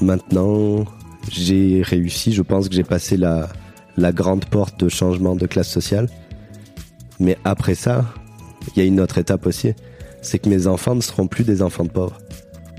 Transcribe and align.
Maintenant, 0.00 0.84
j'ai 1.30 1.82
réussi, 1.82 2.32
je 2.32 2.42
pense 2.42 2.68
que 2.68 2.74
j'ai 2.74 2.84
passé 2.84 3.16
la, 3.16 3.48
la 3.96 4.12
grande 4.12 4.44
porte 4.44 4.78
de 4.80 4.88
changement 4.88 5.36
de 5.36 5.46
classe 5.46 5.70
sociale. 5.70 6.08
Mais 7.18 7.38
après 7.44 7.74
ça, 7.74 8.04
il 8.68 8.78
y 8.78 8.82
a 8.82 8.84
une 8.84 9.00
autre 9.00 9.18
étape 9.18 9.46
aussi, 9.46 9.72
c'est 10.22 10.38
que 10.38 10.48
mes 10.48 10.66
enfants 10.66 10.94
ne 10.94 11.00
seront 11.00 11.28
plus 11.28 11.44
des 11.44 11.62
enfants 11.62 11.84
de 11.84 11.90
pauvres. 11.90 12.18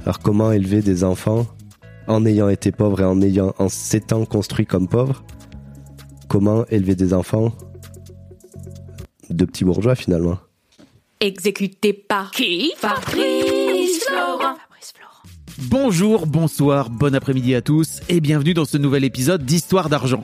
Alors 0.04 0.20
comment 0.20 0.52
élever 0.52 0.82
des 0.82 1.04
enfants 1.04 1.48
en 2.08 2.26
ayant 2.26 2.50
été 2.50 2.72
pauvres 2.72 3.02
et 3.02 3.06
en 3.06 3.22
ayant 3.22 3.54
en 3.58 3.68
s'étant 3.68 4.26
construits 4.26 4.66
comme 4.66 4.88
pauvres? 4.88 5.24
Comment 6.28 6.66
élever 6.68 6.96
des 6.96 7.14
enfants 7.14 7.54
de 9.30 9.46
petits 9.46 9.66
bourgeois 9.66 9.96
finalement? 9.96 10.38
Exécuté 11.20 11.94
par 11.94 12.32
qui? 12.32 12.74
Fabrice 12.78 14.04
Florent. 14.06 14.56
Bonjour, 15.60 16.28
bonsoir, 16.28 16.92
bon 16.92 17.16
après-midi 17.16 17.56
à 17.56 17.64
tous 17.64 18.02
et 18.10 18.22
bienvenue 18.22 18.54
dans 18.54 18.66
ce 18.66 18.78
nouvel 18.78 19.04
épisode 19.04 19.44
d'Histoire 19.44 19.90
d'argent. 19.90 20.24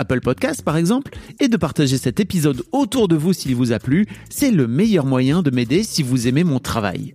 Apple 0.01 0.19
Podcast 0.21 0.61
par 0.63 0.77
exemple, 0.77 1.13
et 1.39 1.47
de 1.47 1.57
partager 1.57 1.97
cet 1.97 2.19
épisode 2.19 2.63
autour 2.71 3.07
de 3.07 3.15
vous 3.15 3.33
s'il 3.33 3.55
vous 3.55 3.71
a 3.71 3.79
plu. 3.79 4.05
C'est 4.29 4.51
le 4.51 4.67
meilleur 4.67 5.05
moyen 5.05 5.41
de 5.41 5.49
m'aider 5.51 5.83
si 5.83 6.03
vous 6.03 6.27
aimez 6.27 6.43
mon 6.43 6.59
travail. 6.59 7.13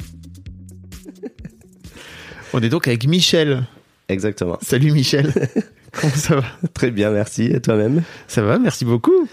On 2.52 2.60
est 2.62 2.68
donc 2.68 2.88
avec 2.88 3.06
Michel. 3.06 3.64
Exactement. 4.08 4.58
Salut 4.62 4.92
Michel. 4.92 5.32
Comment 5.92 6.12
ça 6.14 6.36
va? 6.36 6.44
Très 6.74 6.90
bien, 6.90 7.10
merci. 7.10 7.44
Et 7.44 7.60
toi-même? 7.60 8.02
Ça 8.28 8.42
va, 8.42 8.58
merci 8.58 8.84
beaucoup. 8.84 9.28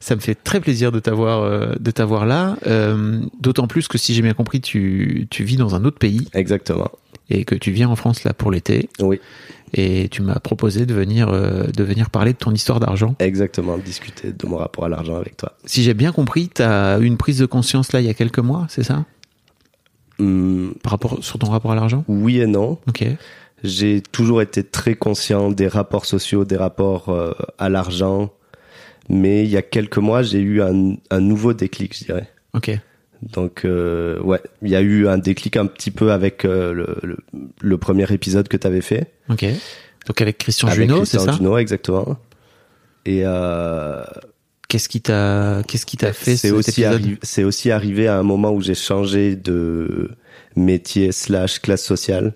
Ça 0.00 0.16
me 0.16 0.20
fait 0.20 0.34
très 0.34 0.60
plaisir 0.60 0.92
de 0.92 0.98
t'avoir 0.98 1.42
euh, 1.42 1.74
de 1.78 1.90
t'avoir 1.90 2.26
là. 2.26 2.56
Euh, 2.66 3.20
D'autant 3.40 3.66
plus 3.66 3.86
que 3.86 3.98
si 3.98 4.14
j'ai 4.14 4.22
bien 4.22 4.32
compris, 4.34 4.60
tu, 4.60 5.26
tu 5.30 5.44
vis 5.44 5.56
dans 5.56 5.74
un 5.74 5.84
autre 5.84 5.98
pays 5.98 6.26
Exactement. 6.34 6.90
et 7.28 7.44
que 7.44 7.54
tu 7.54 7.70
viens 7.70 7.88
en 7.88 7.96
France 7.96 8.24
là 8.24 8.32
pour 8.32 8.50
l'été. 8.50 8.88
Oui, 8.98 9.20
Et 9.72 10.08
tu 10.10 10.22
m'as 10.22 10.38
proposé 10.40 10.84
de 10.86 10.94
venir 10.94 11.28
euh, 11.28 11.64
de 11.66 11.84
venir 11.84 12.10
parler 12.10 12.32
de 12.32 12.38
ton 12.38 12.52
histoire 12.52 12.80
d'argent. 12.80 13.14
exactement. 13.20 13.78
Discuter 13.78 14.32
de 14.32 14.46
mon 14.46 14.56
rapport 14.56 14.84
à 14.84 14.88
l'argent 14.88 15.16
avec 15.16 15.36
toi. 15.36 15.52
Si 15.64 15.82
j'ai 15.82 15.94
bien 15.94 16.10
compris, 16.12 16.48
tu 16.54 16.62
as 16.62 16.98
eu 16.98 17.04
une 17.04 17.16
prise 17.16 17.38
de 17.38 17.46
conscience 17.46 17.92
là 17.92 18.00
il 18.00 18.06
y 18.06 18.10
a 18.10 18.14
quelques 18.14 18.38
mois, 18.40 18.66
c'est 18.68 18.82
ça? 18.82 19.04
Hum, 20.18 20.74
Par 20.82 20.92
rapport 20.92 21.18
sur 21.22 21.38
ton 21.38 21.50
rapport 21.50 21.72
à 21.72 21.74
l'argent? 21.74 22.04
Oui 22.08 22.40
et 22.40 22.46
non. 22.46 22.78
Ok. 22.88 23.04
J'ai 23.62 24.00
toujours 24.00 24.40
été 24.42 24.64
très 24.64 24.94
conscient 24.94 25.50
des 25.50 25.68
rapports 25.68 26.06
sociaux, 26.06 26.44
des 26.44 26.56
rapports 26.56 27.08
euh, 27.10 27.32
à 27.58 27.68
l'argent. 27.68 28.30
Mais 29.08 29.44
il 29.44 29.50
y 29.50 29.56
a 29.56 29.62
quelques 29.62 29.98
mois, 29.98 30.22
j'ai 30.22 30.38
eu 30.40 30.62
un, 30.62 30.94
un 31.10 31.20
nouveau 31.20 31.52
déclic, 31.52 31.96
je 31.98 32.04
dirais. 32.04 32.28
Ok. 32.54 32.70
Donc 33.22 33.64
euh, 33.64 34.18
ouais, 34.20 34.40
il 34.62 34.70
y 34.70 34.76
a 34.76 34.80
eu 34.80 35.06
un 35.06 35.18
déclic 35.18 35.56
un 35.56 35.66
petit 35.66 35.90
peu 35.90 36.12
avec 36.12 36.44
euh, 36.44 36.72
le, 36.72 36.96
le, 37.02 37.18
le 37.60 37.78
premier 37.78 38.10
épisode 38.12 38.48
que 38.48 38.56
tu 38.56 38.66
avais 38.66 38.80
fait. 38.80 39.12
Ok. 39.28 39.44
Donc 40.06 40.20
avec 40.22 40.38
Christian 40.38 40.68
avec 40.68 40.88
Junot, 40.88 41.04
c'est 41.04 41.18
Christian 41.18 41.32
ça 41.32 41.38
Junot, 41.38 41.58
exactement. 41.58 42.16
Et 43.04 43.22
euh, 43.24 44.02
Qu'est-ce 44.68 44.88
qui 44.88 45.00
t'a 45.00 45.62
qu'est-ce 45.66 45.84
qui 45.84 45.96
t'a 45.96 46.12
fait 46.12 46.36
c'est 46.36 46.50
aussi, 46.52 46.84
c'est 47.22 47.44
aussi 47.44 47.70
arrivé 47.70 48.06
à 48.06 48.18
un 48.18 48.22
moment 48.22 48.52
où 48.52 48.60
j'ai 48.62 48.74
changé 48.74 49.34
de 49.36 50.10
métier 50.56 51.12
slash 51.12 51.58
classe 51.58 51.84
sociale. 51.84 52.34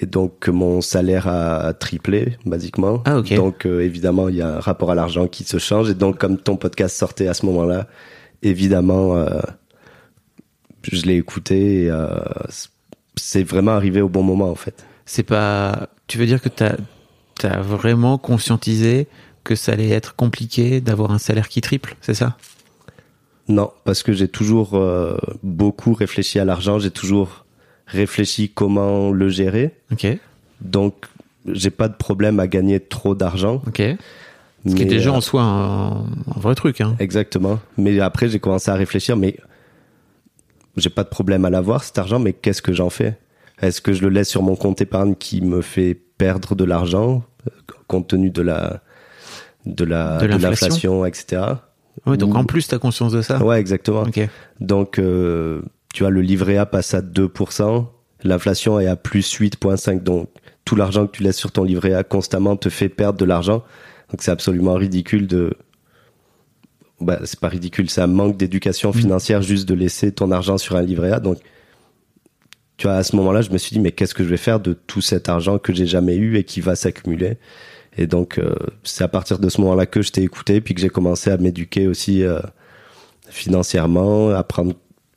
Et 0.00 0.06
donc 0.06 0.48
mon 0.48 0.80
salaire 0.80 1.26
a 1.26 1.72
triplé, 1.72 2.36
basiquement. 2.46 3.02
Ah, 3.06 3.18
ok. 3.18 3.34
Donc 3.34 3.66
évidemment, 3.66 4.28
il 4.28 4.36
y 4.36 4.42
a 4.42 4.56
un 4.56 4.60
rapport 4.60 4.92
à 4.92 4.94
l'argent 4.94 5.26
qui 5.26 5.44
se 5.44 5.58
change. 5.58 5.90
Et 5.90 5.94
donc 5.94 6.18
comme 6.18 6.38
ton 6.38 6.56
podcast 6.56 6.96
sortait 6.96 7.26
à 7.26 7.34
ce 7.34 7.44
moment-là, 7.46 7.88
évidemment, 8.42 9.16
je 10.82 11.06
l'ai 11.06 11.16
écouté. 11.16 11.84
Et, 11.84 11.90
euh, 11.90 12.08
c'est 13.16 13.42
vraiment 13.42 13.72
arrivé 13.72 14.00
au 14.00 14.08
bon 14.08 14.22
moment, 14.22 14.50
en 14.50 14.54
fait. 14.54 14.84
C'est 15.06 15.22
pas. 15.22 15.88
Tu 16.06 16.18
veux 16.18 16.26
dire 16.26 16.40
que 16.40 16.48
t'as 16.48 16.76
as 17.42 17.60
vraiment 17.60 18.18
conscientisé 18.18 19.06
que 19.44 19.54
ça 19.54 19.72
allait 19.72 19.90
être 19.90 20.14
compliqué 20.16 20.80
d'avoir 20.80 21.10
un 21.10 21.18
salaire 21.18 21.48
qui 21.48 21.60
triple, 21.60 21.96
c'est 22.00 22.14
ça? 22.14 22.36
Non, 23.48 23.70
parce 23.84 24.02
que 24.02 24.12
j'ai 24.12 24.28
toujours 24.28 24.74
euh, 24.74 25.16
beaucoup 25.42 25.94
réfléchi 25.94 26.38
à 26.38 26.44
l'argent. 26.44 26.78
J'ai 26.78 26.90
toujours 26.90 27.46
réfléchi 27.86 28.50
comment 28.50 29.10
le 29.10 29.28
gérer. 29.30 29.74
Ok. 29.90 30.06
Donc, 30.60 31.06
j'ai 31.46 31.70
pas 31.70 31.88
de 31.88 31.94
problème 31.94 32.40
à 32.40 32.46
gagner 32.46 32.78
trop 32.78 33.14
d'argent. 33.14 33.62
Ok. 33.66 33.80
Ce 34.66 34.74
qui 34.74 34.82
est 34.82 34.84
Mais, 34.84 34.90
déjà 34.90 35.10
euh, 35.10 35.14
en 35.14 35.20
soi 35.22 35.42
un, 35.42 36.00
un 36.00 36.40
vrai 36.40 36.54
truc. 36.54 36.82
Hein. 36.82 36.96
Exactement. 36.98 37.58
Mais 37.78 37.98
après, 38.00 38.28
j'ai 38.28 38.40
commencé 38.40 38.70
à 38.70 38.74
réfléchir, 38.74 39.16
mais 39.16 39.36
j'ai 40.80 40.90
pas 40.90 41.04
de 41.04 41.08
problème 41.08 41.44
à 41.44 41.50
l'avoir, 41.50 41.84
cet 41.84 41.98
argent, 41.98 42.18
mais 42.18 42.32
qu'est-ce 42.32 42.62
que 42.62 42.72
j'en 42.72 42.90
fais? 42.90 43.18
Est-ce 43.60 43.80
que 43.80 43.92
je 43.92 44.02
le 44.02 44.08
laisse 44.08 44.28
sur 44.28 44.42
mon 44.42 44.56
compte 44.56 44.80
épargne 44.80 45.14
qui 45.14 45.40
me 45.40 45.60
fait 45.62 45.94
perdre 46.18 46.54
de 46.54 46.64
l'argent, 46.64 47.24
euh, 47.46 47.50
compte 47.86 48.08
tenu 48.08 48.30
de 48.30 48.42
la 48.42 48.80
de 49.66 49.84
la 49.84 50.18
De 50.18 50.26
l'inflation. 50.26 51.04
etc. 51.04 51.42
Ouais, 52.06 52.16
donc 52.16 52.34
Ou- 52.34 52.36
en 52.38 52.44
plus, 52.44 52.68
t'as 52.68 52.78
conscience 52.78 53.12
de 53.12 53.22
ça 53.22 53.42
Ouais, 53.44 53.58
exactement. 53.58 54.04
Donc, 54.60 54.98
euh, 54.98 55.62
tu 55.92 56.02
vois, 56.04 56.10
le 56.10 56.20
livret 56.20 56.56
A 56.56 56.64
passe 56.66 56.94
à 56.94 57.00
2%, 57.02 57.88
l'inflation 58.22 58.78
est 58.80 58.86
à 58.86 58.96
plus 58.96 59.28
8,5%. 59.38 60.02
Donc, 60.02 60.28
tout 60.64 60.76
l'argent 60.76 61.06
que 61.06 61.12
tu 61.12 61.22
laisses 61.22 61.36
sur 61.36 61.50
ton 61.52 61.64
livret 61.64 61.94
A 61.94 62.04
constamment 62.04 62.56
te 62.56 62.68
fait 62.68 62.88
perdre 62.88 63.18
de 63.18 63.24
l'argent. 63.24 63.64
Donc, 64.10 64.20
c'est 64.22 64.30
absolument 64.30 64.74
ridicule 64.74 65.26
de... 65.26 65.54
Bah, 67.00 67.20
c'est 67.24 67.38
pas 67.38 67.48
ridicule, 67.48 67.88
c'est 67.90 68.00
un 68.00 68.08
manque 68.08 68.36
d'éducation 68.36 68.92
financière 68.92 69.40
juste 69.40 69.68
de 69.68 69.74
laisser 69.74 70.10
ton 70.10 70.32
argent 70.32 70.58
sur 70.58 70.74
un 70.76 70.82
livret 70.82 71.12
A. 71.12 71.20
Donc, 71.20 71.38
tu 72.76 72.86
vois, 72.86 72.96
à 72.96 73.02
ce 73.02 73.14
moment-là, 73.16 73.40
je 73.42 73.50
me 73.50 73.58
suis 73.58 73.72
dit, 73.74 73.80
mais 73.80 73.92
qu'est-ce 73.92 74.14
que 74.14 74.24
je 74.24 74.28
vais 74.28 74.36
faire 74.36 74.58
de 74.60 74.72
tout 74.72 75.00
cet 75.00 75.28
argent 75.28 75.58
que 75.58 75.72
j'ai 75.72 75.86
jamais 75.86 76.16
eu 76.16 76.36
et 76.36 76.44
qui 76.44 76.60
va 76.60 76.74
s'accumuler? 76.76 77.38
Et 77.96 78.06
donc, 78.06 78.38
euh, 78.38 78.54
c'est 78.84 79.04
à 79.04 79.08
partir 79.08 79.38
de 79.38 79.48
ce 79.48 79.60
moment-là 79.60 79.86
que 79.86 80.02
je 80.02 80.10
t'ai 80.10 80.22
écouté, 80.22 80.60
puis 80.60 80.74
que 80.74 80.80
j'ai 80.80 80.88
commencé 80.88 81.30
à 81.30 81.36
m'éduquer 81.36 81.86
aussi 81.86 82.22
euh, 82.22 82.40
financièrement, 83.28 84.30
à 84.30 84.42
prendre 84.44 84.74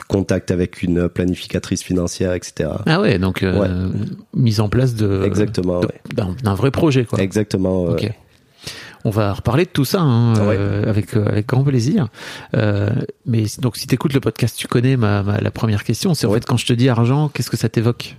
contact 0.07 0.51
avec 0.51 0.83
une 0.83 1.07
planificatrice 1.07 1.83
financière, 1.83 2.33
etc. 2.33 2.69
Ah 2.85 2.99
ouais, 2.99 3.17
donc 3.17 3.43
euh, 3.43 3.89
mise 4.35 4.59
en 4.59 4.67
place 4.67 4.93
de 4.93 5.23
Exactement, 5.25 5.79
ouais. 5.79 6.01
d'un 6.43 6.53
vrai 6.53 6.69
projet 6.69 7.05
quoi. 7.05 7.19
Exactement. 7.21 7.85
euh, 7.87 7.93
Ok. 7.93 8.11
On 9.03 9.09
va 9.09 9.33
reparler 9.33 9.65
de 9.65 9.69
tout 9.69 9.85
ça 9.85 10.01
hein, 10.01 10.33
Ouais. 10.47 10.55
euh, 10.57 10.89
avec 10.89 11.15
euh, 11.15 11.25
avec 11.27 11.47
grand 11.47 11.63
plaisir. 11.63 12.07
Euh, 12.55 12.89
mais 13.25 13.45
donc 13.59 13.77
si 13.77 13.87
t'écoutes 13.87 14.13
le 14.13 14.19
podcast, 14.19 14.55
tu 14.57 14.67
connais 14.67 14.95
ma, 14.97 15.23
ma- 15.23 15.39
la 15.39 15.51
première 15.51 15.83
question. 15.83 16.13
C'est 16.13 16.27
en 16.27 16.33
fait 16.33 16.45
quand 16.45 16.57
je 16.57 16.65
te 16.65 16.73
dis 16.73 16.87
argent, 16.89 17.29
qu'est-ce 17.29 17.49
que 17.49 17.57
ça 17.57 17.69
t'évoque? 17.69 18.15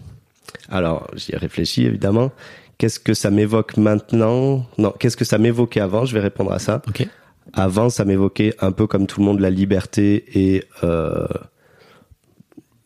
Alors, 0.69 1.09
j'y 1.15 1.33
ai 1.35 1.37
réfléchi, 1.37 1.85
évidemment. 1.85 2.31
Qu'est-ce 2.79 2.99
que 2.99 3.15
ça 3.15 3.31
m'évoque 3.31 3.77
maintenant? 3.77 4.67
Non, 4.79 4.93
qu'est-ce 4.99 5.17
que 5.17 5.25
ça 5.25 5.39
m'évoquait 5.39 5.81
avant? 5.81 6.05
Je 6.05 6.15
vais 6.15 6.21
répondre 6.21 6.53
à 6.53 6.59
ça. 6.59 6.83
Ok. 6.89 7.07
Avant, 7.53 7.91
ça 7.91 8.05
m'évoquait 8.05 8.55
un 8.61 8.73
peu 8.73 8.87
comme 8.87 9.07
tout 9.07 9.21
le 9.21 9.27
monde 9.27 9.41
la 9.41 9.51
liberté 9.51 10.25
et 10.35 10.65
euh, 10.85 11.27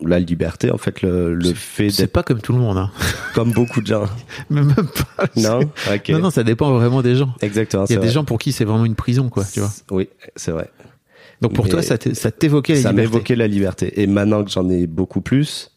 la 0.07 0.19
liberté, 0.19 0.71
en 0.71 0.79
fait, 0.79 1.03
le, 1.03 1.35
le 1.35 1.55
fait 1.55 1.91
C'est 1.91 2.07
pas 2.07 2.23
comme 2.23 2.41
tout 2.41 2.53
le 2.53 2.59
monde. 2.59 2.79
Hein. 2.79 2.91
comme 3.35 3.53
beaucoup 3.53 3.81
de 3.81 3.87
gens. 3.87 4.07
Mais 4.51 4.63
Même 4.63 4.75
pas. 5.17 5.27
Non? 5.37 5.61
Non, 6.11 6.19
non, 6.19 6.31
ça 6.31 6.43
dépend 6.45 6.73
vraiment 6.73 7.03
des 7.03 7.15
gens. 7.17 7.35
Exactement. 7.43 7.85
Il 7.89 7.93
y 7.93 7.97
a 7.97 8.01
des 8.01 8.07
vrai. 8.07 8.15
gens 8.15 8.25
pour 8.25 8.39
qui 8.39 8.53
c'est 8.53 8.65
vraiment 8.65 8.85
une 8.85 8.95
prison, 8.95 9.29
quoi. 9.29 9.45
Tu 9.53 9.61
vois. 9.61 9.71
Oui, 9.91 10.09
c'est 10.37 10.51
vrai. 10.53 10.71
Donc 11.43 11.53
pour 11.55 11.67
Mais 11.67 11.71
toi, 11.73 11.83
ça 11.83 11.99
t'é- 11.99 12.15
ça 12.15 12.31
t'évoquait 12.31 12.75
la 12.75 12.81
ça 12.83 12.91
liberté. 12.91 13.11
m'évoquait 13.11 13.37
la 13.37 13.47
liberté. 13.47 14.01
Et 14.01 14.07
maintenant 14.07 14.43
que 14.43 14.51
j'en 14.51 14.69
ai 14.71 14.87
beaucoup 14.87 15.21
plus, 15.21 15.73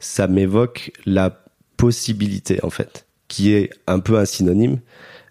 ça 0.00 0.26
m'évoque 0.26 0.92
la 1.06 1.42
possibilité 1.78 2.60
en 2.62 2.70
fait, 2.70 3.06
qui 3.28 3.52
est 3.54 3.70
un 3.86 4.00
peu 4.00 4.18
un 4.18 4.24
synonyme, 4.26 4.80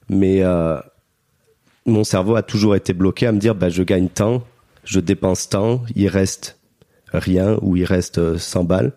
mais 0.09 0.41
euh, 0.43 0.77
mon 1.85 2.03
cerveau 2.03 2.35
a 2.35 2.41
toujours 2.41 2.75
été 2.75 2.93
bloqué 2.93 3.27
à 3.27 3.31
me 3.31 3.37
dire 3.39 3.53
bah, 3.55 3.69
je 3.69 3.83
gagne 3.83 4.07
tant, 4.09 4.43
je 4.83 4.99
dépense 4.99 5.47
tant, 5.49 5.83
il 5.95 6.07
reste 6.07 6.57
rien 7.13 7.57
ou 7.61 7.75
il 7.77 7.85
reste 7.85 8.37
100 8.37 8.63
balles. 8.63 8.93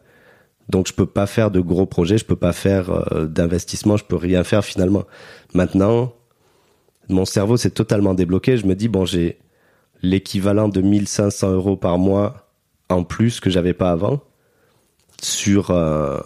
Donc 0.68 0.88
je 0.88 0.92
peux 0.92 1.06
pas 1.06 1.26
faire 1.26 1.50
de 1.50 1.60
gros 1.60 1.86
projets, 1.86 2.18
je 2.18 2.24
peux 2.24 2.36
pas 2.36 2.52
faire 2.52 2.90
euh, 2.90 3.26
d'investissement, 3.26 3.96
je 3.96 4.04
peux 4.04 4.16
rien 4.16 4.44
faire 4.44 4.64
finalement. 4.64 5.04
Maintenant, 5.52 6.14
mon 7.08 7.24
cerveau 7.24 7.56
s'est 7.56 7.70
totalement 7.70 8.14
débloqué. 8.14 8.56
Je 8.56 8.66
me 8.66 8.74
dis 8.74 8.88
bon, 8.88 9.04
j'ai 9.04 9.38
l'équivalent 10.02 10.68
de 10.68 10.80
1500 10.80 11.52
euros 11.52 11.76
par 11.76 11.98
mois 11.98 12.48
en 12.88 13.04
plus 13.04 13.40
que 13.40 13.50
j'avais 13.50 13.74
pas 13.74 13.90
avant. 13.90 14.20
Sur 15.22 15.70
euh, 15.70 16.20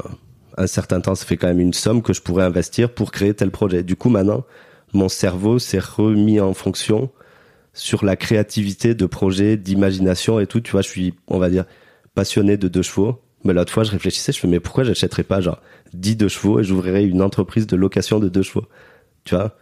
un 0.56 0.66
certain 0.66 1.00
temps, 1.00 1.14
ça 1.14 1.24
fait 1.24 1.36
quand 1.36 1.48
même 1.48 1.60
une 1.60 1.72
somme 1.72 2.02
que 2.02 2.12
je 2.12 2.22
pourrais 2.22 2.44
investir 2.44 2.92
pour 2.92 3.12
créer 3.12 3.34
tel 3.34 3.50
projet. 3.50 3.82
Du 3.82 3.96
coup, 3.96 4.08
maintenant, 4.08 4.44
mon 4.92 5.08
cerveau 5.08 5.58
s'est 5.58 5.78
remis 5.78 6.40
en 6.40 6.54
fonction 6.54 7.10
sur 7.78 8.04
la 8.04 8.16
créativité 8.16 8.94
de 8.94 9.06
projets, 9.06 9.56
d'imagination 9.56 10.40
et 10.40 10.46
tout. 10.46 10.60
Tu 10.60 10.72
vois, 10.72 10.82
je 10.82 10.88
suis, 10.88 11.14
on 11.28 11.38
va 11.38 11.48
dire, 11.48 11.64
passionné 12.14 12.56
de 12.56 12.66
deux 12.66 12.82
chevaux. 12.82 13.20
Mais 13.44 13.52
l'autre 13.52 13.72
fois, 13.72 13.84
je 13.84 13.92
réfléchissais, 13.92 14.32
je 14.32 14.40
fais, 14.40 14.48
mais 14.48 14.58
pourquoi 14.58 14.82
j'achèterais 14.82 15.22
pas 15.22 15.40
genre 15.40 15.60
10 15.94 16.16
deux 16.16 16.28
chevaux 16.28 16.58
et 16.58 16.64
j'ouvrirais 16.64 17.04
une 17.04 17.22
entreprise 17.22 17.68
de 17.68 17.76
location 17.76 18.18
de 18.18 18.28
deux 18.28 18.42
chevaux? 18.42 18.66
Tu 19.24 19.36
vois? 19.36 19.56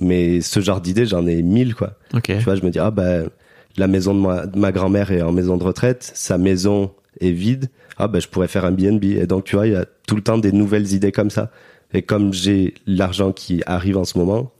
Mais 0.00 0.40
ce 0.40 0.58
genre 0.58 0.80
d'idée, 0.80 1.06
j'en 1.06 1.24
ai 1.26 1.40
mille, 1.42 1.76
quoi. 1.76 1.94
Ok. 2.14 2.24
Tu 2.24 2.38
vois, 2.38 2.56
je 2.56 2.62
me 2.62 2.70
dis, 2.70 2.80
ah 2.80 2.90
ben, 2.90 3.28
la 3.76 3.86
maison 3.86 4.12
de 4.12 4.20
ma, 4.20 4.46
de 4.46 4.58
ma 4.58 4.72
grand-mère 4.72 5.12
est 5.12 5.22
en 5.22 5.30
maison 5.30 5.56
de 5.56 5.62
retraite, 5.62 6.10
sa 6.14 6.38
maison 6.38 6.92
est 7.20 7.30
vide, 7.30 7.68
ah 7.96 8.08
ben, 8.08 8.20
je 8.20 8.26
pourrais 8.26 8.48
faire 8.48 8.64
un 8.64 8.72
BNB. 8.72 9.04
Et 9.04 9.26
donc, 9.26 9.44
tu 9.44 9.54
vois, 9.54 9.68
il 9.68 9.74
y 9.74 9.76
a 9.76 9.86
tout 10.08 10.16
le 10.16 10.22
temps 10.22 10.38
des 10.38 10.50
nouvelles 10.50 10.92
idées 10.92 11.12
comme 11.12 11.30
ça. 11.30 11.52
Et 11.94 12.02
comme 12.02 12.32
j'ai 12.32 12.74
l'argent 12.86 13.30
qui 13.30 13.62
arrive 13.66 13.98
en 13.98 14.04
ce 14.04 14.18
moment, 14.18 14.50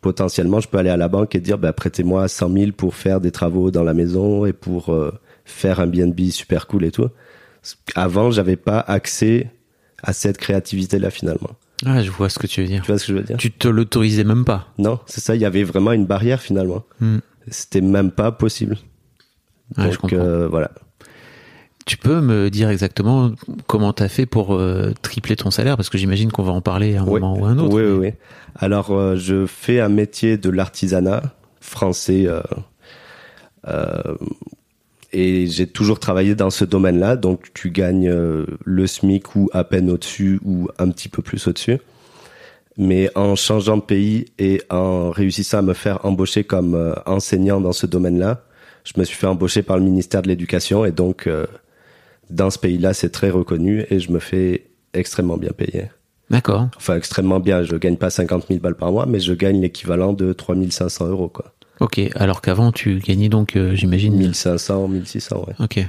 potentiellement, 0.00 0.60
je 0.60 0.68
peux 0.68 0.78
aller 0.78 0.90
à 0.90 0.96
la 0.96 1.08
banque 1.08 1.34
et 1.34 1.40
dire, 1.40 1.58
bah, 1.58 1.72
prêtez-moi 1.72 2.26
100 2.28 2.52
000 2.52 2.72
pour 2.72 2.94
faire 2.94 3.20
des 3.20 3.30
travaux 3.30 3.70
dans 3.70 3.82
la 3.84 3.94
maison 3.94 4.46
et 4.46 4.52
pour 4.52 4.90
euh, 4.92 5.12
faire 5.44 5.80
un 5.80 5.86
BNB 5.86 6.30
super 6.30 6.66
cool 6.66 6.84
et 6.84 6.90
tout. 6.90 7.08
Avant, 7.94 8.30
j'avais 8.30 8.56
pas 8.56 8.80
accès 8.80 9.50
à 10.02 10.12
cette 10.12 10.38
créativité-là 10.38 11.10
finalement. 11.10 11.50
Ah, 11.84 12.02
je 12.02 12.10
vois 12.10 12.28
ce 12.28 12.38
que 12.38 12.46
tu 12.46 12.60
veux 12.62 12.66
dire. 12.66 12.82
Tu 12.82 12.88
vois 12.90 12.98
ce 12.98 13.06
que 13.06 13.12
je 13.12 13.18
veux 13.18 13.24
dire? 13.24 13.36
Tu 13.36 13.50
te 13.50 13.68
l'autorisais 13.68 14.24
même 14.24 14.44
pas. 14.44 14.68
Non, 14.78 14.98
c'est 15.06 15.20
ça. 15.20 15.34
Il 15.34 15.40
y 15.40 15.44
avait 15.46 15.64
vraiment 15.64 15.92
une 15.92 16.06
barrière 16.06 16.40
finalement. 16.40 16.84
Hmm. 17.00 17.18
C'était 17.48 17.80
même 17.80 18.10
pas 18.10 18.32
possible. 18.32 18.76
Ouais, 19.78 19.84
je 19.84 19.98
Donc 19.98 19.98
comprends. 19.98 20.16
euh, 20.18 20.48
voilà. 20.48 20.70
Tu 21.90 21.96
peux 21.96 22.20
me 22.20 22.50
dire 22.50 22.70
exactement 22.70 23.32
comment 23.66 23.92
t'as 23.92 24.06
fait 24.06 24.24
pour 24.24 24.54
euh, 24.54 24.92
tripler 25.02 25.34
ton 25.34 25.50
salaire? 25.50 25.76
Parce 25.76 25.90
que 25.90 25.98
j'imagine 25.98 26.30
qu'on 26.30 26.44
va 26.44 26.52
en 26.52 26.60
parler 26.60 26.94
à 26.94 27.02
un 27.02 27.04
Oui. 27.04 27.14
moment 27.14 27.36
ou 27.36 27.44
à 27.44 27.48
un 27.48 27.58
autre. 27.58 27.74
Oui, 27.74 27.82
oui, 27.82 27.98
oui. 27.98 28.12
Alors, 28.54 28.92
euh, 28.92 29.16
je 29.16 29.44
fais 29.44 29.80
un 29.80 29.88
métier 29.88 30.36
de 30.36 30.50
l'artisanat 30.50 31.20
français 31.60 32.28
euh, 33.66 34.14
et 35.12 35.48
j'ai 35.48 35.66
toujours 35.66 35.98
travaillé 35.98 36.36
dans 36.36 36.50
ce 36.50 36.64
domaine-là. 36.64 37.16
Donc, 37.16 37.48
tu 37.54 37.72
gagnes 37.72 38.08
le 38.64 38.86
SMIC 38.86 39.34
ou 39.34 39.50
à 39.52 39.64
peine 39.64 39.90
au-dessus 39.90 40.38
ou 40.44 40.68
un 40.78 40.90
petit 40.90 41.08
peu 41.08 41.22
plus 41.22 41.48
au-dessus. 41.48 41.78
Mais 42.78 43.10
en 43.16 43.34
changeant 43.34 43.78
de 43.78 43.82
pays 43.82 44.26
et 44.38 44.62
en 44.70 45.10
réussissant 45.10 45.58
à 45.58 45.62
me 45.62 45.74
faire 45.74 46.04
embaucher 46.06 46.44
comme 46.44 46.94
enseignant 47.04 47.60
dans 47.60 47.72
ce 47.72 47.86
domaine-là, 47.86 48.44
je 48.84 48.92
me 48.96 49.04
suis 49.04 49.16
fait 49.16 49.26
embaucher 49.26 49.64
par 49.64 49.76
le 49.76 49.82
ministère 49.82 50.22
de 50.22 50.28
l'Éducation 50.28 50.84
et 50.84 50.92
donc 50.92 51.26
euh, 51.26 51.46
dans 52.30 52.50
ce 52.50 52.58
pays-là, 52.58 52.94
c'est 52.94 53.10
très 53.10 53.30
reconnu 53.30 53.84
et 53.90 53.98
je 54.00 54.10
me 54.12 54.18
fais 54.18 54.66
extrêmement 54.94 55.36
bien 55.36 55.50
payer 55.50 55.86
D'accord. 56.30 56.68
enfin 56.76 56.96
extrêmement 56.96 57.40
bien. 57.40 57.62
Je 57.64 57.74
gagne 57.76 57.96
pas 57.96 58.10
50 58.10 58.46
000 58.48 58.60
balles 58.60 58.76
par 58.76 58.92
mois, 58.92 59.06
mais 59.06 59.18
je 59.20 59.32
gagne 59.32 59.60
l'équivalent 59.60 60.12
de 60.12 60.32
3500 60.32 61.08
euros, 61.08 61.28
quoi. 61.28 61.54
Ok. 61.80 62.00
Alors 62.14 62.40
qu'avant, 62.40 62.70
tu 62.72 62.98
gagnais 62.98 63.28
donc, 63.28 63.56
euh, 63.56 63.74
j'imagine. 63.74 64.14
1500, 64.16 64.86
1600, 64.88 65.44
ouais. 65.48 65.54
Ok. 65.58 65.84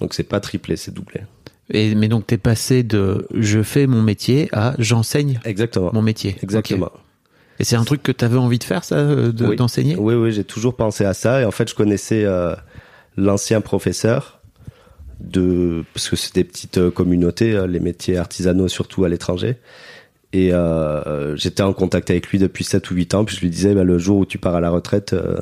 Donc 0.00 0.14
c'est 0.14 0.22
pas 0.22 0.38
triplé, 0.40 0.76
c'est 0.76 0.92
doublé. 0.94 1.22
Et, 1.70 1.94
mais 1.94 2.08
donc, 2.08 2.26
t'es 2.26 2.36
passé 2.36 2.82
de 2.82 3.26
je 3.34 3.62
fais 3.62 3.86
mon 3.86 4.02
métier 4.02 4.48
à 4.52 4.74
j'enseigne 4.78 5.40
Exactement. 5.44 5.90
mon 5.94 6.02
métier. 6.02 6.36
Exactement. 6.42 6.90
Et 7.58 7.64
c'est 7.64 7.76
un 7.76 7.84
truc 7.84 8.02
que 8.02 8.12
t'avais 8.12 8.36
envie 8.36 8.58
de 8.58 8.64
faire, 8.64 8.84
ça, 8.84 8.96
euh, 8.96 9.32
de- 9.32 9.46
Oui. 9.46 9.56
d'enseigner? 9.56 9.96
Oui, 9.96 10.14
oui, 10.14 10.30
j'ai 10.32 10.44
toujours 10.44 10.76
pensé 10.76 11.04
à 11.04 11.14
ça. 11.14 11.40
Et 11.40 11.44
en 11.44 11.50
fait, 11.52 11.68
je 11.70 11.74
connaissais 11.74 12.24
euh, 12.24 12.54
l'ancien 13.16 13.60
professeur 13.60 14.40
de 15.20 15.84
parce 15.94 16.08
que 16.08 16.16
c'est 16.16 16.34
des 16.34 16.44
petites 16.44 16.78
euh, 16.78 16.90
communautés, 16.90 17.52
euh, 17.54 17.66
les 17.66 17.80
métiers 17.80 18.16
artisanaux 18.16 18.68
surtout 18.68 19.04
à 19.04 19.08
l'étranger. 19.08 19.56
Et 20.32 20.52
euh, 20.52 21.36
j'étais 21.36 21.62
en 21.62 21.72
contact 21.72 22.10
avec 22.10 22.26
lui 22.28 22.38
depuis 22.38 22.64
7 22.64 22.90
ou 22.90 22.94
8 22.94 23.14
ans. 23.14 23.24
Puis 23.24 23.36
je 23.36 23.40
lui 23.40 23.50
disais, 23.50 23.74
bah, 23.74 23.84
le 23.84 23.98
jour 23.98 24.18
où 24.18 24.26
tu 24.26 24.38
pars 24.38 24.54
à 24.56 24.60
la 24.60 24.70
retraite, 24.70 25.12
euh, 25.12 25.36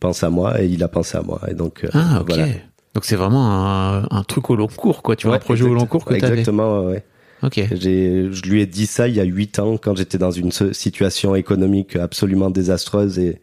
pense 0.00 0.22
à 0.22 0.30
moi. 0.30 0.62
Et 0.62 0.66
il 0.66 0.82
a 0.82 0.88
pensé 0.88 1.18
à 1.18 1.22
moi. 1.22 1.40
Et 1.48 1.54
donc, 1.54 1.84
euh, 1.84 1.88
Ah, 1.92 2.20
ok. 2.20 2.28
voilà. 2.28 2.46
Donc 2.94 3.04
c'est 3.04 3.16
vraiment 3.16 3.50
un, 3.50 4.06
un 4.10 4.22
truc 4.22 4.48
au 4.50 4.56
long 4.56 4.68
cours, 4.68 5.02
quoi. 5.02 5.14
Tu 5.16 5.26
vois, 5.26 5.36
Ouais, 5.36 5.42
un 5.42 5.44
projet 5.44 5.64
au 5.64 5.74
long 5.74 5.84
cours 5.86 6.04
que. 6.04 6.14
Exactement, 6.14 6.86
ouais, 6.86 7.04
je 7.52 8.48
lui 8.48 8.62
ai 8.62 8.66
dit 8.66 8.86
ça 8.86 9.08
il 9.08 9.14
y 9.16 9.20
a 9.20 9.24
huit 9.24 9.58
ans 9.58 9.76
quand 9.76 9.96
j'étais 9.96 10.16
dans 10.16 10.30
une 10.30 10.50
situation 10.52 11.34
économique 11.34 11.96
absolument 11.96 12.50
désastreuse 12.50 13.18
et 13.18 13.40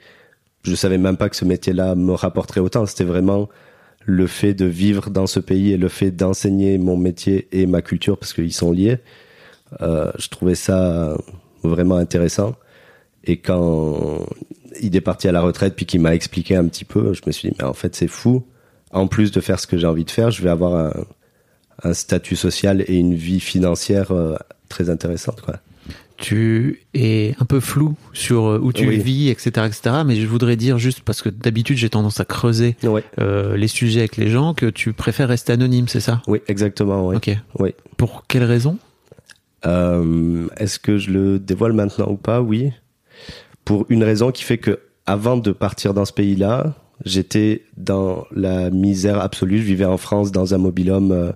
je 0.63 0.73
savais 0.75 0.97
même 0.97 1.17
pas 1.17 1.29
que 1.29 1.35
ce 1.35 1.45
métier-là 1.45 1.95
me 1.95 2.13
rapporterait 2.13 2.61
autant. 2.61 2.85
C'était 2.85 3.03
vraiment 3.03 3.49
le 4.05 4.27
fait 4.27 4.53
de 4.53 4.65
vivre 4.65 5.09
dans 5.09 5.27
ce 5.27 5.39
pays 5.39 5.71
et 5.71 5.77
le 5.77 5.89
fait 5.89 6.11
d'enseigner 6.11 6.77
mon 6.77 6.97
métier 6.97 7.47
et 7.51 7.65
ma 7.65 7.81
culture 7.81 8.17
parce 8.17 8.33
qu'ils 8.33 8.53
sont 8.53 8.71
liés. 8.71 8.97
Euh, 9.81 10.11
je 10.17 10.27
trouvais 10.29 10.55
ça 10.55 11.17
vraiment 11.63 11.95
intéressant. 11.97 12.55
Et 13.23 13.37
quand 13.37 14.25
il 14.81 14.95
est 14.95 15.01
parti 15.01 15.27
à 15.27 15.31
la 15.31 15.41
retraite 15.41 15.75
puis 15.75 15.85
qu'il 15.85 16.01
m'a 16.01 16.15
expliqué 16.15 16.55
un 16.55 16.67
petit 16.67 16.85
peu, 16.85 17.13
je 17.13 17.21
me 17.27 17.31
suis 17.31 17.49
dit 17.49 17.55
mais 17.59 17.65
en 17.65 17.73
fait 17.73 17.95
c'est 17.95 18.07
fou. 18.07 18.43
En 18.91 19.07
plus 19.07 19.31
de 19.31 19.39
faire 19.39 19.59
ce 19.59 19.67
que 19.67 19.77
j'ai 19.77 19.87
envie 19.87 20.03
de 20.03 20.11
faire, 20.11 20.31
je 20.31 20.41
vais 20.41 20.49
avoir 20.49 20.75
un, 20.75 20.93
un 21.83 21.93
statut 21.93 22.35
social 22.35 22.83
et 22.87 22.95
une 22.95 23.13
vie 23.13 23.39
financière 23.39 24.11
euh, 24.11 24.35
très 24.69 24.89
intéressante 24.89 25.41
quoi. 25.41 25.57
Tu 26.21 26.81
es 26.93 27.35
un 27.39 27.45
peu 27.45 27.59
flou 27.59 27.95
sur 28.13 28.45
euh, 28.45 28.59
où 28.61 28.71
tu 28.71 28.87
Oui. 28.87 28.97
vis, 28.99 29.29
etc., 29.29 29.49
etc. 29.65 29.81
Mais 30.05 30.15
je 30.15 30.27
voudrais 30.27 30.55
dire 30.55 30.77
juste 30.77 31.01
parce 31.01 31.21
que 31.23 31.29
d'habitude 31.29 31.77
j'ai 31.77 31.89
tendance 31.89 32.19
à 32.19 32.25
creuser 32.25 32.75
euh, 33.19 33.57
les 33.57 33.67
sujets 33.67 34.01
avec 34.01 34.17
les 34.17 34.29
gens 34.29 34.53
que 34.53 34.67
tu 34.67 34.93
préfères 34.93 35.27
rester 35.29 35.51
anonyme, 35.51 35.87
c'est 35.87 35.99
ça? 35.99 36.21
Oui, 36.27 36.39
exactement. 36.47 37.07
Oui. 37.07 37.15
Ok. 37.15 37.35
Oui. 37.59 37.71
Pour 37.97 38.25
quelle 38.27 38.43
raison? 38.43 38.77
Euh, 39.65 40.47
Est-ce 40.57 40.79
que 40.79 40.97
je 40.97 41.11
le 41.11 41.39
dévoile 41.39 41.73
maintenant 41.73 42.07
ou 42.09 42.17
pas? 42.17 42.41
Oui. 42.41 42.71
Pour 43.65 43.85
une 43.89 44.03
raison 44.03 44.31
qui 44.31 44.43
fait 44.43 44.57
que 44.59 44.79
avant 45.07 45.37
de 45.37 45.51
partir 45.51 45.93
dans 45.95 46.05
ce 46.05 46.13
pays-là, 46.13 46.75
j'étais 47.03 47.63
dans 47.77 48.25
la 48.31 48.69
misère 48.69 49.19
absolue. 49.19 49.57
Je 49.57 49.63
vivais 49.63 49.85
en 49.85 49.97
France 49.97 50.31
dans 50.31 50.53
un 50.53 50.57
mobilhome. 50.59 51.33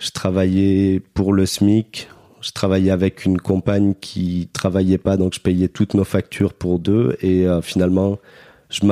Je 0.00 0.10
travaillais 0.10 1.00
pour 1.14 1.32
le 1.32 1.46
SMIC. 1.46 2.08
Je 2.40 2.52
travaillais 2.52 2.90
avec 2.90 3.24
une 3.24 3.38
compagne 3.38 3.94
qui 4.00 4.48
travaillait 4.52 4.98
pas, 4.98 5.16
donc 5.16 5.34
je 5.34 5.40
payais 5.40 5.68
toutes 5.68 5.94
nos 5.94 6.04
factures 6.04 6.54
pour 6.54 6.78
deux. 6.78 7.16
Et 7.20 7.46
euh, 7.46 7.60
finalement, 7.60 8.18
je 8.70 8.84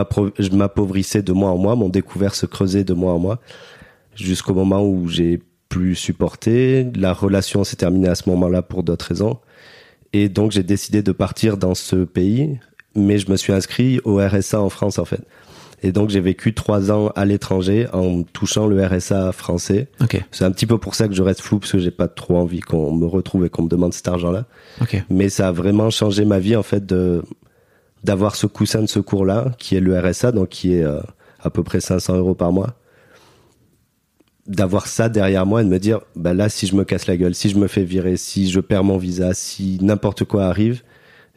m'appauvrissais 0.55 1.23
de 1.23 1.33
mois 1.33 1.51
en 1.51 1.59
mois. 1.59 1.77
Mon 1.77 1.89
découvert 1.89 2.35
se 2.35 2.47
creusait 2.47 2.85
de 2.85 2.95
mois 2.95 3.13
en 3.13 3.19
mois. 3.19 3.41
Jusqu'au 4.15 4.55
moment 4.55 4.85
où 4.85 5.09
j'ai 5.09 5.41
plus 5.69 5.95
supporté. 5.95 6.87
La 6.95 7.13
relation 7.13 7.65
s'est 7.65 7.77
terminée 7.77 8.09
à 8.09 8.15
ce 8.15 8.29
moment-là 8.31 8.63
pour 8.63 8.83
d'autres 8.83 9.07
raisons. 9.07 9.39
Et 10.13 10.29
donc 10.29 10.53
j'ai 10.53 10.63
décidé 10.63 11.03
de 11.03 11.13
partir 11.13 11.57
dans 11.57 11.75
ce 11.75 11.97
pays, 11.97 12.59
mais 12.95 13.19
je 13.19 13.31
me 13.31 13.37
suis 13.37 13.53
inscrit 13.53 14.01
au 14.05 14.17
RSA 14.17 14.61
en 14.61 14.71
France 14.71 14.99
en 14.99 15.05
fait. 15.05 15.21
Et 15.83 15.93
donc 15.93 16.11
j'ai 16.11 16.21
vécu 16.21 16.55
trois 16.55 16.91
ans 16.91 17.09
à 17.15 17.25
l'étranger 17.25 17.87
en 17.93 18.23
touchant 18.23 18.67
le 18.67 18.85
RSA 18.85 19.33
français. 19.33 19.89
Ok. 20.01 20.23
C'est 20.33 20.45
un 20.45 20.51
petit 20.51 20.67
peu 20.67 20.79
pour 20.79 20.95
ça 20.95 21.09
que 21.09 21.15
je 21.15 21.23
reste 21.23 21.41
flou 21.41 21.59
parce 21.59 21.73
que 21.73 21.79
j'ai 21.79 21.91
pas 21.91 22.09
trop 22.09 22.37
envie 22.37 22.61
qu'on 22.61 22.93
me 22.93 23.07
retrouve 23.07 23.47
et 23.47 23.49
qu'on 23.49 23.63
me 23.63 23.69
demande 23.69 23.95
cet 23.95 24.09
argent-là. 24.09 24.47
Ok. 24.81 25.03
Mais 25.09 25.29
ça 25.29 25.49
a 25.49 25.53
vraiment 25.53 25.91
changé 25.91 26.25
ma 26.25 26.39
vie 26.39 26.57
en 26.57 26.63
fait 26.63 26.85
de 26.85 27.23
d'avoir 28.05 28.37
ce 28.37 28.47
coussin 28.47 28.81
de 28.81 28.87
secours 28.87 29.25
là 29.25 29.53
qui 29.59 29.77
est 29.77 29.81
le 29.81 29.99
RSA 29.99 30.33
donc 30.33 30.51
qui 30.51 30.75
est 30.75 30.85
euh, 30.85 31.01
à 31.41 31.51
peu 31.51 31.63
près 31.63 31.81
500 31.81 32.17
euros 32.17 32.35
par 32.35 32.53
mois. 32.53 32.75
D'avoir 34.47 34.87
ça 34.87 35.09
derrière 35.09 35.47
moi 35.47 35.61
et 35.61 35.65
de 35.65 35.69
me 35.69 35.79
dire 35.79 36.01
bah 36.17 36.35
là 36.35 36.49
si 36.49 36.67
je 36.67 36.75
me 36.75 36.85
casse 36.85 37.07
la 37.07 37.17
gueule, 37.17 37.35
si 37.35 37.51
je 37.51 37.59
me 37.59 37.69
fais 37.69 37.85
virer, 37.85 38.17
si 38.17 38.51
je 38.51 38.61
perds 38.61 38.85
mon 38.85 38.97
visa, 38.97 39.35
si 39.35 39.79
n'importe 39.81 40.25
quoi 40.25 40.47
arrive, 40.47 40.83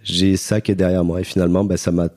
j'ai 0.02 0.36
ça 0.38 0.62
qui 0.62 0.72
est 0.72 0.76
derrière 0.76 1.04
moi 1.04 1.22
et 1.22 1.24
finalement 1.24 1.64
bah 1.64 1.78
ça 1.78 1.92
m'a 1.92 2.08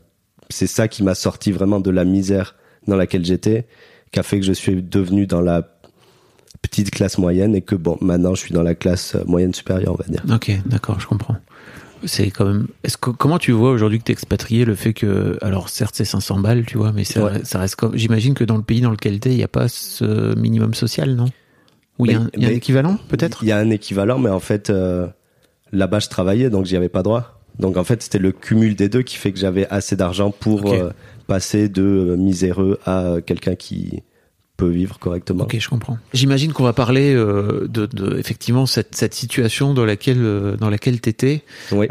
c'est 0.51 0.67
ça 0.67 0.89
qui 0.89 1.03
m'a 1.03 1.15
sorti 1.15 1.53
vraiment 1.53 1.81
de 1.81 1.91
la 1.91 2.05
misère 2.05 2.55
dans 2.87 2.97
laquelle 2.97 3.25
j'étais, 3.25 3.67
qui 4.13 4.21
a 4.21 4.23
fait 4.23 4.39
que 4.41 4.47
je 4.47 4.53
suis 4.53 4.83
devenu 4.83 5.27
dans 5.27 5.41
la 5.41 5.63
petite 6.63 6.91
classe 6.91 7.19
moyenne 7.19 7.55
et 7.55 7.63
que 7.63 7.75
bon 7.75 7.99
maintenant 8.01 8.35
je 8.35 8.41
suis 8.41 8.55
dans 8.55 8.63
la 8.63 8.75
classe 8.75 9.15
euh, 9.15 9.25
moyenne 9.27 9.53
supérieure 9.53 9.95
on 9.95 10.03
va 10.03 10.09
dire. 10.09 10.25
Ok, 10.35 10.51
d'accord, 10.67 10.99
je 11.01 11.07
comprends. 11.07 11.37
C'est 12.07 12.31
quand 12.31 12.45
même. 12.45 12.67
Est-ce 12.83 12.97
que 12.97 13.11
comment 13.11 13.39
tu 13.39 13.53
vois 13.53 13.71
aujourd'hui 13.71 13.99
que 13.99 14.05
t'es 14.05 14.13
expatrié 14.13 14.65
le 14.65 14.75
fait 14.75 14.93
que 14.93 15.39
alors 15.41 15.69
certes 15.69 15.95
c'est 15.97 16.05
500 16.05 16.41
balles, 16.41 16.65
tu 16.67 16.77
vois, 16.77 16.93
mais 16.93 17.05
ça, 17.05 17.25
Ouais. 17.25 17.45
ça 17.45 17.59
reste 17.59 17.77
comme. 17.77 17.97
J'imagine 17.97 18.35
que 18.35 18.45
dans 18.45 18.57
le 18.57 18.63
pays 18.63 18.81
dans 18.81 18.91
lequel 18.91 19.21
t'es, 19.21 19.31
il 19.33 19.39
y 19.39 19.43
a 19.43 19.49
pas 19.49 19.69
ce 19.69 20.35
minimum 20.39 20.75
social, 20.75 21.15
non? 21.15 21.27
Ou 21.99 22.07
il 22.07 22.13
y 22.13 22.15
a, 22.15 22.21
un, 22.21 22.51
équivalent, 22.51 22.99
peut-être? 23.09 23.39
Il 23.43 23.49
y 23.49 23.53
a 23.53 23.59
un 23.59 23.71
équivalent, 23.71 24.19
mais 24.19 24.29
en 24.31 24.41
fait, 24.41 24.69
euh, 24.69 25.07
là-bas, 25.73 26.01
je 26.01 26.09
travaillais, 26.09 26.51
donc 26.51 26.67
j'y 26.67 26.77
avais 26.77 26.89
pas 26.89 27.03
droit. 27.03 27.34
Donc 27.59 27.77
en 27.77 27.85
fait, 27.85 28.03
c'était 28.03 28.19
le 28.19 28.33
cumul 28.33 28.75
des 28.75 28.89
deux 28.89 29.03
qui 29.03 29.17
fait 29.17 29.33
que 29.33 29.39
j'avais 29.39 29.67
assez 29.69 29.95
d'argent 29.97 30.31
pour 30.33 30.73
euh, 30.73 30.91
passer 31.27 31.69
de 31.69 31.83
euh, 31.83 32.17
miséreux 32.17 32.79
à 32.85 33.05
euh, 33.05 33.21
quelqu'un 33.21 33.55
qui 33.55 34.03
peut 34.57 34.69
vivre 34.69 34.99
correctement. 34.99 35.45
Ok, 35.45 35.57
je 35.59 35.69
comprends. 35.69 35.99
J'imagine 36.13 36.53
qu'on 36.53 36.65
va 36.65 36.73
parler 36.73 37.15
euh, 37.15 37.67
de, 37.69 37.87
de 37.87 38.19
effectivement 38.19 38.67
cette, 38.67 38.95
cette 38.95 39.15
situation 39.15 39.73
dans 39.75 39.85
laquelle 39.85 40.57
dans 40.59 40.71
laquelle 40.71 41.01
t'étais. 41.01 41.43
Oui. 41.73 41.87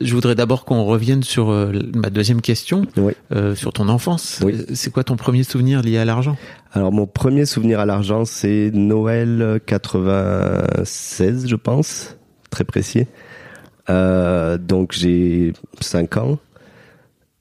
Je 0.00 0.14
voudrais 0.14 0.34
d'abord 0.34 0.64
qu'on 0.64 0.84
revienne 0.84 1.22
sur 1.22 1.48
ma 1.94 2.08
deuxième 2.08 2.40
question, 2.40 2.86
Oui. 2.96 3.12
sur 3.56 3.74
ton 3.74 3.90
enfance. 3.90 4.40
Oui. 4.42 4.54
C'est 4.72 4.90
quoi 4.90 5.04
ton 5.04 5.16
premier 5.16 5.42
souvenir 5.42 5.82
lié 5.82 5.98
à 5.98 6.06
l'argent? 6.06 6.38
Alors 6.72 6.92
mon 6.92 7.06
premier 7.06 7.44
souvenir 7.44 7.78
à 7.80 7.84
l'argent, 7.84 8.24
c'est 8.24 8.70
Noël 8.72 9.60
96, 9.66 11.46
je 11.46 11.56
pense, 11.56 12.16
très 12.50 12.64
précis. 12.64 13.06
Euh, 13.88 14.58
donc 14.58 14.92
j'ai 14.92 15.52
5 15.80 16.16
ans 16.16 16.38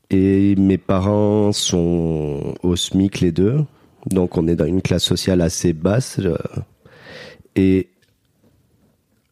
et 0.10 0.56
mes 0.56 0.78
parents 0.78 1.52
sont 1.52 2.56
au 2.62 2.75
SMIC 2.75 3.22
les 3.22 3.32
deux. 3.32 3.64
Donc 4.08 4.38
on 4.38 4.48
est 4.48 4.56
dans 4.56 4.66
une 4.66 4.82
classe 4.82 5.04
sociale 5.04 5.42
assez 5.42 5.74
basse 5.74 6.20
et 7.56 7.90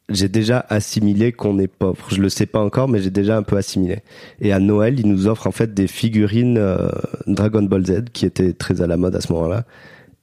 j'ai 0.10 0.27
déjà 0.27 0.65
assimilé 0.70 1.32
qu'on 1.32 1.60
est 1.60 1.67
pauvre. 1.67 2.05
Je 2.10 2.22
le 2.22 2.29
sais 2.29 2.46
pas 2.46 2.60
encore, 2.60 2.88
mais 2.88 3.01
j'ai 3.01 3.10
déjà 3.10 3.38
un 3.38 3.43
peu 3.43 3.58
assimilé. 3.58 4.00
Et 4.41 4.51
à 4.51 4.60
Noël, 4.60 5.00
ils 5.00 5.08
nous 5.08 5.27
offrent 5.27 5.48
en 5.48 5.51
fait 5.51 5.74
des 5.74 5.88
figurines 5.88 6.58
euh, 6.58 6.89
Dragon 7.27 7.63
Ball 7.63 7.86
Z 7.86 8.05
qui 8.12 8.25
étaient 8.25 8.53
très 8.53 8.82
à 8.82 8.88
la 8.88 8.98
mode 8.98 9.15
à 9.15 9.22
ce 9.22 9.32
moment-là. 9.34 9.65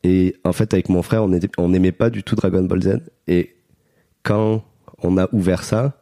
Et 0.02 0.36
en 0.44 0.52
fait, 0.52 0.72
avec 0.72 0.88
mon 0.88 1.02
frère, 1.02 1.24
on 1.58 1.68
n'aimait 1.68 1.92
pas 1.92 2.10
du 2.10 2.22
tout 2.22 2.34
Dragon 2.34 2.62
Ball 2.62 2.82
Z. 2.82 2.98
Et 3.26 3.54
quand 4.22 4.62
on 5.02 5.18
a 5.18 5.28
ouvert 5.32 5.64
ça, 5.64 5.99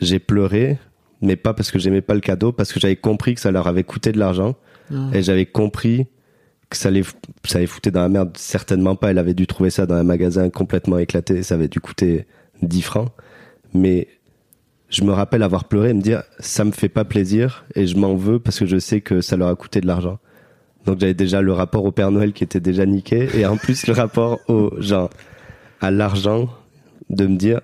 j'ai 0.00 0.18
pleuré, 0.18 0.78
mais 1.22 1.36
pas 1.36 1.54
parce 1.54 1.70
que 1.70 1.78
j'aimais 1.78 2.00
pas 2.00 2.14
le 2.14 2.20
cadeau, 2.20 2.52
parce 2.52 2.72
que 2.72 2.80
j'avais 2.80 2.96
compris 2.96 3.34
que 3.34 3.40
ça 3.40 3.50
leur 3.50 3.66
avait 3.66 3.84
coûté 3.84 4.12
de 4.12 4.18
l'argent. 4.18 4.56
Et 5.12 5.20
j'avais 5.20 5.46
compris 5.46 6.06
que 6.70 6.76
ça 6.76 6.92
les, 6.92 7.02
ça 7.44 7.58
les 7.58 7.66
foutait 7.66 7.90
dans 7.90 8.02
la 8.02 8.08
merde. 8.08 8.36
Certainement 8.36 8.94
pas. 8.94 9.10
Elle 9.10 9.18
avait 9.18 9.34
dû 9.34 9.48
trouver 9.48 9.70
ça 9.70 9.84
dans 9.84 9.96
un 9.96 10.04
magasin 10.04 10.48
complètement 10.48 10.98
éclaté. 10.98 11.42
Ça 11.42 11.56
avait 11.56 11.66
dû 11.66 11.80
coûter 11.80 12.26
10 12.62 12.82
francs. 12.82 13.08
Mais 13.74 14.06
je 14.88 15.02
me 15.02 15.12
rappelle 15.12 15.42
avoir 15.42 15.64
pleuré 15.64 15.90
et 15.90 15.94
me 15.94 16.00
dire, 16.00 16.22
ça 16.38 16.64
me 16.64 16.70
fait 16.70 16.88
pas 16.88 17.04
plaisir 17.04 17.64
et 17.74 17.86
je 17.86 17.96
m'en 17.96 18.14
veux 18.14 18.38
parce 18.38 18.58
que 18.58 18.66
je 18.66 18.78
sais 18.78 19.00
que 19.00 19.20
ça 19.20 19.36
leur 19.36 19.48
a 19.48 19.56
coûté 19.56 19.80
de 19.80 19.86
l'argent. 19.86 20.18
Donc 20.84 21.00
j'avais 21.00 21.14
déjà 21.14 21.42
le 21.42 21.52
rapport 21.52 21.84
au 21.84 21.90
Père 21.90 22.12
Noël 22.12 22.32
qui 22.32 22.44
était 22.44 22.60
déjà 22.60 22.86
niqué 22.86 23.28
et 23.34 23.44
en 23.44 23.56
plus 23.56 23.86
le 23.88 23.92
rapport 23.92 24.38
au 24.48 24.72
genre 24.78 25.10
à 25.80 25.90
l'argent 25.90 26.48
de 27.10 27.26
me 27.26 27.36
dire 27.36 27.60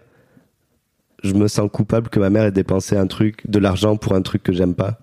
je 1.22 1.32
me 1.34 1.48
sens 1.48 1.68
coupable 1.72 2.08
que 2.08 2.18
ma 2.20 2.30
mère 2.30 2.44
ait 2.44 2.52
dépensé 2.52 2.96
un 2.96 3.06
truc 3.06 3.42
de 3.48 3.58
l'argent 3.58 3.96
pour 3.96 4.14
un 4.14 4.22
truc 4.22 4.42
que 4.42 4.52
j'aime 4.52 4.74
pas. 4.74 4.98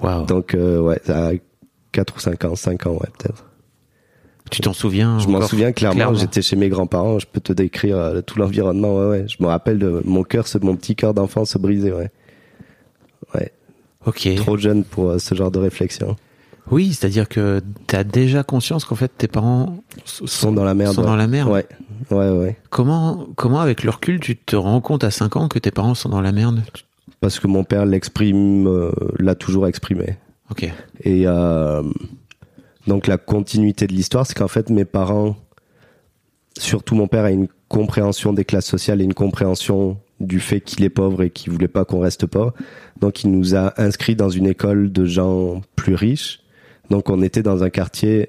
Waouh. 0.00 0.24
Donc 0.26 0.54
euh, 0.54 0.80
ouais, 0.80 1.00
à 1.10 1.32
4 1.92 2.16
ou 2.16 2.20
5 2.20 2.44
ans, 2.46 2.54
5 2.56 2.86
ans 2.86 2.92
ouais 2.92 3.08
peut-être. 3.18 3.44
Tu 4.50 4.60
t'en 4.60 4.72
souviens 4.72 5.18
Je 5.18 5.28
m'en 5.28 5.40
souviens 5.42 5.72
clairement, 5.72 5.94
clairement. 5.96 6.14
j'étais 6.18 6.42
chez 6.42 6.56
mes 6.56 6.68
grands-parents, 6.68 7.18
je 7.18 7.26
peux 7.26 7.40
te 7.40 7.52
décrire 7.52 7.96
euh, 7.96 8.20
tout 8.22 8.38
l'environnement, 8.38 8.96
ouais 8.98 9.06
ouais, 9.06 9.24
je 9.28 9.36
me 9.42 9.46
rappelle 9.48 9.78
de 9.78 10.02
mon 10.04 10.24
cœur, 10.24 10.44
mon 10.62 10.76
petit 10.76 10.94
cœur 10.96 11.14
d'enfant 11.14 11.44
se 11.44 11.56
briser, 11.58 11.92
ouais. 11.92 12.10
Ouais, 13.34 13.52
Ok. 14.04 14.28
trop 14.36 14.56
jeune 14.58 14.84
pour 14.84 15.10
euh, 15.10 15.18
ce 15.18 15.34
genre 15.34 15.50
de 15.50 15.58
réflexion. 15.58 16.16
Oui, 16.70 16.92
c'est-à-dire 16.92 17.28
que 17.28 17.60
tu 17.88 17.96
as 17.96 18.04
déjà 18.04 18.42
conscience 18.44 18.84
qu'en 18.84 18.94
fait 18.94 19.10
tes 19.18 19.28
parents 19.28 19.78
Sont 20.04 20.52
dans 20.52 20.64
la 20.64 20.74
merde. 20.74 20.94
sont 20.94 21.00
ouais. 21.02 21.06
dans 21.06 21.16
la 21.16 21.26
merde. 21.26 21.50
Ouais, 21.50 21.66
ouais, 22.10 22.30
ouais. 22.30 22.56
Comment, 22.70 23.26
comment 23.36 23.60
avec 23.60 23.82
le 23.82 23.90
recul, 23.90 24.20
tu 24.20 24.36
te 24.36 24.56
rends 24.56 24.80
compte 24.80 25.04
à 25.04 25.10
5 25.10 25.36
ans 25.36 25.48
que 25.48 25.58
tes 25.58 25.70
parents 25.70 25.94
sont 25.94 26.08
dans 26.08 26.20
la 26.20 26.32
merde? 26.32 26.62
Parce 27.20 27.40
que 27.40 27.46
mon 27.46 27.64
père 27.64 27.84
l'exprime, 27.84 28.66
euh, 28.66 28.90
l'a 29.18 29.34
toujours 29.34 29.66
exprimé. 29.66 30.16
Ok. 30.50 30.70
Et 31.02 31.24
euh, 31.26 31.82
donc 32.86 33.06
la 33.06 33.18
continuité 33.18 33.86
de 33.86 33.92
l'histoire, 33.92 34.26
c'est 34.26 34.34
qu'en 34.34 34.48
fait 34.48 34.70
mes 34.70 34.84
parents, 34.84 35.36
surtout 36.58 36.94
mon 36.94 37.08
père, 37.08 37.24
a 37.24 37.30
une 37.30 37.48
compréhension 37.68 38.32
des 38.32 38.44
classes 38.44 38.66
sociales 38.66 39.00
et 39.00 39.04
une 39.04 39.14
compréhension 39.14 39.98
du 40.20 40.40
fait 40.40 40.60
qu'il 40.60 40.84
est 40.84 40.90
pauvre 40.90 41.22
et 41.22 41.30
qu'il 41.30 41.52
voulait 41.52 41.68
pas 41.68 41.84
qu'on 41.84 42.00
reste 42.00 42.26
pauvre. 42.26 42.52
Donc 43.00 43.24
il 43.24 43.30
nous 43.32 43.54
a 43.56 43.72
inscrits 43.80 44.14
dans 44.14 44.28
une 44.30 44.46
école 44.46 44.92
de 44.92 45.04
gens 45.04 45.62
plus 45.74 45.94
riches. 45.94 46.40
Donc 46.92 47.08
on 47.08 47.22
était 47.22 47.42
dans 47.42 47.64
un 47.64 47.70
quartier 47.70 48.28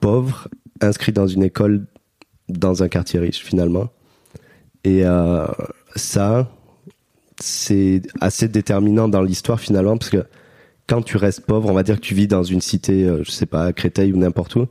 pauvre, 0.00 0.48
inscrit 0.80 1.12
dans 1.12 1.28
une 1.28 1.44
école 1.44 1.86
dans 2.48 2.82
un 2.82 2.88
quartier 2.88 3.20
riche 3.20 3.44
finalement. 3.44 3.90
Et 4.82 5.04
euh, 5.04 5.46
ça, 5.94 6.50
c'est 7.38 8.02
assez 8.20 8.48
déterminant 8.48 9.06
dans 9.06 9.22
l'histoire 9.22 9.60
finalement 9.60 9.96
parce 9.96 10.10
que 10.10 10.24
quand 10.88 11.00
tu 11.02 11.16
restes 11.16 11.42
pauvre, 11.42 11.70
on 11.70 11.74
va 11.74 11.84
dire 11.84 11.94
que 11.94 12.00
tu 12.00 12.16
vis 12.16 12.26
dans 12.26 12.42
une 12.42 12.60
cité, 12.60 13.04
euh, 13.04 13.22
je 13.22 13.30
sais 13.30 13.46
pas, 13.46 13.72
Créteil 13.72 14.12
ou 14.12 14.16
n'importe 14.16 14.56
où, 14.56 14.66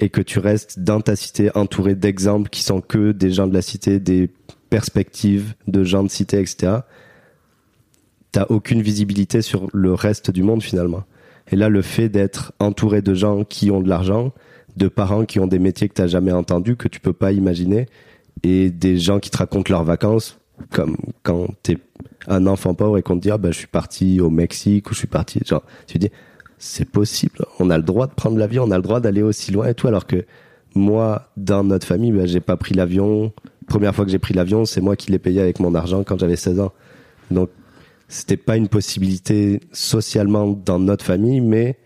et 0.00 0.10
que 0.10 0.20
tu 0.20 0.40
restes 0.40 0.80
dans 0.80 1.00
ta 1.00 1.16
cité 1.16 1.50
entouré 1.56 1.94
d'exemples 1.94 2.50
qui 2.50 2.62
sont 2.62 2.82
que 2.82 3.12
des 3.12 3.30
gens 3.30 3.46
de 3.46 3.54
la 3.54 3.62
cité, 3.62 3.98
des 3.98 4.28
perspectives 4.68 5.54
de 5.68 5.84
gens 5.84 6.02
de 6.02 6.10
cité, 6.10 6.38
etc. 6.38 6.80
T'as 8.30 8.44
aucune 8.50 8.82
visibilité 8.82 9.40
sur 9.40 9.70
le 9.72 9.94
reste 9.94 10.30
du 10.30 10.42
monde 10.42 10.62
finalement. 10.62 11.04
Et 11.50 11.56
là, 11.56 11.68
le 11.68 11.82
fait 11.82 12.08
d'être 12.08 12.52
entouré 12.58 13.02
de 13.02 13.14
gens 13.14 13.44
qui 13.44 13.70
ont 13.70 13.80
de 13.80 13.88
l'argent, 13.88 14.32
de 14.76 14.88
parents 14.88 15.24
qui 15.24 15.40
ont 15.40 15.46
des 15.46 15.58
métiers 15.58 15.88
que 15.88 15.94
t'as 15.94 16.06
jamais 16.06 16.32
entendus, 16.32 16.76
que 16.76 16.88
tu 16.88 17.00
peux 17.00 17.12
pas 17.12 17.32
imaginer, 17.32 17.86
et 18.42 18.70
des 18.70 18.98
gens 18.98 19.20
qui 19.20 19.30
te 19.30 19.36
racontent 19.36 19.72
leurs 19.72 19.84
vacances, 19.84 20.38
comme 20.70 20.96
quand 21.22 21.48
t'es 21.62 21.78
un 22.26 22.46
enfant 22.46 22.74
pauvre 22.74 22.98
et 22.98 23.02
qu'on 23.02 23.16
te 23.16 23.22
dit 23.22 23.30
ah 23.30 23.38
bah 23.38 23.50
je 23.50 23.58
suis 23.58 23.66
parti 23.66 24.20
au 24.20 24.30
Mexique 24.30 24.90
ou 24.90 24.94
je 24.94 24.98
suis 25.00 25.06
parti 25.06 25.40
genre 25.44 25.62
tu 25.86 25.98
dis 25.98 26.10
c'est 26.58 26.88
possible 26.88 27.44
on 27.58 27.68
a 27.70 27.76
le 27.76 27.82
droit 27.82 28.06
de 28.06 28.14
prendre 28.14 28.38
l'avion 28.38 28.64
on 28.64 28.70
a 28.70 28.76
le 28.76 28.82
droit 28.82 29.00
d'aller 29.00 29.22
aussi 29.22 29.52
loin 29.52 29.68
et 29.68 29.74
tout 29.74 29.88
alors 29.88 30.06
que 30.06 30.24
moi 30.74 31.28
dans 31.36 31.64
notre 31.64 31.86
famille 31.86 32.12
bah, 32.12 32.26
j'ai 32.26 32.40
pas 32.40 32.56
pris 32.56 32.74
l'avion. 32.74 33.32
Première 33.66 33.94
fois 33.94 34.04
que 34.04 34.10
j'ai 34.10 34.18
pris 34.18 34.34
l'avion 34.34 34.64
c'est 34.64 34.80
moi 34.80 34.96
qui 34.96 35.10
l'ai 35.10 35.18
payé 35.18 35.40
avec 35.40 35.60
mon 35.60 35.74
argent 35.74 36.04
quand 36.04 36.18
j'avais 36.18 36.36
16 36.36 36.60
ans. 36.60 36.72
Donc 37.30 37.50
c'était 38.14 38.36
pas 38.36 38.56
une 38.56 38.68
possibilité 38.68 39.60
socialement 39.72 40.48
dans 40.48 40.78
notre 40.78 41.04
famille 41.04 41.40
mais 41.40 41.78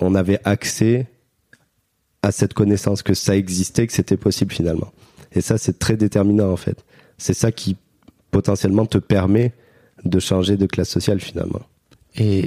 on 0.00 0.14
avait 0.14 0.40
accès 0.44 1.06
à 2.22 2.32
cette 2.32 2.54
connaissance 2.54 3.02
que 3.02 3.14
ça 3.14 3.36
existait 3.36 3.86
que 3.86 3.92
c'était 3.92 4.16
possible 4.16 4.52
finalement 4.52 4.92
et 5.32 5.40
ça 5.40 5.58
c'est 5.58 5.78
très 5.78 5.96
déterminant 5.96 6.50
en 6.50 6.56
fait 6.56 6.84
c'est 7.18 7.34
ça 7.34 7.52
qui 7.52 7.76
potentiellement 8.30 8.86
te 8.86 8.98
permet 8.98 9.52
de 10.04 10.18
changer 10.18 10.56
de 10.56 10.66
classe 10.66 10.88
sociale 10.88 11.20
finalement. 11.20 11.62
Et 12.16 12.46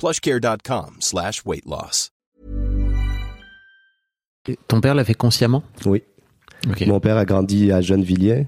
plushcare.com 0.00 0.96
slash 1.00 1.42
weight 1.44 1.66
loss. 1.66 2.10
ton 4.66 4.80
père 4.80 4.94
l'a 4.94 5.04
fait 5.04 5.14
consciemment? 5.14 5.62
Oui. 5.84 6.02
Mon 6.86 7.00
père 7.00 7.18
a 7.18 7.26
grandi 7.26 7.70
à 7.70 7.82
Gennevilliers 7.82 8.46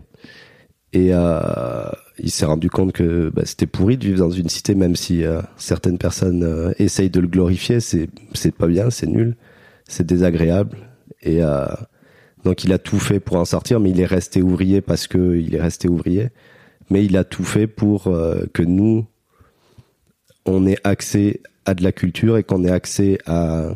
et 0.94 1.10
euh, 1.12 1.90
il 2.18 2.30
s'est 2.30 2.46
rendu 2.46 2.70
compte 2.70 2.92
que 2.92 3.30
bah, 3.34 3.42
c'était 3.44 3.66
pourri 3.66 3.98
de 3.98 4.04
vivre 4.04 4.18
dans 4.18 4.30
une 4.30 4.48
cité, 4.48 4.74
même 4.74 4.96
si 4.96 5.24
euh, 5.24 5.42
certaines 5.58 5.98
personnes 5.98 6.42
euh, 6.42 6.72
essayent 6.78 7.10
de 7.10 7.20
le 7.20 7.28
glorifier. 7.28 7.80
C'est 7.80 8.08
c'est 8.32 8.54
pas 8.54 8.66
bien, 8.66 8.88
c'est 8.90 9.06
nul, 9.06 9.36
c'est 9.86 10.06
désagréable. 10.06 10.78
Et 11.22 11.42
euh, 11.42 11.66
Donc 12.44 12.64
il 12.64 12.72
a 12.72 12.78
tout 12.78 12.98
fait 12.98 13.20
pour 13.20 13.36
en 13.36 13.44
sortir, 13.44 13.78
mais 13.78 13.90
il 13.90 14.00
est 14.00 14.06
resté 14.06 14.42
ouvrier 14.42 14.80
parce 14.80 15.06
que 15.06 15.36
il 15.36 15.54
est 15.54 15.60
resté 15.60 15.88
ouvrier. 15.88 16.28
Mais 16.90 17.04
il 17.04 17.16
a 17.16 17.24
tout 17.24 17.44
fait 17.44 17.66
pour 17.66 18.08
euh, 18.08 18.44
que 18.52 18.62
nous, 18.62 19.06
on 20.46 20.66
ait 20.66 20.78
accès 20.84 21.40
à 21.64 21.74
de 21.74 21.82
la 21.82 21.92
culture 21.92 22.36
et 22.36 22.42
qu'on 22.42 22.64
ait 22.64 22.70
accès 22.70 23.18
à 23.26 23.70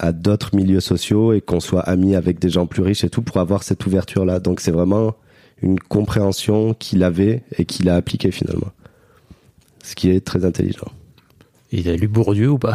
à 0.00 0.12
d'autres 0.12 0.56
milieux 0.56 0.80
sociaux 0.80 1.34
et 1.34 1.42
qu'on 1.42 1.60
soit 1.60 1.82
amis 1.82 2.14
avec 2.14 2.38
des 2.38 2.48
gens 2.48 2.66
plus 2.66 2.82
riches 2.82 3.04
et 3.04 3.10
tout 3.10 3.20
pour 3.20 3.36
avoir 3.36 3.62
cette 3.62 3.84
ouverture 3.86 4.24
là. 4.24 4.40
Donc 4.40 4.60
c'est 4.60 4.70
vraiment 4.70 5.14
une 5.62 5.78
compréhension 5.78 6.72
qu'il 6.72 7.02
avait 7.02 7.42
et 7.58 7.66
qu'il 7.66 7.88
a 7.90 7.96
appliquée 7.96 8.30
finalement. 8.30 8.72
Ce 9.84 9.94
qui 9.94 10.10
est 10.10 10.24
très 10.24 10.46
intelligent. 10.46 10.90
Il 11.72 11.88
a 11.88 11.94
lu 11.94 12.08
Bourdieu 12.08 12.48
ou 12.48 12.58
pas? 12.58 12.74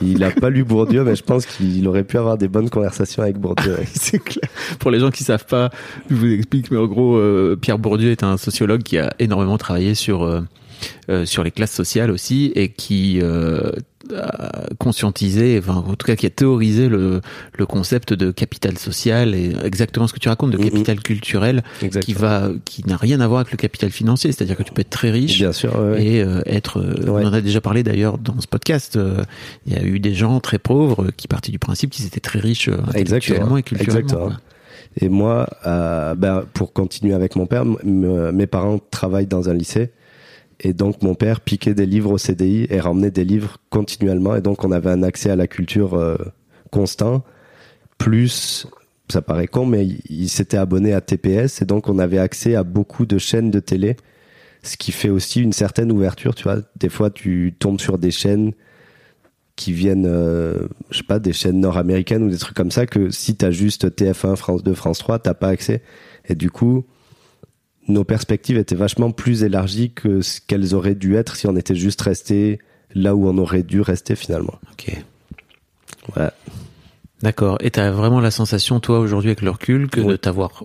Il 0.00 0.22
a 0.22 0.30
pas 0.30 0.50
lu 0.50 0.64
Bourdieu, 0.64 1.02
mais 1.02 1.16
je 1.16 1.22
pense 1.22 1.46
qu'il 1.46 1.86
aurait 1.88 2.04
pu 2.04 2.16
avoir 2.18 2.38
des 2.38 2.46
bonnes 2.46 2.70
conversations 2.70 3.22
avec 3.22 3.38
Bourdieu. 3.38 3.78
C'est 3.94 4.22
clair. 4.22 4.48
Pour 4.78 4.90
les 4.90 5.00
gens 5.00 5.10
qui 5.10 5.24
savent 5.24 5.46
pas, 5.46 5.70
je 6.10 6.14
vous 6.14 6.30
explique, 6.30 6.70
mais 6.70 6.76
en 6.76 6.86
gros, 6.86 7.16
euh, 7.16 7.56
Pierre 7.60 7.78
Bourdieu 7.78 8.10
est 8.10 8.22
un 8.22 8.36
sociologue 8.36 8.82
qui 8.82 8.98
a 8.98 9.12
énormément 9.18 9.58
travaillé 9.58 9.94
sur 9.94 10.22
euh, 10.22 10.42
sur 11.24 11.42
les 11.44 11.50
classes 11.50 11.72
sociales 11.72 12.10
aussi 12.10 12.52
et 12.54 12.68
qui 12.70 13.20
euh, 13.22 13.70
a 14.14 14.66
conscientisé, 14.78 15.58
enfin 15.58 15.74
en 15.86 15.94
tout 15.96 16.06
cas 16.06 16.14
qui 16.16 16.26
a 16.26 16.30
théorisé 16.30 16.88
le, 16.88 17.20
le 17.58 17.66
concept 17.66 18.12
de 18.12 18.30
capital 18.30 18.78
social 18.78 19.34
et 19.34 19.52
exactement 19.64 20.06
ce 20.06 20.12
que 20.12 20.20
tu 20.20 20.28
racontes 20.28 20.52
de 20.52 20.58
capital 20.58 21.00
culturel 21.00 21.62
qui 21.80 21.86
Exactement. 21.86 22.18
va 22.20 22.48
qui 22.64 22.86
n'a 22.86 22.96
rien 22.96 23.20
à 23.20 23.26
voir 23.26 23.40
avec 23.40 23.50
le 23.52 23.56
capital 23.56 23.90
financier, 23.90 24.30
c'est-à-dire 24.30 24.56
que 24.56 24.62
tu 24.62 24.72
peux 24.72 24.82
être 24.82 24.90
très 24.90 25.10
riche 25.10 25.38
Bien 25.38 25.52
sûr, 25.52 25.76
ouais, 25.78 26.04
et 26.04 26.22
euh, 26.22 26.40
être 26.46 26.78
euh, 26.80 27.10
Ouais. 27.10 27.24
on 27.24 27.28
en 27.28 27.32
a 27.32 27.40
déjà 27.40 27.60
parlé 27.60 27.82
d'ailleurs 27.82 28.18
dans 28.18 28.40
ce 28.40 28.46
podcast 28.46 28.96
euh, 28.96 29.22
il 29.66 29.72
y 29.72 29.76
a 29.76 29.82
eu 29.82 29.98
des 29.98 30.14
gens 30.14 30.38
très 30.40 30.58
pauvres 30.58 31.08
qui 31.16 31.26
partaient 31.26 31.52
du 31.52 31.58
principe 31.58 31.90
qu'ils 31.90 32.06
étaient 32.06 32.20
très 32.20 32.38
riches 32.38 32.68
euh, 32.68 32.76
intellectuellement 32.94 33.56
et 33.56 33.62
culturellement 33.64 33.98
Exactement. 34.00 34.26
quoi. 34.28 34.40
Et 35.00 35.08
moi, 35.10 35.46
euh, 35.66 36.14
ben, 36.14 36.44
pour 36.54 36.72
continuer 36.72 37.12
avec 37.12 37.36
mon 37.36 37.44
père, 37.46 37.64
mes 37.84 38.46
parents 38.46 38.78
travaillent 38.90 39.26
dans 39.26 39.50
un 39.50 39.54
lycée. 39.54 39.90
Et 40.60 40.72
donc, 40.72 41.02
mon 41.02 41.14
père 41.14 41.40
piquait 41.40 41.74
des 41.74 41.86
livres 41.86 42.12
au 42.12 42.18
CDI 42.18 42.66
et 42.70 42.80
ramenait 42.80 43.10
des 43.10 43.24
livres 43.24 43.58
continuellement. 43.70 44.34
Et 44.36 44.40
donc, 44.40 44.64
on 44.64 44.72
avait 44.72 44.90
un 44.90 45.02
accès 45.02 45.30
à 45.30 45.36
la 45.36 45.46
culture 45.46 45.94
euh, 45.94 46.16
constant. 46.70 47.24
Plus, 47.98 48.66
ça 49.08 49.22
paraît 49.22 49.48
con, 49.48 49.66
mais 49.66 49.86
il, 49.86 50.28
s'était 50.28 50.56
abonné 50.56 50.94
à 50.94 51.00
TPS. 51.00 51.60
Et 51.60 51.66
donc, 51.66 51.88
on 51.88 51.98
avait 51.98 52.18
accès 52.18 52.54
à 52.54 52.62
beaucoup 52.62 53.04
de 53.04 53.18
chaînes 53.18 53.50
de 53.50 53.60
télé. 53.60 53.96
Ce 54.62 54.76
qui 54.76 54.92
fait 54.92 55.10
aussi 55.10 55.42
une 55.42 55.52
certaine 55.52 55.92
ouverture, 55.92 56.34
tu 56.34 56.44
vois. 56.44 56.58
Des 56.76 56.88
fois, 56.88 57.10
tu 57.10 57.54
tombes 57.58 57.80
sur 57.80 57.98
des 57.98 58.10
chaînes 58.10 58.52
qui 59.56 59.72
viennent, 59.72 60.06
euh, 60.06 60.68
je 60.90 60.98
sais 60.98 61.04
pas, 61.04 61.18
des 61.18 61.32
chaînes 61.32 61.60
nord-américaines 61.60 62.22
ou 62.22 62.30
des 62.30 62.38
trucs 62.38 62.56
comme 62.56 62.70
ça, 62.70 62.86
que 62.86 63.10
si 63.10 63.36
t'as 63.36 63.50
juste 63.50 63.88
TF1, 63.88 64.36
France 64.36 64.62
2, 64.62 64.74
France 64.74 64.98
3, 64.98 65.18
t'as 65.18 65.34
pas 65.34 65.48
accès. 65.48 65.82
Et 66.28 66.34
du 66.34 66.50
coup, 66.50 66.84
nos 67.88 68.04
perspectives 68.04 68.56
étaient 68.56 68.74
vachement 68.74 69.10
plus 69.10 69.42
élargies 69.42 69.92
que 69.92 70.20
ce 70.20 70.40
qu'elles 70.40 70.74
auraient 70.74 70.94
dû 70.94 71.16
être 71.16 71.36
si 71.36 71.46
on 71.46 71.56
était 71.56 71.74
juste 71.74 72.00
resté 72.02 72.58
là 72.94 73.14
où 73.14 73.28
on 73.28 73.36
aurait 73.38 73.62
dû 73.62 73.80
rester 73.80 74.16
finalement. 74.16 74.58
Ok. 74.72 74.96
Voilà. 76.14 76.32
D'accord. 77.22 77.58
Et 77.60 77.70
t'as 77.70 77.90
vraiment 77.90 78.20
la 78.20 78.30
sensation, 78.30 78.80
toi, 78.80 78.98
aujourd'hui, 79.00 79.30
avec 79.30 79.42
le 79.42 79.50
recul, 79.50 79.88
que 79.88 80.00
Oui. 80.00 80.08
de 80.08 80.16
t'avoir 80.16 80.64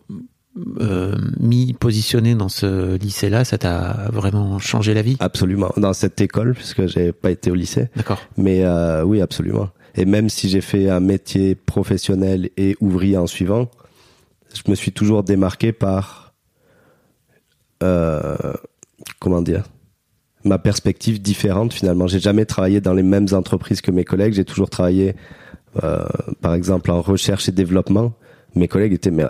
euh, 0.81 1.15
mis, 1.39 1.73
positionné 1.73 2.35
dans 2.35 2.49
ce 2.49 2.97
lycée-là, 2.97 3.45
ça 3.45 3.57
t'a 3.57 4.09
vraiment 4.11 4.59
changé 4.59 4.93
la 4.93 5.01
vie? 5.01 5.15
Absolument. 5.19 5.71
Dans 5.77 5.93
cette 5.93 6.19
école, 6.19 6.53
puisque 6.53 6.87
j'ai 6.87 7.13
pas 7.13 7.31
été 7.31 7.51
au 7.51 7.55
lycée. 7.55 7.89
D'accord. 7.95 8.21
Mais 8.37 8.63
euh, 8.65 9.03
oui, 9.03 9.21
absolument. 9.21 9.69
Et 9.95 10.05
même 10.05 10.29
si 10.29 10.49
j'ai 10.49 10.61
fait 10.61 10.89
un 10.89 10.99
métier 10.99 11.55
professionnel 11.55 12.49
et 12.57 12.75
ouvrier 12.81 13.17
en 13.17 13.27
suivant, 13.27 13.69
je 14.53 14.69
me 14.69 14.75
suis 14.75 14.91
toujours 14.91 15.23
démarqué 15.23 15.71
par 15.71 16.20
comment 19.19 19.41
dire 19.41 19.63
ma 20.43 20.57
perspective 20.57 21.21
différente 21.21 21.73
finalement. 21.73 22.07
J'ai 22.07 22.19
jamais 22.19 22.45
travaillé 22.45 22.81
dans 22.81 22.93
les 22.93 23.03
mêmes 23.03 23.27
entreprises 23.33 23.81
que 23.81 23.91
mes 23.91 24.03
collègues. 24.03 24.33
J'ai 24.33 24.45
toujours 24.45 24.69
travaillé, 24.71 25.15
euh, 25.83 26.03
par 26.41 26.55
exemple, 26.55 26.89
en 26.89 27.01
recherche 27.01 27.47
et 27.47 27.51
développement. 27.51 28.13
Mes 28.55 28.67
collègues 28.67 28.93
étaient 28.93 29.11
mais 29.11 29.25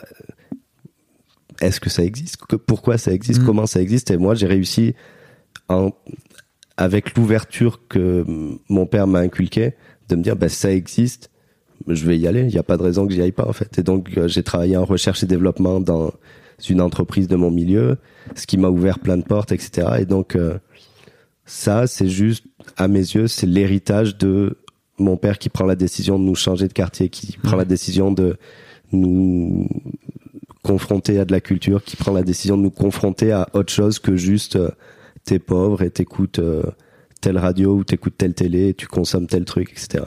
est-ce 1.62 1.80
que 1.80 1.90
ça 1.90 2.04
existe? 2.04 2.38
Que- 2.48 2.56
Pourquoi 2.56 2.98
ça 2.98 3.12
existe? 3.12 3.42
Mm. 3.42 3.46
Comment 3.46 3.66
ça 3.68 3.82
existe? 3.82 4.10
Et 4.12 4.18
moi, 4.18 4.36
j'ai 4.36 4.48
réussi 4.48 4.96
en 5.68 5.92
avec 6.78 7.16
l'ouverture 7.18 7.88
que 7.88 8.26
mon 8.70 8.86
père 8.86 9.06
m'a 9.06 9.20
inculqué 9.20 9.74
de 10.10 10.16
me 10.16 10.24
dire 10.24 10.36
bah, 10.36 10.50
ça 10.50 10.72
existe 10.72 11.30
je 11.88 12.06
vais 12.06 12.18
y 12.18 12.26
aller 12.28 12.42
il 12.42 12.48
n'y 12.48 12.58
a 12.58 12.64
pas 12.64 12.78
de 12.78 12.82
raison 12.84 13.06
que 13.06 13.14
j'y 13.14 13.22
aille 13.22 13.32
pas 13.34 13.48
en 13.48 13.54
fait 13.54 13.78
et 13.78 13.84
donc 13.84 14.18
euh, 14.18 14.28
j'ai 14.28 14.42
travaillé 14.42 14.78
en 14.78 14.86
recherche 14.86 15.22
et 15.22 15.26
développement 15.26 15.80
dans 15.80 16.12
une 16.70 16.82
entreprise 16.82 17.28
de 17.28 17.36
mon 17.36 17.52
milieu 17.52 17.98
ce 18.36 18.46
qui 18.46 18.58
m'a 18.58 18.70
ouvert 18.70 19.00
plein 19.00 19.18
de 19.18 19.24
portes 19.24 19.52
etc 19.52 19.88
et 20.00 20.06
donc 20.06 20.36
euh, 20.36 20.58
ça 21.46 21.88
c'est 21.88 22.10
juste 22.10 22.46
à 22.78 22.88
mes 22.88 23.00
yeux 23.00 23.28
c'est 23.28 23.48
l'héritage 23.48 24.18
de 24.18 24.58
mon 24.98 25.18
père 25.18 25.40
qui 25.40 25.50
prend 25.50 25.66
la 25.66 25.76
décision 25.76 26.20
de 26.20 26.24
nous 26.24 26.36
changer 26.36 26.68
de 26.68 26.74
quartier 26.74 27.10
qui 27.10 27.38
prend 27.38 27.56
la 27.56 27.66
décision 27.66 28.12
de 28.12 28.38
nous 28.92 29.68
confronter 30.64 31.20
à 31.20 31.26
de 31.26 31.32
la 31.32 31.42
culture 31.42 31.84
qui 31.84 31.96
prend 31.96 32.14
la 32.14 32.24
décision 32.24 32.58
de 32.58 32.64
nous 32.64 32.72
confronter 32.72 33.32
à 33.32 33.48
autre 33.54 33.72
chose 33.72 34.00
que 34.00 34.16
juste 34.16 34.56
euh, 34.56 34.70
t'es 35.24 35.40
pauvre 35.40 35.82
et 35.82 35.90
t'écoutes 35.90 36.40
euh, 36.40 36.64
telle 37.22 37.38
radio 37.38 37.76
ou 37.76 37.84
t'écoutes 37.84 38.18
telle 38.18 38.34
télé 38.34 38.70
et 38.70 38.74
tu 38.74 38.88
consommes 38.88 39.28
tel 39.28 39.46
truc, 39.46 39.72
etc. 39.72 40.04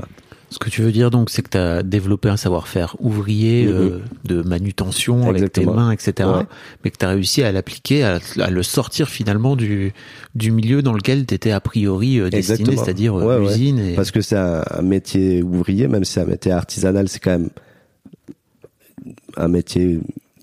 Ce 0.55 0.59
que 0.61 0.71
tu 0.71 0.83
veux 0.83 0.93
dire 0.93 1.11
donc, 1.11 1.31
c'est 1.31 1.43
que 1.43 1.49
tu 1.51 1.59
as 1.59 1.83
développé 1.83 2.29
un 2.29 2.37
savoir-faire 2.37 2.95
ouvrier 3.01 3.67
Mhm. 3.67 3.73
euh, 3.75 3.99
de 4.25 4.41
manutention 4.43 5.29
avec 5.29 5.51
tes 5.53 5.67
mains, 5.67 5.91
etc. 5.91 6.13
Ouais. 6.29 6.45
Mais 6.85 6.91
que 6.93 6.97
tu 6.97 7.05
as 7.05 7.09
réussi 7.09 7.43
à 7.43 7.51
l'appliquer, 7.51 8.05
à, 8.05 8.21
à 8.41 8.51
le 8.51 8.63
sortir 8.63 9.09
finalement 9.09 9.57
du, 9.57 9.93
du 10.37 10.53
milieu 10.53 10.81
dans 10.81 10.93
lequel 10.93 11.27
tu 11.27 11.35
étais 11.35 11.51
a 11.51 11.59
priori 11.61 12.21
euh, 12.21 12.31
destiné, 12.31 12.77
c'est-à-dire 12.77 13.17
euh, 13.19 13.41
Ouais. 13.41 13.59
Et... 13.59 13.95
Parce 13.97 14.13
que 14.13 14.21
c'est 14.21 14.37
un, 14.37 14.63
un 14.71 14.83
métier 14.83 15.43
ouvrier, 15.43 15.89
même 15.89 16.05
si 16.05 16.13
c'est 16.13 16.21
un 16.21 16.27
métier 16.27 16.53
artisanal, 16.53 17.09
c'est 17.09 17.19
quand 17.19 17.33
même 17.33 17.51
un 19.37 19.49
métier 19.49 19.99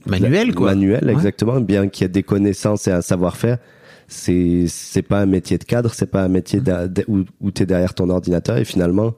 Manuel, 0.05 0.53
quoi. 0.55 0.71
Manuel, 0.71 1.09
exactement. 1.09 1.61
Bien 1.61 1.87
qu'il 1.87 2.03
y 2.03 2.05
ait 2.05 2.09
des 2.09 2.23
connaissances 2.23 2.87
et 2.87 2.91
un 2.91 3.01
savoir-faire, 3.01 3.59
c'est 4.07 4.65
c'est 4.67 5.03
pas 5.03 5.21
un 5.21 5.25
métier 5.25 5.57
de 5.57 5.63
cadre, 5.63 5.93
c'est 5.93 6.09
pas 6.09 6.23
un 6.23 6.27
métier 6.27 6.59
où, 7.07 7.19
où 7.39 7.51
t'es 7.51 7.65
derrière 7.65 7.93
ton 7.93 8.09
ordinateur. 8.09 8.57
Et 8.57 8.65
finalement, 8.65 9.13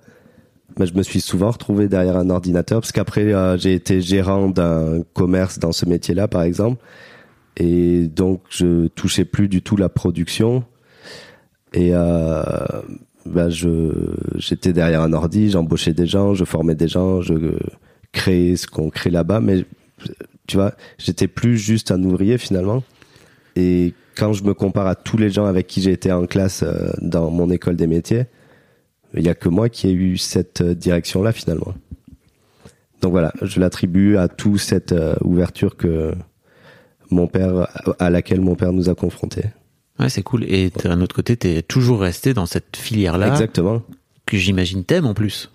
bah, 0.78 0.86
je 0.86 0.94
me 0.94 1.04
suis 1.04 1.22
souvent 1.22 1.52
retrouvé 1.52 1.88
derrière 1.88 2.18
un 2.18 2.30
ordinateur 2.30 2.82
parce 2.82 2.92
qu'après 2.92 3.34
euh, 3.34 3.58
j'ai 3.58 3.74
été 3.74 4.02
gérant 4.02 4.50
d'un 4.50 5.04
commerce 5.14 5.60
dans 5.60 5.72
ce 5.72 5.86
métier-là, 5.86 6.28
par 6.28 6.44
exemple, 6.44 6.84
et 7.58 8.08
donc 8.08 8.42
je 8.50 8.88
touchais 8.88 9.26
plus 9.26 9.48
du 9.48 9.62
tout 9.62 9.78
la 9.78 9.90
production. 9.90 10.64
Et 11.74 11.92
euh, 11.94 12.44
bah, 13.26 13.50
je 13.50 13.92
j'étais 14.36 14.74
derrière 14.74 15.02
un 15.02 15.14
ordi, 15.14 15.52
j'embauchais 15.52 15.94
des 15.94 16.08
gens, 16.08 16.34
je 16.34 16.46
formais 16.46 16.76
des 16.76 16.88
gens, 16.88 17.22
je 17.22 17.58
créais 18.12 18.56
ce 18.56 18.68
qu'on 18.68 18.90
crée 18.90 19.10
là-bas, 19.10 19.40
mais 19.42 19.66
tu 20.48 20.58
vois, 20.58 20.74
j'étais 20.98 21.28
plus 21.28 21.58
juste 21.58 21.92
un 21.92 22.04
ouvrier 22.04 22.38
finalement. 22.38 22.84
Et 23.56 23.94
quand 24.16 24.34
je 24.34 24.44
me 24.44 24.54
compare 24.54 24.88
à 24.88 24.96
tous 24.96 25.18
les 25.18 25.30
gens 25.30 25.46
avec 25.46 25.68
qui 25.68 25.82
j'ai 25.82 25.92
été 25.92 26.12
en 26.12 26.26
classe 26.26 26.64
euh, 26.64 26.92
dans 27.02 27.30
mon 27.30 27.50
école 27.50 27.76
des 27.76 27.88
métiers, 27.88 28.26
il 29.16 29.24
y 29.24 29.30
a 29.30 29.36
que 29.36 29.50
moi 29.50 29.70
qui 29.70 29.88
ai 29.88 29.92
eu 29.94 30.18
cette 30.18 30.62
euh, 30.62 30.74
direction-là 30.74 31.32
finalement. 31.32 31.74
Donc 33.02 33.12
voilà, 33.12 33.34
je 33.42 33.60
l'attribue 33.60 34.18
à 34.18 34.28
toute 34.28 34.60
cette 34.60 34.92
euh, 34.92 35.16
ouverture 35.22 35.76
que 35.76 36.14
mon 37.10 37.28
père, 37.28 37.68
à 38.00 38.10
laquelle 38.10 38.42
mon 38.42 38.56
père 38.56 38.74
nous 38.74 38.90
a 38.90 38.96
confrontés. 38.96 39.44
Ouais, 40.00 40.10
c'est 40.10 40.24
cool. 40.24 40.44
Et 40.46 40.70
d'un 40.70 41.02
autre 41.02 41.16
côté, 41.16 41.38
tu 41.38 41.48
es 41.50 41.62
toujours 41.62 42.00
resté 42.02 42.34
dans 42.34 42.46
cette 42.46 42.76
filière-là 42.76 43.28
Exactement. 43.28 43.84
que 44.26 44.38
j'imagine 44.38 44.84
t'aimes 44.84 45.06
en 45.06 45.14
plus. 45.14 45.52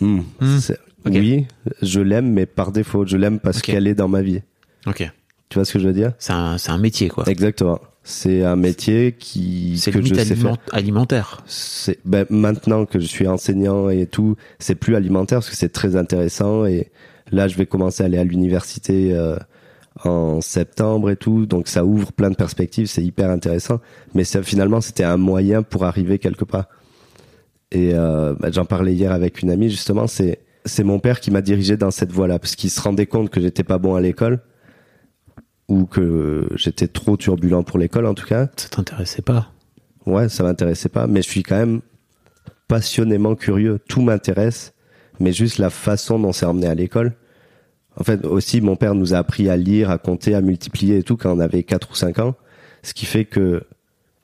Hmm. 0.00 0.20
Hmm. 0.40 0.58
Oui, 1.06 1.46
je 1.82 2.00
l'aime, 2.00 2.32
mais 2.32 2.46
par 2.46 2.72
défaut. 2.72 3.04
Je 3.04 3.16
l'aime 3.16 3.38
parce 3.38 3.60
qu'elle 3.60 3.86
est 3.86 3.94
dans 3.94 4.08
ma 4.08 4.22
vie. 4.22 4.40
Ok. 4.86 5.10
Tu 5.50 5.58
vois 5.58 5.64
ce 5.64 5.74
que 5.74 5.78
je 5.78 5.86
veux 5.86 5.92
dire? 5.92 6.12
C'est 6.18 6.32
un, 6.32 6.56
c'est 6.56 6.70
un 6.70 6.78
métier, 6.78 7.08
quoi. 7.08 7.24
Exactement. 7.28 7.78
C'est 8.06 8.44
un 8.44 8.54
métier 8.56 9.12
qui 9.18 9.78
C'est 9.78 9.90
que 9.90 10.02
je 10.02 10.12
sais 10.14 10.20
aliment- 10.32 10.54
faire. 10.56 10.58
alimentaire. 10.72 11.42
C'est 11.46 11.98
ben, 12.04 12.26
maintenant 12.28 12.84
que 12.84 13.00
je 13.00 13.06
suis 13.06 13.26
enseignant 13.26 13.88
et 13.88 14.06
tout, 14.06 14.36
c'est 14.58 14.74
plus 14.74 14.94
alimentaire 14.94 15.38
parce 15.38 15.48
que 15.48 15.56
c'est 15.56 15.70
très 15.72 15.96
intéressant 15.96 16.66
et 16.66 16.90
là 17.32 17.48
je 17.48 17.56
vais 17.56 17.64
commencer 17.64 18.02
à 18.02 18.06
aller 18.06 18.18
à 18.18 18.24
l'université 18.24 19.14
euh, 19.14 19.36
en 20.04 20.42
septembre 20.42 21.08
et 21.10 21.16
tout, 21.16 21.46
donc 21.46 21.66
ça 21.66 21.84
ouvre 21.86 22.12
plein 22.12 22.28
de 22.30 22.36
perspectives, 22.36 22.88
c'est 22.88 23.02
hyper 23.02 23.30
intéressant. 23.30 23.80
Mais 24.12 24.24
ça, 24.24 24.42
finalement 24.42 24.82
c'était 24.82 25.04
un 25.04 25.16
moyen 25.16 25.62
pour 25.62 25.84
arriver 25.84 26.18
quelque 26.18 26.44
part. 26.44 26.66
Et 27.72 27.92
euh, 27.94 28.34
ben, 28.38 28.52
j'en 28.52 28.66
parlais 28.66 28.92
hier 28.92 29.12
avec 29.12 29.40
une 29.40 29.50
amie 29.50 29.70
justement, 29.70 30.06
c'est 30.06 30.40
c'est 30.66 30.84
mon 30.84 30.98
père 30.98 31.20
qui 31.20 31.30
m'a 31.30 31.40
dirigé 31.40 31.76
dans 31.78 31.90
cette 31.90 32.12
voie-là 32.12 32.38
parce 32.38 32.54
qu'il 32.54 32.68
se 32.70 32.80
rendait 32.82 33.06
compte 33.06 33.30
que 33.30 33.40
j'étais 33.40 33.64
pas 33.64 33.78
bon 33.78 33.94
à 33.94 34.00
l'école 34.02 34.40
ou 35.68 35.86
que 35.86 36.48
j'étais 36.56 36.88
trop 36.88 37.16
turbulent 37.16 37.62
pour 37.62 37.78
l'école 37.78 38.06
en 38.06 38.14
tout 38.14 38.26
cas. 38.26 38.48
Ça 38.56 38.68
t'intéressait 38.68 39.22
pas? 39.22 39.50
Ouais, 40.06 40.28
ça 40.28 40.42
m'intéressait 40.42 40.88
pas, 40.88 41.06
mais 41.06 41.22
je 41.22 41.28
suis 41.28 41.42
quand 41.42 41.56
même 41.56 41.80
passionnément 42.68 43.34
curieux. 43.34 43.78
Tout 43.88 44.02
m'intéresse, 44.02 44.74
mais 45.20 45.32
juste 45.32 45.58
la 45.58 45.70
façon 45.70 46.18
dont 46.18 46.32
c'est 46.32 46.46
emmené 46.46 46.66
à 46.66 46.74
l'école. 46.74 47.14
En 47.96 48.04
fait, 48.04 48.24
aussi, 48.26 48.60
mon 48.60 48.76
père 48.76 48.94
nous 48.94 49.14
a 49.14 49.18
appris 49.18 49.48
à 49.48 49.56
lire, 49.56 49.90
à 49.90 49.98
compter, 49.98 50.34
à 50.34 50.40
multiplier 50.40 50.98
et 50.98 51.02
tout 51.02 51.16
quand 51.16 51.34
on 51.34 51.40
avait 51.40 51.62
4 51.62 51.90
ou 51.92 51.94
5 51.94 52.18
ans. 52.18 52.34
Ce 52.82 52.92
qui 52.92 53.06
fait 53.06 53.24
que 53.24 53.62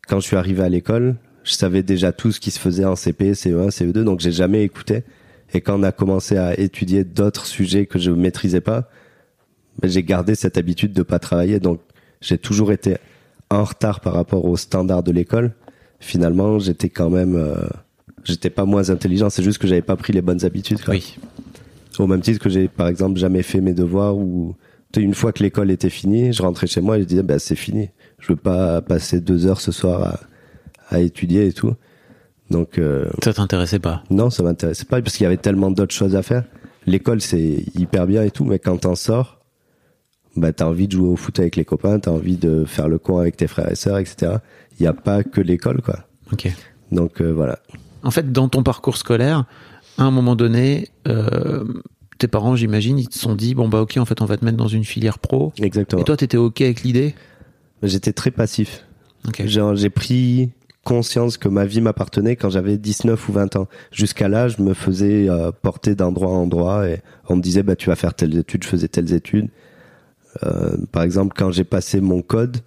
quand 0.08 0.20
je 0.20 0.26
suis 0.26 0.36
arrivé 0.36 0.62
à 0.62 0.68
l'école, 0.68 1.16
je 1.44 1.52
savais 1.52 1.82
déjà 1.82 2.12
tout 2.12 2.32
ce 2.32 2.40
qui 2.40 2.50
se 2.50 2.58
faisait 2.58 2.84
en 2.84 2.96
CP, 2.96 3.32
CE1, 3.32 3.70
CE2, 3.70 4.02
donc 4.02 4.20
j'ai 4.20 4.32
jamais 4.32 4.64
écouté. 4.64 5.04
Et 5.54 5.60
quand 5.60 5.78
on 5.78 5.82
a 5.82 5.92
commencé 5.92 6.36
à 6.36 6.58
étudier 6.58 7.04
d'autres 7.04 7.46
sujets 7.46 7.86
que 7.86 7.98
je 7.98 8.10
maîtrisais 8.10 8.60
pas, 8.60 8.88
ben, 9.80 9.90
j'ai 9.90 10.02
gardé 10.02 10.34
cette 10.34 10.58
habitude 10.58 10.92
de 10.92 11.02
pas 11.02 11.18
travailler. 11.18 11.60
Donc 11.60 11.80
j'ai 12.20 12.38
toujours 12.38 12.72
été 12.72 12.96
en 13.50 13.64
retard 13.64 14.00
par 14.00 14.14
rapport 14.14 14.44
aux 14.44 14.56
standards 14.56 15.02
de 15.02 15.12
l'école. 15.12 15.52
Finalement, 16.00 16.58
j'étais 16.58 16.88
quand 16.88 17.10
même, 17.10 17.36
euh, 17.36 17.56
j'étais 18.24 18.50
pas 18.50 18.64
moins 18.64 18.90
intelligent. 18.90 19.30
C'est 19.30 19.42
juste 19.42 19.58
que 19.58 19.66
j'avais 19.66 19.82
pas 19.82 19.96
pris 19.96 20.12
les 20.12 20.22
bonnes 20.22 20.44
habitudes. 20.44 20.82
quoi. 20.82 20.94
Oui. 20.94 21.16
Au 21.98 22.06
même 22.06 22.20
titre 22.20 22.38
que 22.40 22.48
j'ai, 22.48 22.68
par 22.68 22.88
exemple, 22.88 23.18
jamais 23.18 23.42
fait 23.42 23.60
mes 23.60 23.74
devoirs 23.74 24.16
ou 24.16 24.54
une 24.96 25.14
fois 25.14 25.32
que 25.32 25.42
l'école 25.42 25.70
était 25.70 25.90
finie, 25.90 26.32
je 26.32 26.42
rentrais 26.42 26.66
chez 26.66 26.80
moi 26.80 26.96
et 26.98 27.02
je 27.02 27.06
disais, 27.06 27.22
bah, 27.22 27.38
c'est 27.38 27.56
fini. 27.56 27.90
Je 28.18 28.28
veux 28.28 28.36
pas 28.36 28.80
passer 28.80 29.20
deux 29.20 29.46
heures 29.46 29.60
ce 29.60 29.72
soir 29.72 30.20
à, 30.90 30.94
à 30.96 31.00
étudier 31.00 31.46
et 31.46 31.52
tout. 31.52 31.74
Donc, 32.50 32.78
euh, 32.78 33.08
Ça 33.22 33.32
t'intéressait 33.32 33.78
pas? 33.78 34.02
Non, 34.10 34.30
ça 34.30 34.42
m'intéressait 34.42 34.84
pas 34.84 35.00
parce 35.02 35.16
qu'il 35.16 35.24
y 35.24 35.26
avait 35.26 35.36
tellement 35.36 35.70
d'autres 35.70 35.94
choses 35.94 36.16
à 36.16 36.22
faire. 36.22 36.44
L'école, 36.86 37.20
c'est 37.20 37.64
hyper 37.78 38.06
bien 38.06 38.22
et 38.24 38.30
tout, 38.30 38.44
mais 38.44 38.58
quand 38.58 38.78
t'en 38.78 38.94
sors, 38.94 39.39
bah, 40.36 40.52
t'as 40.52 40.66
envie 40.66 40.86
de 40.86 40.92
jouer 40.92 41.08
au 41.08 41.16
foot 41.16 41.38
avec 41.38 41.56
les 41.56 41.64
copains, 41.64 41.98
t'as 41.98 42.10
envie 42.10 42.36
de 42.36 42.64
faire 42.64 42.88
le 42.88 42.98
con 42.98 43.18
avec 43.18 43.36
tes 43.36 43.46
frères 43.46 43.70
et 43.70 43.74
sœurs, 43.74 43.98
etc. 43.98 44.36
Il 44.78 44.82
n'y 44.82 44.86
a 44.86 44.92
pas 44.92 45.22
que 45.22 45.40
l'école, 45.40 45.82
quoi. 45.82 46.06
Ok. 46.32 46.50
Donc, 46.92 47.20
euh, 47.20 47.32
voilà. 47.32 47.58
En 48.02 48.10
fait, 48.10 48.32
dans 48.32 48.48
ton 48.48 48.62
parcours 48.62 48.96
scolaire, 48.96 49.44
à 49.98 50.04
un 50.04 50.10
moment 50.10 50.36
donné, 50.36 50.88
euh, 51.08 51.64
tes 52.18 52.28
parents, 52.28 52.56
j'imagine, 52.56 52.98
ils 52.98 53.08
te 53.08 53.18
sont 53.18 53.34
dit 53.34 53.54
bon 53.54 53.68
bah 53.68 53.80
ok, 53.80 53.96
en 53.96 54.04
fait, 54.04 54.22
on 54.22 54.26
va 54.26 54.36
te 54.36 54.44
mettre 54.44 54.56
dans 54.56 54.68
une 54.68 54.84
filière 54.84 55.18
pro. 55.18 55.52
Exactement. 55.60 56.02
Et 56.02 56.04
toi, 56.04 56.16
t'étais 56.16 56.36
ok 56.36 56.60
avec 56.60 56.82
l'idée? 56.82 57.14
J'étais 57.82 58.12
très 58.12 58.30
passif. 58.30 58.86
Ok. 59.26 59.46
Genre, 59.46 59.74
j'ai 59.74 59.90
pris 59.90 60.50
conscience 60.84 61.36
que 61.36 61.48
ma 61.48 61.66
vie 61.66 61.80
m'appartenait 61.80 62.36
quand 62.36 62.50
j'avais 62.50 62.78
19 62.78 63.28
ou 63.28 63.32
20 63.32 63.56
ans. 63.56 63.68
Jusqu'à 63.92 64.28
là, 64.28 64.48
je 64.48 64.62
me 64.62 64.74
faisais 64.74 65.28
euh, 65.28 65.50
porter 65.52 65.94
d'endroit 65.94 66.30
en 66.30 66.42
endroit 66.42 66.88
et 66.88 67.00
on 67.28 67.36
me 67.36 67.42
disait, 67.42 67.62
bah, 67.62 67.76
tu 67.76 67.90
vas 67.90 67.96
faire 67.96 68.14
telles 68.14 68.36
études, 68.36 68.64
je 68.64 68.68
faisais 68.68 68.88
telles 68.88 69.12
études. 69.12 69.48
Euh, 70.44 70.76
par 70.92 71.02
exemple, 71.02 71.34
quand 71.36 71.50
j'ai 71.50 71.64
passé 71.64 72.00
mon 72.00 72.22
code 72.22 72.58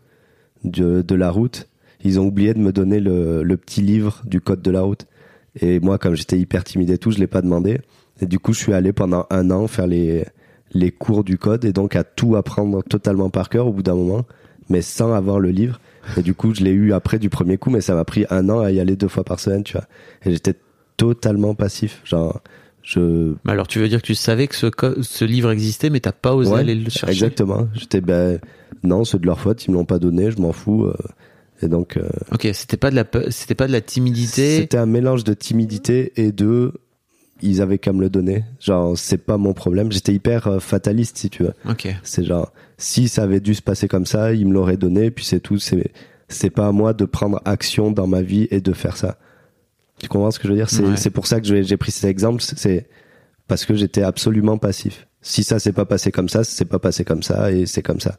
de, 0.64 1.16
la 1.16 1.30
route, 1.30 1.68
ils 2.04 2.20
ont 2.20 2.26
oublié 2.26 2.54
de 2.54 2.60
me 2.60 2.72
donner 2.72 3.00
le, 3.00 3.56
petit 3.58 3.82
livre 3.82 4.22
du 4.26 4.42
code 4.42 4.62
de 4.62 4.72
la 4.72 4.82
route. 4.82 5.06
Et 5.60 5.80
moi, 5.80 5.98
comme 5.98 6.16
j'étais 6.16 6.40
hyper 6.40 6.64
timide 6.64 6.90
et 6.90 6.98
tout, 6.98 7.12
je 7.12 7.20
l'ai 7.20 7.28
pas 7.28 7.42
demandé. 7.42 7.80
Et 8.22 8.26
du 8.26 8.40
coup, 8.40 8.54
je 8.54 8.60
suis 8.60 8.74
allé 8.74 8.94
pendant 8.94 9.26
un 9.30 9.52
an 9.52 9.68
faire 9.68 9.88
les, 9.88 10.26
les 10.74 10.92
cours 10.92 11.24
du 11.24 11.38
code 11.38 11.66
et 11.66 11.74
donc 11.74 11.96
à 11.96 12.04
tout 12.04 12.36
apprendre 12.36 12.84
totalement 12.84 13.30
par 13.30 13.50
cœur 13.50 13.68
au 13.68 13.74
bout 13.74 13.84
d'un 13.84 13.96
moment, 13.96 14.26
mais 14.70 14.82
sans 14.82 15.14
avoir 15.14 15.40
le 15.40 15.50
livre. 15.50 15.80
Et 16.18 16.22
du 16.22 16.34
coup, 16.34 16.54
je 16.54 16.64
l'ai 16.64 16.72
eu 16.72 16.94
après 16.94 17.20
du 17.20 17.30
premier 17.30 17.58
coup, 17.58 17.70
mais 17.70 17.82
ça 17.82 17.96
m'a 17.96 18.06
pris 18.06 18.26
un 18.30 18.50
an 18.50 18.60
à 18.60 18.72
y 18.72 18.80
aller 18.80 18.96
deux 18.96 19.08
fois 19.08 19.24
par 19.24 19.40
semaine, 19.40 19.64
tu 19.64 19.74
vois. 19.74 19.86
Et 20.26 20.32
j'étais 20.32 20.56
totalement 20.98 21.56
passif. 21.56 22.02
Je. 22.84 23.34
Alors, 23.48 23.68
tu 23.68 23.80
veux 23.80 23.88
dire 23.88 24.02
que 24.02 24.06
tu 24.08 24.16
savais 24.16 24.48
que 24.48 24.56
ce, 24.56 24.68
ce 25.02 25.26
livre 25.26 25.52
existait, 25.52 25.90
mais 25.90 26.00
t'as 26.02 26.12
pas 26.12 26.34
osé 26.36 26.52
Ouais, 26.52 26.60
aller 26.60 26.76
le 26.76 26.90
chercher? 26.90 27.12
Exactement. 27.14 27.68
J'étais, 27.74 28.02
ben, 28.02 28.40
non, 28.84 29.04
c'est 29.06 29.20
de 29.20 29.26
leur 29.26 29.40
faute, 29.40 29.66
ils 29.66 29.72
me 29.72 29.76
l'ont 29.78 29.86
pas 29.86 30.00
donné, 30.00 30.30
je 30.32 30.38
m'en 30.42 30.52
fous. 30.52 30.86
euh. 30.86 30.94
et 31.62 31.68
donc, 31.68 31.98
euh, 31.98 32.10
Ok, 32.34 32.48
c'était 32.54 32.78
pas 32.78 32.92
de 32.92 32.96
la, 32.96 33.06
c'était 33.30 33.56
pas 33.56 33.68
de 33.68 33.72
la 33.72 33.82
timidité? 33.82 34.58
c'était 34.58 34.78
un 34.78 34.86
mélange 34.86 35.24
de 35.24 35.34
timidité 35.34 36.12
et 36.18 36.32
de. 36.32 36.74
Ils 37.42 37.62
avaient 37.62 37.78
qu'à 37.78 37.92
me 37.92 38.00
le 38.00 38.10
donner. 38.10 38.46
Genre, 38.62 38.98
c'est 38.98 39.18
pas 39.18 39.38
mon 39.38 39.54
problème. 39.54 39.92
J'étais 39.92 40.14
hyper 40.14 40.48
euh, 40.48 40.60
fataliste, 40.60 41.18
si 41.18 41.30
tu 41.30 41.44
veux. 41.44 41.54
Ok. 41.70 41.88
C'est 42.04 42.24
genre, 42.24 42.54
si 42.78 43.10
ça 43.10 43.24
avait 43.24 43.42
dû 43.42 43.54
se 43.54 43.62
passer 43.62 43.90
comme 43.90 44.06
ça, 44.06 44.34
il 44.34 44.48
me 44.48 44.54
l'aurait 44.54 44.78
donné, 44.78 45.12
puis 45.12 45.26
c'est 45.26 45.42
tout. 45.42 45.58
C'est, 45.58 45.92
c'est 46.30 46.50
pas 46.50 46.68
à 46.68 46.72
moi 46.72 46.94
de 46.94 47.04
prendre 47.06 47.42
action 47.44 47.92
dans 47.92 48.08
ma 48.08 48.22
vie 48.22 48.48
et 48.50 48.62
de 48.62 48.72
faire 48.72 48.96
ça. 48.96 49.18
Tu 50.04 50.10
comprends 50.10 50.30
ce 50.32 50.38
que 50.38 50.48
je 50.48 50.54
veux 50.54 50.58
dire? 50.58 50.70
C'est, 50.70 50.84
Ouais. 50.84 51.10
pour 51.12 51.26
ça 51.26 51.42
que 51.42 51.48
j'ai 51.64 51.78
pris 51.78 51.92
cet 51.92 52.06
exemple. 52.10 52.42
C'est 52.44 52.88
parce 53.48 53.66
que 53.66 53.74
j'étais 53.74 54.04
absolument 54.04 54.58
passif. 54.60 55.08
Si 55.22 55.44
ça 55.44 55.58
s'est 55.58 55.72
pas 55.72 55.86
passé 55.86 56.12
comme 56.12 56.30
ça, 56.30 56.44
c'est 56.44 56.66
pas 56.66 56.78
passé 56.80 57.04
comme 57.06 57.24
ça 57.24 57.52
et 57.52 57.66
c'est 57.66 57.82
comme 57.82 58.00
ça. 58.02 58.18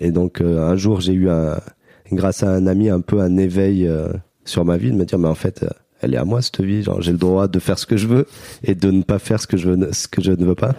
Et 0.00 0.10
donc, 0.12 0.40
euh, 0.40 0.68
un 0.68 0.76
jour, 0.76 1.00
j'ai 1.00 1.14
eu 1.14 1.30
un, 1.30 1.58
grâce 2.12 2.42
à 2.42 2.50
un 2.50 2.66
ami, 2.66 2.90
un 2.90 3.00
peu 3.00 3.20
un 3.20 3.36
éveil 3.38 3.86
euh, 3.86 4.08
sur 4.44 4.64
ma 4.64 4.76
vie, 4.76 4.90
de 4.90 4.96
me 4.96 5.04
dire, 5.06 5.18
mais 5.18 5.28
en 5.28 5.34
fait, 5.34 5.62
euh, 5.62 5.68
elle 6.02 6.12
est 6.12 6.18
à 6.18 6.24
moi 6.26 6.42
cette 6.42 6.60
vie. 6.60 6.82
Genre, 6.82 7.00
j'ai 7.00 7.12
le 7.12 7.18
droit 7.18 7.48
de 7.48 7.58
faire 7.58 7.78
ce 7.78 7.86
que 7.86 7.96
je 7.96 8.06
veux 8.06 8.26
et 8.62 8.74
de 8.74 8.90
ne 8.90 9.02
pas 9.02 9.18
faire 9.18 9.40
ce 9.40 9.46
que 9.46 9.56
je, 9.56 9.70
ne- 9.70 9.92
ce 9.92 10.06
que 10.08 10.20
je 10.22 10.32
ne 10.32 10.44
veux 10.44 10.54
pas. 10.54 10.74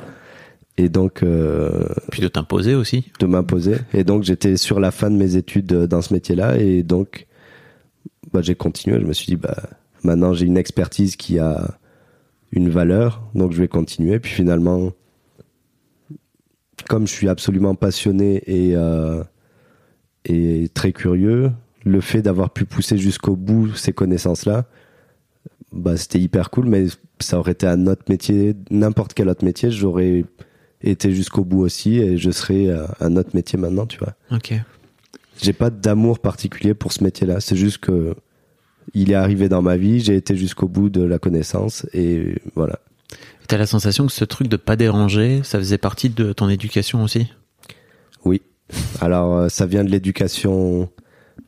Et 0.78 0.90
donc, 0.90 1.24
euh, 1.24 1.86
Puis 2.12 2.22
de 2.22 2.28
t'imposer 2.28 2.76
aussi. 2.76 3.12
de 3.20 3.26
m'imposer. 3.26 3.78
Et 3.96 4.04
donc 4.04 4.22
j'étais 4.22 4.58
sur 4.58 4.80
la 4.80 4.92
fin 4.92 5.10
de 5.10 5.16
mes 5.16 5.36
études 5.36 5.74
euh, 5.74 5.88
dans 5.88 6.04
ce 6.04 6.14
métier-là 6.14 6.58
et 6.60 6.84
donc 6.84 7.26
bah, 8.32 8.42
j'ai 8.44 8.54
continué. 8.54 9.00
Je 9.02 9.06
me 9.08 9.14
suis 9.14 9.26
dit 9.26 9.38
bah 9.38 9.58
maintenant 10.04 10.34
j'ai 10.34 10.46
une 10.46 10.58
expertise 10.58 11.16
qui 11.16 11.40
a 11.40 11.78
une 12.52 12.70
valeur, 12.70 13.24
donc 13.36 13.52
je 13.52 13.62
vais 13.62 13.68
continuer. 13.68 14.20
Puis 14.20 14.32
finalement, 14.32 14.92
comme 16.88 17.08
je 17.08 17.14
suis 17.14 17.30
absolument 17.30 17.76
passionné 17.76 18.42
et 18.48 18.76
euh, 18.76 19.24
et 20.26 20.70
très 20.74 20.92
curieux, 20.92 21.52
le 21.86 22.02
fait 22.02 22.22
d'avoir 22.22 22.52
pu 22.52 22.66
pousser 22.66 22.98
jusqu'au 22.98 23.36
bout 23.36 23.74
ces 23.76 23.94
connaissances-là, 23.94 24.66
bah 25.72 25.98
c'était 25.98 26.20
hyper 26.20 26.50
cool. 26.50 26.68
Mais 26.68 26.88
ça 27.20 27.40
aurait 27.40 27.54
été 27.54 27.68
un 27.68 27.88
autre 27.88 28.04
métier, 28.10 28.56
n'importe 28.70 29.14
quel 29.14 29.30
autre 29.30 29.46
métier, 29.46 29.72
j'aurais 29.72 30.26
été 30.82 31.14
jusqu'au 31.14 31.44
bout 31.44 31.62
aussi 31.62 31.98
et 31.98 32.18
je 32.18 32.30
serais 32.30 32.68
euh, 32.68 32.86
un 33.00 33.16
autre 33.16 33.32
métier 33.34 33.58
maintenant, 33.58 33.86
tu 33.86 34.00
vois. 34.00 34.14
Ok. 34.32 34.54
J'ai 35.42 35.54
pas 35.54 35.70
d'amour 35.70 36.20
particulier 36.20 36.74
pour 36.74 36.92
ce 36.92 37.04
métier-là, 37.04 37.40
c'est 37.40 37.56
juste 37.56 37.80
que 37.80 38.16
il 38.94 39.12
est 39.12 39.16
arrivé 39.16 39.50
dans 39.50 39.62
ma 39.62 39.78
vie, 39.78 40.00
j'ai 40.00 40.16
été 40.16 40.36
jusqu'au 40.36 40.68
bout 40.68 40.90
de 40.90 41.04
la 41.04 41.20
connaissance 41.20 41.86
et 41.94 42.42
voilà. 42.56 42.80
T'as 43.48 43.58
la 43.58 43.66
sensation 43.66 44.06
que 44.06 44.12
ce 44.12 44.26
truc 44.26 44.48
de 44.48 44.58
pas 44.58 44.76
déranger, 44.76 45.42
ça 45.44 45.58
faisait 45.58 45.78
partie 45.78 46.10
de 46.10 46.34
ton 46.34 46.50
éducation 46.50 47.04
aussi? 47.04 47.32
Oui. 48.26 48.42
Alors 49.00 49.38
euh, 49.38 49.50
ça 49.50 49.66
vient 49.66 49.86
de 49.86 49.90
l'éducation 49.90 50.90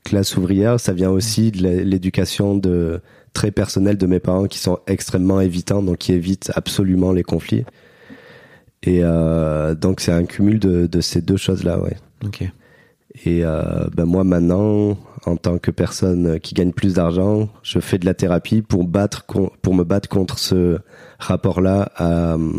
classe 0.05 0.37
ouvrière, 0.37 0.79
ça 0.79 0.93
vient 0.93 1.09
aussi 1.09 1.51
de 1.51 1.61
l'é- 1.61 1.83
l'éducation 1.83 2.55
de 2.55 3.01
très 3.33 3.51
personnelle 3.51 3.97
de 3.97 4.07
mes 4.07 4.19
parents 4.19 4.47
qui 4.47 4.59
sont 4.59 4.79
extrêmement 4.87 5.41
évitants, 5.41 5.83
donc 5.83 5.97
qui 5.97 6.13
évitent 6.13 6.51
absolument 6.55 7.11
les 7.11 7.23
conflits. 7.23 7.65
Et 8.83 8.99
euh, 9.03 9.75
donc 9.75 9.99
c'est 9.99 10.13
un 10.13 10.23
cumul 10.23 10.57
de, 10.59 10.87
de 10.87 11.01
ces 11.01 11.21
deux 11.21 11.35
choses-là, 11.35 11.79
ouais. 11.79 11.97
Ok. 12.25 12.43
Et 13.25 13.43
euh, 13.43 13.87
ben 13.93 14.05
moi 14.05 14.23
maintenant, 14.23 14.97
en 15.25 15.35
tant 15.37 15.57
que 15.57 15.71
personne 15.71 16.39
qui 16.39 16.53
gagne 16.53 16.71
plus 16.71 16.93
d'argent, 16.95 17.49
je 17.63 17.79
fais 17.79 17.97
de 17.97 18.05
la 18.05 18.13
thérapie 18.13 18.61
pour 18.61 18.83
battre 18.85 19.25
pour 19.61 19.73
me 19.73 19.83
battre 19.83 20.09
contre 20.09 20.39
ce 20.39 20.79
rapport-là 21.19 21.91
à, 21.95 22.33
euh, 22.35 22.51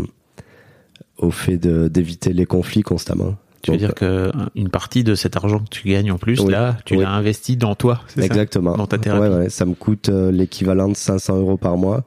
au 1.18 1.30
fait 1.30 1.56
d'éviter 1.58 2.32
les 2.32 2.46
conflits 2.46 2.82
constamment. 2.82 3.36
Tu 3.62 3.70
veux 3.72 3.76
Donc, 3.76 3.86
dire 3.86 3.94
que 3.94 4.04
euh, 4.04 4.30
une 4.54 4.70
partie 4.70 5.04
de 5.04 5.14
cet 5.14 5.36
argent 5.36 5.58
que 5.58 5.68
tu 5.68 5.86
gagnes 5.88 6.10
en 6.12 6.16
plus, 6.18 6.40
Oui. 6.40 6.50
là, 6.50 6.76
tu 6.86 6.96
Oui. 6.96 7.02
l'as 7.02 7.10
investi 7.10 7.56
dans 7.58 7.74
toi. 7.74 8.00
c'est 8.08 8.20
ça? 8.20 8.26
Exactement. 8.26 8.74
Dans 8.76 8.86
ta 8.86 8.96
thérapie. 8.96 9.20
Ouais, 9.28 9.36
ouais, 9.36 9.48
ça 9.50 9.66
me 9.66 9.74
coûte 9.74 10.08
euh, 10.08 10.30
l'équivalent 10.32 10.88
de 10.88 10.96
500 10.96 11.36
euros 11.38 11.56
par 11.58 11.76
mois 11.76 12.04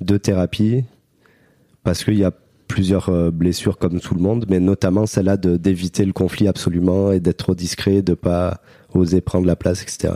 de 0.00 0.16
thérapie 0.16 0.82
parce 1.84 2.02
qu'il 2.04 2.18
y 2.18 2.24
a 2.24 2.32
plusieurs 2.70 3.08
euh, 3.08 3.30
blessures 3.30 3.78
comme 3.78 4.00
tout 4.00 4.14
le 4.14 4.20
monde, 4.20 4.46
mais 4.48 4.60
notamment 4.60 5.06
celle-là 5.06 5.36
d'éviter 5.36 6.04
le 6.04 6.12
conflit 6.12 6.48
absolument 6.48 7.12
et 7.12 7.20
d'être 7.20 7.38
trop 7.38 7.54
discret, 7.54 8.02
de 8.02 8.14
pas 8.14 8.60
oser 8.94 9.20
prendre 9.20 9.46
la 9.46 9.56
place, 9.56 9.82
etc. 9.82 10.14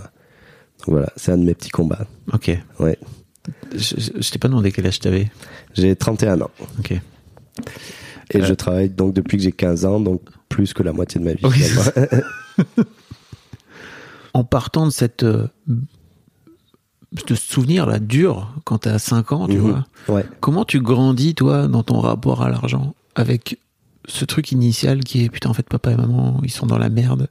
Donc 0.78 0.88
voilà, 0.88 1.12
c'est 1.16 1.32
un 1.32 1.38
de 1.38 1.44
mes 1.44 1.54
petits 1.54 1.70
combats. 1.70 2.06
Ok. 2.32 2.56
Ouais. 2.78 2.98
Je, 3.74 3.94
je- 3.98 4.12
je 4.22 4.30
t'ai 4.30 4.38
pas 4.38 4.48
demandé 4.48 4.72
quel 4.72 4.86
âge 4.86 5.00
t'avais. 5.00 5.30
J'ai 5.74 5.94
31 5.96 6.40
ans 6.42 6.50
Ok. 6.78 6.92
et 6.92 7.00
Euh. 8.40 8.44
je 8.44 8.54
travaille 8.54 8.88
donc 8.88 9.12
depuis 9.14 9.36
que 9.36 9.42
j'ai 9.42 9.52
15 9.52 9.84
ans, 9.84 10.00
donc 10.00 10.22
plus 10.48 10.72
que 10.72 10.82
la 10.82 10.92
moitié 10.92 11.20
de 11.20 11.24
ma 11.26 11.32
vie. 11.34 11.44
Oui. 11.44 12.64
En 14.32 14.42
partant 14.42 14.84
de 14.86 14.90
cette 14.90 15.22
euh, 15.22 15.46
de 17.14 17.35
ce 17.35 17.40
souvenir 17.53 17.87
là 17.87 17.98
dur 17.98 18.53
quand 18.64 18.79
t'as 18.79 18.98
5 18.98 19.33
ans, 19.33 19.46
tu 19.46 19.57
Mhm. 19.59 19.61
vois. 19.61 19.85
ouais. 20.16 20.24
Comment 20.40 20.64
tu 20.64 20.81
grandis 20.81 21.35
toi 21.35 21.68
dans 21.68 21.83
ton 21.83 22.00
rapport 22.00 22.42
à 22.42 22.48
l'argent 22.50 22.94
avec 23.14 23.59
ce 24.07 24.24
truc 24.24 24.50
initial 24.53 25.05
qui 25.05 25.24
est 25.24 25.29
putain 25.31 25.48
en 25.50 25.55
fait 25.55 25.66
papa 25.68 25.92
et 25.92 25.96
maman 25.96 26.40
ils 26.42 26.50
sont 26.50 26.66
dans 26.66 26.77
la 26.79 26.88
merde 26.90 27.29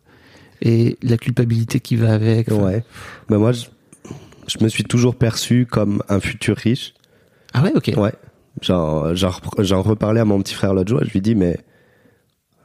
et 0.62 0.98
la 1.04 1.18
culpabilité 1.18 1.80
qui 1.82 1.96
va 1.98 2.14
avec. 2.14 2.50
enfin- 2.52 2.64
Ouais. 2.64 2.84
Ben 3.30 3.38
moi, 3.38 3.52
je, 3.52 3.66
je 4.48 4.64
me 4.64 4.70
suis 4.70 4.84
toujours 4.86 5.16
perçu 5.16 5.68
comme 5.70 6.02
un 6.08 6.20
futur 6.22 6.56
riche. 6.56 6.94
Ah 7.54 7.62
ouais, 7.62 7.74
ok. 7.76 7.92
Ouais. 7.98 8.14
Genre, 8.62 9.14
j'en 9.16 9.82
reparlais 9.82 10.22
à 10.22 10.26
mon 10.26 10.40
petit 10.42 10.54
frère 10.54 10.74
l'autre 10.74 10.90
jour 10.90 11.00
je 11.04 11.10
lui 11.12 11.22
dis, 11.22 11.36
mais 11.36 11.58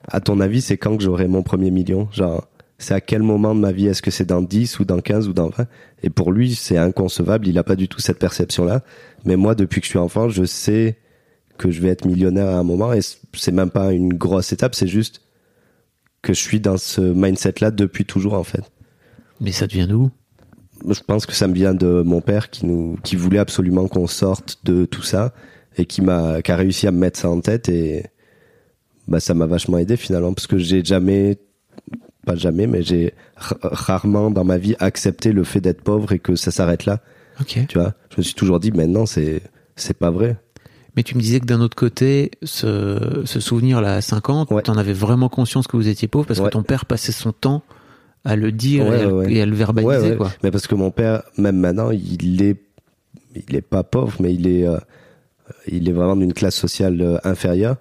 à 0.06 0.20
ton 0.20 0.38
avis, 0.40 0.60
c'est 0.60 0.76
quand 0.76 0.96
que 0.96 1.02
j'aurai 1.02 1.26
mon 1.28 1.42
premier 1.42 1.70
million? 1.70 2.08
Genre, 2.12 2.46
c'est 2.78 2.94
à 2.94 3.00
quel 3.00 3.22
moment 3.22 3.54
de 3.54 3.60
ma 3.60 3.72
vie 3.72 3.86
Est-ce 3.86 4.02
que 4.02 4.10
c'est 4.10 4.24
dans 4.24 4.42
10 4.42 4.78
ou 4.78 4.84
dans 4.84 5.00
15 5.00 5.28
ou 5.28 5.32
dans 5.32 5.48
20 5.48 5.66
Et 6.02 6.10
pour 6.10 6.32
lui, 6.32 6.54
c'est 6.54 6.78
inconcevable. 6.78 7.48
Il 7.48 7.58
a 7.58 7.64
pas 7.64 7.76
du 7.76 7.88
tout 7.88 8.00
cette 8.00 8.18
perception-là. 8.18 8.82
Mais 9.24 9.36
moi, 9.36 9.54
depuis 9.54 9.80
que 9.80 9.86
je 9.86 9.90
suis 9.90 9.98
enfant, 9.98 10.28
je 10.28 10.44
sais 10.44 10.96
que 11.58 11.70
je 11.70 11.80
vais 11.80 11.88
être 11.88 12.06
millionnaire 12.06 12.46
à 12.46 12.58
un 12.58 12.62
moment 12.62 12.92
et 12.92 13.00
c'est 13.34 13.52
même 13.52 13.70
pas 13.70 13.92
une 13.92 14.14
grosse 14.14 14.52
étape, 14.52 14.74
c'est 14.74 14.86
juste 14.86 15.22
que 16.22 16.32
je 16.32 16.40
suis 16.40 16.60
dans 16.60 16.76
ce 16.76 17.00
mindset-là 17.00 17.70
depuis 17.70 18.04
toujours 18.04 18.34
en 18.34 18.44
fait. 18.44 18.62
Mais 19.40 19.52
ça 19.52 19.66
devient 19.66 19.86
d'où 19.88 20.10
Je 20.88 21.00
pense 21.00 21.26
que 21.26 21.34
ça 21.34 21.48
me 21.48 21.54
vient 21.54 21.74
de 21.74 22.02
mon 22.02 22.20
père 22.20 22.50
qui 22.50 22.66
nous, 22.66 22.96
qui 23.02 23.16
voulait 23.16 23.38
absolument 23.38 23.88
qu'on 23.88 24.06
sorte 24.06 24.60
de 24.64 24.84
tout 24.84 25.02
ça 25.02 25.34
et 25.76 25.84
qui 25.84 26.00
m'a, 26.00 26.42
qui 26.42 26.52
a 26.52 26.56
réussi 26.56 26.86
à 26.86 26.92
me 26.92 26.98
mettre 26.98 27.18
ça 27.18 27.28
en 27.28 27.40
tête 27.40 27.68
et 27.68 28.06
bah 29.06 29.20
ça 29.20 29.34
m'a 29.34 29.46
vachement 29.46 29.78
aidé 29.78 29.96
finalement 29.96 30.34
parce 30.34 30.46
que 30.46 30.58
j'ai 30.58 30.84
jamais, 30.84 31.38
pas 32.28 32.36
jamais, 32.36 32.66
mais 32.66 32.82
j'ai 32.82 33.14
rarement 33.36 34.30
dans 34.30 34.44
ma 34.44 34.58
vie 34.58 34.74
accepté 34.78 35.32
le 35.32 35.44
fait 35.44 35.60
d'être 35.60 35.82
pauvre 35.82 36.12
et 36.12 36.18
que 36.18 36.36
ça 36.36 36.50
s'arrête 36.50 36.84
là. 36.84 37.00
Ok. 37.40 37.58
Tu 37.68 37.78
vois, 37.78 37.94
je 38.10 38.16
me 38.18 38.22
suis 38.22 38.34
toujours 38.34 38.60
dit 38.60 38.70
maintenant 38.72 39.06
c'est 39.06 39.40
c'est 39.76 39.96
pas 39.96 40.10
vrai. 40.10 40.36
Mais 40.96 41.02
tu 41.04 41.14
me 41.16 41.20
disais 41.20 41.38
que 41.40 41.46
d'un 41.46 41.60
autre 41.60 41.76
côté, 41.76 42.32
ce, 42.42 43.22
ce 43.24 43.38
souvenir-là 43.40 43.94
à 43.94 44.00
50, 44.00 44.50
Ouais. 44.50 44.62
tu 44.62 44.70
en 44.70 44.76
avais 44.76 44.92
vraiment 44.92 45.28
conscience 45.28 45.66
que 45.68 45.76
vous 45.76 45.86
étiez 45.88 46.08
pauvre 46.08 46.26
parce 46.26 46.40
Ouais. 46.40 46.46
que 46.46 46.50
ton 46.52 46.64
père 46.64 46.84
passait 46.86 47.12
son 47.12 47.30
temps 47.32 47.62
à 48.24 48.34
le 48.34 48.50
dire 48.50 48.84
Ouais, 48.86 48.98
et, 48.98 49.00
à, 49.00 49.04
le- 49.04 49.12
ouais, 49.12 49.26
ouais. 49.26 49.32
et 49.34 49.42
à 49.42 49.46
le 49.46 49.54
verbaliser. 49.54 50.16
Quoi. 50.16 50.32
Mais 50.42 50.50
parce 50.50 50.66
que 50.66 50.74
mon 50.74 50.90
père, 50.90 51.22
même 51.38 51.56
maintenant, 51.56 51.90
il 51.92 52.42
est, 52.42 52.56
il 53.36 53.54
est 53.54 53.60
pas 53.62 53.84
pauvre, 53.84 54.16
mais 54.20 54.34
il 54.34 54.48
est, 54.48 54.66
euh, 54.66 54.78
il 55.68 55.88
est 55.88 55.92
vraiment 55.92 56.16
d'une 56.16 56.32
classe 56.34 56.56
sociale 56.56 57.00
euh, 57.00 57.18
inférieure 57.22 57.76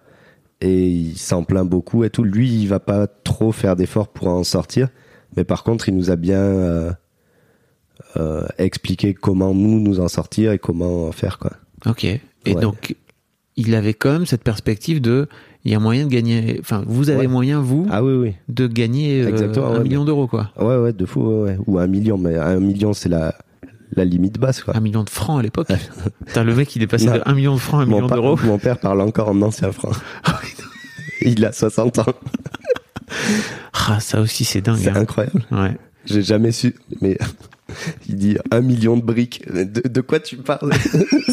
et 0.61 0.87
il 0.89 1.17
s'en 1.17 1.43
plaint 1.43 1.67
beaucoup 1.67 2.03
et 2.03 2.09
tout. 2.09 2.23
Lui, 2.23 2.49
il 2.49 2.67
va 2.67 2.79
pas 2.79 3.07
trop 3.07 3.51
faire 3.51 3.75
d'efforts 3.75 4.07
pour 4.09 4.27
en 4.27 4.43
sortir, 4.43 4.89
mais 5.35 5.43
par 5.43 5.63
contre, 5.63 5.89
il 5.89 5.95
nous 5.95 6.09
a 6.11 6.15
bien 6.15 6.39
euh, 6.39 6.91
euh, 8.15 8.45
expliqué 8.57 9.13
comment 9.13 9.53
nous 9.53 9.79
nous 9.79 9.99
en 9.99 10.07
sortir 10.07 10.51
et 10.51 10.59
comment 10.59 11.07
en 11.07 11.11
faire 11.11 11.37
quoi. 11.39 11.51
Ok. 11.85 12.03
Et 12.05 12.21
Ouais. 12.45 12.61
donc, 12.61 12.95
il 13.55 13.75
avait 13.75 13.93
quand 13.93 14.11
même 14.11 14.25
cette 14.25 14.43
perspective 14.43 15.01
de, 15.01 15.27
il 15.65 15.71
y 15.71 15.75
a 15.75 15.79
moyen 15.79 16.05
de 16.05 16.11
gagner, 16.11 16.57
enfin, 16.59 16.83
vous 16.87 17.09
avez 17.09 17.21
Ouais. 17.21 17.27
moyen, 17.27 17.59
vous, 17.59 17.87
Ah 17.91 18.03
oui, 18.03 18.13
oui. 18.13 18.33
de 18.47 18.67
gagner 18.67 19.23
euh, 19.23 19.53
un 19.57 19.77
ouais, 19.77 19.83
million 19.83 20.05
d'euros, 20.05 20.27
quoi. 20.27 20.51
Ouais, 20.59 20.77
ouais, 20.77 20.93
de 20.93 21.05
fou, 21.05 21.21
ouais. 21.43 21.57
Ou 21.67 21.77
un 21.79 21.87
million, 21.87 22.17
mais 22.17 22.35
un 22.37 22.59
million, 22.59 22.93
c'est 22.93 23.09
la, 23.09 23.35
la 23.95 24.05
limite 24.05 24.37
basse 24.39 24.61
quoi. 24.63 24.75
Un 24.75 24.79
million 24.81 25.03
de 25.03 25.09
francs 25.09 25.39
à 25.39 25.41
l'époque. 25.43 25.67
Putain, 26.25 26.43
le 26.43 26.55
mec, 26.55 26.75
il 26.75 26.81
est 26.83 26.87
passé 26.87 27.05
Non. 27.05 27.13
de 27.15 27.21
1 27.25 27.33
million 27.33 27.53
de 27.55 27.59
francs 27.59 27.81
à 27.81 27.83
1 27.83 27.85
Mon, 27.87 28.01
million 28.01 28.07
d'euros. 28.15 28.39
mon 28.43 28.57
père 28.59 28.79
parle 28.79 29.01
encore 29.01 29.29
en 29.29 29.41
ancien 29.41 29.71
franc. 29.71 29.91
il 31.21 31.43
a 31.45 31.51
60 31.51 31.99
ans. 31.99 32.05
Ah, 33.89 33.99
ça 34.01 34.19
aussi, 34.19 34.43
c'est 34.43 34.59
dingue. 34.61 34.79
C'est 34.81 34.89
hein. 34.89 34.95
incroyable. 34.97 35.45
Ouais. 35.51 35.77
J'ai 36.05 36.21
jamais 36.21 36.51
su. 36.51 36.75
Mais 37.01 37.17
il 38.09 38.15
dit 38.15 38.37
un 38.51 38.59
million 38.61 38.97
de 38.97 39.01
briques. 39.01 39.43
De, 39.49 39.63
de 39.87 40.01
quoi 40.01 40.19
tu 40.19 40.35
parles? 40.37 40.73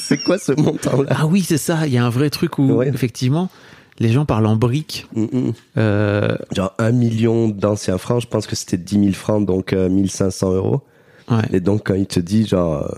C'est 0.00 0.22
quoi 0.22 0.38
ce 0.38 0.52
montant-là? 0.52 1.08
Ah 1.10 1.26
oui, 1.26 1.42
c'est 1.42 1.58
ça. 1.58 1.86
Il 1.86 1.92
y 1.92 1.98
a 1.98 2.04
un 2.06 2.10
vrai 2.10 2.30
truc 2.30 2.58
où, 2.58 2.74
Ouais. 2.74 2.88
effectivement, 2.88 3.50
les 3.98 4.10
gens 4.12 4.24
parlent 4.24 4.46
en 4.46 4.54
briques. 4.56 5.06
Mm, 5.16 5.22
mm. 5.24 5.52
Euh, 5.78 6.36
Genre 6.52 6.72
un 6.78 6.92
million 6.92 7.48
d'anciens 7.48 7.98
francs, 7.98 8.22
je 8.22 8.28
pense 8.28 8.46
que 8.46 8.54
c'était 8.54 8.76
10 8.78 9.00
000 9.00 9.12
francs, 9.12 9.44
donc 9.44 9.72
euh, 9.72 9.88
1500 9.88 10.52
euros. 10.54 10.82
Ouais. 11.30 11.42
Et 11.52 11.60
donc 11.60 11.82
quand 11.86 11.94
il 11.94 12.06
te 12.06 12.20
dit 12.20 12.46
genre 12.46 12.84
euh, 12.84 12.88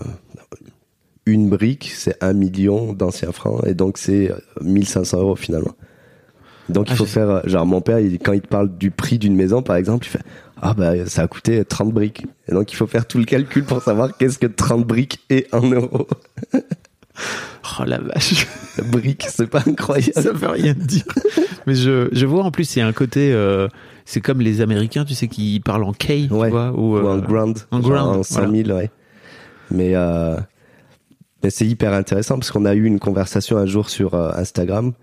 une 1.25 1.49
brique, 1.49 1.91
c'est 1.93 2.21
un 2.23 2.33
million 2.33 2.93
d'anciens 2.93 3.31
francs, 3.31 3.61
et 3.67 3.73
donc 3.73 3.97
c'est 3.97 4.31
euh, 4.31 4.37
1500 4.61 5.19
euros 5.19 5.35
finalement. 5.35 5.75
Donc 6.69 6.87
Ah, 6.89 6.93
il 6.93 6.97
faut 6.97 7.05
je- 7.05 7.09
faire, 7.11 7.29
euh, 7.29 7.41
genre 7.45 7.65
mon 7.65 7.81
père, 7.81 7.99
il- 7.99 8.19
quand 8.19 8.33
il 8.33 8.41
te 8.41 8.47
parle 8.47 8.77
du 8.77 8.91
prix 8.91 9.17
d'une 9.17 9.35
maison 9.35 9.61
par 9.61 9.75
exemple, 9.77 10.05
il 10.05 10.09
fait 10.09 10.23
ah 10.61 10.73
bah 10.73 11.05
ça 11.05 11.21
a 11.21 11.27
coûté 11.27 11.63
30 11.63 11.91
briques. 11.93 12.25
Et 12.47 12.53
donc 12.53 12.71
il 12.71 12.75
faut 12.75 12.87
faire 12.87 13.05
tout 13.07 13.19
le 13.19 13.25
calcul 13.25 13.63
pour 13.63 13.81
savoir 13.81 14.17
qu'est-ce 14.17 14.39
que 14.39 14.47
30 14.47 14.85
briques 14.85 15.19
est 15.29 15.53
en 15.53 15.61
euros. 15.69 16.07
Oh 17.79 17.83
la 17.85 17.97
vache. 17.99 18.45
briques, 18.91 19.25
c'est 19.29 19.47
pas 19.49 19.63
incroyable. 19.65 20.13
ça 20.13 20.31
veut 20.31 20.47
rien 20.49 20.73
dire. 20.73 21.03
Mais 21.65 21.73
je, 21.75 22.07
je 22.11 22.25
vois 22.25 22.43
en 22.43 22.51
plus, 22.51 22.75
il 22.75 22.79
y 22.79 22.81
a 22.81 22.87
un 22.87 22.93
côté, 22.93 23.31
euh, 23.33 23.67
c'est 24.07 24.21
comme 24.21 24.39
les 24.39 24.61
Américains, 24.61 25.03
tu 25.03 25.13
sais, 25.13 25.27
qui 25.27 25.59
parlent 25.59 25.83
en 25.83 25.91
K, 25.91 26.05
tu 26.07 26.27
vois, 26.29 26.71
ou, 26.71 26.97
Ou 26.97 27.05
en 27.05 27.17
euh, 27.17 27.21
grand, 27.21 27.53
en 27.71 27.83
en 27.83 28.23
100 28.23 28.51
000, 28.51 28.69
ouais. 28.69 28.89
Mais, 29.69 29.95
euh, 29.95 30.37
mais 31.43 31.49
c'est 31.49 31.67
hyper 31.67 31.91
intéressant 31.91 32.35
parce 32.35 32.49
qu'on 32.49 32.63
a 32.63 32.73
eu 32.73 32.85
une 32.85 32.99
conversation 32.99 33.57
un 33.57 33.65
jour 33.65 33.89
sur 33.89 34.13
euh, 34.13 34.31
Instagram 34.33 34.93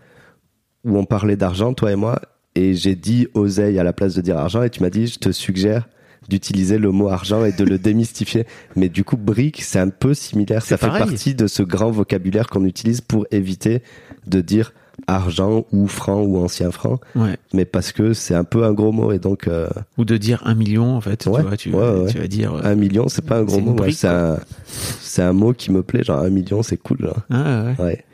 où 0.85 0.97
on 0.97 1.05
parlait 1.05 1.37
d'argent, 1.37 1.75
toi 1.75 1.93
et 1.93 1.97
moi, 1.97 2.19
et 2.55 2.73
j'ai 2.73 2.95
dit 2.95 3.29
oseille 3.35 3.79
à 3.79 3.85
la 3.85 3.93
place 3.93 4.15
de 4.15 4.23
dire 4.23 4.39
argent, 4.39 4.63
et 4.63 4.71
tu 4.71 4.83
m'as 4.83 4.91
dit, 4.91 5.07
je 5.07 5.19
te 5.19 5.33
suggère 5.33 5.87
d'utiliser 6.31 6.79
le 6.79 6.91
mot 6.91 7.09
argent 7.09 7.45
et 7.45 7.53
de 7.53 7.65
le 7.65 7.79
démystifier. 7.91 8.47
Mais 8.75 8.89
du 8.89 9.05
coup, 9.05 9.19
brique, 9.19 9.61
c'est 9.61 9.81
un 9.81 9.91
peu 9.91 10.15
similaire. 10.15 10.65
Ça 10.65 10.79
fait 10.79 10.89
partie 10.89 11.35
de 11.35 11.47
ce 11.47 11.63
grand 11.63 11.91
vocabulaire 11.91 12.47
qu'on 12.47 12.65
utilise 12.65 13.03
pour 13.03 13.27
éviter 13.31 13.83
de 14.27 14.41
dire 14.41 14.73
argent 15.07 15.65
ou 15.73 15.87
franc 15.87 16.23
ou 16.23 16.39
ancien 16.39 16.71
franc, 16.71 16.99
ouais. 17.15 17.37
mais 17.53 17.65
parce 17.65 17.93
que 17.93 18.13
c'est 18.15 18.35
un 18.35 18.45
peu 18.45 18.65
un 18.65 18.73
gros 18.73 18.93
mot 18.93 19.13
et 19.13 19.19
donc 19.19 19.49
euh, 19.49 19.69
Ou 19.99 20.05
de 20.05 20.17
dire 20.17 20.43
un 20.45 20.55
million, 20.55 20.97
en 20.97 21.01
fait, 21.01 21.27
Ouais, 21.27 21.41
tu 21.43 21.47
vois, 21.49 21.57
tu, 21.57 21.71
ouais, 21.73 22.01
ouais. 22.05 22.13
tu 22.13 22.19
vas 22.19 22.27
dire. 22.27 22.55
euh, 22.55 22.61
un 22.65 22.75
million, 22.75 23.09
c'est 23.09 23.25
pas 23.25 23.39
un 23.39 23.43
gros 23.45 23.61
mot. 23.61 23.77
C'est 23.91 24.09
un, 24.09 24.39
c'est 24.67 25.23
un 25.23 25.33
mot 25.33 25.53
qui 25.53 25.71
me 25.71 25.83
plaît. 25.83 26.03
Genre 26.05 26.19
un 26.21 26.31
million, 26.31 26.63
c'est 26.63 26.77
cool. 26.77 26.99
genre. 27.01 27.19
ah, 27.31 27.73
ouais. 27.79 28.05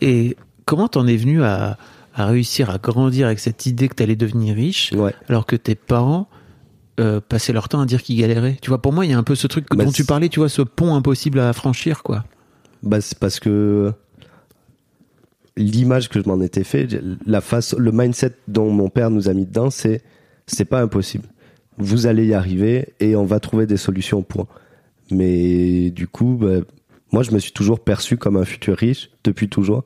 Et 0.00 0.36
comment 0.66 0.88
t'en 0.88 1.06
es 1.06 1.16
venu 1.16 1.42
à, 1.42 1.78
à 2.14 2.26
réussir 2.26 2.70
à 2.70 2.78
grandir 2.78 3.26
avec 3.26 3.38
cette 3.38 3.66
idée 3.66 3.88
que 3.88 3.94
t'allais 3.94 4.16
devenir 4.16 4.54
riche, 4.54 4.92
alors 5.28 5.46
que 5.46 5.56
tes 5.56 5.74
parents 5.74 6.28
euh, 6.98 7.20
passaient 7.26 7.52
leur 7.54 7.68
temps 7.68 7.80
à 7.80 7.86
dire 7.86 8.02
qu'ils 8.02 8.18
galéraient? 8.18 8.58
Tu 8.60 8.68
vois, 8.68 8.80
pour 8.82 8.92
moi, 8.92 9.06
il 9.06 9.10
y 9.10 9.14
a 9.14 9.18
un 9.18 9.22
peu 9.22 9.34
ce 9.34 9.46
truc 9.46 9.66
Bah, 9.70 9.84
dont 9.84 9.90
tu 9.92 10.04
parlais, 10.04 10.28
tu 10.28 10.38
vois, 10.40 10.48
ce 10.48 10.62
pont 10.62 10.94
impossible 10.94 11.40
à 11.40 11.52
franchir, 11.52 12.02
quoi. 12.02 12.24
Bah, 12.82 13.00
c'est 13.00 13.18
parce 13.18 13.40
que 13.40 13.92
l'image 15.60 16.08
que 16.08 16.20
je 16.22 16.28
m'en 16.28 16.40
étais 16.40 16.64
fait, 16.64 16.88
la 17.26 17.40
face, 17.40 17.74
le 17.76 17.92
mindset 17.92 18.32
dont 18.48 18.70
mon 18.70 18.88
père 18.88 19.10
nous 19.10 19.28
a 19.28 19.34
mis 19.34 19.46
dedans, 19.46 19.70
c'est 19.70 20.02
c'est 20.46 20.64
pas 20.64 20.80
impossible. 20.80 21.26
Vous 21.78 22.06
allez 22.06 22.26
y 22.26 22.34
arriver 22.34 22.88
et 22.98 23.16
on 23.16 23.24
va 23.24 23.40
trouver 23.40 23.66
des 23.66 23.76
solutions 23.76 24.22
pour. 24.22 24.48
Mais 25.10 25.90
du 25.90 26.06
coup, 26.06 26.36
bah, 26.40 26.60
moi, 27.12 27.22
je 27.22 27.32
me 27.32 27.38
suis 27.38 27.52
toujours 27.52 27.80
perçu 27.80 28.16
comme 28.16 28.36
un 28.36 28.44
futur 28.44 28.76
riche 28.76 29.10
depuis 29.24 29.48
toujours. 29.48 29.84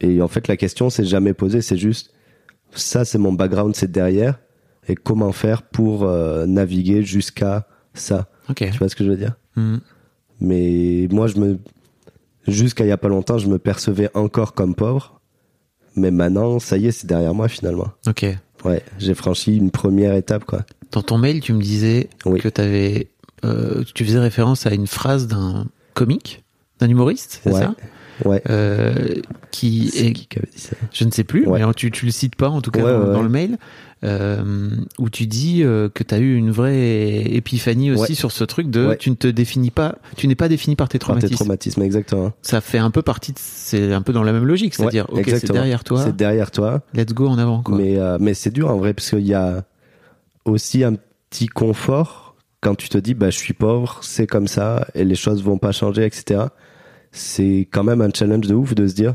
Et 0.00 0.20
en 0.20 0.28
fait, 0.28 0.48
la 0.48 0.56
question 0.56 0.90
s'est 0.90 1.04
jamais 1.04 1.32
posée. 1.32 1.62
C'est 1.62 1.76
juste, 1.76 2.12
ça, 2.74 3.04
c'est 3.04 3.18
mon 3.18 3.32
background, 3.32 3.74
c'est 3.74 3.90
derrière. 3.90 4.38
Et 4.88 4.94
comment 4.94 5.32
faire 5.32 5.62
pour 5.62 6.04
euh, 6.04 6.46
naviguer 6.46 7.02
jusqu'à 7.02 7.66
ça? 7.94 8.28
Ok. 8.50 8.68
Tu 8.70 8.78
vois 8.78 8.88
ce 8.88 8.96
que 8.96 9.04
je 9.04 9.10
veux 9.10 9.16
dire? 9.16 9.36
Hmm. 9.56 9.76
mais 10.40 11.06
moi, 11.12 11.28
je 11.28 11.38
me. 11.38 11.58
Jusqu'à 12.46 12.84
il 12.84 12.88
y 12.88 12.92
a 12.92 12.96
pas 12.96 13.08
longtemps, 13.08 13.38
je 13.38 13.48
me 13.48 13.58
percevais 13.58 14.10
encore 14.14 14.54
comme 14.54 14.74
pauvre. 14.74 15.20
Mais 15.96 16.10
maintenant, 16.10 16.58
ça 16.58 16.76
y 16.76 16.86
est, 16.86 16.90
c'est 16.92 17.06
derrière 17.06 17.34
moi 17.34 17.48
finalement. 17.48 17.88
Ok. 18.06 18.26
Ouais, 18.64 18.82
j'ai 18.98 19.14
franchi 19.14 19.56
une 19.56 19.70
première 19.70 20.14
étape, 20.14 20.44
quoi. 20.44 20.64
Dans 20.92 21.02
ton 21.02 21.18
mail, 21.18 21.40
tu 21.40 21.52
me 21.52 21.60
disais 21.62 22.08
Oui. 22.24 22.40
que 22.40 22.48
t'avais, 22.48 23.08
euh, 23.44 23.84
tu 23.94 24.04
faisais 24.04 24.18
référence 24.18 24.66
à 24.66 24.74
une 24.74 24.86
phrase 24.86 25.26
d'un 25.26 25.66
comique, 25.92 26.42
d'un 26.80 26.88
humoriste, 26.88 27.40
c'est 27.44 27.52
Ouais. 27.52 27.60
ça? 27.60 27.74
Ouais. 28.24 28.42
Euh, 28.48 28.94
qui 29.50 29.88
est, 29.96 30.12
qui 30.12 30.26
qui 30.26 30.38
avait 30.38 30.48
dit 30.54 30.60
ça 30.60 30.76
je 30.92 31.04
ne 31.04 31.10
sais 31.10 31.24
plus, 31.24 31.46
Ouais. 31.46 31.64
mais 31.64 31.74
tu, 31.74 31.90
tu 31.90 32.06
le 32.06 32.12
cites 32.12 32.36
pas 32.36 32.48
en 32.48 32.60
tout 32.60 32.70
cas 32.70 32.82
Ouais, 32.82 33.12
dans, 33.12 33.22
le 33.22 33.28
mail, 33.28 33.58
euh, 34.04 34.70
où 34.98 35.10
tu 35.10 35.26
dis 35.26 35.62
euh, 35.62 35.88
que 35.88 36.02
tu 36.04 36.14
as 36.14 36.18
eu 36.18 36.34
une 36.36 36.50
vraie 36.50 37.22
épiphanie 37.34 37.90
aussi 37.90 38.14
sur 38.14 38.30
ce 38.32 38.44
truc 38.44 38.70
de 38.70 38.94
tu 38.98 39.10
ne 39.10 39.14
te 39.16 39.26
définis 39.26 39.70
pas, 39.70 39.96
tu 40.16 40.28
n'es 40.28 40.34
pas 40.34 40.48
défini 40.48 40.76
par 40.76 40.88
tes 40.88 40.98
Par 40.98 41.06
tes 41.08 41.12
traumatismes. 41.12 41.34
traumatismes, 41.36 41.82
exactement. 41.82 42.32
Ça 42.42 42.60
fait 42.60 42.78
un 42.78 42.90
peu 42.90 43.02
partie, 43.02 43.32
c'est 43.36 43.92
un 43.92 44.02
peu 44.02 44.12
dans 44.12 44.22
la 44.22 44.32
même 44.32 44.44
logique, 44.46 44.74
c'est-à-dire 44.74 45.06
ok 45.10 45.24
c'est 45.26 45.50
derrière 45.50 45.82
toi, 45.84 46.02
C'est 46.04 46.14
derrière 46.16 46.50
toi. 46.50 46.82
let's 46.94 47.12
go 47.14 47.26
en 47.26 47.38
avant 47.38 47.62
quoi. 47.62 47.76
Mais, 47.76 47.98
euh, 47.98 48.18
mais 48.20 48.34
c'est 48.34 48.50
dur 48.52 48.70
en 48.70 48.76
vrai, 48.76 48.94
parce 48.94 49.10
qu'il 49.10 49.26
y 49.26 49.34
a 49.34 49.64
aussi 50.44 50.84
un 50.84 50.94
petit 51.30 51.46
confort 51.48 52.34
quand 52.60 52.74
tu 52.76 52.88
te 52.88 52.96
dis, 52.98 53.12
bah, 53.14 53.28
je 53.30 53.36
suis 53.36 53.52
pauvre, 53.54 53.98
c'est 54.02 54.26
comme 54.26 54.46
ça, 54.48 54.86
et 54.94 55.04
les 55.04 55.16
choses 55.16 55.42
vont 55.42 55.58
pas 55.58 55.72
changer, 55.72 56.04
etc. 56.06 56.44
C'est 57.16 57.68
quand 57.70 57.84
même 57.84 58.00
un 58.00 58.10
challenge 58.12 58.48
de 58.48 58.54
ouf 58.54 58.74
de 58.74 58.88
se 58.88 58.94
dire, 58.94 59.14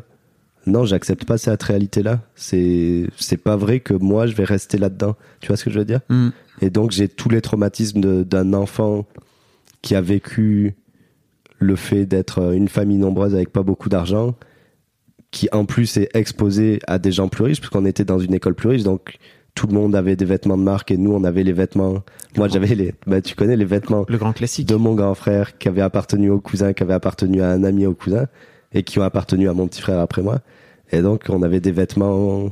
non, 0.66 0.86
j'accepte 0.86 1.26
pas 1.26 1.38
cette 1.38 1.62
réalité-là. 1.62 2.22
C'est, 2.34 3.08
c'est 3.18 3.38
pas 3.38 3.58
vrai 3.58 3.82
que 3.82 3.94
moi, 3.94 4.26
je 4.26 4.36
vais 4.36 4.46
rester 4.46 4.78
là-dedans. 4.78 5.18
Tu 5.42 5.48
vois 5.48 5.58
ce 5.58 5.66
que 5.66 5.70
je 5.70 5.80
veux 5.80 5.86
dire? 5.86 6.00
Hmm. 6.08 6.30
Et 6.62 6.70
donc, 6.70 6.92
j'ai 6.92 7.10
tous 7.10 7.28
les 7.28 7.42
traumatismes 7.42 8.24
d'un 8.24 8.54
enfant 8.54 9.06
qui 9.82 9.96
a 9.96 10.02
vécu 10.02 10.76
le 11.58 11.76
fait 11.76 12.06
d'être 12.06 12.54
une 12.54 12.70
famille 12.70 12.98
nombreuse 12.98 13.36
avec 13.36 13.52
pas 13.52 13.64
beaucoup 13.64 13.90
d'argent, 13.90 14.34
qui 15.32 15.50
en 15.52 15.66
plus 15.66 15.98
est 15.98 16.10
exposé 16.14 16.80
à 16.88 17.00
des 17.00 17.12
gens 17.12 17.28
plus 17.28 17.44
riches, 17.44 17.60
parce 17.60 17.70
qu'on 17.70 17.86
était 17.86 18.06
dans 18.06 18.20
une 18.20 18.34
école 18.34 18.56
plus 18.56 18.70
riche, 18.70 18.84
donc 18.84 19.18
tout 19.56 19.68
le 19.68 19.74
monde 19.74 19.96
avait 19.96 20.16
des 20.16 20.26
vêtements 20.26 20.58
de 20.58 20.64
marque 20.64 20.92
et 20.92 20.98
nous, 20.98 21.14
on 21.14 21.24
avait 21.24 21.44
les 21.44 21.54
vêtements. 21.54 22.04
Moi, 22.38 22.48
j'avais 22.48 22.76
les, 22.76 22.94
bah, 23.08 23.22
tu 23.22 23.36
connais 23.36 23.58
les 23.58 23.66
vêtements 23.66 24.06
Le 24.08 24.18
grand 24.18 24.34
classique. 24.34 24.68
de 24.68 24.76
mon 24.76 24.96
grand 24.96 25.16
frère 25.16 25.58
qui 25.58 25.68
avait 25.68 25.82
appartenu 25.82 26.30
au 26.30 26.40
cousin, 26.40 26.74
qui 26.74 26.84
avait 26.84 26.94
appartenu 26.94 27.42
à 27.42 27.50
un 27.50 27.64
ami 27.64 27.86
au 27.86 27.94
cousin, 27.94 28.28
et 28.74 28.84
qui 28.84 29.00
ont 29.00 29.04
appartenu 29.04 29.50
à 29.50 29.54
mon 29.54 29.68
petit 29.68 29.82
frère 29.82 30.00
après 30.00 30.22
moi. 30.22 30.40
Et 30.92 31.02
donc, 31.02 31.26
on 31.30 31.44
avait 31.44 31.60
des 31.60 31.72
vêtements 31.72 32.52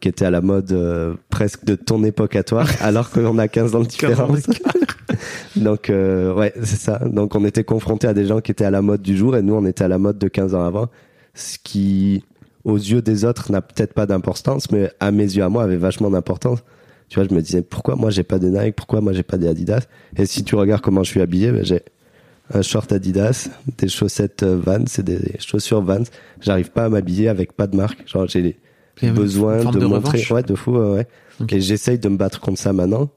qui 0.00 0.08
étaient 0.08 0.24
à 0.24 0.30
la 0.30 0.40
mode 0.40 0.70
euh, 0.72 1.14
presque 1.28 1.64
de 1.64 1.74
ton 1.74 2.04
époque 2.04 2.36
à 2.36 2.44
toi, 2.44 2.64
alors 2.80 3.10
qu'on 3.10 3.38
a 3.38 3.48
15 3.48 3.74
ans 3.74 3.80
de 3.80 3.86
différence. 3.86 4.46
donc, 5.56 5.90
euh, 5.90 6.32
ouais, 6.34 6.52
c'est 6.62 6.78
ça. 6.78 6.98
Donc, 6.98 7.34
on 7.34 7.44
était 7.44 7.64
confrontés 7.64 8.06
à 8.06 8.14
des 8.14 8.26
gens 8.26 8.40
qui 8.40 8.52
étaient 8.52 8.64
à 8.64 8.70
la 8.70 8.82
mode 8.82 9.02
du 9.02 9.16
jour, 9.16 9.36
et 9.36 9.42
nous, 9.42 9.54
on 9.54 9.64
était 9.66 9.84
à 9.84 9.88
la 9.88 9.98
mode 9.98 10.18
de 10.18 10.28
15 10.28 10.54
ans 10.54 10.64
avant. 10.64 10.88
ce 11.34 11.58
qui, 11.62 12.24
aux 12.68 12.76
yeux 12.76 13.00
des 13.00 13.24
autres, 13.24 13.50
n'a 13.50 13.62
peut-être 13.62 13.94
pas 13.94 14.06
d'importance, 14.06 14.70
mais 14.70 14.90
à 15.00 15.10
mes 15.10 15.24
yeux 15.24 15.42
à 15.42 15.48
moi 15.48 15.62
avait 15.64 15.76
vachement 15.76 16.10
d'importance. 16.10 16.58
Tu 17.08 17.18
vois, 17.18 17.26
je 17.28 17.34
me 17.34 17.40
disais 17.40 17.62
pourquoi 17.62 17.96
moi 17.96 18.10
j'ai 18.10 18.22
pas 18.22 18.38
des 18.38 18.50
Nike, 18.50 18.76
pourquoi 18.76 19.00
moi 19.00 19.14
j'ai 19.14 19.22
pas 19.22 19.38
des 19.38 19.48
Adidas? 19.48 19.86
Et 20.16 20.26
si 20.26 20.44
tu 20.44 20.54
regardes 20.54 20.82
comment 20.82 21.02
je 21.02 21.10
suis 21.10 21.22
habillé, 21.22 21.50
ben, 21.50 21.64
j'ai 21.64 21.82
un 22.52 22.60
short 22.60 22.92
Adidas, 22.92 23.48
des 23.78 23.88
chaussettes 23.88 24.42
euh, 24.42 24.60
Vans 24.62 24.84
et 24.98 25.02
des 25.02 25.36
chaussures 25.38 25.80
Vans. 25.80 26.04
J'arrive 26.40 26.70
pas 26.70 26.84
à 26.84 26.88
m'habiller 26.90 27.28
avec 27.28 27.54
pas 27.54 27.66
de 27.66 27.76
marque. 27.76 28.06
Genre 28.06 28.26
j'ai 28.28 28.58
besoin 29.02 29.64
de, 29.64 29.78
de 29.78 29.86
montrer, 29.86 30.18
revanche. 30.18 30.30
ouais, 30.32 30.42
de 30.42 30.54
fou, 30.54 30.76
ouais. 30.76 31.06
Et 31.48 31.60
j'essaye 31.62 31.98
de 31.98 32.08
me 32.10 32.18
battre 32.18 32.40
contre 32.40 32.58
ça 32.58 32.74
maintenant, 32.74 33.08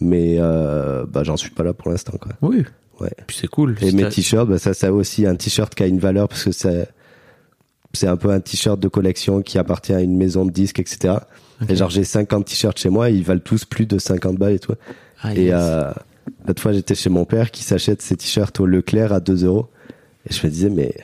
mais 0.00 0.36
euh, 0.38 1.04
bah 1.06 1.24
j'en 1.24 1.36
suis 1.36 1.50
pas 1.50 1.64
là 1.64 1.72
pour 1.72 1.90
l'instant 1.90 2.16
quoi. 2.20 2.32
Oui. 2.42 2.64
Ouais. 3.00 3.10
Puis 3.26 3.38
c'est 3.40 3.48
cool. 3.48 3.76
Et 3.80 3.90
mes 3.92 4.08
t-shirts, 4.08 4.48
bah 4.48 4.58
ça, 4.58 4.74
ça 4.74 4.92
aussi 4.92 5.26
un 5.26 5.34
t-shirt 5.34 5.74
qui 5.74 5.82
a 5.82 5.86
une 5.86 5.98
valeur 5.98 6.28
parce 6.28 6.44
que 6.44 6.52
c'est 6.52 6.86
c'est 7.92 8.06
un 8.06 8.16
peu 8.16 8.30
un 8.30 8.40
t-shirt 8.40 8.78
de 8.80 8.88
collection 8.88 9.42
qui 9.42 9.58
appartient 9.58 9.92
à 9.92 10.00
une 10.00 10.16
maison 10.16 10.44
de 10.46 10.50
disques, 10.50 10.78
etc. 10.80 11.14
Et 11.68 11.76
genre 11.76 11.90
j'ai 11.90 12.04
50 12.04 12.44
t-shirts 12.46 12.78
chez 12.78 12.88
moi, 12.88 13.10
ils 13.10 13.22
valent 13.24 13.40
tous 13.44 13.64
plus 13.64 13.86
de 13.86 13.98
50 13.98 14.36
balles 14.36 14.54
et 14.54 14.58
tout. 14.58 14.74
Ah, 15.22 15.34
Et 15.34 15.44
yes. 15.46 15.54
euh, 15.56 15.92
l'autre 16.46 16.62
fois, 16.62 16.72
j'étais 16.72 16.94
chez 16.94 17.10
mon 17.10 17.24
père 17.24 17.50
qui 17.50 17.62
s'achète 17.62 18.00
ses 18.02 18.16
t-shirts 18.16 18.58
au 18.60 18.66
Leclerc 18.66 19.12
à 19.12 19.20
2 19.20 19.44
euros. 19.44 19.68
Et 20.28 20.32
je 20.32 20.46
me 20.46 20.50
disais, 20.50 20.70
mais 20.70 20.94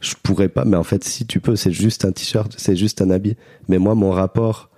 je 0.00 0.14
pourrais 0.22 0.48
pas. 0.48 0.64
Mais 0.64 0.76
en 0.76 0.82
fait, 0.84 1.02
si 1.04 1.26
tu 1.26 1.40
peux, 1.40 1.56
c'est 1.56 1.72
juste 1.72 2.04
un 2.04 2.12
t-shirt, 2.12 2.52
c'est 2.58 2.76
juste 2.76 3.00
un 3.00 3.10
habit. 3.10 3.36
Mais 3.68 3.78
moi, 3.78 3.94
mon 3.94 4.10
rapport 4.10 4.68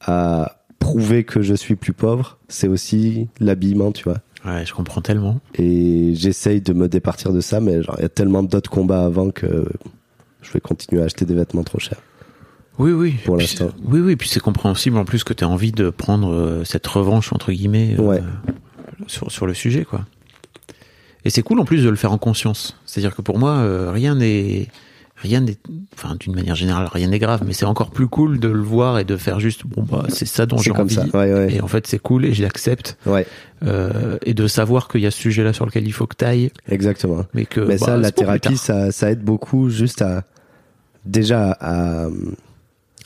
à 0.00 0.56
prouver 0.78 1.24
que 1.24 1.42
je 1.42 1.54
suis 1.54 1.76
plus 1.76 1.92
pauvre, 1.92 2.38
c'est 2.48 2.68
aussi 2.68 3.28
l'habillement, 3.38 3.92
tu 3.92 4.04
vois. 4.04 4.18
Ouais, 4.44 4.64
je 4.64 4.72
comprends 4.74 5.02
tellement. 5.02 5.38
Et 5.54 6.12
j'essaye 6.14 6.60
de 6.62 6.72
me 6.72 6.88
départir 6.88 7.32
de 7.32 7.40
ça, 7.42 7.60
mais 7.60 7.74
il 7.98 8.02
y 8.02 8.04
a 8.04 8.08
tellement 8.08 8.42
d'autres 8.42 8.70
combats 8.70 9.04
avant 9.04 9.30
que 9.30 9.66
je 10.42 10.52
vais 10.52 10.60
continuer 10.60 11.02
à 11.02 11.04
acheter 11.06 11.24
des 11.24 11.34
vêtements 11.34 11.64
trop 11.64 11.78
chers. 11.78 12.00
Oui, 12.78 12.92
oui. 12.92 13.16
Pour 13.24 13.36
l'instant. 13.36 13.70
Oui, 13.84 14.00
oui. 14.00 14.16
Puis 14.16 14.28
c'est 14.28 14.40
compréhensible 14.40 14.96
en 14.96 15.04
plus 15.04 15.22
que 15.24 15.34
tu 15.34 15.44
as 15.44 15.48
envie 15.48 15.72
de 15.72 15.90
prendre 15.90 16.32
euh, 16.32 16.64
cette 16.64 16.86
revanche, 16.86 17.32
entre 17.32 17.52
guillemets, 17.52 17.94
euh, 17.98 18.02
Ouais. 18.02 18.22
sur, 19.06 19.30
sur 19.30 19.46
le 19.46 19.52
sujet, 19.54 19.84
quoi. 19.84 20.06
Et 21.26 21.30
c'est 21.30 21.42
cool 21.42 21.60
en 21.60 21.64
plus 21.66 21.84
de 21.84 21.90
le 21.90 21.96
faire 21.96 22.12
en 22.12 22.18
conscience. 22.18 22.78
C'est-à-dire 22.86 23.14
que 23.14 23.20
pour 23.20 23.38
moi, 23.38 23.50
euh, 23.56 23.90
rien 23.92 24.14
n'est. 24.14 24.68
Rien 25.22 25.42
n'est. 25.42 25.56
Enfin, 25.94 26.16
d'une 26.18 26.34
manière 26.34 26.54
générale, 26.54 26.88
rien 26.90 27.08
n'est 27.08 27.18
grave, 27.18 27.42
mais 27.46 27.52
c'est 27.52 27.66
encore 27.66 27.90
plus 27.90 28.08
cool 28.08 28.40
de 28.40 28.48
le 28.48 28.60
voir 28.62 28.98
et 28.98 29.04
de 29.04 29.16
faire 29.18 29.38
juste, 29.38 29.66
bon, 29.66 29.82
bah, 29.82 30.06
c'est 30.08 30.24
ça 30.26 30.46
dont 30.46 30.56
j'ai 30.56 30.70
envie. 30.70 30.94
ça. 30.94 31.04
Ouais, 31.12 31.32
ouais. 31.32 31.54
Et 31.54 31.60
en 31.60 31.68
fait, 31.68 31.86
c'est 31.86 31.98
cool 31.98 32.24
et 32.24 32.32
je 32.32 32.42
l'accepte. 32.42 32.96
Ouais, 33.04 33.26
Euh, 33.62 34.16
et 34.24 34.32
de 34.32 34.46
savoir 34.46 34.88
qu'il 34.88 35.02
y 35.02 35.06
a 35.06 35.10
ce 35.10 35.18
sujet-là 35.18 35.52
sur 35.52 35.66
lequel 35.66 35.86
il 35.86 35.92
faut 35.92 36.06
que 36.06 36.16
t'ailles, 36.16 36.50
exactement. 36.68 37.26
mais 37.34 37.44
que. 37.44 37.60
Mais 37.60 37.76
bah, 37.76 37.84
ça, 37.86 37.96
la 37.98 38.10
pour 38.12 38.14
plus 38.14 38.14
thérapie, 38.40 38.56
ça, 38.56 38.90
ça 38.92 39.10
aide 39.10 39.20
beaucoup 39.22 39.68
juste 39.68 40.00
à 40.00 40.24
déjà 41.04 41.56
à, 41.60 42.08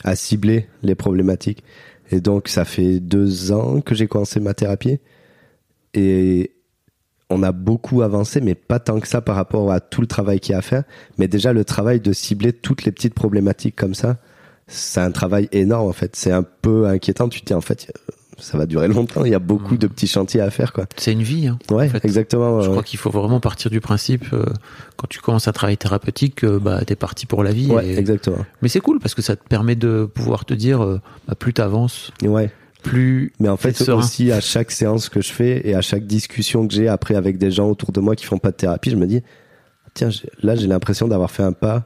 à 0.05 0.15
cibler 0.15 0.67
les 0.83 0.95
problématiques. 0.95 1.63
Et 2.11 2.21
donc, 2.21 2.47
ça 2.47 2.63
fait 2.63 2.99
deux 3.01 3.51
ans 3.51 3.81
que 3.81 3.93
j'ai 3.93 4.07
commencé 4.07 4.39
ma 4.39 4.53
thérapie. 4.53 4.99
Et 5.93 6.51
on 7.35 7.43
a 7.43 7.51
beaucoup 7.51 8.01
avancé, 8.01 8.41
mais 8.41 8.55
pas 8.55 8.79
tant 8.79 8.99
que 8.99 9.07
ça 9.07 9.21
par 9.21 9.35
rapport 9.35 9.71
à 9.71 9.79
tout 9.79 10.01
le 10.01 10.07
travail 10.07 10.39
qu'il 10.39 10.53
y 10.53 10.55
a 10.55 10.59
à 10.59 10.61
faire. 10.61 10.83
Mais 11.17 11.27
déjà, 11.27 11.53
le 11.53 11.63
travail 11.65 11.99
de 11.99 12.13
cibler 12.13 12.53
toutes 12.53 12.83
les 12.85 12.91
petites 12.91 13.13
problématiques 13.13 13.75
comme 13.75 13.93
ça, 13.95 14.17
c'est 14.67 15.01
un 15.01 15.11
travail 15.11 15.47
énorme 15.51 15.87
en 15.89 15.93
fait. 15.93 16.15
C'est 16.15 16.31
un 16.31 16.43
peu 16.43 16.87
inquiétant. 16.87 17.29
Tu 17.29 17.41
te 17.41 17.45
dis 17.47 17.53
en 17.53 17.61
fait, 17.61 17.91
ça 18.37 18.57
va 18.57 18.65
durer 18.65 18.87
longtemps. 18.87 19.23
Il 19.25 19.31
y 19.31 19.35
a 19.35 19.39
beaucoup 19.39 19.77
de 19.77 19.87
petits 19.87 20.07
chantiers 20.07 20.41
à 20.41 20.49
faire, 20.49 20.73
quoi. 20.73 20.85
C'est 20.97 21.13
une 21.13 21.21
vie, 21.23 21.47
hein. 21.47 21.57
Ouais, 21.71 21.85
en 21.87 21.89
fait. 21.89 22.03
exactement. 22.03 22.59
Je 22.61 22.65
ouais. 22.67 22.71
crois 22.71 22.83
qu'il 22.83 22.99
faut 22.99 23.09
vraiment 23.11 23.39
partir 23.39 23.71
du 23.71 23.79
principe, 23.79 24.25
euh, 24.33 24.43
quand 24.97 25.07
tu 25.07 25.19
commences 25.19 25.47
un 25.47 25.53
travail 25.53 25.77
thérapeutique, 25.77 26.43
euh, 26.43 26.59
bah, 26.59 26.83
t'es 26.85 26.95
parti 26.95 27.25
pour 27.27 27.43
la 27.43 27.51
vie. 27.51 27.71
Ouais, 27.71 27.87
et- 27.87 27.97
exactement. 27.97 28.45
Mais 28.61 28.67
c'est 28.67 28.81
cool 28.81 28.99
parce 28.99 29.13
que 29.15 29.21
ça 29.21 29.35
te 29.35 29.47
permet 29.47 29.75
de 29.75 30.09
pouvoir 30.13 30.43
te 30.45 30.53
dire, 30.53 30.83
euh, 30.83 30.99
bah, 31.27 31.35
plus 31.35 31.53
t'avances, 31.53 32.11
Ouais. 32.23 32.49
Plus. 32.85 33.33
Mais 33.39 33.49
en 33.49 33.57
fait, 33.57 33.89
aussi, 33.89 34.31
à 34.31 34.39
chaque 34.41 34.71
séance 34.71 35.09
que 35.09 35.21
je 35.21 35.31
fais 35.31 35.67
et 35.67 35.75
à 35.75 35.81
chaque 35.81 36.05
discussion 36.05 36.67
que 36.67 36.73
j'ai 36.73 36.87
après 36.87 37.15
avec 37.15 37.37
des 37.37 37.51
gens 37.51 37.69
autour 37.69 37.91
de 37.91 37.99
moi 37.99 38.15
qui 38.15 38.25
font 38.25 38.37
pas 38.37 38.51
de 38.51 38.55
thérapie, 38.55 38.89
je 38.91 38.95
me 38.95 39.07
dis, 39.07 39.21
tiens, 39.93 40.09
là, 40.41 40.55
j'ai 40.55 40.67
l'impression 40.67 41.07
d'avoir 41.07 41.31
fait 41.31 41.43
un 41.43 41.51
pas 41.53 41.85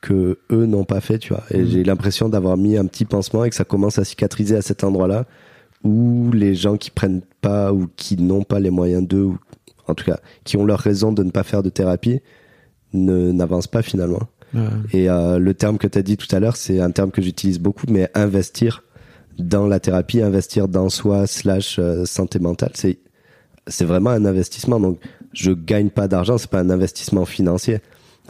que 0.00 0.38
eux 0.50 0.66
n'ont 0.66 0.84
pas 0.84 1.00
fait, 1.00 1.18
tu 1.18 1.32
vois. 1.32 1.44
Et 1.50 1.58
Mhm. 1.58 1.68
j'ai 1.68 1.84
l'impression 1.84 2.28
d'avoir 2.28 2.56
mis 2.56 2.76
un 2.76 2.86
petit 2.86 3.04
pansement 3.04 3.44
et 3.44 3.50
que 3.50 3.54
ça 3.56 3.64
commence 3.64 3.98
à 3.98 4.04
cicatriser 4.04 4.56
à 4.56 4.62
cet 4.62 4.82
endroit-là 4.84 5.26
où 5.84 6.30
les 6.32 6.54
gens 6.54 6.76
qui 6.76 6.90
prennent 6.90 7.22
pas 7.40 7.72
ou 7.72 7.88
qui 7.96 8.16
n'ont 8.16 8.42
pas 8.44 8.60
les 8.60 8.70
moyens 8.70 9.06
d'eux, 9.06 9.22
ou 9.24 9.38
en 9.88 9.94
tout 9.94 10.04
cas, 10.04 10.18
qui 10.44 10.56
ont 10.56 10.64
leur 10.64 10.78
raison 10.78 11.12
de 11.12 11.22
ne 11.22 11.30
pas 11.30 11.42
faire 11.42 11.62
de 11.62 11.70
thérapie, 11.70 12.20
ne, 12.92 13.32
n'avancent 13.32 13.66
pas 13.68 13.82
finalement. 13.82 14.22
Et 14.92 15.08
euh, 15.08 15.38
le 15.38 15.54
terme 15.54 15.78
que 15.78 15.86
tu 15.86 15.96
as 15.98 16.02
dit 16.02 16.18
tout 16.18 16.26
à 16.36 16.38
l'heure, 16.38 16.56
c'est 16.56 16.78
un 16.80 16.90
terme 16.90 17.10
que 17.10 17.22
j'utilise 17.22 17.58
beaucoup, 17.58 17.86
mais 17.88 18.10
investir 18.14 18.82
dans 19.38 19.66
la 19.66 19.80
thérapie, 19.80 20.22
investir 20.22 20.68
dans 20.68 20.88
soi 20.88 21.26
slash 21.26 21.78
euh, 21.78 22.04
santé 22.04 22.38
mentale, 22.38 22.72
c'est 22.74 22.98
c'est 23.68 23.84
vraiment 23.84 24.10
un 24.10 24.24
investissement. 24.24 24.80
Donc, 24.80 24.98
je 25.32 25.52
gagne 25.52 25.90
pas 25.90 26.08
d'argent, 26.08 26.36
c'est 26.38 26.50
pas 26.50 26.60
un 26.60 26.70
investissement 26.70 27.24
financier. 27.24 27.78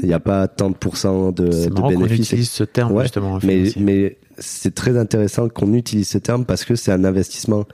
Il 0.00 0.08
n'y 0.08 0.14
a 0.14 0.20
pas 0.20 0.48
tant 0.48 0.70
de 0.70 0.74
pourcents 0.74 1.32
de, 1.32 1.44
de 1.46 1.88
bénéfices. 1.88 2.28
utilise 2.28 2.50
ce 2.50 2.64
terme 2.64 2.92
Ouais, 2.92 3.04
justement. 3.04 3.38
Mais, 3.42 3.64
mais 3.76 4.18
c'est 4.38 4.74
très 4.74 4.96
intéressant 4.96 5.48
qu'on 5.48 5.72
utilise 5.74 6.08
ce 6.08 6.18
terme 6.18 6.44
parce 6.44 6.64
que 6.64 6.76
c'est 6.76 6.92
un 6.92 7.04
investissement 7.04 7.64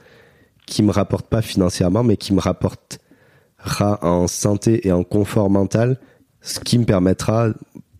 qui 0.65 0.83
me 0.83 0.91
rapporte 0.91 1.27
pas 1.27 1.41
financièrement, 1.41 2.03
mais 2.03 2.17
qui 2.17 2.33
me 2.33 2.39
rapportera 2.39 3.99
en 4.01 4.27
santé 4.27 4.87
et 4.87 4.91
en 4.91 5.03
confort 5.03 5.49
mental, 5.49 5.99
ce 6.41 6.59
qui 6.59 6.77
me 6.77 6.85
permettra 6.85 7.49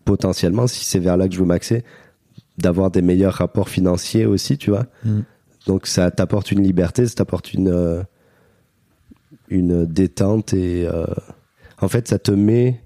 potentiellement, 0.04 0.66
si 0.66 0.84
c'est 0.84 0.98
vers 0.98 1.16
là 1.16 1.28
que 1.28 1.34
je 1.34 1.40
veux 1.40 1.46
m'axer, 1.46 1.84
d'avoir 2.60 2.90
des 2.90 3.02
meilleurs 3.02 3.34
rapports 3.34 3.68
financiers 3.68 4.26
aussi, 4.26 4.58
tu 4.58 4.70
vois. 4.70 4.86
Mm. 5.04 5.20
Donc 5.66 5.86
ça 5.86 6.10
t'apporte 6.10 6.52
une 6.52 6.62
liberté, 6.62 7.06
ça 7.06 7.14
t'apporte 7.16 7.52
une 7.52 7.68
euh, 7.68 8.02
une 9.48 9.84
détente 9.84 10.54
et 10.54 10.86
euh, 10.86 11.04
en 11.80 11.88
fait 11.88 12.08
ça 12.08 12.18
te 12.18 12.30
met 12.30 12.80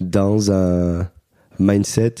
dans 0.00 0.50
un 0.52 1.08
mindset 1.58 2.14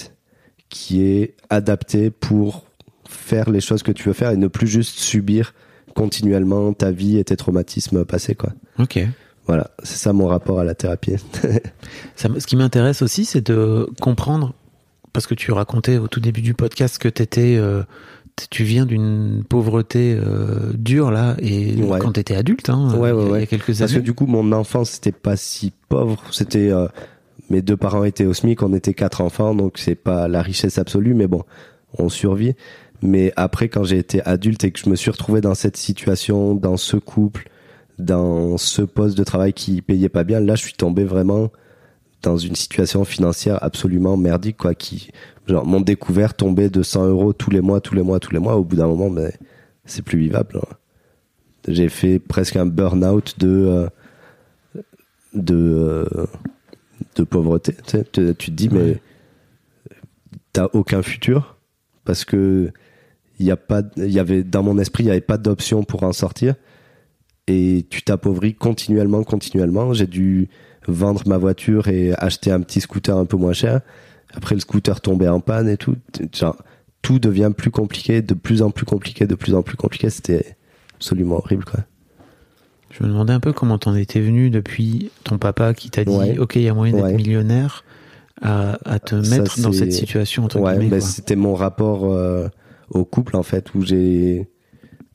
qui 0.68 1.02
est 1.02 1.34
adapté 1.50 2.10
pour 2.10 2.64
faire 3.08 3.50
les 3.50 3.60
choses 3.60 3.82
que 3.82 3.92
tu 3.92 4.08
veux 4.08 4.14
faire 4.14 4.30
et 4.30 4.36
ne 4.36 4.46
plus 4.46 4.68
juste 4.68 4.98
subir 4.98 5.54
continuellement 5.94 6.72
ta 6.72 6.92
vie 6.92 7.18
et 7.18 7.24
tes 7.24 7.36
traumatismes 7.36 8.04
passés 8.04 8.34
quoi. 8.34 8.52
Ok. 8.78 9.00
Voilà, 9.46 9.70
c'est 9.82 9.96
ça 9.96 10.12
mon 10.12 10.28
rapport 10.28 10.60
à 10.60 10.64
la 10.64 10.76
thérapie. 10.76 11.16
Ça 12.14 12.28
ce 12.38 12.46
qui 12.46 12.54
m'intéresse 12.54 13.02
aussi, 13.02 13.24
c'est 13.24 13.40
de 13.40 13.88
comprendre, 14.00 14.54
parce 15.12 15.26
que 15.26 15.34
tu 15.34 15.52
racontais 15.52 15.98
au 15.98 16.08
tout 16.08 16.20
début 16.20 16.40
du 16.42 16.54
podcast 16.54 16.98
que 16.98 17.08
t'étais, 17.08 17.56
euh, 17.56 17.82
tu 18.50 18.64
viens 18.64 18.86
d'une 18.86 19.42
pauvreté 19.48 20.16
euh, 20.18 20.72
dure 20.74 21.10
là, 21.10 21.36
et 21.40 21.74
Ouais. 21.82 21.98
quand 21.98 22.12
t'étais 22.12 22.36
adulte, 22.36 22.70
hein, 22.70 22.94
Ouais, 22.96 23.10
il 23.10 23.12
y 23.12 23.12
a- 23.12 23.14
ouais, 23.16 23.22
il 23.22 23.26
y 23.26 23.28
a 23.28 23.32
ouais. 23.32 23.46
quelques 23.46 23.78
Parce 23.78 23.92
que 23.92 23.98
du 23.98 24.14
coup, 24.14 24.26
mon 24.26 24.52
enfance, 24.52 24.90
c'était 24.90 25.12
pas 25.12 25.36
si 25.36 25.72
pauvre. 25.88 26.22
C'était 26.30 26.70
euh, 26.70 26.86
mes 27.50 27.60
deux 27.62 27.76
parents 27.76 28.04
étaient 28.04 28.24
au 28.26 28.32
SMIC, 28.32 28.62
on 28.62 28.72
était 28.72 28.94
quatre 28.94 29.20
enfants, 29.20 29.54
donc 29.54 29.78
c'est 29.78 29.94
pas 29.96 30.28
la 30.28 30.40
richesse 30.42 30.78
absolue, 30.78 31.14
mais 31.14 31.26
bon, 31.26 31.42
on 31.98 32.08
survit. 32.08 32.54
Mais 33.02 33.32
après, 33.36 33.68
quand 33.68 33.82
j'ai 33.84 33.98
été 33.98 34.22
adulte 34.24 34.62
et 34.64 34.70
que 34.70 34.78
je 34.78 34.88
me 34.88 34.94
suis 34.96 35.10
retrouvé 35.10 35.40
dans 35.40 35.54
cette 35.54 35.76
situation, 35.76 36.54
dans 36.54 36.76
ce 36.76 36.96
couple, 36.96 37.48
dans 37.98 38.56
ce 38.58 38.82
poste 38.82 39.16
de 39.18 39.24
travail 39.24 39.52
qui 39.52 39.82
payait 39.82 40.08
pas 40.08 40.24
bien, 40.24 40.40
là, 40.40 40.54
je 40.54 40.62
suis 40.62 40.74
tombé 40.74 41.04
vraiment 41.04 41.50
dans 42.22 42.36
une 42.36 42.54
situation 42.56 43.04
financière 43.04 43.62
absolument 43.62 44.16
merdique, 44.16 44.56
quoi, 44.58 44.74
qui, 44.74 45.10
genre, 45.46 45.64
mon 45.66 45.80
découvert 45.80 46.34
tombait 46.34 46.70
de 46.70 46.82
100 46.82 47.06
euros 47.08 47.32
tous 47.32 47.50
les 47.50 47.60
mois, 47.60 47.80
tous 47.80 47.94
les 47.94 48.02
mois, 48.02 48.20
tous 48.20 48.32
les 48.32 48.38
mois. 48.38 48.56
Au 48.56 48.64
bout 48.64 48.76
d'un 48.76 48.86
moment, 48.86 49.10
mais 49.10 49.32
c'est 49.84 50.02
plus 50.02 50.18
vivable. 50.18 50.58
hein. 50.58 50.76
J'ai 51.68 51.88
fait 51.88 52.18
presque 52.18 52.56
un 52.56 52.66
burn-out 52.66 53.38
de, 53.38 53.48
euh, 53.48 53.88
de, 55.34 55.54
euh, 55.54 56.26
de 57.16 57.22
pauvreté. 57.24 57.74
Tu, 57.86 58.04
te 58.34 58.50
dis, 58.50 58.68
mais 58.70 59.00
t'as 60.52 60.68
aucun 60.72 61.02
futur 61.02 61.56
parce 62.04 62.24
que 62.24 62.70
y 63.38 63.50
a 63.50 63.56
pas, 63.56 63.82
y 63.96 64.18
avait 64.18 64.42
dans 64.42 64.62
mon 64.62 64.78
esprit, 64.78 65.04
il 65.04 65.06
y 65.08 65.10
avait 65.10 65.20
pas 65.20 65.38
d'option 65.38 65.84
pour 65.84 66.02
en 66.02 66.12
sortir 66.12 66.54
et 67.46 67.86
tu 67.90 68.02
t'appauvris 68.02 68.54
continuellement, 68.54 69.22
continuellement. 69.22 69.92
J'ai 69.92 70.06
dû 70.06 70.48
vendre 70.88 71.22
ma 71.26 71.38
voiture 71.38 71.88
et 71.88 72.12
acheter 72.14 72.50
un 72.50 72.60
petit 72.60 72.80
scooter 72.80 73.16
un 73.16 73.24
peu 73.26 73.36
moins 73.36 73.52
cher. 73.52 73.80
Après, 74.34 74.54
le 74.54 74.60
scooter 74.60 75.00
tombait 75.00 75.28
en 75.28 75.40
panne 75.40 75.68
et 75.68 75.76
tout. 75.76 75.96
Genre, 76.34 76.56
tout 77.02 77.18
devient 77.18 77.50
plus 77.56 77.70
compliqué, 77.70 78.22
de 78.22 78.34
plus 78.34 78.62
en 78.62 78.70
plus 78.70 78.86
compliqué, 78.86 79.26
de 79.26 79.34
plus 79.34 79.54
en 79.54 79.62
plus 79.62 79.76
compliqué. 79.76 80.10
C'était 80.10 80.56
absolument 80.96 81.36
horrible, 81.36 81.64
quoi. 81.64 81.80
Je 82.90 83.04
me 83.04 83.08
demandais 83.08 83.32
un 83.32 83.40
peu 83.40 83.52
comment 83.52 83.78
t'en 83.78 83.94
étais 83.94 84.20
venu 84.20 84.50
depuis 84.50 85.10
ton 85.24 85.38
papa 85.38 85.74
qui 85.74 85.90
t'a 85.90 86.04
dit, 86.04 86.12
Ouais. 86.12 86.38
ok, 86.38 86.56
il 86.56 86.62
y 86.62 86.68
a 86.68 86.74
moyen 86.74 86.94
d'être 86.94 87.04
Ouais. 87.04 87.14
millionnaire, 87.14 87.84
à, 88.42 88.78
à 88.84 88.98
te 88.98 89.22
Ça, 89.22 89.38
mettre 89.38 89.60
dans 89.60 89.72
cette 89.72 89.92
situation 89.92 90.44
entre 90.44 90.58
Ouais, 90.60 90.72
guillemets. 90.72 90.88
ben, 90.90 91.00
c'était 91.00 91.36
mon 91.36 91.54
rapport 91.54 92.04
euh, 92.10 92.48
au 92.90 93.04
couple 93.04 93.36
en 93.36 93.42
fait 93.42 93.74
où 93.74 93.82
j'ai 93.82 94.48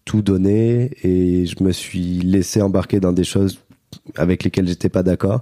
tout 0.05 0.21
donné 0.21 0.91
et 1.03 1.45
je 1.47 1.63
me 1.63 1.71
suis 1.71 2.19
laissé 2.21 2.61
embarquer 2.61 2.99
dans 2.99 3.11
des 3.11 3.23
choses 3.23 3.59
avec 4.15 4.43
lesquelles 4.43 4.67
j'étais 4.67 4.89
pas 4.89 5.01
d'accord 5.03 5.41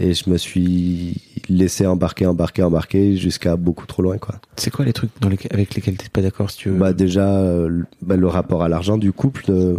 Et 0.00 0.14
je 0.14 0.30
me 0.30 0.36
suis 0.38 1.20
laissé 1.48 1.84
embarquer, 1.86 2.26
embarquer, 2.26 2.62
embarquer 2.62 3.16
jusqu'à 3.16 3.56
beaucoup 3.56 3.84
trop 3.86 4.02
loin, 4.02 4.16
quoi. 4.18 4.36
C'est 4.56 4.70
quoi 4.70 4.84
les 4.84 4.92
trucs 4.92 5.10
dans 5.20 5.28
lesquels- 5.28 5.52
avec 5.52 5.74
lesquels 5.74 5.96
t'es 5.96 6.08
pas 6.08 6.22
d'accord 6.22 6.50
si 6.50 6.58
tu 6.58 6.68
veux? 6.70 6.78
Bah 6.78 6.92
déjà, 6.92 7.28
euh, 7.36 7.66
le- 7.68 7.86
bah, 8.02 8.16
le 8.16 8.26
rapport 8.28 8.62
à 8.62 8.68
l'argent 8.68 8.96
du 8.96 9.12
couple. 9.12 9.46
euh, 9.48 9.76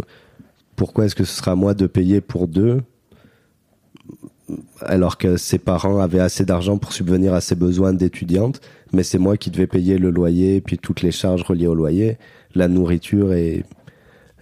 pourquoi 0.76 1.04
est-ce 1.06 1.14
que 1.14 1.24
ce 1.24 1.34
sera 1.36 1.52
à 1.52 1.54
moi 1.54 1.74
de 1.74 1.86
payer 1.86 2.20
pour 2.20 2.48
deux 2.48 2.82
alors 4.80 5.16
que 5.18 5.36
ses 5.36 5.58
parents 5.58 6.00
avaient 6.00 6.18
assez 6.20 6.44
d'argent 6.44 6.76
pour 6.76 6.92
subvenir 6.92 7.34
à 7.34 7.40
ses 7.40 7.54
besoins 7.54 7.92
d'étudiante, 7.92 8.60
mais 8.92 9.04
c'est 9.04 9.18
moi 9.18 9.36
qui 9.36 9.50
devais 9.50 9.68
payer 9.68 9.96
le 9.96 10.10
loyer, 10.10 10.60
puis 10.60 10.76
toutes 10.78 11.02
les 11.02 11.12
charges 11.12 11.42
reliées 11.42 11.68
au 11.68 11.74
loyer, 11.74 12.18
la 12.56 12.66
nourriture 12.66 13.32
et 13.32 13.62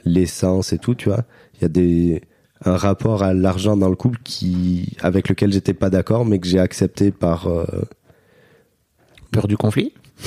l'essence 0.06 0.72
et 0.72 0.78
tout, 0.78 0.94
tu 0.94 1.10
vois. 1.10 1.24
Il 1.56 1.62
y 1.62 1.64
a 1.66 1.68
des 1.68 2.22
un 2.64 2.76
rapport 2.76 3.22
à 3.22 3.34
l'argent 3.34 3.76
dans 3.76 3.88
le 3.88 3.96
couple 3.96 4.18
qui 4.24 4.96
avec 5.00 5.28
lequel 5.28 5.52
j'étais 5.52 5.74
pas 5.74 5.90
d'accord, 5.90 6.24
mais 6.24 6.38
que 6.38 6.46
j'ai 6.46 6.58
accepté 6.58 7.10
par 7.10 7.46
euh, 7.46 7.64
Peur 9.30 9.46
du 9.46 9.56
conflit 9.56 9.92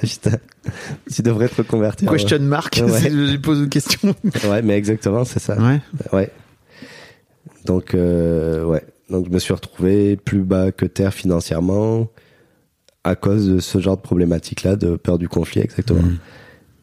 Putain, 0.00 0.38
tu 1.12 1.22
devrais 1.22 1.48
te 1.48 1.56
reconvertir. 1.56 2.10
Question 2.10 2.40
mark. 2.40 2.80
Ouais. 2.84 3.00
si 3.00 3.10
Je 3.32 3.36
pose 3.36 3.60
une 3.60 3.68
question. 3.68 4.14
Ouais, 4.48 4.62
mais 4.62 4.76
exactement, 4.76 5.24
c'est 5.24 5.38
ça. 5.38 5.56
Ouais. 5.56 5.80
Ouais. 6.12 6.30
Donc, 7.64 7.94
euh, 7.94 8.64
ouais. 8.64 8.84
Donc, 9.10 9.26
je 9.26 9.30
me 9.30 9.38
suis 9.38 9.54
retrouvé 9.54 10.16
plus 10.16 10.42
bas 10.42 10.70
que 10.70 10.86
terre 10.86 11.14
financièrement 11.14 12.08
à 13.04 13.14
cause 13.16 13.48
de 13.48 13.58
ce 13.58 13.78
genre 13.78 13.96
de 13.96 14.02
problématique-là, 14.02 14.76
de 14.76 14.96
peur 14.96 15.18
du 15.18 15.28
conflit, 15.28 15.62
exactement. 15.62 16.02
Mhm. 16.02 16.18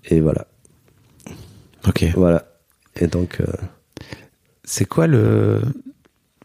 Et 0.05 0.21
voilà. 0.21 0.47
Ok. 1.88 2.05
Voilà. 2.15 2.45
Et 2.99 3.07
donc, 3.07 3.41
euh, 3.41 3.45
C'est 4.66 4.86
quoi 4.86 5.07
le. 5.07 5.61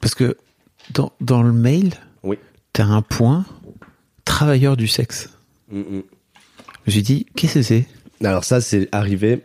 Parce 0.00 0.14
que 0.14 0.36
dans, 0.94 1.12
dans 1.20 1.42
le 1.42 1.52
mail, 1.52 1.94
Oui. 2.22 2.38
t'as 2.72 2.84
un 2.84 3.02
point 3.02 3.44
travailleur 4.24 4.76
du 4.76 4.86
sexe. 4.86 5.30
Je 5.72 5.76
me 5.78 6.02
suis 6.90 7.02
dit, 7.02 7.26
qu'est-ce 7.36 7.54
que 7.54 7.62
c'est? 7.62 7.86
Alors 8.22 8.44
ça, 8.44 8.60
c'est 8.60 8.88
arrivé 8.92 9.42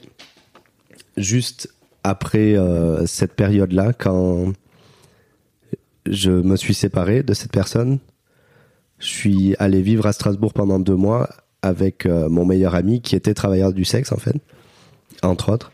juste 1.18 1.74
après 2.04 2.56
euh, 2.56 3.06
cette 3.06 3.34
période-là, 3.34 3.94
quand 3.94 4.54
je 6.06 6.32
me 6.32 6.56
suis 6.56 6.74
séparé 6.74 7.24
de 7.24 7.34
cette 7.34 7.52
personne. 7.52 8.00
Je 9.00 9.08
suis 9.08 9.56
allé 9.60 9.82
vivre 9.82 10.06
à 10.06 10.14
Strasbourg 10.14 10.54
pendant 10.54 10.80
deux 10.80 10.96
mois 10.96 11.30
avec 11.62 12.06
euh, 12.06 12.30
mon 12.30 12.46
meilleur 12.46 12.76
ami 12.76 13.02
qui 13.02 13.16
était 13.16 13.34
travailleur 13.34 13.74
du 13.74 13.86
sexe, 13.86 14.12
en 14.12 14.18
fait, 14.18 14.36
entre 15.24 15.52
autres, 15.52 15.72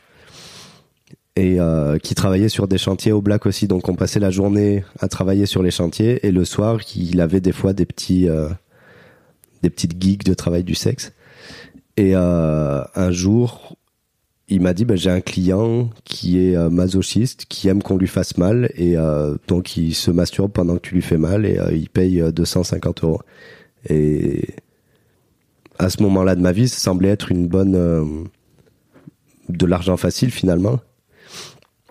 et 1.36 1.59
euh, 1.59 1.97
qui 1.97 2.13
travaillait 2.15 2.49
sur 2.49 2.67
des 2.67 2.77
chantiers 2.77 3.11
au 3.11 3.21
black 3.21 3.45
aussi. 3.45 3.67
Donc 3.67 3.88
on 3.89 3.95
passait 3.95 4.19
la 4.19 4.32
journée 4.32 4.84
à 4.99 5.07
travailler 5.07 5.45
sur 5.45 5.63
les 5.63 5.71
chantiers 5.71 6.25
et 6.25 6.32
le 6.32 6.45
soir, 6.45 6.79
il 6.95 7.21
avait 7.21 7.41
des 7.41 7.51
fois 7.51 7.73
des 7.73 7.86
petits, 7.86 8.27
euh, 8.27 8.49
des 9.63 9.69
petites 9.69 10.01
gigs 10.01 10.23
de 10.23 10.34
travail 10.34 10.63
du 10.63 10.75
sexe. 10.75 11.13
Et 11.97 12.15
euh, 12.15 12.84
un 12.95 13.11
jour, 13.11 13.77
il 14.49 14.61
m'a 14.61 14.73
dit 14.73 14.84
bah, 14.84 14.95
j'ai 14.95 15.09
un 15.09 15.21
client 15.21 15.89
qui 16.03 16.39
est 16.39 16.57
masochiste, 16.69 17.45
qui 17.47 17.69
aime 17.69 17.82
qu'on 17.82 17.97
lui 17.97 18.07
fasse 18.07 18.38
mal, 18.38 18.69
et 18.75 18.95
donc 19.47 19.77
il 19.77 19.93
se 19.93 20.11
masturbe 20.11 20.51
pendant 20.51 20.75
que 20.75 20.82
tu 20.82 20.95
lui 20.95 21.01
fais 21.01 21.17
mal, 21.17 21.45
et 21.45 21.59
il 21.71 21.89
paye 21.89 22.21
euh, 22.21 22.32
250 22.32 23.03
euros. 23.03 23.21
Et 23.89 24.49
à 25.79 25.89
ce 25.89 26.03
moment-là 26.03 26.36
de 26.36 26.41
ma 26.41 26.51
vie, 26.51 26.67
ça 26.67 26.79
semblait 26.79 27.09
être 27.09 27.32
une 27.32 27.47
bonne 27.47 28.27
de 29.49 29.65
l'argent 29.65 29.97
facile 29.97 30.32
finalement. 30.32 30.79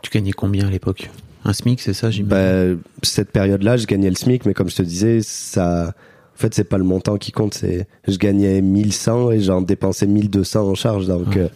Tu 0.03 0.11
gagnais 0.11 0.32
combien 0.32 0.66
à 0.66 0.70
l'époque? 0.70 1.11
Un 1.44 1.53
SMIC, 1.53 1.80
c'est 1.80 1.92
ça, 1.94 2.11
j'imagine? 2.11 2.74
Bah, 2.74 2.80
cette 3.03 3.30
période-là, 3.32 3.76
je 3.76 3.86
gagnais 3.86 4.09
le 4.11 4.16
SMIC, 4.16 4.44
mais 4.46 4.55
comme 4.55 4.68
je 4.68 4.76
te 4.76 4.82
disais, 4.82 5.20
ça, 5.22 5.94
en 6.34 6.38
fait, 6.38 6.55
c'est 6.55 6.64
pas 6.64 6.78
le 6.78 6.84
montant 6.84 7.16
qui 7.16 7.32
compte. 7.32 7.55
C'est, 7.55 7.86
je 8.07 8.16
gagnais 8.18 8.61
1100 8.61 9.30
et 9.32 9.40
j'en 9.40 9.62
dépensais 9.62 10.07
1200 10.07 10.68
en 10.68 10.74
charge. 10.74 11.07
Donc, 11.07 11.36
euh, 11.36 11.48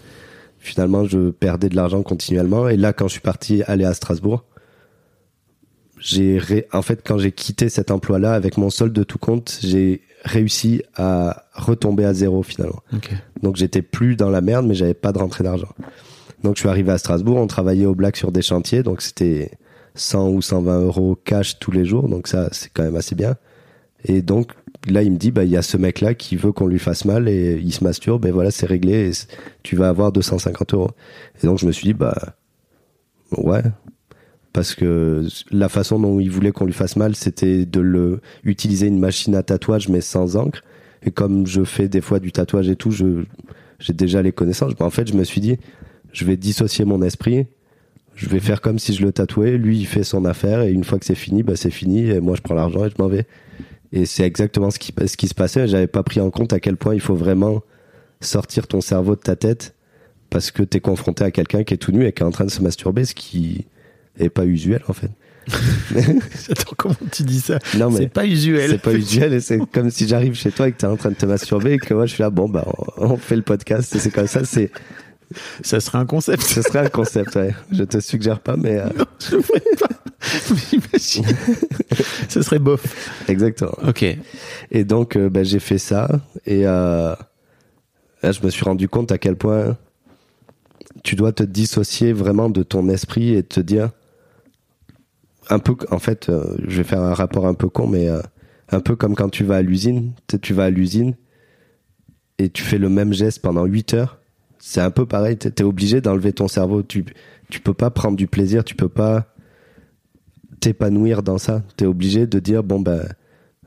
finalement, 0.59 1.05
je 1.05 1.31
perdais 1.31 1.69
de 1.69 1.77
l'argent 1.77 2.03
continuellement. 2.03 2.69
Et 2.69 2.77
là, 2.79 2.93
quand 2.95 3.09
je 3.09 3.13
suis 3.13 3.21
parti 3.21 3.63
aller 3.67 3.85
à 3.85 3.93
Strasbourg, 3.93 4.45
j'ai, 5.99 6.39
ré- 6.39 6.67
en 6.73 6.83
fait, 6.83 7.03
quand 7.07 7.19
j'ai 7.19 7.33
quitté 7.33 7.69
cet 7.69 7.91
emploi-là 7.91 8.33
avec 8.35 8.57
mon 8.59 8.71
solde 8.71 8.93
de 8.93 9.05
tout 9.05 9.19
compte, 9.19 9.59
j'ai 9.63 10.03
réussi 10.25 10.83
à 10.97 11.45
retomber 11.53 12.05
à 12.05 12.15
zéro 12.15 12.43
finalement. 12.43 12.81
Donc 13.43 13.57
j'étais 13.57 13.83
plus 13.83 14.17
dans 14.17 14.31
la 14.31 14.41
merde, 14.41 14.67
mais 14.67 14.75
j'avais 14.75 14.95
pas 14.95 15.13
de 15.13 15.19
rentrée 15.19 15.45
d'argent. 15.45 15.69
Donc 16.45 16.57
je 16.57 16.61
suis 16.61 16.69
arrivé 16.69 16.93
à 16.93 16.99
Strasbourg, 16.99 17.39
on 17.39 17.47
travaillait 17.47 17.87
au 17.87 17.95
black 17.95 18.19
sur 18.19 18.31
des 18.31 18.43
chantiers, 18.43 18.83
donc 18.83 19.01
c'était 19.01 19.53
100 19.95 20.29
ou 20.29 20.43
120 20.43 20.81
euros 20.81 21.17
cash 21.25 21.59
tous 21.59 21.71
les 21.71 21.87
jours, 21.87 22.07
donc 22.11 22.29
ça 22.29 22.51
c'est 22.53 22.71
quand 22.71 22.83
même 22.83 22.97
assez 22.97 23.15
bien. 23.15 23.37
Et 24.05 24.21
donc 24.21 24.53
là 24.87 25.03
il 25.03 25.11
me 25.11 25.17
dit, 25.17 25.31
bah 25.31 25.45
il 25.45 25.51
y 25.51 25.57
a 25.57 25.63
ce 25.63 25.79
mec 25.79 26.03
là 26.03 26.13
qui 26.13 26.37
veut 26.37 26.53
qu'on 26.53 26.67
lui 26.67 26.79
fasse 26.79 27.07
mal 27.07 27.31
et 27.31 27.55
il 27.55 27.73
se 27.73 27.83
masturbe, 27.83 28.27
et 28.27 28.31
voilà 28.31 28.51
c'est 28.51 28.67
réglé, 28.67 29.11
tu 29.63 29.75
vas 29.75 29.89
avoir 29.89 30.13
250 30.13 30.75
euros. 30.75 30.91
Et 31.43 31.47
donc 31.47 31.59
je 31.59 31.67
me 31.67 31.73
suis 31.73 31.87
dit, 31.87 31.95
bah 31.95 32.15
ouais, 33.39 33.63
parce 34.53 34.75
que 34.75 35.27
la 35.51 35.71
façon 35.71 35.99
dont 35.99 36.21
il 36.21 36.31
voulait 36.31 36.53
qu'on 36.53 36.67
lui 36.67 36.75
fasse 36.75 36.97
mal, 36.97 37.17
c'était 37.17 37.65
de 37.65 37.81
le 37.81 38.21
utiliser 38.45 38.89
une 38.89 39.01
machine 39.01 39.35
à 39.35 39.43
tatouage 39.43 39.89
mais 39.89 40.03
sans 40.03 40.37
encre. 40.37 40.61
Et 41.05 41.11
comme 41.11 41.47
je 41.47 41.65
fais 41.65 41.89
des 41.89 42.03
fois 42.03 42.21
du 42.21 42.33
tatouage 42.33 42.69
et 42.69 42.77
tout, 42.77 42.91
je 42.91 43.25
j'ai 43.79 43.93
déjà 43.93 44.23
les 44.23 44.33
connaissances. 44.33 44.73
En 44.81 44.91
fait, 44.91 45.09
je 45.09 45.15
me 45.15 45.25
suis 45.25 45.41
dit, 45.41 45.59
je 46.15 46.25
vais 46.25 46.39
dissocier 46.39 46.87
mon 46.87 47.03
esprit. 47.03 47.47
Je 48.15 48.29
vais 48.29 48.41
faire 48.41 48.61
comme 48.61 48.79
si 48.79 48.95
je 48.95 49.03
le 49.05 49.13
tatouais. 49.13 49.59
Lui, 49.59 49.77
il 49.79 49.87
fait 49.87 50.05
son 50.05 50.25
affaire 50.25 50.63
et 50.63 50.71
une 50.71 50.85
fois 50.85 50.99
que 51.01 51.05
c'est 51.05 51.17
fini, 51.17 51.43
bah 51.43 51.57
c'est 51.57 51.71
fini. 51.73 52.09
Et 52.09 52.21
moi, 52.21 52.37
je 52.37 52.41
prends 52.43 52.55
l'argent 52.55 52.87
et 52.87 52.89
je 52.89 52.95
m'en 53.03 53.09
vais. 53.09 53.27
Et 53.93 54.07
c'est 54.07 54.23
exactement 54.23 54.71
ce 54.71 54.79
qui 54.79 54.95
ce 55.07 55.17
qui 55.17 55.27
se 55.29 55.35
passait. 55.35 55.67
J'avais 55.69 55.89
pas 55.89 56.03
pris 56.05 56.21
en 56.21 56.31
compte 56.31 56.53
à 56.53 56.61
quel 56.61 56.77
point 56.77 56.95
il 56.95 57.01
faut 57.01 57.17
vraiment 57.17 57.63
sortir 58.21 58.67
ton 58.69 58.81
cerveau 58.81 59.17
de 59.17 59.21
ta 59.21 59.37
tête 59.37 59.75
parce 60.31 60.51
que 60.53 60.63
t'es 60.63 60.81
confronté 60.81 61.25
à 61.25 61.31
quelqu'un 61.33 61.65
qui 61.65 61.75
est 61.75 61.79
tout 61.79 61.93
nu 61.93 62.07
et 62.07 62.13
qui 62.13 62.23
est 62.23 62.27
en 62.27 62.31
train 62.31 62.45
de 62.45 62.51
se 62.51 62.63
masturber, 62.63 63.05
ce 63.05 63.15
qui 63.15 63.67
est 64.19 64.31
pas 64.31 64.47
usuel 64.47 64.83
en 64.89 64.93
fait. 64.93 65.11
Attends, 66.51 66.73
comment 66.77 66.95
tu 67.13 67.23
dis 67.25 67.41
ça? 67.41 67.59
Non 67.77 67.91
mais 67.91 67.99
C'est 67.99 68.09
pas 68.09 68.25
usuel. 68.27 68.71
c'est 68.71 68.79
pas 68.79 68.95
usuel 68.95 69.35
et 69.35 69.41
c'est 69.41 69.59
comme 69.73 69.91
si 69.91 70.09
j'arrive 70.09 70.35
chez 70.35 70.51
toi 70.51 70.69
et 70.69 70.73
que 70.73 70.79
t'es 70.79 70.87
en 70.87 70.97
train 70.97 71.11
de 71.11 71.17
te 71.17 71.27
masturber 71.27 71.73
et 71.75 71.79
que 71.79 71.93
moi 71.93 72.07
je 72.07 72.15
suis 72.15 72.23
là 72.23 72.31
bon 72.31 72.49
bah 72.49 72.65
on, 72.97 73.13
on 73.13 73.17
fait 73.17 73.37
le 73.37 73.43
podcast 73.43 73.95
et 73.95 73.99
c'est 73.99 74.11
comme 74.11 74.27
ça 74.27 74.45
c'est 74.45 74.71
Ça 75.63 75.81
serait 75.81 75.99
un 75.99 76.07
concept. 76.07 76.43
ce 76.43 76.63
serait 76.63 76.81
un 76.81 76.89
concept 76.89 77.37
ouais 77.37 77.55
je 77.73 77.85
te 77.85 78.01
suggère 78.01 78.41
pas 78.41 78.57
mais 78.57 78.79
euh, 78.79 78.89
Je 79.21 79.39
ferais 79.41 79.61
pas. 79.81 79.89
J'imagine. 80.71 81.37
Ce 82.29 82.43
serait 82.43 82.59
bof. 82.59 82.83
exactement 83.29 83.75
Ok. 83.87 84.05
et 84.71 84.85
donc 84.85 85.17
euh, 85.17 85.29
bah, 85.29 85.43
j'ai 85.45 85.59
fait 85.59 85.79
ça 85.79 86.09
et 86.47 86.67
euh, 86.67 87.15
là 88.23 88.33
je 88.33 88.41
me 88.43 88.51
suis 88.51 88.65
rendu 88.65 88.89
compte 88.89 89.13
à 89.13 89.19
quel 89.19 89.37
point 89.37 89.77
tu 91.03 91.15
dois 91.17 91.33
te 91.33 91.43
dissocier 91.43 92.13
vraiment 92.13 92.49
de 92.49 92.63
ton 92.63 92.89
esprit 92.89 93.35
et 93.35 93.43
te 93.43 93.61
dire 93.61 93.91
un 95.51 95.59
peu 95.59 95.75
en 95.91 95.99
fait 95.99 96.31
je 96.67 96.77
vais 96.77 96.85
faire 96.85 97.03
un 97.03 97.13
rapport 97.15 97.47
un 97.47 97.55
peu 97.55 97.69
con 97.69 97.87
mais 97.87 98.09
un 98.71 98.81
peu 98.81 98.97
comme 98.97 99.15
quand 99.15 99.29
tu 99.29 99.45
vas 99.45 99.57
à 99.57 99.63
l'usine 99.63 100.13
tu 100.41 100.55
vas 100.55 100.65
à 100.65 100.71
l'usine 100.71 101.15
et 102.39 102.49
tu 102.49 102.63
fais 102.63 102.79
le 102.79 102.89
même 102.89 103.13
geste 103.13 103.43
pendant 103.43 103.65
8 103.65 103.95
heures 103.95 104.19
c'est 104.67 104.81
un 104.81 104.91
peu 104.91 105.05
pareil 105.05 105.37
t'es 105.37 105.53
es 105.61 105.63
obligé 105.63 106.01
d'enlever 106.01 106.33
ton 106.33 106.49
cerveau 106.49 106.83
tu 106.83 107.05
tu 107.51 107.61
peux 107.61 107.75
pas 107.75 107.91
prendre 107.91 108.17
du 108.17 108.27
plaisir 108.27 108.65
tu 108.65 108.75
peux 108.75 108.89
pas 108.89 109.27
t'épanouir 110.61 111.23
dans 111.23 111.37
ça 111.37 111.63
t'es 111.77 111.85
obligé 111.85 112.27
de 112.27 112.39
dire 112.39 112.63
bon 112.63 112.81
ben 112.81 113.03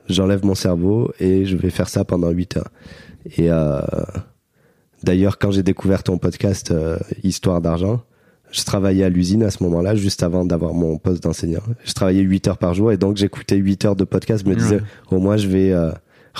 j'enlève 0.08 0.44
mon 0.44 0.56
cerveau 0.56 1.12
et 1.20 1.44
je 1.44 1.56
vais 1.56 1.70
faire 1.70 1.88
ça 1.88 2.04
pendant 2.04 2.30
8 2.30 2.56
heures 2.56 2.70
et 3.36 3.48
euh, 3.50 3.80
d'ailleurs 5.04 5.38
quand 5.38 5.52
j'ai 5.52 5.62
découvert 5.62 6.02
ton 6.02 6.18
podcast 6.18 6.72
euh, 6.72 6.98
Histoire 7.22 7.60
d'argent 7.60 8.02
je 8.50 8.64
travaillais 8.64 9.04
à 9.04 9.10
l'usine 9.10 9.42
à 9.42 9.50
ce 9.50 9.62
moment-là, 9.64 9.94
juste 9.94 10.22
avant 10.22 10.42
d'avoir 10.46 10.72
mon 10.72 10.96
poste 10.96 11.22
d'enseignant. 11.22 11.60
Je 11.84 11.92
travaillais 11.92 12.22
8 12.22 12.48
heures 12.48 12.56
par 12.56 12.72
jour 12.72 12.90
et 12.90 12.96
donc 12.96 13.18
j'écoutais 13.18 13.56
8 13.56 13.84
heures 13.84 13.94
de 13.94 14.04
podcast. 14.04 14.42
Je 14.42 14.50
me 14.50 14.56
disais, 14.56 14.76
Ouais. 14.76 14.82
au 15.10 15.18
moins, 15.18 15.36
je 15.36 15.48
vais 15.48 15.70
euh, 15.70 15.92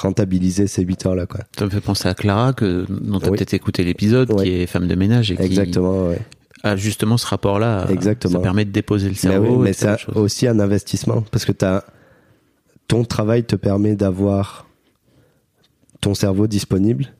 rentabiliser 0.03 0.67
ces 0.67 0.83
8 0.83 1.07
heures-là. 1.07 1.27
quoi. 1.27 1.41
Ça 1.59 1.65
me 1.65 1.71
fait 1.71 1.81
penser 1.81 2.09
à 2.09 2.15
Clara, 2.15 2.53
que, 2.53 2.87
dont 2.89 3.19
tu 3.21 3.27
as 3.27 3.31
Oui. 3.31 3.37
peut-être 3.39 3.55
écouté 3.55 3.85
l'épisode, 3.85 4.31
Oui. 4.33 4.45
qui 4.45 4.51
est 4.63 4.67
femme 4.67 4.87
de 4.87 4.95
ménage 4.95 5.31
et 5.31 5.37
qui 5.37 5.43
Exactement, 5.43 6.09
ouais. 6.09 6.19
a 6.63 6.77
justement 6.77 7.17
ce 7.17 7.27
rapport-là. 7.27 7.87
Exactement. 7.91 8.35
Ça 8.35 8.41
permet 8.41 8.65
de 8.65 8.71
déposer 8.71 9.07
le 9.07 9.13
Mais, 9.13 9.17
cerveau. 9.19 9.57
oui, 9.57 9.63
mais 9.65 9.73
c'est 9.73 10.09
aussi 10.15 10.47
un 10.47 10.59
investissement 10.61 11.23
parce 11.31 11.45
que 11.45 11.53
t'as, 11.53 11.83
ton 12.89 13.05
travail 13.05 13.45
te 13.45 13.57
permet 13.57 13.95
d'avoir 13.97 14.67
ton 16.01 16.15
cerveau 16.15 16.47
disponible, 16.47 17.13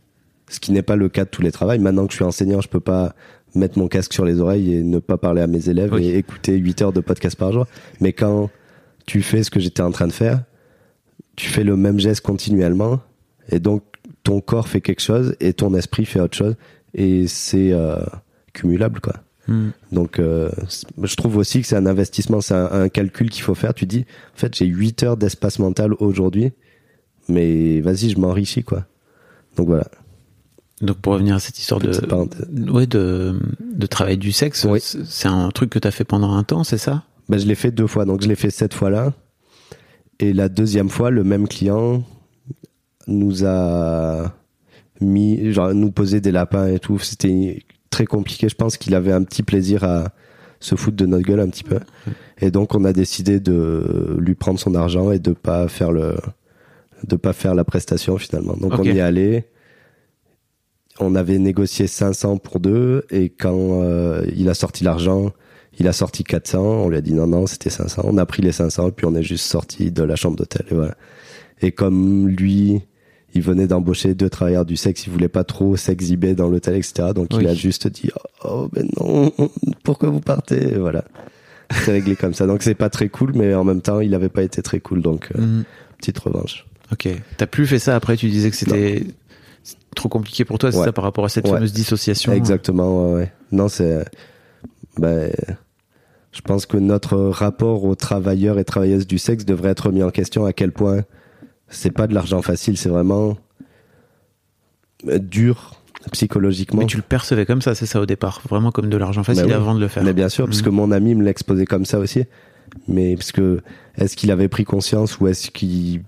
ce 0.49 0.61
qui 0.61 0.73
n'est 0.73 0.83
pas 0.83 0.97
le 0.97 1.09
cas 1.09 1.25
de 1.25 1.31
tous 1.31 1.43
les 1.43 1.53
travails. 1.53 1.79
Maintenant 1.79 2.07
que 2.07 2.13
je 2.13 2.17
suis 2.17 2.25
enseignant, 2.25 2.61
je 2.61 2.69
peux 2.69 2.81
pas 2.81 3.15
mettre 3.55 3.79
mon 3.79 3.89
casque 3.89 4.13
sur 4.13 4.25
les 4.25 4.41
oreilles 4.41 4.75
et 4.75 4.83
ne 4.83 4.99
pas 4.99 5.17
parler 5.17 5.41
à 5.43 5.47
mes 5.47 5.69
élèves 5.69 5.93
Oui. 5.93 6.07
et 6.07 6.19
écouter 6.19 6.57
8 6.57 6.83
heures 6.83 6.93
de 6.93 7.01
podcast 7.01 7.37
par 7.37 7.53
jour. 7.53 7.67
Mais 8.01 8.13
quand 8.13 8.51
tu 9.07 9.23
fais 9.23 9.43
ce 9.43 9.51
que 9.51 9.59
j'étais 9.59 9.83
en 9.83 9.91
train 9.91 10.07
de 10.07 10.13
faire, 10.13 10.43
tu 11.39 11.49
fais 11.49 11.63
le 11.63 11.77
même 11.77 12.01
geste 12.01 12.21
continuellement 12.21 13.01
et 13.49 13.61
donc 13.61 13.85
ton 14.25 14.41
corps 14.41 14.67
fait 14.69 14.81
quelque 14.81 15.01
chose 15.01 15.37
et 15.39 15.53
ton 15.53 15.73
esprit 15.75 16.05
fait 16.05 16.21
autre 16.21 16.37
chose 16.37 16.57
et 16.95 17.29
c'est 17.29 17.73
euh, 17.73 17.97
cumulable 18.53 19.01
quoi. 19.01 19.15
Hmm. 19.47 19.71
Donc, 19.93 20.19
euh, 20.19 20.51
je 21.03 21.17
trouve 21.17 21.39
aussi 21.39 21.63
que 21.63 21.67
c'est 21.67 21.77
un 21.77 21.87
investissement, 21.87 22.43
c'est 22.43 22.53
un, 22.53 22.71
un 22.71 22.89
calcul 22.91 23.31
qu'il 23.31 23.43
faut 23.43 23.55
faire. 23.55 23.73
Tu 23.73 23.87
dis, 23.87 24.05
en 24.35 24.39
fait, 24.39 24.55
j'ai 24.55 24.67
8 24.67 25.05
heures 25.05 25.17
d'espace 25.17 25.59
mental 25.59 25.95
aujourd'hui, 26.01 26.53
mais 27.31 27.81
vas-y, 27.81 28.11
je 28.11 28.19
m'enrichis, 28.19 28.63
quoi. 28.63 28.85
Donc 29.57 29.69
voilà. 29.69 29.87
Donc 30.83 30.99
pour 30.99 31.15
revenir 31.15 31.35
à 31.35 31.41
cette 31.41 31.59
histoire 31.59 31.81
de, 31.81 31.97
parenthèse. 31.99 32.47
ouais, 32.71 32.87
de, 32.87 33.41
de 33.59 33.87
travail 33.87 34.19
du 34.19 34.33
sexe, 34.33 34.67
Oui. 34.69 34.81
c'est 34.83 35.29
un 35.29 35.49
truc 35.51 35.71
que 35.71 35.79
tu 35.79 35.89
as 35.89 35.93
fait 35.93 36.05
pendant 36.05 36.35
un 36.35 36.45
temps, 36.45 36.63
c'est 36.63 36.77
ça? 36.77 37.05
Ben, 37.31 37.39
je 37.41 37.47
l'ai 37.47 37.55
fait 37.55 37.71
deux 37.71 37.87
fois, 37.87 38.05
donc 38.05 38.21
je 38.23 38.29
l'ai 38.29 38.37
fait 38.37 38.51
cette 38.51 38.75
fois-là. 38.75 39.15
Et 40.21 40.33
la 40.33 40.49
deuxième 40.49 40.89
fois, 40.89 41.11
le 41.11 41.25
même 41.25 41.47
client 41.47 42.03
nous 43.07 43.45
a 43.45 44.35
mis, 45.01 45.53
genre, 45.53 45.73
nous 45.75 45.91
posait 45.91 46.21
des 46.21 46.33
lapins 46.33 46.67
et 46.67 46.79
tout. 46.79 46.99
C'était 46.99 47.63
très 47.91 48.05
compliqué. 48.05 48.49
Je 48.49 48.57
pense 48.57 48.77
qu'il 48.77 48.95
avait 48.95 49.13
un 49.13 49.23
petit 49.23 49.43
plaisir 49.43 49.85
à 49.85 50.09
se 50.61 50.75
foutre 50.75 50.97
de 50.97 51.07
notre 51.07 51.25
gueule 51.25 51.41
un 51.41 51.49
petit 51.49 51.65
peu. 51.65 51.79
Et 52.41 52.51
donc, 52.51 52.75
on 52.75 52.85
a 52.85 52.93
décidé 52.93 53.39
de 53.41 54.17
lui 54.19 54.35
prendre 54.35 54.59
son 54.59 54.75
argent 54.75 55.13
et 55.13 55.19
de 55.19 55.33
pas 55.33 55.69
faire 55.69 55.93
le, 55.93 56.17
de 57.07 57.17
pas 57.17 57.33
faire 57.33 57.55
la 57.55 57.65
prestation 57.65 58.19
finalement. 58.19 58.55
Donc, 58.57 58.79
on 58.79 58.83
y 58.83 58.99
est 58.99 59.01
allé. 59.01 59.45
On 61.01 61.15
avait 61.15 61.39
négocié 61.39 61.87
500 61.87 62.39
pour 62.39 62.59
deux 62.59 63.05
et 63.11 63.29
quand 63.29 63.83
euh, 63.83 64.27
il 64.35 64.49
a 64.49 64.55
sorti 64.55 64.83
l'argent, 64.83 65.31
il 65.79 65.89
a 65.89 65.93
sorti 65.93 66.25
400. 66.25 66.61
On 66.61 66.89
lui 66.89 66.97
a 66.97 67.01
dit 67.01 67.15
non, 67.15 67.27
non, 67.27 67.47
c'était 67.47 67.71
500. 67.71 68.03
On 68.05 68.19
a 68.19 68.27
pris 68.27 68.43
les 68.43 68.53
500 68.53 68.91
puis 68.91 69.07
on 69.07 69.15
est 69.15 69.23
juste 69.23 69.45
sorti 69.47 69.91
de 69.91 70.03
la 70.03 70.17
chambre 70.17 70.37
d'hôtel 70.37 70.67
et 70.71 70.75
voilà. 70.75 70.95
Et 71.61 71.73
comme 71.73 72.29
lui, 72.29 72.81
il 73.35 73.43
venait 73.43 73.67
d'embaucher 73.67 74.15
deux 74.15 74.31
travailleurs 74.31 74.65
du 74.65 74.77
sexe, 74.77 75.07
il 75.07 75.13
voulait 75.13 75.29
pas 75.29 75.45
trop 75.45 75.77
s'exhiber 75.77 76.35
dans 76.35 76.49
l'hôtel, 76.49 76.77
etc. 76.77 77.11
Donc 77.15 77.29
Oui. 77.33 77.39
il 77.43 77.49
a 77.49 77.55
juste 77.55 77.89
dit 77.89 78.11
oh, 78.45 78.69
ben 78.73 78.89
non, 79.01 79.33
pourquoi 79.85 80.09
vous 80.11 80.21
partez 80.21 80.73
Et 80.75 80.79
Voilà. 80.79 81.05
C'est 81.71 81.93
réglé 81.93 82.17
comme 82.17 82.33
ça. 82.33 82.47
Donc 82.47 82.63
c'est 82.63 82.75
pas 82.75 82.89
très 82.89 83.09
cool, 83.11 83.33
mais 83.35 83.55
en 83.55 83.63
même 83.65 83.83
temps, 83.83 84.01
il 84.01 84.15
avait 84.15 84.31
pas 84.31 84.43
été 84.43 84.63
très 84.63 84.81
cool. 84.81 85.03
Donc 85.03 85.29
euh, 85.37 85.41
Mhm. 85.41 85.65
petite 85.99 86.19
revanche. 86.19 86.65
Ok. 86.93 87.09
T'as 87.37 87.47
plus 87.47 87.67
fait 87.67 87.79
ça 87.79 87.95
après 87.95 88.17
Tu 88.17 88.31
disais 88.31 88.49
que 88.51 88.57
c'était 88.57 89.05
trop 89.95 90.09
compliqué 90.09 90.47
pour 90.47 90.59
toi, 90.59 90.73
c'est 90.73 90.79
Ouais. 90.79 90.85
ça 90.87 90.93
par 90.93 91.05
rapport 91.05 91.27
à 91.27 91.29
cette 91.29 91.45
Ouais. 91.47 91.53
fameuse 91.55 91.73
dissociation 91.75 92.33
Exactement, 92.33 93.09
ouais, 93.09 93.15
ouais. 93.15 93.33
Non, 93.53 93.69
c'est. 93.69 94.05
Ben, 94.97 95.31
je 96.33 96.41
pense 96.43 96.67
que 96.67 96.77
notre 96.77 97.17
rapport 97.19 97.85
aux 97.85 97.95
travailleurs 97.95 98.59
et 98.59 98.65
travailleuses 98.65 99.07
du 99.07 99.19
sexe 99.19 99.45
devrait 99.45 99.71
être 99.71 99.91
mis 99.91 100.03
en 100.03 100.11
question 100.11 100.45
à 100.45 100.53
quel 100.53 100.73
point 100.73 101.03
c'est 101.69 101.91
pas 101.91 102.07
de 102.07 102.15
l'argent 102.15 102.43
facile, 102.43 102.77
c'est 102.77 102.89
vraiment 102.89 103.37
euh, 105.07 105.19
dur 105.19 105.75
psychologiquement. 106.13 106.81
Mais 106.81 106.87
tu 106.87 106.97
le 106.97 107.03
percevais 107.03 107.45
comme 107.45 107.61
ça, 107.61 107.75
c'est 107.75 107.87
ça 107.87 108.01
au 108.01 108.07
départ, 108.07 108.41
vraiment 108.49 108.71
comme 108.71 108.89
de 108.89 108.97
l'argent 108.97 109.23
facile 109.25 109.47
oui. 109.47 109.53
avant 109.53 109.75
de 109.75 109.81
le 109.81 109.89
faire. 109.89 110.03
Mais 110.05 110.13
bien 110.15 110.29
sûr, 110.29 110.47
parce 110.47 110.59
Mhm. 110.59 110.65
que 110.65 110.71
mon 110.71 110.91
ami 110.93 111.15
me 111.15 111.25
l'exposait 111.25 111.67
comme 111.67 111.85
ça 111.85 111.99
aussi. 111.99 112.25
Mais 112.87 113.15
parce 113.17 113.33
que 113.33 113.61
est-ce 113.97 114.17
qu'il 114.17 114.31
avait 114.31 114.49
pris 114.49 114.65
conscience 114.65 115.19
ou 115.21 115.27
est-ce 115.27 115.51
qu'il 115.51 116.03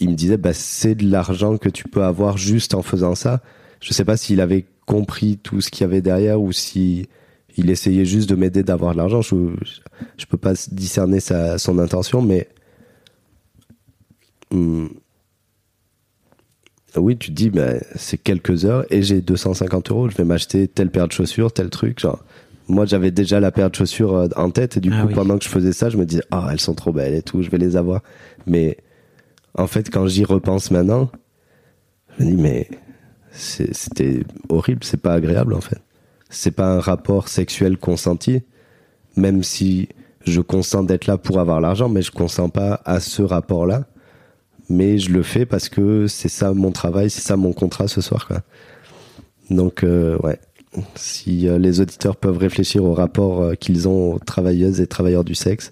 il 0.00 0.10
me 0.10 0.14
disait 0.14 0.36
bah 0.36 0.52
c'est 0.52 0.94
de 0.94 1.08
l'argent 1.08 1.56
que 1.56 1.68
tu 1.68 1.84
peux 1.84 2.02
avoir 2.02 2.36
juste 2.36 2.74
en 2.74 2.82
faisant 2.82 3.14
ça. 3.14 3.40
Je 3.80 3.92
sais 3.92 4.04
pas 4.04 4.16
s'il 4.16 4.40
avait 4.40 4.66
compris 4.86 5.38
tout 5.38 5.60
ce 5.60 5.70
qu'il 5.70 5.82
y 5.82 5.84
avait 5.84 6.00
derrière 6.02 6.40
ou 6.40 6.52
si 6.52 7.06
il 7.56 7.70
essayait 7.70 8.04
juste 8.04 8.28
de 8.28 8.34
m'aider 8.34 8.62
d'avoir 8.62 8.92
de 8.92 8.98
l'argent. 8.98 9.22
Je, 9.22 9.34
je 10.16 10.26
peux 10.26 10.36
pas 10.36 10.54
discerner 10.70 11.20
sa, 11.20 11.58
son 11.58 11.78
intention, 11.78 12.20
mais 12.22 12.48
hum, 14.50 14.90
oui, 16.96 17.16
tu 17.16 17.30
te 17.30 17.34
dis, 17.34 17.50
bah, 17.50 17.72
c'est 17.96 18.18
quelques 18.18 18.64
heures 18.64 18.84
et 18.90 19.02
j'ai 19.02 19.20
250 19.20 19.90
euros. 19.90 20.08
Je 20.08 20.16
vais 20.16 20.24
m'acheter 20.24 20.68
telle 20.68 20.90
paire 20.90 21.08
de 21.08 21.12
chaussures, 21.12 21.52
tel 21.52 21.68
truc. 21.70 21.98
Genre, 21.98 22.22
moi, 22.68 22.86
j'avais 22.86 23.10
déjà 23.10 23.40
la 23.40 23.50
paire 23.50 23.68
de 23.70 23.74
chaussures 23.74 24.14
euh, 24.14 24.28
en 24.36 24.50
tête 24.50 24.76
et 24.76 24.80
du 24.80 24.90
Ah 24.92 25.02
coup, 25.02 25.08
oui. 25.08 25.14
pendant 25.14 25.36
que 25.38 25.44
je 25.44 25.48
faisais 25.48 25.72
ça, 25.72 25.90
je 25.90 25.96
me 25.96 26.06
disais, 26.06 26.22
ah, 26.30 26.48
elles 26.52 26.60
sont 26.60 26.74
trop 26.74 26.92
belles 26.92 27.14
et 27.14 27.22
tout, 27.22 27.42
je 27.42 27.50
vais 27.50 27.58
les 27.58 27.76
avoir. 27.76 28.00
Mais 28.46 28.76
en 29.54 29.66
fait, 29.66 29.90
quand 29.90 30.06
j'y 30.06 30.24
repense 30.24 30.70
maintenant, 30.70 31.10
je 32.18 32.24
me 32.24 32.30
dis, 32.30 32.36
mais 32.36 32.68
c'était 33.32 34.20
horrible, 34.48 34.84
c'est 34.84 35.00
pas 35.00 35.14
agréable 35.14 35.54
en 35.54 35.60
fait. 35.60 35.80
C'est 36.34 36.50
pas 36.50 36.66
un 36.66 36.80
rapport 36.80 37.28
sexuel 37.28 37.78
consenti, 37.78 38.42
même 39.16 39.42
si 39.42 39.88
je 40.26 40.40
consens 40.40 40.84
d'être 40.84 41.06
là 41.06 41.18
pour 41.18 41.38
avoir 41.38 41.60
l'argent, 41.60 41.88
mais 41.88 42.02
je 42.02 42.10
consens 42.10 42.50
pas 42.50 42.80
à 42.84 43.00
ce 43.00 43.22
rapport-là. 43.22 43.84
Mais 44.70 44.98
je 44.98 45.10
le 45.10 45.22
fais 45.22 45.44
parce 45.44 45.68
que 45.68 46.06
c'est 46.06 46.30
ça 46.30 46.54
mon 46.54 46.72
travail, 46.72 47.10
c'est 47.10 47.20
ça 47.20 47.36
mon 47.36 47.52
contrat 47.52 47.86
ce 47.86 48.00
soir. 48.00 48.26
Quoi. 48.26 48.40
Donc, 49.50 49.84
euh, 49.84 50.16
ouais. 50.22 50.38
Si 50.96 51.46
euh, 51.46 51.58
les 51.58 51.80
auditeurs 51.80 52.16
peuvent 52.16 52.38
réfléchir 52.38 52.82
au 52.82 52.94
rapport 52.94 53.42
euh, 53.42 53.54
qu'ils 53.54 53.86
ont 53.86 54.14
aux 54.14 54.18
travailleuses 54.18 54.80
et 54.80 54.86
travailleurs 54.88 55.22
du 55.22 55.36
sexe, 55.36 55.70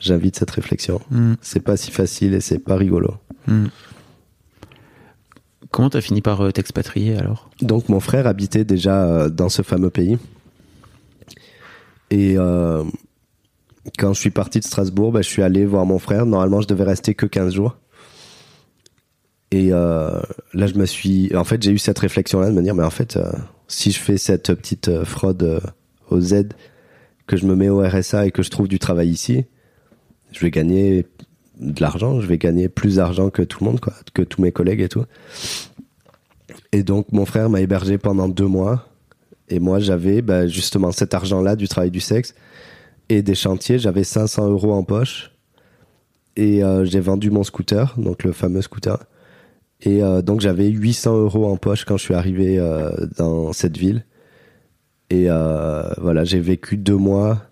j'invite 0.00 0.36
cette 0.36 0.50
réflexion. 0.50 1.00
Mhm. 1.10 1.36
C'est 1.40 1.60
pas 1.60 1.76
si 1.76 1.90
facile 1.90 2.34
et 2.34 2.40
c'est 2.40 2.58
pas 2.58 2.76
rigolo. 2.76 3.14
Mhm. 3.46 3.70
Comment 5.70 5.90
t'as 5.90 6.00
fini 6.00 6.20
par 6.20 6.40
euh, 6.40 6.50
t'expatrier 6.50 7.16
alors? 7.16 7.50
Donc 7.60 7.88
mon 7.88 8.00
frère 8.00 8.26
habitait 8.26 8.64
déjà 8.64 9.04
euh, 9.04 9.28
dans 9.28 9.48
ce 9.48 9.62
fameux 9.62 9.90
pays. 9.90 10.18
Et 12.10 12.36
euh, 12.36 12.84
quand 13.98 14.12
je 14.12 14.20
suis 14.20 14.30
parti 14.30 14.58
de 14.58 14.64
Strasbourg, 14.64 15.12
bah, 15.12 15.22
je 15.22 15.28
suis 15.28 15.42
allé 15.42 15.64
voir 15.64 15.86
mon 15.86 15.98
frère. 15.98 16.26
Normalement, 16.26 16.60
je 16.60 16.66
devais 16.66 16.84
rester 16.84 17.14
que 17.14 17.26
15 17.26 17.54
jours. 17.54 17.76
Et 19.50 19.68
là, 19.68 20.22
je 20.54 20.74
me 20.74 20.86
suis... 20.86 21.34
En 21.36 21.44
fait, 21.44 21.62
j'ai 21.62 21.72
eu 21.72 21.78
cette 21.78 21.98
réflexion-là 21.98 22.48
de 22.48 22.54
me 22.54 22.62
dire, 22.62 22.74
mais 22.74 22.84
en 22.84 22.90
fait, 22.90 23.18
si 23.68 23.92
je 23.92 23.98
fais 23.98 24.16
cette 24.16 24.54
petite 24.54 25.04
fraude 25.04 25.60
au 26.08 26.20
Z, 26.22 26.54
que 27.26 27.36
je 27.36 27.44
me 27.44 27.54
mets 27.54 27.68
au 27.68 27.82
RSA 27.82 28.26
et 28.26 28.30
que 28.30 28.42
je 28.42 28.48
trouve 28.48 28.66
du 28.66 28.78
travail 28.78 29.10
ici, 29.10 29.44
je 30.32 30.40
vais 30.40 30.50
gagner 30.50 31.06
de 31.58 31.80
l'argent, 31.80 32.20
je 32.20 32.26
vais 32.26 32.38
gagner 32.38 32.68
plus 32.68 32.96
d'argent 32.96 33.30
que 33.30 33.42
tout 33.42 33.64
le 33.64 33.70
monde, 33.70 33.80
quoi, 33.80 33.92
que 34.14 34.22
tous 34.22 34.40
mes 34.40 34.52
collègues 34.52 34.80
et 34.80 34.88
tout. 34.88 35.04
Et 36.72 36.82
donc 36.82 37.12
mon 37.12 37.26
frère 37.26 37.50
m'a 37.50 37.60
hébergé 37.60 37.98
pendant 37.98 38.28
deux 38.28 38.46
mois. 38.46 38.88
Et 39.48 39.60
moi 39.60 39.78
j'avais 39.78 40.22
bah, 40.22 40.46
justement 40.46 40.92
cet 40.92 41.14
argent-là 41.14 41.56
du 41.56 41.68
travail 41.68 41.90
du 41.90 42.00
sexe 42.00 42.34
et 43.08 43.22
des 43.22 43.34
chantiers. 43.34 43.78
J'avais 43.78 44.04
500 44.04 44.48
euros 44.48 44.72
en 44.72 44.82
poche. 44.82 45.30
Et 46.36 46.64
euh, 46.64 46.86
j'ai 46.86 47.00
vendu 47.00 47.30
mon 47.30 47.44
scooter, 47.44 47.94
donc 47.98 48.24
le 48.24 48.32
fameux 48.32 48.62
scooter. 48.62 49.04
Et 49.82 50.02
euh, 50.02 50.22
donc 50.22 50.40
j'avais 50.40 50.68
800 50.68 51.18
euros 51.18 51.46
en 51.46 51.56
poche 51.56 51.84
quand 51.84 51.98
je 51.98 52.04
suis 52.04 52.14
arrivé 52.14 52.58
euh, 52.58 52.90
dans 53.18 53.52
cette 53.52 53.76
ville. 53.76 54.06
Et 55.10 55.26
voilà, 55.26 56.24
j'ai 56.24 56.40
vécu 56.40 56.78
deux 56.78 56.96
mois 56.96 57.42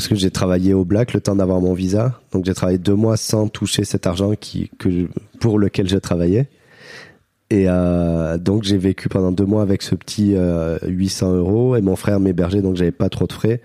parce 0.00 0.08
que 0.08 0.14
j'ai 0.14 0.30
travaillé 0.30 0.72
au 0.72 0.86
black 0.86 1.12
le 1.12 1.20
temps 1.20 1.36
d'avoir 1.36 1.60
mon 1.60 1.74
visa. 1.74 2.18
Donc 2.32 2.46
j'ai 2.46 2.54
travaillé 2.54 2.78
deux 2.78 2.94
mois 2.94 3.18
sans 3.18 3.48
toucher 3.48 3.84
cet 3.84 4.06
argent 4.06 4.32
que 4.78 5.08
pour 5.40 5.58
lequel 5.58 5.90
je 5.90 5.98
travaillais. 5.98 6.48
Et 7.50 7.66
euh, 7.68 8.38
donc 8.38 8.62
j'ai 8.62 8.78
vécu 8.78 9.10
pendant 9.10 9.30
deux 9.30 9.44
mois 9.44 9.60
avec 9.60 9.82
ce 9.82 9.94
petit 9.94 10.36
euh, 10.36 10.78
800 10.86 11.34
euros 11.34 11.76
et 11.76 11.82
mon 11.82 11.96
frère 11.96 12.18
m'hébergeait 12.18 12.62
donc 12.62 12.76
j'avais 12.76 12.92
pas 12.92 13.10
trop 13.10 13.26
de 13.26 13.32
frais. 13.34 13.60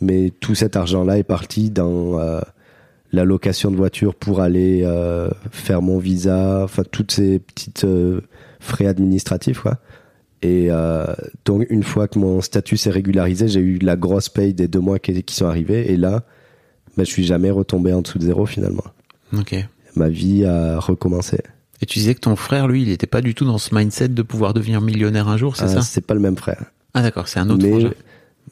Mais 0.00 0.30
tout 0.38 0.54
cet 0.54 0.76
argent-là 0.76 1.18
est 1.18 1.24
parti 1.24 1.70
dans 1.70 2.20
euh, 2.20 2.40
la 3.10 3.24
location 3.24 3.72
de 3.72 3.76
voiture 3.76 4.14
pour 4.14 4.40
aller 4.40 4.82
euh, 4.84 5.30
faire 5.50 5.82
mon 5.82 5.98
visa, 5.98 6.60
enfin 6.62 6.84
toutes 6.88 7.10
ces 7.10 7.40
petites 7.40 7.82
euh, 7.82 8.20
frais 8.60 8.86
administratifs 8.86 9.62
quoi. 9.62 9.78
Et 10.42 10.66
euh, 10.70 11.06
donc 11.44 11.66
une 11.70 11.84
fois 11.84 12.08
que 12.08 12.18
mon 12.18 12.40
statut 12.40 12.76
s'est 12.76 12.90
régularisé, 12.90 13.46
j'ai 13.48 13.60
eu 13.60 13.78
la 13.78 13.94
grosse 13.96 14.28
paye 14.28 14.54
des 14.54 14.66
deux 14.66 14.80
mois 14.80 14.98
qui, 14.98 15.22
qui 15.22 15.34
sont 15.34 15.46
arrivés 15.46 15.92
et 15.92 15.96
là, 15.96 16.24
ben, 16.96 17.04
je 17.06 17.10
suis 17.10 17.24
jamais 17.24 17.50
retombé 17.50 17.92
en 17.92 18.02
dessous 18.02 18.18
de 18.18 18.24
zéro 18.24 18.44
finalement. 18.44 18.84
Ok. 19.36 19.54
Ma 19.94 20.08
vie 20.08 20.44
a 20.44 20.80
recommencé. 20.80 21.38
Et 21.80 21.86
tu 21.86 21.98
disais 22.00 22.14
que 22.14 22.20
ton 22.20 22.34
frère, 22.36 22.66
lui, 22.68 22.82
il 22.82 22.90
était 22.90 23.06
pas 23.06 23.20
du 23.20 23.34
tout 23.34 23.44
dans 23.44 23.58
ce 23.58 23.74
mindset 23.74 24.08
de 24.08 24.22
pouvoir 24.22 24.52
devenir 24.54 24.80
millionnaire 24.80 25.28
un 25.28 25.36
jour, 25.36 25.56
c'est 25.56 25.64
Ah, 25.64 25.68
ça 25.68 25.80
c'est 25.82 26.04
pas 26.06 26.14
le 26.14 26.20
même 26.20 26.36
frère. 26.36 26.64
Ah 26.94 27.02
d'accord, 27.02 27.28
c'est 27.28 27.38
un 27.40 27.48
autre 27.48 27.62
Mais 27.62 27.70
frangin. 27.70 27.92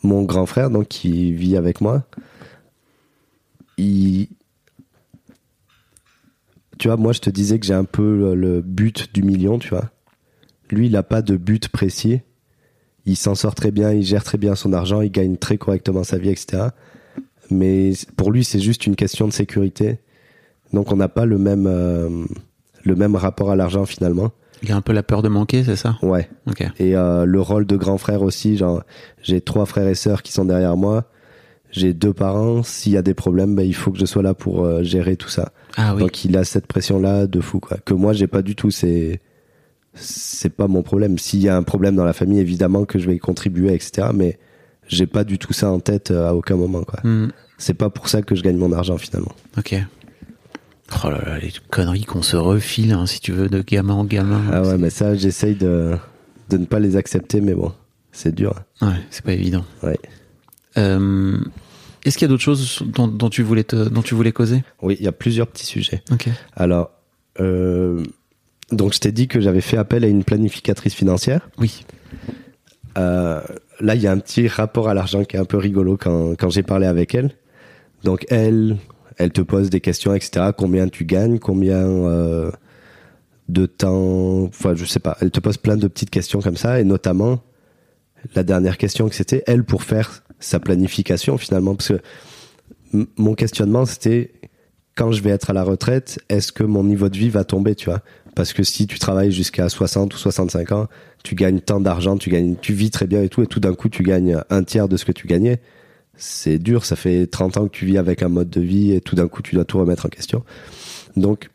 mon 0.03 0.23
grand 0.23 0.47
frère, 0.47 0.71
donc 0.71 0.89
qui 0.89 1.33
vit 1.33 1.57
avec 1.57 1.81
moi, 1.81 2.05
il, 3.79 4.29
tu 6.79 6.89
vois, 6.89 6.97
moi 6.97 7.13
je 7.13 7.21
te 7.21 7.31
disais 7.31 7.59
que 7.59 7.67
j'ai 7.67 7.75
un 7.75 7.85
peu 7.85 8.35
le 8.35 8.61
but 8.63 9.13
du 9.15 9.23
million, 9.23 9.59
tu 9.59 9.71
vois. 9.71 9.91
Lui, 10.71 10.87
il 10.87 10.97
a 10.97 11.03
pas 11.03 11.23
de 11.23 11.37
but 11.37 11.69
précis. 11.69 12.21
Il 13.07 13.17
s'en 13.17 13.35
sort 13.35 13.55
très 13.55 13.71
bien, 13.71 13.93
il 13.93 14.03
gère 14.03 14.25
très 14.25 14.39
bien 14.39 14.55
son 14.55 14.73
argent, 14.73 15.01
il 15.01 15.11
gagne 15.11 15.37
très 15.37 15.59
correctement 15.59 16.05
sa 16.05 16.19
vie, 16.19 16.29
etc. 16.29 16.69
Mais 17.51 17.93
pour 18.17 18.31
lui, 18.31 18.45
c'est 18.45 18.61
juste 18.61 18.87
une 18.87 18.97
question 18.97 19.27
de 19.27 19.33
sécurité. 19.33 19.99
Donc 20.73 20.93
on 20.93 20.97
n'a 20.97 21.09
pas 21.09 21.27
le 21.27 21.39
même, 21.39 21.67
euh, 21.67 22.25
le 22.85 22.95
même 22.95 23.17
rapport 23.17 23.51
à 23.51 23.57
l'argent 23.57 23.87
finalement. 23.87 24.31
Il 24.63 24.71
a 24.73 24.77
un 24.77 24.83
peu 24.83 24.93
la 24.93 25.03
peur 25.03 25.23
de 25.23 25.29
manquer, 25.29 25.65
c'est 25.65 25.77
ça? 25.77 25.97
Ouais. 26.03 26.29
Et 26.79 26.95
euh, 26.95 27.25
le 27.25 27.41
rôle 27.41 27.67
de 27.67 27.77
grand 27.77 27.97
frère 27.97 28.23
aussi, 28.23 28.57
genre 28.57 28.83
j'ai 29.23 29.41
trois 29.41 29.65
frères 29.65 29.89
et 29.89 29.95
sœurs 29.95 30.23
qui 30.23 30.33
sont 30.33 30.45
derrière 30.45 30.77
moi. 30.77 31.05
J'ai 31.71 31.95
deux 31.95 32.13
parents. 32.13 32.63
S'il 32.63 32.93
y 32.93 32.97
a 32.97 33.03
des 33.03 33.15
problèmes, 33.15 33.55
bah, 33.55 33.63
il 33.63 33.75
faut 33.75 33.91
que 33.91 33.99
je 33.99 34.05
sois 34.05 34.23
là 34.23 34.35
pour 34.35 34.65
euh, 34.65 34.83
gérer 34.83 35.17
tout 35.17 35.29
ça. 35.29 35.53
Ah 35.77 35.95
oui. 35.95 36.03
Donc 36.03 36.25
il 36.25 36.37
a 36.37 36.45
cette 36.45 36.67
pression-là 36.67 37.27
de 37.27 37.41
fou, 37.41 37.59
quoi. 37.61 37.79
Que 37.79 37.95
moi 37.95 38.13
j'ai 38.13 38.27
pas 38.27 38.43
du 38.43 38.55
tout. 38.55 38.71
C'est 38.71 39.21
c'est 39.95 40.51
pas 40.55 40.69
mon 40.69 40.83
problème. 40.83 41.19
S'il 41.19 41.41
y 41.41 41.49
a 41.49 41.57
un 41.57 41.63
problème 41.63 41.97
dans 41.97 42.05
la 42.05 42.13
famille, 42.13 42.39
évidemment 42.41 42.85
que 42.85 42.99
je 42.99 43.07
vais 43.09 43.17
y 43.17 43.19
contribuer, 43.19 43.75
etc. 43.75 44.09
Mais 44.15 44.39
j'ai 44.89 45.07
pas 45.07 45.25
du 45.25 45.39
tout 45.39 45.53
ça 45.53 45.71
en 45.71 45.81
tête 45.81 46.11
euh, 46.11 46.29
à 46.29 46.35
aucun 46.35 46.57
moment, 46.57 46.83
quoi. 46.85 47.01
Hmm. 47.05 47.29
C'est 47.59 47.75
pas 47.75 47.91
pour 47.91 48.09
ça 48.09 48.23
que 48.23 48.35
je 48.35 48.43
gagne 48.43 48.57
mon 48.57 48.73
argent 48.73 48.97
finalement. 48.99 49.33
Ok. 49.59 49.75
Oh 51.05 51.11
là 51.11 51.23
là, 51.25 51.39
les 51.39 51.53
conneries 51.71 52.05
qu'on 52.05 52.23
se 52.23 52.37
refile, 52.37 52.93
hein, 52.93 53.07
si 53.07 53.21
tu 53.21 53.33
veux, 53.33 53.49
de 53.49 53.63
gamin 53.63 53.95
en 53.95 54.05
gamin. 54.05 54.43
Ah 54.53 54.63
ouais, 54.63 54.79
mais 54.79 54.91
ça, 54.91 55.15
j'essaye 55.15 55.55
de, 55.55 55.97
de 56.49 56.57
ne 56.57 56.65
pas 56.65 56.81
les 56.81 56.97
accepter, 56.97 57.41
mais 57.41 57.55
bon, 57.55 57.73
c'est 58.13 58.35
dur. 58.35 58.55
Ouais, 58.83 58.89
c'est 59.11 59.25
pas 59.25 59.33
évident. 59.33 59.65
Ouais. 59.85 59.99
Euh, 60.79 61.39
Est-ce 62.05 62.19
qu'il 62.19 62.25
y 62.25 62.29
a 62.29 62.29
d'autres 62.29 62.43
choses 62.43 62.83
dont, 62.87 63.07
dont 63.07 63.31
tu 63.31 63.43
voulais 63.43 63.63
te, 63.63 63.89
dont 63.89 64.03
tu 64.03 64.15
voulais 64.15 64.33
causer? 64.33 64.65
Oui, 64.83 64.97
il 64.99 65.05
y 65.05 65.09
a 65.09 65.13
plusieurs 65.13 65.47
petits 65.47 65.67
sujets. 65.67 66.03
Ok. 66.11 66.29
Alors, 66.57 66.91
euh, 67.39 68.03
donc 68.73 68.95
je 68.95 68.99
t'ai 69.01 69.13
dit 69.13 69.29
que 69.29 69.41
j'avais 69.41 69.61
fait 69.61 69.77
appel 69.77 70.05
à 70.05 70.07
une 70.07 70.25
planificatrice 70.25 70.95
financière. 70.95 71.49
Oui. 71.59 71.85
Euh, 72.99 73.41
là, 73.81 73.95
il 73.95 74.03
y 74.03 74.07
a 74.07 74.13
un 74.13 74.19
petit 74.19 74.49
rapport 74.49 74.89
à 74.89 74.95
l'argent 74.95 75.25
qui 75.25 75.37
est 75.37 75.39
un 75.39 75.45
peu 75.45 75.57
rigolo 75.57 75.97
quand, 75.97 76.35
quand 76.39 76.51
j'ai 76.51 76.63
parlé 76.63 76.87
avec 76.87 77.15
elle. 77.15 77.31
Donc 78.05 78.27
elle, 78.31 78.77
elle 79.17 79.31
te 79.31 79.41
pose 79.41 79.71
des 79.71 79.81
questions, 79.81 80.15
etc. 80.15 80.51
Combien 80.57 80.89
tu 80.89 81.05
gagnes, 81.05 81.39
combien 81.39 81.77
euh, 81.77 82.51
de 83.49 83.67
temps, 83.67 84.45
enfin 84.45 84.75
je 84.75 84.85
sais 84.85 85.01
pas. 85.01 85.17
Elle 85.21 85.31
te 85.31 85.41
pose 85.41 85.57
plein 85.57 85.77
de 85.77 85.89
petites 85.89 86.11
questions 86.11 86.41
comme 86.41 86.57
ça, 86.57 86.81
et 86.81 86.85
notamment 86.85 87.43
la 88.35 88.43
dernière 88.43 88.79
question 88.79 89.09
que 89.09 89.15
c'était 89.15 89.43
elle 89.47 89.65
pour 89.65 89.83
faire 89.83 90.23
sa 90.39 90.61
planification 90.61 91.37
finalement, 91.39 91.75
parce 91.75 91.89
que 91.89 92.01
mon 93.17 93.35
questionnement 93.35 93.85
c'était 93.85 94.33
quand 94.97 95.13
je 95.13 95.23
vais 95.23 95.31
être 95.31 95.51
à 95.51 95.53
la 95.53 95.63
retraite, 95.63 96.19
est-ce 96.29 96.53
que 96.53 96.65
mon 96.65 96.85
niveau 96.85 97.09
de 97.09 97.17
vie 97.17 97.31
va 97.31 97.45
tomber, 97.45 97.75
tu 97.75 97.87
vois? 97.89 98.03
Parce 98.35 98.53
que 98.53 98.63
si 98.63 98.87
tu 98.87 98.99
travailles 98.99 99.33
jusqu'à 99.33 99.69
60 99.69 100.15
ou 100.15 100.19
65 100.19 100.73
ans, 100.73 100.89
tu 101.23 101.35
gagnes 101.35 101.61
tant 101.61 101.81
d'argent, 101.81 102.17
tu 102.17 102.31
gagnes, 102.31 102.57
tu 102.61 102.73
vis 102.73 102.91
très 102.91 103.07
bien 103.07 103.23
et 103.23 103.29
tout, 103.29 103.43
et 103.43 103.47
tout 103.47 103.61
d'un 103.61 103.75
coup 103.75 103.89
tu 103.89 104.03
gagnes 104.03 104.41
un 104.51 104.63
tiers 104.63 104.89
de 104.89 104.97
ce 104.97 105.05
que 105.05 105.13
tu 105.13 105.27
gagnais. 105.27 105.61
C'est 106.17 106.59
dur, 106.59 106.85
ça 106.85 106.97
fait 106.97 107.27
30 107.27 107.57
ans 107.57 107.65
que 107.65 107.77
tu 107.77 107.87
vis 107.87 107.99
avec 107.99 108.23
un 108.23 108.29
mode 108.29 108.51
de 108.51 108.61
vie 108.61 108.93
et 108.93 109.01
tout 109.01 109.17
d'un 109.17 109.29
coup 109.29 109.43
tu 109.43 109.55
dois 109.55 109.65
tout 109.65 109.79
remettre 109.79 110.07
en 110.07 110.09
question. 110.09 110.45
Donc, 111.17 111.51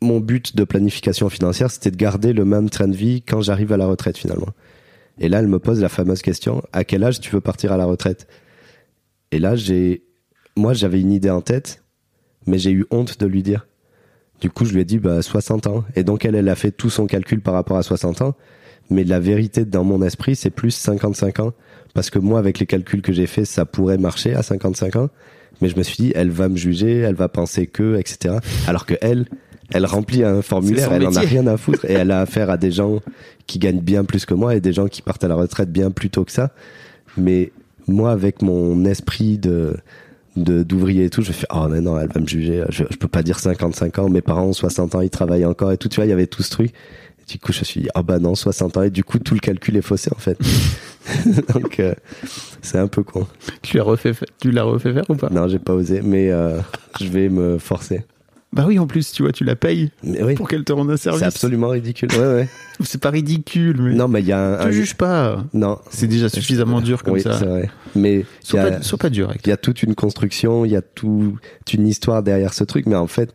mon 0.00 0.20
but 0.20 0.54
de 0.54 0.64
planification 0.64 1.28
financière, 1.28 1.70
c'était 1.70 1.90
de 1.90 1.96
garder 1.96 2.32
le 2.32 2.44
même 2.44 2.70
train 2.70 2.88
de 2.88 2.96
vie 2.96 3.22
quand 3.22 3.40
j'arrive 3.40 3.72
à 3.72 3.76
la 3.76 3.86
retraite 3.86 4.18
finalement. 4.18 4.48
Et 5.18 5.28
là, 5.28 5.38
elle 5.38 5.48
me 5.48 5.58
pose 5.58 5.80
la 5.80 5.88
fameuse 5.88 6.22
question 6.22 6.62
à 6.72 6.84
quel 6.84 7.04
âge 7.04 7.20
tu 7.20 7.30
veux 7.30 7.40
partir 7.40 7.72
à 7.72 7.76
la 7.76 7.84
retraite? 7.84 8.26
Et 9.30 9.38
là, 9.38 9.56
j'ai, 9.56 10.04
moi, 10.56 10.74
j'avais 10.74 11.00
une 11.00 11.12
idée 11.12 11.30
en 11.30 11.40
tête, 11.40 11.82
mais 12.46 12.58
j'ai 12.58 12.70
eu 12.70 12.84
honte 12.90 13.18
de 13.18 13.26
lui 13.26 13.42
dire. 13.42 13.66
Du 14.40 14.50
coup, 14.50 14.64
je 14.64 14.74
lui 14.74 14.80
ai 14.80 14.84
dit 14.84 14.98
bah 14.98 15.22
60 15.22 15.66
ans. 15.66 15.84
Et 15.96 16.04
donc 16.04 16.24
elle, 16.24 16.34
elle 16.34 16.48
a 16.48 16.54
fait 16.54 16.70
tout 16.70 16.90
son 16.90 17.06
calcul 17.06 17.40
par 17.40 17.54
rapport 17.54 17.76
à 17.76 17.82
60 17.82 18.22
ans. 18.22 18.34
Mais 18.90 19.04
la 19.04 19.20
vérité 19.20 19.64
dans 19.64 19.84
mon 19.84 20.02
esprit, 20.02 20.36
c'est 20.36 20.50
plus 20.50 20.72
55 20.72 21.40
ans. 21.40 21.52
Parce 21.94 22.10
que 22.10 22.18
moi, 22.18 22.38
avec 22.38 22.58
les 22.58 22.66
calculs 22.66 23.02
que 23.02 23.12
j'ai 23.12 23.26
fait, 23.26 23.44
ça 23.44 23.64
pourrait 23.64 23.98
marcher 23.98 24.34
à 24.34 24.42
55 24.42 24.96
ans. 24.96 25.08
Mais 25.60 25.68
je 25.68 25.76
me 25.76 25.82
suis 25.82 25.96
dit, 25.96 26.12
elle 26.14 26.30
va 26.30 26.48
me 26.48 26.56
juger, 26.56 26.98
elle 26.98 27.14
va 27.14 27.28
penser 27.28 27.66
que, 27.66 27.96
etc. 27.96 28.36
Alors 28.66 28.84
que 28.84 28.94
elle, 29.00 29.26
elle 29.72 29.86
remplit 29.86 30.24
un 30.24 30.42
formulaire, 30.42 30.92
elle 30.92 31.06
en 31.06 31.14
a 31.14 31.20
métier. 31.20 31.38
rien 31.38 31.46
à 31.46 31.56
foutre. 31.56 31.84
Et 31.84 31.92
elle 31.92 32.10
a 32.10 32.20
affaire 32.22 32.50
à 32.50 32.56
des 32.56 32.72
gens 32.72 33.00
qui 33.46 33.58
gagnent 33.58 33.80
bien 33.80 34.04
plus 34.04 34.26
que 34.26 34.34
moi 34.34 34.54
et 34.54 34.60
des 34.60 34.72
gens 34.72 34.88
qui 34.88 35.02
partent 35.02 35.24
à 35.24 35.28
la 35.28 35.36
retraite 35.36 35.70
bien 35.70 35.90
plus 35.90 36.10
tôt 36.10 36.24
que 36.24 36.32
ça. 36.32 36.52
Mais 37.16 37.52
moi, 37.86 38.10
avec 38.10 38.42
mon 38.42 38.84
esprit 38.84 39.38
de 39.38 39.76
de- 40.36 40.62
d'ouvrier 40.62 41.04
et 41.04 41.10
tout, 41.10 41.22
je 41.22 41.32
fais 41.32 41.46
oh 41.54 41.66
mais 41.70 41.80
non, 41.80 41.98
elle 41.98 42.08
va 42.12 42.20
me 42.20 42.26
juger, 42.26 42.64
je, 42.70 42.84
je 42.90 42.96
peux 42.96 43.08
pas 43.08 43.22
dire 43.22 43.38
55 43.38 43.98
ans, 43.98 44.08
mes 44.08 44.20
parents 44.22 44.44
ont 44.46 44.52
60 44.52 44.94
ans, 44.94 45.00
ils 45.00 45.10
travaillent 45.10 45.44
encore 45.46 45.72
et 45.72 45.76
tout, 45.78 45.88
tu 45.88 45.96
vois, 45.96 46.06
il 46.06 46.10
y 46.10 46.12
avait 46.12 46.26
tout 46.26 46.42
ce 46.42 46.50
truc. 46.50 46.70
Et 46.70 47.32
du 47.32 47.38
coup, 47.38 47.52
je 47.52 47.60
me 47.60 47.64
suis 47.64 47.80
dit 47.82 47.88
ah 47.94 48.02
bah 48.02 48.18
non, 48.18 48.34
60 48.34 48.76
ans 48.76 48.82
et 48.82 48.90
du 48.90 49.02
coup 49.04 49.18
tout 49.18 49.34
le 49.34 49.40
calcul 49.40 49.76
est 49.76 49.82
faussé 49.82 50.10
en 50.14 50.18
fait. 50.18 50.38
Donc 51.54 51.80
euh, 51.80 51.94
c'est 52.62 52.78
un 52.78 52.88
peu 52.88 53.02
con. 53.02 53.26
Tu 53.62 53.76
l'as 53.76 53.82
refait, 53.84 54.12
fa- 54.14 54.26
tu 54.40 54.50
l'as 54.50 54.64
refait 54.64 54.92
faire 54.92 55.04
ou 55.08 55.14
pas? 55.14 55.28
Non, 55.30 55.48
j'ai 55.48 55.58
pas 55.58 55.72
osé, 55.74 56.00
mais 56.02 56.30
euh, 56.30 56.58
je 57.00 57.06
vais 57.08 57.28
me 57.28 57.58
forcer. 57.58 58.04
Bah 58.54 58.64
oui, 58.68 58.78
en 58.78 58.86
plus, 58.86 59.10
tu 59.12 59.22
vois, 59.24 59.32
tu 59.32 59.42
la 59.44 59.56
payes 59.56 59.90
Mais 60.04 60.22
oui, 60.22 60.34
pour 60.34 60.48
qu'elle 60.48 60.62
te 60.64 60.72
rende 60.72 60.90
un 60.90 60.96
service. 60.96 61.20
c'est 61.20 61.26
absolument 61.26 61.68
ridicule. 61.68 62.08
Ouais 62.12 62.18
ouais. 62.34 62.48
C'est 62.80 63.00
pas 63.00 63.10
ridicule, 63.10 63.80
mais. 63.82 63.94
Non, 63.94 64.08
mais 64.08 64.20
il 64.20 64.26
y 64.26 64.32
a 64.32 64.38
un, 64.40 64.56
te 64.56 64.68
un- 64.68 64.70
juge 64.70 64.94
pas. 64.94 65.44
non, 65.52 65.78
C'est 65.90 66.06
déjà 66.06 66.28
suffisamment 66.28 66.80
dur 66.80 67.02
comme 67.02 67.14
oui, 67.14 67.20
ça. 67.22 67.38
c'est 67.38 67.44
vrai. 67.46 67.68
Mais 67.96 68.24
Sois, 68.42 68.60
a- 68.60 68.70
pas, 68.70 68.82
sois 68.82 68.98
pas 68.98 69.10
dur 69.10 69.32
Il 69.44 69.48
y 69.48 69.52
a 69.52 69.56
toute 69.56 69.82
une 69.82 69.94
construction, 69.94 70.64
il 70.64 70.70
y 70.72 70.76
a 70.76 70.82
tout, 70.82 71.36
une 71.72 71.86
histoire 71.88 72.22
derrière 72.22 72.54
ce 72.54 72.64
truc, 72.64 72.86
mais 72.86 72.96
en 72.96 73.06
fait, 73.08 73.34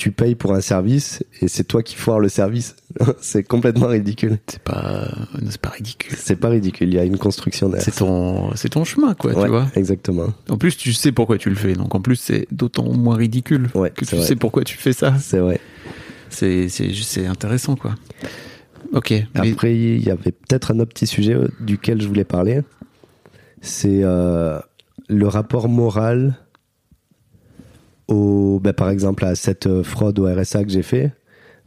tu 0.00 0.12
payes 0.12 0.34
pour 0.34 0.54
un 0.54 0.62
service 0.62 1.22
et 1.42 1.48
c'est 1.48 1.64
toi 1.64 1.82
qui 1.82 1.94
foires 1.94 2.20
le 2.20 2.30
service. 2.30 2.74
c'est 3.20 3.42
complètement 3.42 3.88
ridicule. 3.88 4.38
C'est 4.46 4.62
pas, 4.62 5.06
c'est 5.46 5.60
pas 5.60 5.68
ridicule. 5.68 6.16
C'est 6.18 6.36
pas 6.36 6.48
ridicule, 6.48 6.88
il 6.88 6.94
y 6.94 6.98
a 6.98 7.04
une 7.04 7.18
construction 7.18 7.68
derrière. 7.68 7.84
C'est 7.84 7.98
ton, 7.98 8.56
c'est 8.56 8.70
ton 8.70 8.84
chemin, 8.84 9.12
quoi, 9.12 9.34
Ouais, 9.34 9.44
tu 9.44 9.50
vois. 9.50 9.66
Exactement. 9.76 10.32
En 10.48 10.56
plus, 10.56 10.78
tu 10.78 10.94
sais 10.94 11.12
pourquoi 11.12 11.36
tu 11.36 11.50
le 11.50 11.54
fais, 11.54 11.74
donc 11.74 11.94
en 11.94 12.00
plus, 12.00 12.16
c'est 12.16 12.46
d'autant 12.50 12.90
moins 12.90 13.16
ridicule 13.16 13.68
Ouais, 13.74 13.90
que 13.90 14.06
tu 14.06 14.16
vrai. 14.16 14.24
sais 14.24 14.36
pourquoi 14.36 14.64
tu 14.64 14.78
fais 14.78 14.94
ça. 14.94 15.18
C'est 15.18 15.38
vrai. 15.38 15.60
C'est, 16.30 16.70
c'est, 16.70 17.26
intéressant, 17.26 17.76
quoi. 17.76 17.94
Ok. 18.94 19.12
Après, 19.34 19.76
il 19.76 20.02
y 20.02 20.10
avait 20.10 20.32
peut-être 20.32 20.70
un 20.70 20.78
autre 20.78 20.94
petit 20.94 21.06
sujet 21.06 21.36
duquel 21.60 22.00
je 22.00 22.08
voulais 22.08 22.24
parler. 22.24 22.62
C'est 23.60 24.00
euh, 24.02 24.58
le 25.08 25.28
rapport 25.28 25.68
moral 25.68 26.38
au, 28.10 28.60
ben, 28.62 28.72
par 28.72 28.90
exemple, 28.90 29.24
à 29.24 29.34
cette 29.34 29.66
euh, 29.66 29.82
fraude 29.82 30.18
au 30.18 30.26
RSA 30.26 30.64
que 30.64 30.70
j'ai 30.70 30.82
fait, 30.82 31.12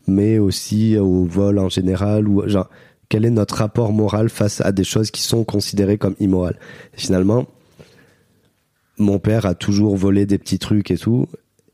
mais 0.07 0.37
aussi 0.37 0.97
au 0.97 1.23
vol 1.23 1.59
en 1.59 1.69
général 1.69 2.27
ou 2.27 2.47
genre 2.47 2.69
quel 3.09 3.25
est 3.25 3.29
notre 3.29 3.55
rapport 3.55 3.93
moral 3.93 4.29
face 4.29 4.59
à 4.61 4.71
des 4.71 4.83
choses 4.83 5.11
qui 5.11 5.21
sont 5.21 5.43
considérées 5.43 5.97
comme 5.97 6.15
immorales? 6.19 6.57
Finalement, 6.93 7.45
mon 8.97 9.19
père 9.19 9.45
a 9.45 9.55
toujours 9.55 9.95
volé 9.95 10.25
des 10.25 10.37
petits 10.37 10.59
trucs 10.59 10.91
et 10.91 10.97
tout, 10.97 11.27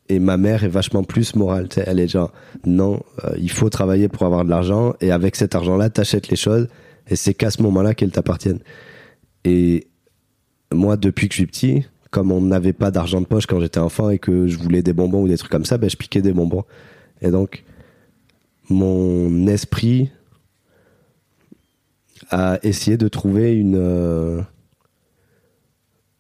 et 0.10 0.20
ma 0.20 0.38
mère 0.38 0.64
est 0.64 0.70
vachement 0.70 1.04
plus 1.04 1.36
morale. 1.36 1.70
Elle 1.78 2.00
est 2.00 2.08
genre, 2.08 2.34
non, 2.66 3.02
euh, 3.24 3.36
il 3.38 3.52
faut 3.52 3.70
travailler 3.70 4.10
pour 4.10 4.24
avoir 4.24 4.44
de 4.44 4.50
l'argent, 4.50 4.96
et 5.02 5.12
avec 5.12 5.36
cet 5.36 5.56
argent-là, 5.56 5.90
t'achètes 5.90 6.30
les 6.30 6.36
choses, 6.36 6.68
et 7.08 7.16
c'est 7.16 7.34
qu'à 7.34 7.52
ce 7.52 7.62
moment-là 7.64 7.94
qu'elles 7.94 8.12
t'appartiennent. 8.12 8.62
Et 9.46 9.88
moi, 10.74 10.98
depuis 10.98 11.30
que 11.30 11.34
je 11.34 11.40
suis 11.40 11.48
petit, 11.48 11.86
comme 12.12 12.32
on 12.32 12.42
n'avait 12.42 12.74
pas 12.74 12.92
d'argent 12.92 13.22
de 13.22 13.26
poche 13.26 13.46
quand 13.46 13.60
j'étais 13.60 13.80
enfant 13.80 14.10
et 14.10 14.20
que 14.20 14.48
je 14.48 14.58
voulais 14.58 14.82
des 14.82 14.94
bonbons 14.94 15.24
ou 15.24 15.28
des 15.28 15.38
trucs 15.38 15.52
comme 15.52 15.66
ça, 15.66 15.78
ben, 15.78 15.90
je 15.90 15.98
piquais 15.98 16.22
des 16.22 16.34
bonbons. 16.34 16.66
Et 17.22 17.30
donc, 17.30 17.64
mon 18.70 19.48
esprit 19.48 20.12
a 22.32 22.60
essayé 22.64 22.98
de 22.98 23.08
trouver 23.08 23.54
une, 23.54 23.78
euh, 23.78 24.42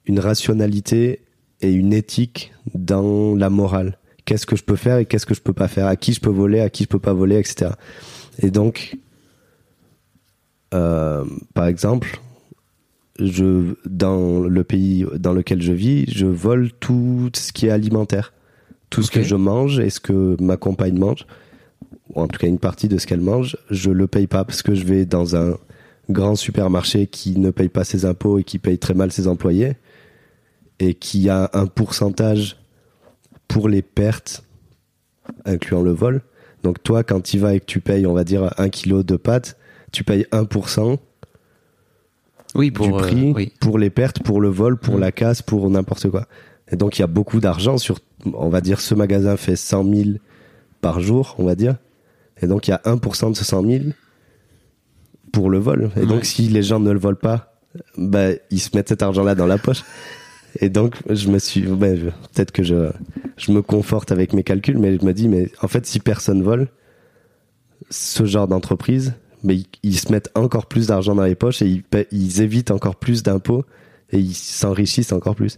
une 0.05 0.19
rationalité 0.19 1.21
et 1.61 1.71
une 1.71 1.93
éthique 1.93 2.53
dans 2.73 3.35
la 3.35 3.49
morale. 3.49 3.97
Qu'est-ce 4.25 4.45
que 4.45 4.55
je 4.55 4.63
peux 4.63 4.75
faire 4.75 4.97
et 4.97 5.05
qu'est-ce 5.05 5.25
que 5.25 5.33
je 5.33 5.41
peux 5.41 5.53
pas 5.53 5.67
faire? 5.67 5.87
À 5.87 5.95
qui 5.95 6.13
je 6.13 6.19
peux 6.19 6.29
voler, 6.29 6.59
à 6.59 6.69
qui 6.69 6.83
je 6.83 6.89
peux 6.89 6.99
pas 6.99 7.13
voler, 7.13 7.37
etc. 7.37 7.71
Et 8.39 8.51
donc, 8.51 8.97
euh, 10.73 11.25
par 11.53 11.65
exemple, 11.65 12.19
je, 13.19 13.75
dans 13.85 14.39
le 14.39 14.63
pays 14.63 15.05
dans 15.17 15.33
lequel 15.33 15.61
je 15.61 15.73
vis, 15.73 16.05
je 16.09 16.25
vole 16.25 16.71
tout 16.79 17.29
ce 17.33 17.51
qui 17.51 17.67
est 17.67 17.71
alimentaire. 17.71 18.33
Tout 18.89 19.03
ce 19.03 19.11
que 19.11 19.21
je 19.21 19.35
mange 19.35 19.79
et 19.79 19.91
ce 19.91 19.99
que 19.99 20.35
ma 20.41 20.57
compagne 20.57 20.97
mange, 20.97 21.27
ou 22.09 22.21
en 22.21 22.27
tout 22.27 22.39
cas 22.39 22.47
une 22.47 22.57
partie 22.57 22.87
de 22.87 22.97
ce 22.97 23.05
qu'elle 23.05 23.21
mange, 23.21 23.55
je 23.69 23.91
le 23.91 24.07
paye 24.07 24.25
pas 24.25 24.43
parce 24.43 24.63
que 24.63 24.73
je 24.73 24.83
vais 24.83 25.05
dans 25.05 25.35
un 25.35 25.57
grand 26.09 26.35
supermarché 26.35 27.05
qui 27.05 27.37
ne 27.37 27.51
paye 27.51 27.69
pas 27.69 27.83
ses 27.83 28.05
impôts 28.05 28.39
et 28.39 28.43
qui 28.43 28.57
paye 28.57 28.79
très 28.79 28.95
mal 28.95 29.11
ses 29.11 29.27
employés 29.27 29.73
et 30.79 30.95
qui 30.95 31.29
a 31.29 31.51
un 31.53 31.67
pourcentage 31.67 32.57
pour 33.47 33.69
les 33.69 33.83
pertes, 33.83 34.43
incluant 35.45 35.81
le 35.81 35.91
vol. 35.91 36.21
Donc 36.63 36.81
toi, 36.81 37.03
quand 37.03 37.21
tu 37.21 37.37
vas 37.37 37.53
et 37.53 37.59
que 37.59 37.65
tu 37.65 37.79
payes, 37.79 38.07
on 38.07 38.13
va 38.13 38.23
dire, 38.23 38.53
un 38.57 38.69
kilo 38.69 39.03
de 39.03 39.17
pâtes, 39.17 39.57
tu 39.91 40.03
payes 40.03 40.25
1% 40.31 40.97
oui, 42.55 42.71
pour, 42.71 42.87
du 42.87 42.93
euh, 42.93 42.97
prix 42.97 43.31
oui. 43.35 43.53
pour 43.59 43.77
les 43.77 43.89
pertes, 43.89 44.21
pour 44.23 44.41
le 44.41 44.49
vol, 44.49 44.77
pour 44.77 44.95
Mm. 44.97 44.99
la 45.01 45.11
casse, 45.11 45.41
pour 45.41 45.69
n'importe 45.69 46.09
quoi. 46.09 46.25
Et 46.71 46.75
donc 46.75 46.97
il 46.97 47.01
y 47.01 47.03
a 47.03 47.07
beaucoup 47.07 47.39
d'argent 47.39 47.77
sur, 47.77 47.99
on 48.33 48.49
va 48.49 48.61
dire, 48.61 48.79
ce 48.79 48.93
magasin 48.95 49.37
fait 49.37 49.55
100 49.55 49.83
000 49.93 50.09
par 50.81 50.99
jour, 50.99 51.35
on 51.39 51.45
va 51.45 51.55
dire. 51.55 51.77
Et 52.41 52.47
donc 52.47 52.67
il 52.67 52.71
y 52.71 52.73
a 52.73 52.81
1% 52.85 53.31
de 53.31 53.35
ce 53.35 53.43
100 53.45 53.63
000 53.65 53.83
pour 55.31 55.49
le 55.49 55.57
vol. 55.59 55.91
Et 55.95 56.01
Ouais. 56.01 56.05
donc 56.05 56.25
si 56.25 56.43
les 56.43 56.63
gens 56.63 56.79
ne 56.79 56.91
le 56.91 56.99
volent 56.99 57.17
pas, 57.21 57.53
bah, 57.97 58.29
ils 58.49 58.59
se 58.59 58.75
mettent 58.75 58.89
cet 58.89 59.03
argent-là 59.03 59.35
dans 59.35 59.45
la 59.45 59.57
poche. 59.57 59.83
Et 60.59 60.69
donc 60.69 60.95
je 61.09 61.29
me 61.29 61.37
suis, 61.37 61.63
je- 61.63 61.73
peut-être 61.75 62.51
que 62.51 62.63
je, 62.63 62.89
je 63.37 63.51
me 63.51 63.61
conforte 63.61 64.11
avec 64.11 64.33
mes 64.33 64.43
calculs, 64.43 64.79
mais 64.79 64.97
je 64.99 65.05
me 65.05 65.13
dis, 65.13 65.27
mais 65.27 65.51
en 65.61 65.67
fait 65.67 65.85
si 65.85 65.99
personne 65.99 66.41
vole, 66.41 66.67
ce 67.91 68.25
genre 68.25 68.47
d'entreprise, 68.47 69.13
mais 69.43 69.55
ils, 69.55 69.67
ils 69.83 69.97
se 69.97 70.11
mettent 70.11 70.31
encore 70.35 70.65
plus 70.65 70.87
d'argent 70.87 71.15
dans 71.15 71.23
les 71.23 71.35
poches 71.35 71.61
et 71.61 71.81
ils, 72.11 72.41
évitent 72.41 72.71
encore 72.71 72.95
plus 72.95 73.23
d'impôts 73.23 73.63
et 74.11 74.19
ils 74.19 74.33
s'enrichissent 74.33 75.11
encore 75.11 75.35
plus. 75.35 75.57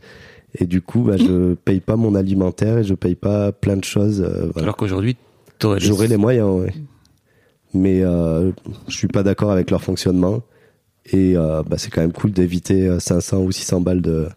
Et 0.60 0.66
du 0.66 0.82
coup, 0.82 1.04
bah, 1.04 1.18
je 1.18 1.54
paye 1.54 1.80
pas 1.80 1.96
mon 1.96 2.16
alimentaire 2.16 2.80
et 2.80 2.84
je 2.84 2.94
paye 2.94 3.16
pas 3.16 3.52
plein 3.52 3.78
de 3.78 3.84
choses. 3.86 4.22
euh, 4.22 4.50
voilà. 4.54 4.64
Alors 4.64 4.78
qu'aujourd'hui, 4.78 5.16
J'aurais 5.78 6.08
les 6.08 6.18
moyens, 6.18 6.50
ouais. 6.50 6.74
mais 7.74 8.02
euh, 8.04 8.52
je 8.88 8.96
suis 8.96 9.08
pas 9.08 9.24
d'accord 9.24 9.52
avec 9.52 9.70
leur 9.72 9.82
fonctionnement. 9.82 10.42
Et 11.12 11.36
euh, 11.36 11.64
bah, 11.64 11.78
c'est 11.78 11.90
quand 11.90 12.02
même 12.02 12.14
cool 12.14 12.32
d'éviter 12.32 12.88
euh, 12.88 13.00
500 13.00 13.42
ou 13.42 13.52
600 13.52 13.82
balles 13.82 14.02
de, 14.02 14.28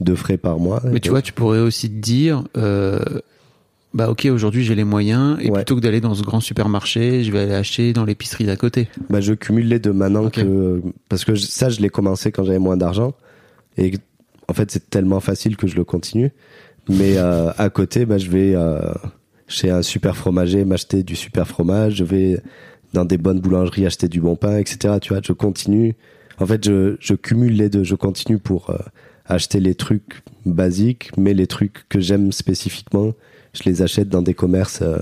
de 0.00 0.14
frais 0.14 0.36
par 0.36 0.58
mois. 0.58 0.80
Mais 0.84 1.00
tu 1.00 1.10
vois, 1.10 1.22
tu 1.22 1.32
pourrais 1.32 1.60
aussi 1.60 1.88
te 1.88 1.94
dire, 2.00 2.44
euh, 2.56 3.00
bah 3.94 4.10
ok, 4.10 4.26
aujourd'hui 4.32 4.64
j'ai 4.64 4.74
les 4.74 4.84
moyens, 4.84 5.36
et 5.40 5.48
Ouais. 5.50 5.58
plutôt 5.58 5.76
que 5.76 5.80
d'aller 5.80 6.00
dans 6.00 6.14
ce 6.14 6.22
grand 6.22 6.40
supermarché, 6.40 7.24
je 7.24 7.32
vais 7.32 7.40
aller 7.40 7.54
acheter 7.54 7.92
dans 7.92 8.04
l'épicerie 8.04 8.44
d'à 8.46 8.56
côté. 8.56 8.88
Bah, 9.10 9.20
je 9.20 9.34
cumule 9.34 9.68
les 9.68 9.78
deux 9.78 9.92
maintenant 9.92 10.30
que 10.30 10.80
parce 11.08 11.24
que 11.24 11.34
ça 11.34 11.68
je 11.68 11.80
l'ai 11.80 11.90
commencé 11.90 12.32
quand 12.32 12.44
j'avais 12.44 12.58
moins 12.58 12.76
d'argent 12.76 13.12
et 13.76 13.92
en 14.48 14.54
fait 14.54 14.70
c'est 14.70 14.88
tellement 14.90 15.20
facile 15.20 15.56
que 15.56 15.66
je 15.66 15.76
le 15.76 15.84
continue. 15.84 16.30
Mais 16.88 17.16
euh, 17.16 17.52
à 17.58 17.70
côté, 17.70 18.06
bah, 18.06 18.18
je 18.18 18.28
vais 18.28 18.54
euh, 18.56 18.80
chez 19.46 19.70
un 19.70 19.82
super 19.82 20.16
fromager 20.16 20.64
m'acheter 20.64 21.04
du 21.04 21.14
super 21.14 21.46
fromage. 21.46 21.94
Je 21.96 22.04
vais 22.04 22.40
dans 22.92 23.04
des 23.04 23.18
bonnes 23.18 23.38
boulangeries 23.40 23.86
acheter 23.86 24.08
du 24.08 24.20
bon 24.20 24.34
pain, 24.34 24.58
etc. 24.58 24.96
Tu 25.00 25.12
vois, 25.12 25.22
je 25.24 25.32
continue. 25.32 25.94
En 26.40 26.46
fait, 26.46 26.64
je, 26.64 26.96
je 26.98 27.14
cumule 27.14 27.54
les 27.54 27.68
deux. 27.68 27.84
Je 27.84 27.94
continue 27.94 28.38
pour 28.38 28.70
euh, 28.70 28.78
acheter 29.26 29.60
les 29.60 29.76
trucs 29.76 30.22
basiques, 30.44 31.10
mais 31.16 31.34
les 31.34 31.46
trucs 31.46 31.88
que 31.88 32.00
j'aime 32.00 32.32
spécifiquement, 32.32 33.12
je 33.54 33.62
les 33.64 33.82
achète 33.82 34.08
dans 34.08 34.22
des 34.22 34.34
commerces 34.34 34.80
euh, 34.82 34.98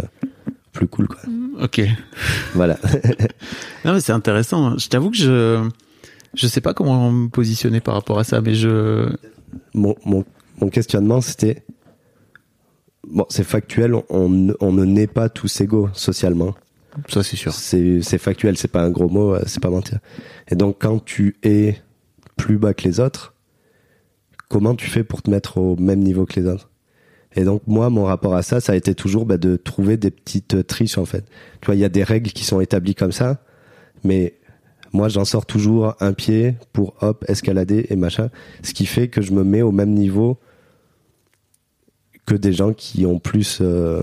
plus 0.72 0.88
cool, 0.88 1.08
quoi. 1.08 1.18
Ok. 1.60 1.80
Voilà. 2.54 2.78
Non 3.84 3.92
mais 3.94 4.00
c'est 4.00 4.12
intéressant. 4.12 4.76
Je 4.78 4.88
t'avoue 4.88 5.10
que 5.10 5.16
je 5.16 5.68
je 6.34 6.46
sais 6.46 6.60
pas 6.60 6.74
comment 6.74 7.10
me 7.10 7.28
positionner 7.28 7.80
par 7.80 7.94
rapport 7.94 8.18
à 8.18 8.24
ça, 8.24 8.40
mais 8.40 8.54
je 8.54 9.08
mon, 9.74 9.96
mon, 10.04 10.24
mon 10.60 10.68
questionnement, 10.68 11.20
c'était. 11.20 11.64
Bon, 13.08 13.24
c'est 13.30 13.42
factuel, 13.44 13.94
on, 14.10 14.28
ne- 14.28 14.52
on 14.60 14.72
ne 14.72 14.84
naît 14.84 15.06
pas 15.08 15.28
tous 15.28 15.60
égaux 15.62 15.88
socialement. 15.94 16.54
ça 17.08 17.22
c'est 17.22 17.36
sûr. 17.36 17.52
C'est 17.52 18.02
c'est 18.02 18.18
factuel, 18.18 18.56
c'est 18.56 18.68
pas 18.68 18.82
un 18.82 18.90
gros 18.90 19.08
mot, 19.08 19.34
euh, 19.34 19.42
c'est 19.46 19.60
pas 19.62 19.70
mentir. 19.70 19.98
Et 20.48 20.54
donc, 20.54 20.76
quand 20.80 21.04
tu 21.04 21.36
es 21.42 21.80
plus 22.36 22.58
bas 22.58 22.74
que 22.74 22.84
les 22.84 23.00
autres, 23.00 23.34
comment 24.48 24.74
tu 24.76 24.88
fais 24.88 25.02
pour 25.02 25.22
te 25.22 25.30
mettre 25.30 25.58
au 25.58 25.76
même 25.76 26.00
niveau 26.00 26.26
que 26.26 26.38
les 26.38 26.46
autres? 26.46 26.69
Et 27.36 27.44
donc, 27.44 27.62
moi, 27.66 27.90
mon 27.90 28.04
rapport 28.04 28.34
à 28.34 28.42
ça, 28.42 28.60
ça 28.60 28.72
a 28.72 28.76
été 28.76 28.94
toujours 28.94 29.24
bah, 29.26 29.36
de 29.38 29.56
trouver 29.56 29.96
des 29.96 30.10
petites 30.10 30.66
triches, 30.66 30.98
en 30.98 31.04
fait. 31.04 31.24
Tu 31.60 31.66
vois, 31.66 31.74
il 31.76 31.80
y 31.80 31.84
a 31.84 31.88
des 31.88 32.02
règles 32.02 32.30
qui 32.30 32.44
sont 32.44 32.60
établies 32.60 32.94
comme 32.96 33.12
ça, 33.12 33.38
mais 34.02 34.34
moi, 34.92 35.08
j'en 35.08 35.24
sors 35.24 35.46
toujours 35.46 35.94
un 36.00 36.12
pied 36.12 36.56
pour, 36.72 36.94
hop, 37.00 37.24
escalader 37.28 37.86
et 37.90 37.96
machin. 37.96 38.30
Ce 38.64 38.74
qui 38.74 38.86
fait 38.86 39.06
que 39.08 39.22
je 39.22 39.32
me 39.32 39.44
mets 39.44 39.62
au 39.62 39.70
même 39.70 39.94
niveau 39.94 40.38
que 42.26 42.34
des 42.34 42.52
gens 42.52 42.72
qui 42.72 43.06
ont 43.06 43.18
plus... 43.18 43.58
euh, 43.60 44.02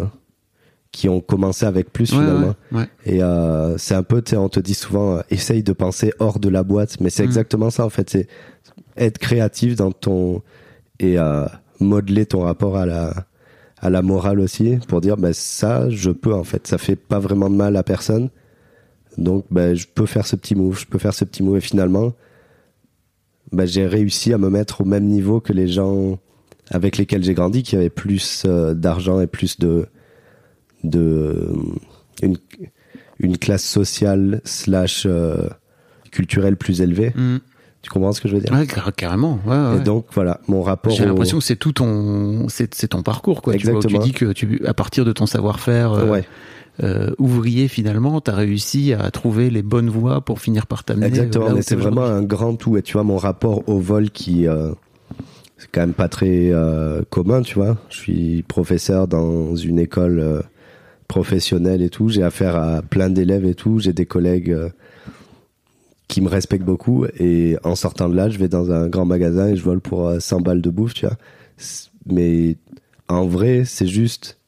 qui 0.94 1.10
ont 1.10 1.20
commencé 1.22 1.66
avec 1.66 1.92
plus, 1.92 2.12
Ouais, 2.14 2.20
finalement. 2.20 2.56
ouais, 2.72 2.80
ouais. 2.80 2.88
Et 3.06 3.22
euh, 3.22 3.78
c'est 3.78 3.94
un 3.94 4.04
peu, 4.04 4.22
tu 4.22 4.32
sais, 4.32 4.38
on 4.38 4.50
te 4.50 4.60
dit 4.60 4.74
souvent, 4.74 5.18
euh, 5.18 5.22
essaye 5.30 5.62
de 5.62 5.74
penser 5.74 6.12
hors 6.20 6.40
de 6.40 6.48
la 6.50 6.64
boîte, 6.64 7.00
mais 7.02 7.10
c'est 7.10 7.24
Mm. 7.24 7.26
exactement 7.28 7.70
ça 7.70 7.86
en 7.86 7.90
fait. 7.90 8.10
C'est 8.10 8.28
être 8.96 9.18
créatif 9.20 9.76
dans 9.76 9.92
ton 9.92 10.42
et 11.00 11.20
euh, 11.20 11.46
modeler 11.80 12.26
ton 12.26 12.42
rapport 12.42 12.78
à 12.78 12.86
la 12.86 13.14
à 13.80 13.90
la 13.90 14.02
morale 14.02 14.40
aussi 14.40 14.78
pour 14.88 15.02
dire, 15.02 15.18
ben 15.18 15.34
ça, 15.34 15.90
je 15.90 16.10
peux 16.10 16.34
en 16.34 16.44
fait, 16.44 16.66
ça 16.66 16.78
fait 16.78 16.96
pas 16.96 17.20
vraiment 17.20 17.50
de 17.50 17.56
mal 17.56 17.76
à 17.76 17.84
personne, 17.84 18.30
donc 19.18 19.46
ben 19.52 19.76
je 19.76 19.86
peux 19.88 20.06
faire 20.06 20.26
ce 20.26 20.36
petit 20.36 20.56
move, 20.56 20.80
je 20.80 20.88
peux 20.88 20.98
faire 20.98 21.14
ce 21.14 21.26
petit 21.26 21.44
move 21.44 21.58
et 21.58 21.62
finalement, 21.62 22.14
ben 23.52 23.66
j'ai 23.66 23.86
réussi 23.86 24.34
à 24.34 24.38
me 24.38 24.50
mettre 24.50 24.82
au 24.82 24.86
même 24.86 25.06
niveau 25.06 25.40
que 25.40 25.54
les 25.54 25.68
gens 25.68 26.18
avec 26.70 26.98
lesquels 26.98 27.24
j'ai 27.24 27.34
grandi, 27.34 27.64
qui 27.64 27.76
avaient 27.76 27.90
plus 27.90 28.44
euh, 28.46 28.74
d'argent 28.74 29.22
et 29.22 29.28
plus 29.28 29.60
de 29.60 29.86
de 30.84 31.50
une, 32.22 32.38
une 33.20 33.38
classe 33.38 33.64
sociale 33.64 34.42
slash 34.44 35.06
euh, 35.06 35.50
culturelle 36.12 36.58
plus 36.58 36.82
élevée. 36.82 37.12
Mm. 37.16 37.38
Tu 37.88 37.94
comprends 37.94 38.12
ce 38.12 38.20
que 38.20 38.28
je 38.28 38.36
veux 38.36 38.42
dire? 38.42 38.52
Ouais, 38.52 38.68
car- 38.68 38.94
carrément. 38.94 39.40
Ouais, 39.46 39.56
ouais. 39.56 39.78
Et 39.78 39.80
donc 39.80 40.08
voilà, 40.14 40.42
mon 40.50 40.62
rapport. 40.62 40.92
J'ai 40.92 41.06
au- 41.06 41.08
l'impression 41.08 41.38
que 41.38 41.44
c'est 41.46 41.56
tout 41.56 41.72
ton, 41.72 42.50
c'est 42.50 42.68
ton 42.90 43.02
parcours 43.02 43.42
quoi. 43.42 43.54
Tu, 43.54 43.66
vois, 43.66 43.76
Exactement. 43.78 44.04
tu 44.04 44.10
dis 44.10 44.14
que 44.14 44.34
tu, 44.34 44.62
à 44.66 44.74
partir 44.74 45.06
de 45.06 45.14
ton 45.14 45.26
savoir-faire 45.26 45.94
euh, 45.94 46.20
euh, 46.84 47.12
ouvrier 47.18 47.70
finalement, 47.70 48.20
t'as 48.20 48.36
réussi 48.36 48.92
à 48.92 49.10
trouver 49.10 49.50
les 49.50 49.62
bonnes 49.62 49.90
voies 49.90 50.20
pour 50.20 50.42
finir 50.42 50.68
par 50.68 50.84
t'amener. 50.84 51.06
exactement. 51.08 51.46
là 51.46 51.54
où 51.54 51.56
Mais 51.56 51.62
c'est 51.62 51.76
vraiment 51.78 52.04
un 52.04 52.24
grand 52.24 52.56
tout. 52.58 52.76
Et 52.76 52.82
tu 52.82 52.92
vois, 52.92 53.04
mon 53.06 53.16
rapport 53.16 53.70
au 53.70 53.80
vol 53.80 54.10
qui 54.10 54.50
euh, 54.50 54.74
c'est 55.58 55.70
quand 55.72 55.80
même 55.80 55.94
pas 55.94 56.10
très 56.10 56.50
euh, 56.52 57.04
commun. 57.10 57.42
Tu 57.42 57.56
vois, 57.56 57.78
je 57.90 57.96
suis 58.00 58.44
professeur 58.44 59.08
dans 59.08 59.56
une 59.56 59.80
école 59.80 60.20
euh, 60.20 60.42
professionnelle 61.08 61.82
et 61.82 61.90
tout. 61.90 62.10
J'ai 62.10 62.24
affaire 62.24 62.58
à 62.58 62.82
plein 62.82 63.10
d'élèves 63.10 63.46
et 63.46 63.56
tout. 63.56 63.80
J'ai 63.80 63.94
des 63.94 64.06
collègues. 64.06 64.54
Euh, 66.08 66.14
qui 66.14 66.22
me 66.22 66.30
respectent 66.30 66.66
beaucoup. 66.66 67.06
Et 67.20 67.58
en 67.64 67.76
sortant 67.76 68.10
de 68.10 68.16
là 68.16 68.30
je 68.30 68.38
vais 68.38 68.48
dans 68.48 68.72
un 68.72 68.88
grand 68.88 69.06
magasin 69.06 69.50
et 69.50 69.56
je 69.56 69.64
vole 69.64 69.82
pour 69.82 70.08
euh, 70.08 70.20
100 70.20 70.42
balles 70.42 70.62
de 70.62 70.70
bouffe 70.70 70.94
tu 70.94 71.06
vois. 71.06 71.18
Mais 72.06 72.58
en 73.08 73.28
vrai 73.28 73.64
c'est 73.66 73.88
juste 73.88 74.40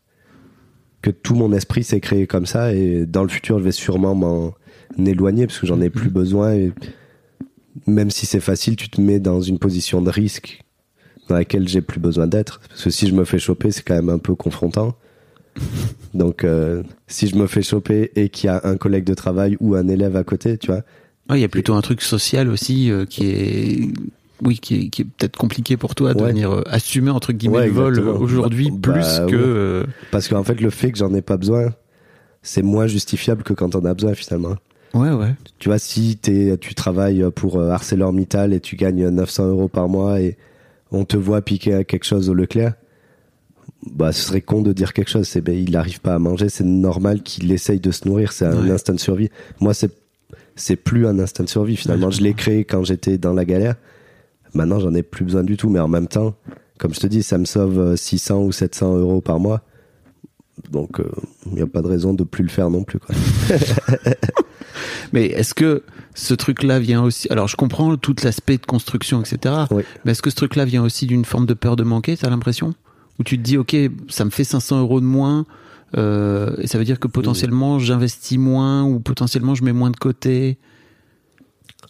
que 1.01 1.09
tout 1.09 1.35
mon 1.35 1.53
esprit 1.53 1.83
s'est 1.83 1.99
créé 1.99 2.27
comme 2.27 2.45
ça. 2.45 2.73
Et 2.73 3.05
dans 3.05 3.23
le 3.23 3.29
futur 3.29 3.59
je 3.59 3.63
vais 3.63 3.71
sûrement 3.71 4.15
m'en 4.15 4.53
éloigner 4.97 5.47
parce 5.47 5.59
que 5.59 5.67
j'en 5.67 5.81
ai 5.81 5.89
plus 5.89 6.09
besoin. 6.09 6.53
Et 6.53 6.71
même 7.87 8.11
si 8.11 8.25
c'est 8.25 8.39
facile 8.39 8.75
tu 8.75 8.89
te 8.89 9.01
mets 9.01 9.19
dans 9.19 9.41
une 9.41 9.59
position 9.59 10.01
de 10.01 10.09
risque 10.09 10.63
dans 11.27 11.35
laquelle 11.35 11.67
j'ai 11.67 11.81
plus 11.81 11.99
besoin 11.99 12.27
d'être. 12.27 12.59
Parce 12.69 12.83
que 12.83 12.89
si 12.89 13.07
je 13.07 13.13
me 13.13 13.25
fais 13.25 13.39
choper 13.39 13.71
c'est 13.71 13.83
quand 13.83 13.95
même 13.95 14.09
un 14.09 14.19
peu 14.19 14.35
confrontant. 14.35 14.95
Donc 16.13 16.43
euh, 16.43 16.83
si 17.07 17.27
je 17.27 17.35
me 17.35 17.47
fais 17.47 17.61
choper 17.61 18.11
et 18.15 18.29
qu'il 18.29 18.47
y 18.47 18.49
a 18.49 18.61
un 18.63 18.77
collègue 18.77 19.03
de 19.03 19.13
travail 19.13 19.57
ou 19.59 19.75
un 19.75 19.87
élève 19.87 20.15
à 20.15 20.23
côté 20.23 20.57
tu 20.57 20.67
vois 20.67 20.83
Ouais, 21.29 21.37
il 21.37 21.41
y 21.41 21.45
a 21.45 21.49
plutôt 21.49 21.73
un 21.75 21.81
truc 21.81 22.01
social 22.01 22.49
aussi 22.49 22.89
euh, 22.91 23.05
qui 23.05 23.27
est, 23.29 23.79
oui, 24.43 24.57
qui 24.57 24.75
est, 24.75 24.89
qui 24.89 25.03
est 25.03 25.05
peut-être 25.05 25.37
compliqué 25.37 25.77
pour 25.77 25.93
toi 25.95 26.13
de 26.13 26.21
Ouais. 26.23 26.29
venir 26.29 26.51
euh, 26.51 26.63
assumer 26.67 27.11
entre 27.11 27.33
guillemets 27.33 27.57
Ouais, 27.57 27.65
le 27.67 27.71
vol 27.71 27.99
aujourd'hui 27.99 28.71
Bah, 28.71 28.93
plus 28.93 29.01
bah, 29.19 29.25
que. 29.29 29.35
euh, 29.35 29.83
Parce 30.11 30.27
qu'en 30.27 30.43
fait, 30.43 30.59
le 30.59 30.69
fait 30.69 30.91
que 30.91 30.97
j'en 30.97 31.13
ai 31.13 31.21
pas 31.21 31.37
besoin, 31.37 31.73
c'est 32.41 32.61
moins 32.63 32.87
justifiable 32.87 33.43
que 33.43 33.53
quand 33.53 33.75
on 33.75 33.85
a 33.85 33.93
besoin 33.93 34.13
finalement. 34.15 34.55
Ouais, 34.95 35.11
ouais. 35.11 35.35
Tu 35.59 35.69
vois, 35.69 35.77
si 35.77 36.17
t'es, 36.17 36.57
tu 36.59 36.73
travailles 36.73 37.23
pour 37.35 37.57
euh, 37.59 37.69
ArcelorMittal 37.69 38.53
et 38.53 38.59
tu 38.59 38.75
gagnes 38.75 39.09
900 39.09 39.47
euros 39.49 39.67
par 39.67 39.87
mois 39.87 40.19
et 40.19 40.35
on 40.91 41.05
te 41.05 41.15
voit 41.15 41.43
piquer 41.43 41.85
quelque 41.85 42.05
chose 42.05 42.27
au 42.29 42.33
Leclerc, 42.33 42.73
bah, 43.91 44.11
ce 44.11 44.23
serait 44.23 44.41
con 44.41 44.61
de 44.63 44.73
dire 44.73 44.93
quelque 44.93 45.09
chose. 45.11 45.27
C'est, 45.27 45.41
ben, 45.41 45.55
il 45.55 45.71
n'arrive 45.71 46.01
pas 46.01 46.15
à 46.15 46.19
manger, 46.19 46.49
c'est 46.49 46.63
normal 46.63 47.21
qu'il 47.21 47.51
essaye 47.51 47.79
de 47.79 47.91
se 47.91 48.07
nourrir, 48.07 48.31
c'est 48.31 48.45
un 48.45 48.67
instinct 48.71 48.93
de 48.95 48.99
survie. 48.99 49.29
Moi, 49.59 49.75
c'est, 49.75 49.91
c'est 50.59 50.75
plus 50.75 51.07
un 51.07 51.19
instinct 51.19 51.43
de 51.43 51.49
survie 51.49 51.75
finalement. 51.75 52.07
Ouais, 52.07 52.13
je 52.13 52.21
l'ai 52.21 52.33
créé 52.33 52.65
quand 52.65 52.83
j'étais 52.83 53.17
dans 53.17 53.33
la 53.33 53.45
galère. 53.45 53.75
Maintenant, 54.53 54.79
j'en 54.79 54.93
ai 54.93 55.03
plus 55.03 55.25
besoin 55.25 55.43
du 55.43 55.57
tout, 55.57 55.69
mais 55.69 55.79
en 55.79 55.87
même 55.87 56.07
temps, 56.07 56.35
comme 56.77 56.93
je 56.93 56.99
te 56.99 57.07
dis, 57.07 57.23
ça 57.23 57.37
me 57.37 57.45
sauve 57.45 57.79
euh, 57.79 57.95
600 57.95 58.43
ou 58.43 58.51
700 58.51 58.97
euros 58.97 59.21
par 59.21 59.39
mois. 59.39 59.61
Donc, 60.71 61.01
il 61.45 61.53
n'y 61.53 61.61
a 61.61 61.67
pas 61.67 61.81
de 61.81 61.87
raison 61.87 62.13
de 62.13 62.23
plus 62.23 62.43
le 62.43 62.49
faire 62.49 62.69
non 62.69 62.83
plus. 62.83 62.99
Quoi. 62.99 63.15
Mais 65.13 65.27
est-ce 65.27 65.53
que 65.53 65.83
ce 66.13 66.33
truc-là 66.33 66.79
vient 66.79 67.03
aussi 67.03 67.27
Alors, 67.31 67.47
je 67.47 67.55
comprends 67.55 67.95
tout 67.97 68.15
l'aspect 68.23 68.57
de 68.57 68.65
construction, 68.65 69.21
etc. 69.21 69.55
Oui. 69.71 69.83
Mais 70.05 70.11
est-ce 70.11 70.21
que 70.21 70.29
ce 70.29 70.35
truc-là 70.35 70.65
vient 70.65 70.83
aussi 70.83 71.05
d'une 71.05 71.25
forme 71.25 71.45
de 71.45 71.53
peur 71.53 71.75
de 71.75 71.83
manquer 71.83 72.17
T'as 72.17 72.29
l'impression? 72.29 72.73
Où 73.19 73.23
tu 73.23 73.37
te 73.37 73.43
dis, 73.43 73.57
ok, 73.57 73.75
ça 74.09 74.25
me 74.25 74.29
fait 74.29 74.43
500 74.43 74.79
euros 74.79 75.01
de 75.01 75.05
moins, 75.05 75.45
euh, 75.97 76.55
et 76.59 76.67
ça 76.67 76.77
veut 76.77 76.83
dire 76.85 76.99
que 76.99 77.07
potentiellement 77.07 77.79
j'investis 77.79 78.37
moins 78.37 78.83
ou 78.83 78.99
potentiellement 78.99 79.55
je 79.55 79.63
mets 79.63 79.73
moins 79.73 79.89
de 79.91 79.97
côté. 79.97 80.57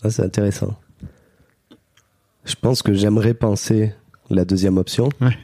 Ah, 0.03 0.09
c'est 0.09 0.23
intéressant. 0.23 0.79
Je 2.45 2.55
pense 2.55 2.81
que 2.81 2.93
j'aimerais 2.93 3.33
penser 3.33 3.93
la 4.29 4.45
deuxième 4.45 4.77
option, 4.77 5.09
Ouais. 5.21 5.37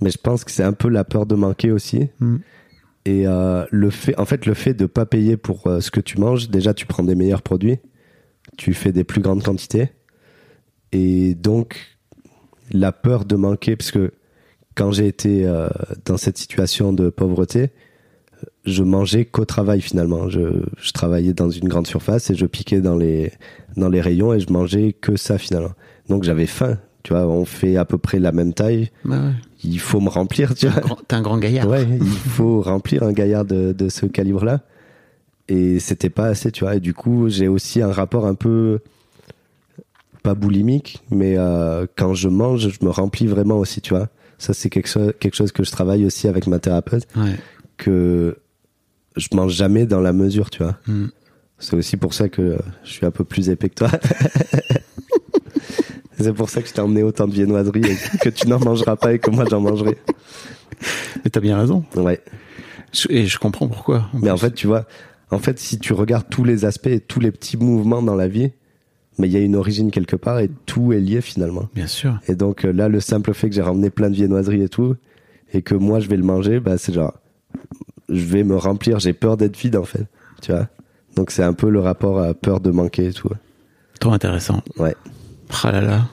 mais 0.00 0.10
je 0.10 0.18
pense 0.18 0.44
que 0.44 0.50
c'est 0.50 0.62
un 0.62 0.72
peu 0.72 0.88
la 0.88 1.04
peur 1.04 1.26
de 1.26 1.34
manquer 1.34 1.70
aussi. 1.70 2.08
Mm. 2.20 2.36
Et 3.04 3.26
euh, 3.26 3.64
le 3.70 3.90
fait, 3.90 4.18
en 4.18 4.24
fait, 4.24 4.44
le 4.46 4.54
fait 4.54 4.74
de 4.74 4.86
pas 4.86 5.06
payer 5.06 5.36
pour 5.36 5.66
euh, 5.66 5.80
ce 5.80 5.90
que 5.90 6.00
tu 6.00 6.18
manges, 6.18 6.48
déjà 6.50 6.74
tu 6.74 6.86
prends 6.86 7.02
des 7.02 7.14
meilleurs 7.14 7.42
produits, 7.42 7.78
tu 8.56 8.74
fais 8.74 8.92
des 8.92 9.04
plus 9.04 9.20
grandes 9.20 9.42
quantités, 9.42 9.90
et 10.92 11.34
donc 11.34 11.98
la 12.70 12.92
peur 12.92 13.24
de 13.24 13.36
manquer, 13.36 13.76
parce 13.76 13.90
que 13.90 14.12
quand 14.78 14.92
j'ai 14.92 15.08
été 15.08 15.44
euh, 15.44 15.68
dans 16.04 16.16
cette 16.16 16.38
situation 16.38 16.92
de 16.92 17.10
pauvreté, 17.10 17.70
je 18.64 18.84
mangeais 18.84 19.24
qu'au 19.24 19.44
travail 19.44 19.80
finalement. 19.80 20.28
Je, 20.28 20.62
je 20.80 20.92
travaillais 20.92 21.32
dans 21.32 21.50
une 21.50 21.68
grande 21.68 21.88
surface 21.88 22.30
et 22.30 22.36
je 22.36 22.46
piquais 22.46 22.80
dans 22.80 22.96
les 22.96 23.32
dans 23.76 23.88
les 23.88 24.00
rayons 24.00 24.32
et 24.32 24.38
je 24.38 24.52
mangeais 24.52 24.92
que 24.92 25.16
ça 25.16 25.36
finalement. 25.36 25.72
Donc 26.08 26.22
j'avais 26.22 26.46
faim. 26.46 26.78
Tu 27.02 27.12
vois, 27.12 27.26
on 27.26 27.44
fait 27.44 27.76
à 27.76 27.84
peu 27.84 27.98
près 27.98 28.20
la 28.20 28.30
même 28.30 28.54
taille. 28.54 28.90
Bah 29.04 29.16
ouais. 29.16 29.32
Il 29.64 29.80
faut 29.80 30.00
me 30.00 30.08
remplir. 30.08 30.54
Tu 30.54 30.68
vois. 30.68 30.96
T'es 31.08 31.16
un 31.16 31.22
grand 31.22 31.38
gaillard. 31.38 31.66
Ouais, 31.66 31.84
il 32.00 32.06
faut 32.06 32.60
remplir 32.60 33.02
un 33.02 33.12
gaillard 33.12 33.44
de, 33.44 33.72
de 33.72 33.88
ce 33.88 34.06
calibre-là. 34.06 34.60
Et 35.48 35.80
c'était 35.80 36.10
pas 36.10 36.26
assez, 36.26 36.52
tu 36.52 36.62
vois. 36.62 36.76
Et 36.76 36.80
du 36.80 36.94
coup, 36.94 37.28
j'ai 37.28 37.48
aussi 37.48 37.82
un 37.82 37.90
rapport 37.90 38.26
un 38.26 38.34
peu 38.34 38.78
pas 40.22 40.34
boulimique, 40.34 41.02
mais 41.10 41.36
euh, 41.36 41.86
quand 41.96 42.14
je 42.14 42.28
mange, 42.28 42.68
je 42.68 42.84
me 42.84 42.90
remplis 42.90 43.26
vraiment 43.26 43.58
aussi, 43.58 43.80
tu 43.80 43.94
vois. 43.94 44.08
Ça, 44.38 44.54
c'est 44.54 44.70
quelque 44.70 44.88
chose, 44.88 45.12
quelque 45.20 45.34
chose 45.34 45.52
que 45.52 45.64
je 45.64 45.70
travaille 45.70 46.04
aussi 46.06 46.28
avec 46.28 46.46
ma 46.46 46.58
thérapeute 46.58 47.06
Ouais. 47.16 47.34
que 47.76 48.38
je 49.16 49.28
mange 49.34 49.52
jamais 49.52 49.84
dans 49.84 50.00
la 50.00 50.12
mesure, 50.12 50.48
tu 50.50 50.62
vois. 50.62 50.76
Hmm. 50.86 51.06
C'est 51.58 51.74
aussi 51.74 51.96
pour 51.96 52.14
ça 52.14 52.28
que 52.28 52.56
je 52.84 52.90
suis 52.90 53.04
un 53.04 53.10
peu 53.10 53.24
plus 53.24 53.48
épais 53.50 53.68
que 53.68 53.74
toi. 53.74 53.90
C'est 56.20 56.32
pour 56.32 56.50
ça 56.50 56.62
que 56.62 56.68
je 56.68 56.72
t'ai 56.74 56.80
emmené 56.80 57.02
autant 57.04 57.28
de 57.28 57.32
viennoiseries 57.32 57.82
et 57.84 58.18
que 58.18 58.28
tu 58.28 58.48
n'en 58.48 58.58
mangeras 58.58 58.96
pas 58.96 59.12
et 59.12 59.18
que 59.20 59.30
moi 59.30 59.44
j'en 59.48 59.60
mangerai. 59.60 59.96
Mais 61.24 61.30
t'as 61.30 61.38
bien 61.40 61.56
raison. 61.58 61.84
Ouais. 61.94 62.20
Et 63.08 63.26
je 63.26 63.38
comprends 63.38 63.68
pourquoi. 63.68 64.08
Mais 64.14 64.30
en 64.30 64.36
fait, 64.36 64.52
tu 64.52 64.66
vois, 64.66 64.86
en 65.30 65.38
fait, 65.38 65.58
si 65.60 65.78
tu 65.78 65.92
regardes 65.92 66.28
tous 66.28 66.42
les 66.42 66.64
aspects 66.64 66.88
et 66.88 66.98
tous 67.00 67.20
les 67.20 67.30
petits 67.30 67.56
mouvements 67.56 68.02
dans 68.02 68.16
la 68.16 68.26
vie, 68.26 68.50
mais 69.18 69.28
il 69.28 69.32
y 69.32 69.36
a 69.36 69.40
une 69.40 69.56
origine 69.56 69.90
quelque 69.90 70.16
part 70.16 70.38
et 70.38 70.50
tout 70.66 70.92
est 70.92 71.00
lié 71.00 71.20
finalement. 71.20 71.68
Bien 71.74 71.86
sûr. 71.86 72.18
Et 72.28 72.34
donc 72.34 72.64
euh, 72.64 72.72
là, 72.72 72.88
le 72.88 73.00
simple 73.00 73.34
fait 73.34 73.48
que 73.48 73.54
j'ai 73.54 73.62
ramené 73.62 73.90
plein 73.90 74.10
de 74.10 74.14
viennoiseries 74.14 74.62
et 74.62 74.68
tout, 74.68 74.96
et 75.52 75.62
que 75.62 75.74
moi 75.74 76.00
je 76.00 76.08
vais 76.08 76.16
le 76.16 76.22
manger, 76.22 76.60
bah 76.60 76.78
c'est 76.78 76.92
genre, 76.92 77.14
je 78.08 78.24
vais 78.24 78.44
me 78.44 78.56
remplir, 78.56 78.98
j'ai 78.98 79.12
peur 79.12 79.36
d'être 79.36 79.56
vide 79.56 79.76
en 79.76 79.84
fait, 79.84 80.06
tu 80.40 80.52
vois. 80.52 80.68
Donc 81.16 81.30
c'est 81.30 81.42
un 81.42 81.52
peu 81.52 81.68
le 81.68 81.80
rapport 81.80 82.20
à 82.20 82.34
peur 82.34 82.60
de 82.60 82.70
manquer 82.70 83.06
et 83.06 83.12
tout. 83.12 83.30
Trop 83.98 84.12
intéressant. 84.12 84.62
Ouais. 84.78 84.94
Ah 85.64 85.72
là 85.72 85.80
là. 85.80 86.08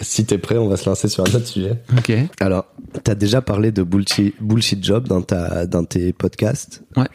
Si 0.00 0.24
t'es 0.24 0.38
prêt, 0.38 0.56
on 0.56 0.68
va 0.68 0.76
se 0.76 0.88
lancer 0.88 1.08
sur 1.08 1.24
un 1.24 1.34
autre 1.34 1.46
sujet. 1.46 1.82
Ok. 1.96 2.12
Alors, 2.40 2.66
t'as 3.02 3.16
déjà 3.16 3.42
parlé 3.42 3.72
de 3.72 3.82
bullshit, 3.82 4.34
bullshit 4.40 4.82
job 4.82 5.08
dans 5.08 5.22
ta, 5.22 5.66
dans 5.66 5.84
tes 5.84 6.12
podcasts. 6.12 6.82
Ouais. 6.96 7.08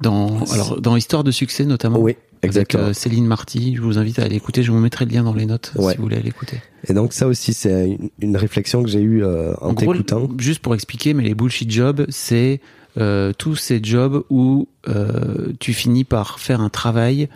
Dans, 0.00 0.44
alors, 0.52 0.80
dans 0.80 0.96
Histoire 0.96 1.24
de 1.24 1.30
succès 1.30 1.64
notamment. 1.64 1.98
Oui, 1.98 2.12
Avec 2.42 2.44
exactement. 2.44 2.84
euh, 2.84 2.92
Céline 2.92 3.26
Marty. 3.26 3.74
Je 3.76 3.80
vous 3.82 3.98
invite 3.98 4.18
à 4.18 4.22
aller 4.22 4.36
écouter. 4.36 4.62
Je 4.62 4.70
vous 4.70 4.78
mettrai 4.78 5.04
le 5.06 5.10
lien 5.12 5.22
dans 5.24 5.34
les 5.34 5.46
notes 5.46 5.72
Ouais. 5.76 5.92
si 5.92 5.96
vous 5.96 6.04
voulez 6.04 6.16
aller 6.16 6.28
écouter. 6.28 6.60
Et 6.88 6.92
donc 6.94 7.12
ça 7.12 7.26
aussi, 7.26 7.52
c'est 7.52 7.88
une, 7.88 8.10
une 8.20 8.36
réflexion 8.36 8.82
que 8.82 8.88
j'ai 8.88 9.00
eue 9.00 9.24
euh, 9.24 9.54
en, 9.60 9.74
t'écoutant. 9.74 10.28
juste 10.38 10.60
pour 10.60 10.74
expliquer, 10.74 11.14
mais 11.14 11.24
les 11.24 11.34
bullshit 11.34 11.68
jobs, 11.70 12.06
c'est 12.10 12.60
euh, 12.96 13.32
tous 13.36 13.56
ces 13.56 13.80
jobs 13.82 14.22
où 14.30 14.68
euh, 14.88 15.52
tu 15.58 15.72
finis 15.72 16.04
par 16.04 16.38
faire 16.38 16.60
un 16.60 16.68
travail 16.70 17.28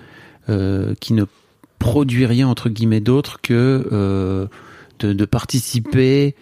euh, 0.49 0.95
qui 1.01 1.13
ne 1.15 1.25
produit 1.81 2.27
rien 2.27 2.47
entre 2.47 2.69
guillemets 2.69 3.01
d'autre 3.01 3.41
que 3.43 3.89
euh, 3.93 4.47
de, 5.01 5.13
de 5.13 5.25
participer. 5.25 6.37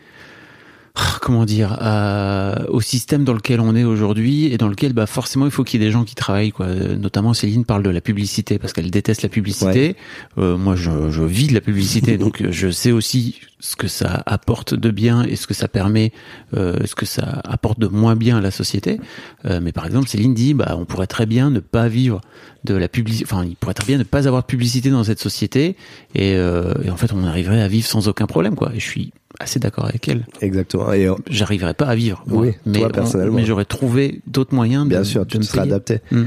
Comment 1.21 1.45
dire 1.45 1.77
à- 1.81 2.65
au 2.69 2.81
système 2.81 3.25
dans 3.25 3.35
lequel 3.35 3.61
on 3.61 3.77
est 3.77 3.85
aujourd'hui 3.85 4.47
et 4.47 4.59
dans 4.59 4.69
lequel 4.69 4.93
bah 4.93 5.07
forcément 5.07 5.45
il 5.45 5.51
faut 5.51 5.65
qu'il 5.65 5.81
y 5.81 5.85
ait 5.85 5.87
des 5.87 5.93
gens 5.93 6.05
qui 6.05 6.15
travaillent 6.15 6.51
quoi. 6.51 6.67
Euh, 6.67 6.97
Notamment 6.97 7.33
Céline 7.35 7.65
parle 7.65 7.83
de 7.83 7.91
la 7.91 8.01
publicité 8.01 8.59
parce 8.59 8.73
qu'elle 8.73 8.91
déteste 8.91 9.23
la 9.23 9.29
publicité. 9.29 9.97
Euh, 10.39 10.57
moi 10.57 10.75
je, 10.77 11.11
je 11.11 11.23
vis 11.23 11.47
de 11.47 11.55
la 11.55 11.61
publicité 11.61 12.17
donc 12.25 12.43
euh, 12.43 12.49
je 12.51 12.71
sais 12.71 12.91
aussi 12.91 13.41
ce 13.63 13.77
que 13.77 13.89
ça 13.89 14.23
apporte 14.27 14.75
de 14.75 14.91
bien 14.91 15.23
et 15.23 15.37
ce 15.37 15.47
que 15.47 15.53
ça 15.55 15.69
permet, 15.69 16.13
euh, 16.57 16.77
ce 16.87 16.95
que 16.95 17.05
ça 17.07 17.41
apporte 17.45 17.79
de 17.79 17.87
moins 17.89 18.17
bien 18.17 18.39
à 18.39 18.41
la 18.41 18.51
société. 18.51 18.99
Euh, 19.45 19.61
mais 19.63 19.71
par 19.73 19.85
exemple, 19.87 20.09
Céline 20.09 20.33
dit, 20.35 20.55
bah, 20.55 20.75
on 20.79 20.87
pourrait 20.87 21.07
très 21.07 21.27
bien 21.27 21.51
ne 21.51 21.61
pas 21.61 21.87
vivre 21.89 22.21
de 22.65 22.75
la 22.75 22.89
publicité, 22.89 23.27
enfin, 23.31 23.45
il 23.45 23.57
pourrait 23.57 23.75
très 23.75 23.87
bien 23.87 23.99
ne 23.99 24.03
pas 24.03 24.27
avoir 24.27 24.43
de 24.43 24.47
publicité 24.47 24.91
dans 24.91 25.05
cette 25.05 25.21
société, 25.21 25.77
et, 26.15 26.35
euh, 26.37 26.73
et 26.85 26.91
en 26.91 26.97
fait, 26.97 27.13
on 27.13 27.25
arriverait 27.25 27.61
à 27.63 27.69
vivre 27.69 27.87
sans 27.87 28.09
aucun 28.09 28.27
problème, 28.27 28.55
quoi. 28.55 28.73
Et 28.75 28.81
je 28.81 28.87
suis 28.87 29.13
assez 29.39 29.59
d'accord 29.61 29.85
avec 29.87 30.09
elle. 30.09 30.27
Exactement. 30.41 30.93
Et 30.93 31.07
J'arriverais 31.29 31.75
pas 31.75 31.87
à 31.87 31.95
vivre, 31.95 32.23
moi. 32.27 32.43
Oui, 32.43 32.53
mais 32.67 32.79
toi, 32.81 32.89
on- 32.89 32.93
personnellement. 32.93 33.37
mais 33.37 33.45
j'aurais 33.47 33.65
trouvé 33.67 34.21
d'autres 34.27 34.55
moyens. 34.55 34.87
bien 34.89 35.01
de, 35.01 35.05
sûr, 35.05 35.25
de 35.25 35.31
tu 35.31 35.39
me 35.39 35.43
te 35.43 35.49
seras 35.49 35.63
payer. 35.63 35.73
adapté. 35.75 36.01
Mm. 36.11 36.25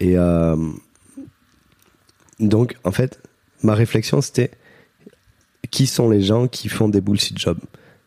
Et 0.00 0.16
donc, 2.40 2.76
en 2.84 2.92
fait, 2.92 3.20
ma 3.62 3.74
réflexion, 3.74 4.20
c'était 4.20 4.50
qui 5.70 5.86
sont 5.86 6.08
les 6.10 6.20
gens 6.22 6.48
qui 6.48 6.68
font 6.68 6.88
des 6.88 7.00
bullshit 7.00 7.38
jobs? 7.38 7.60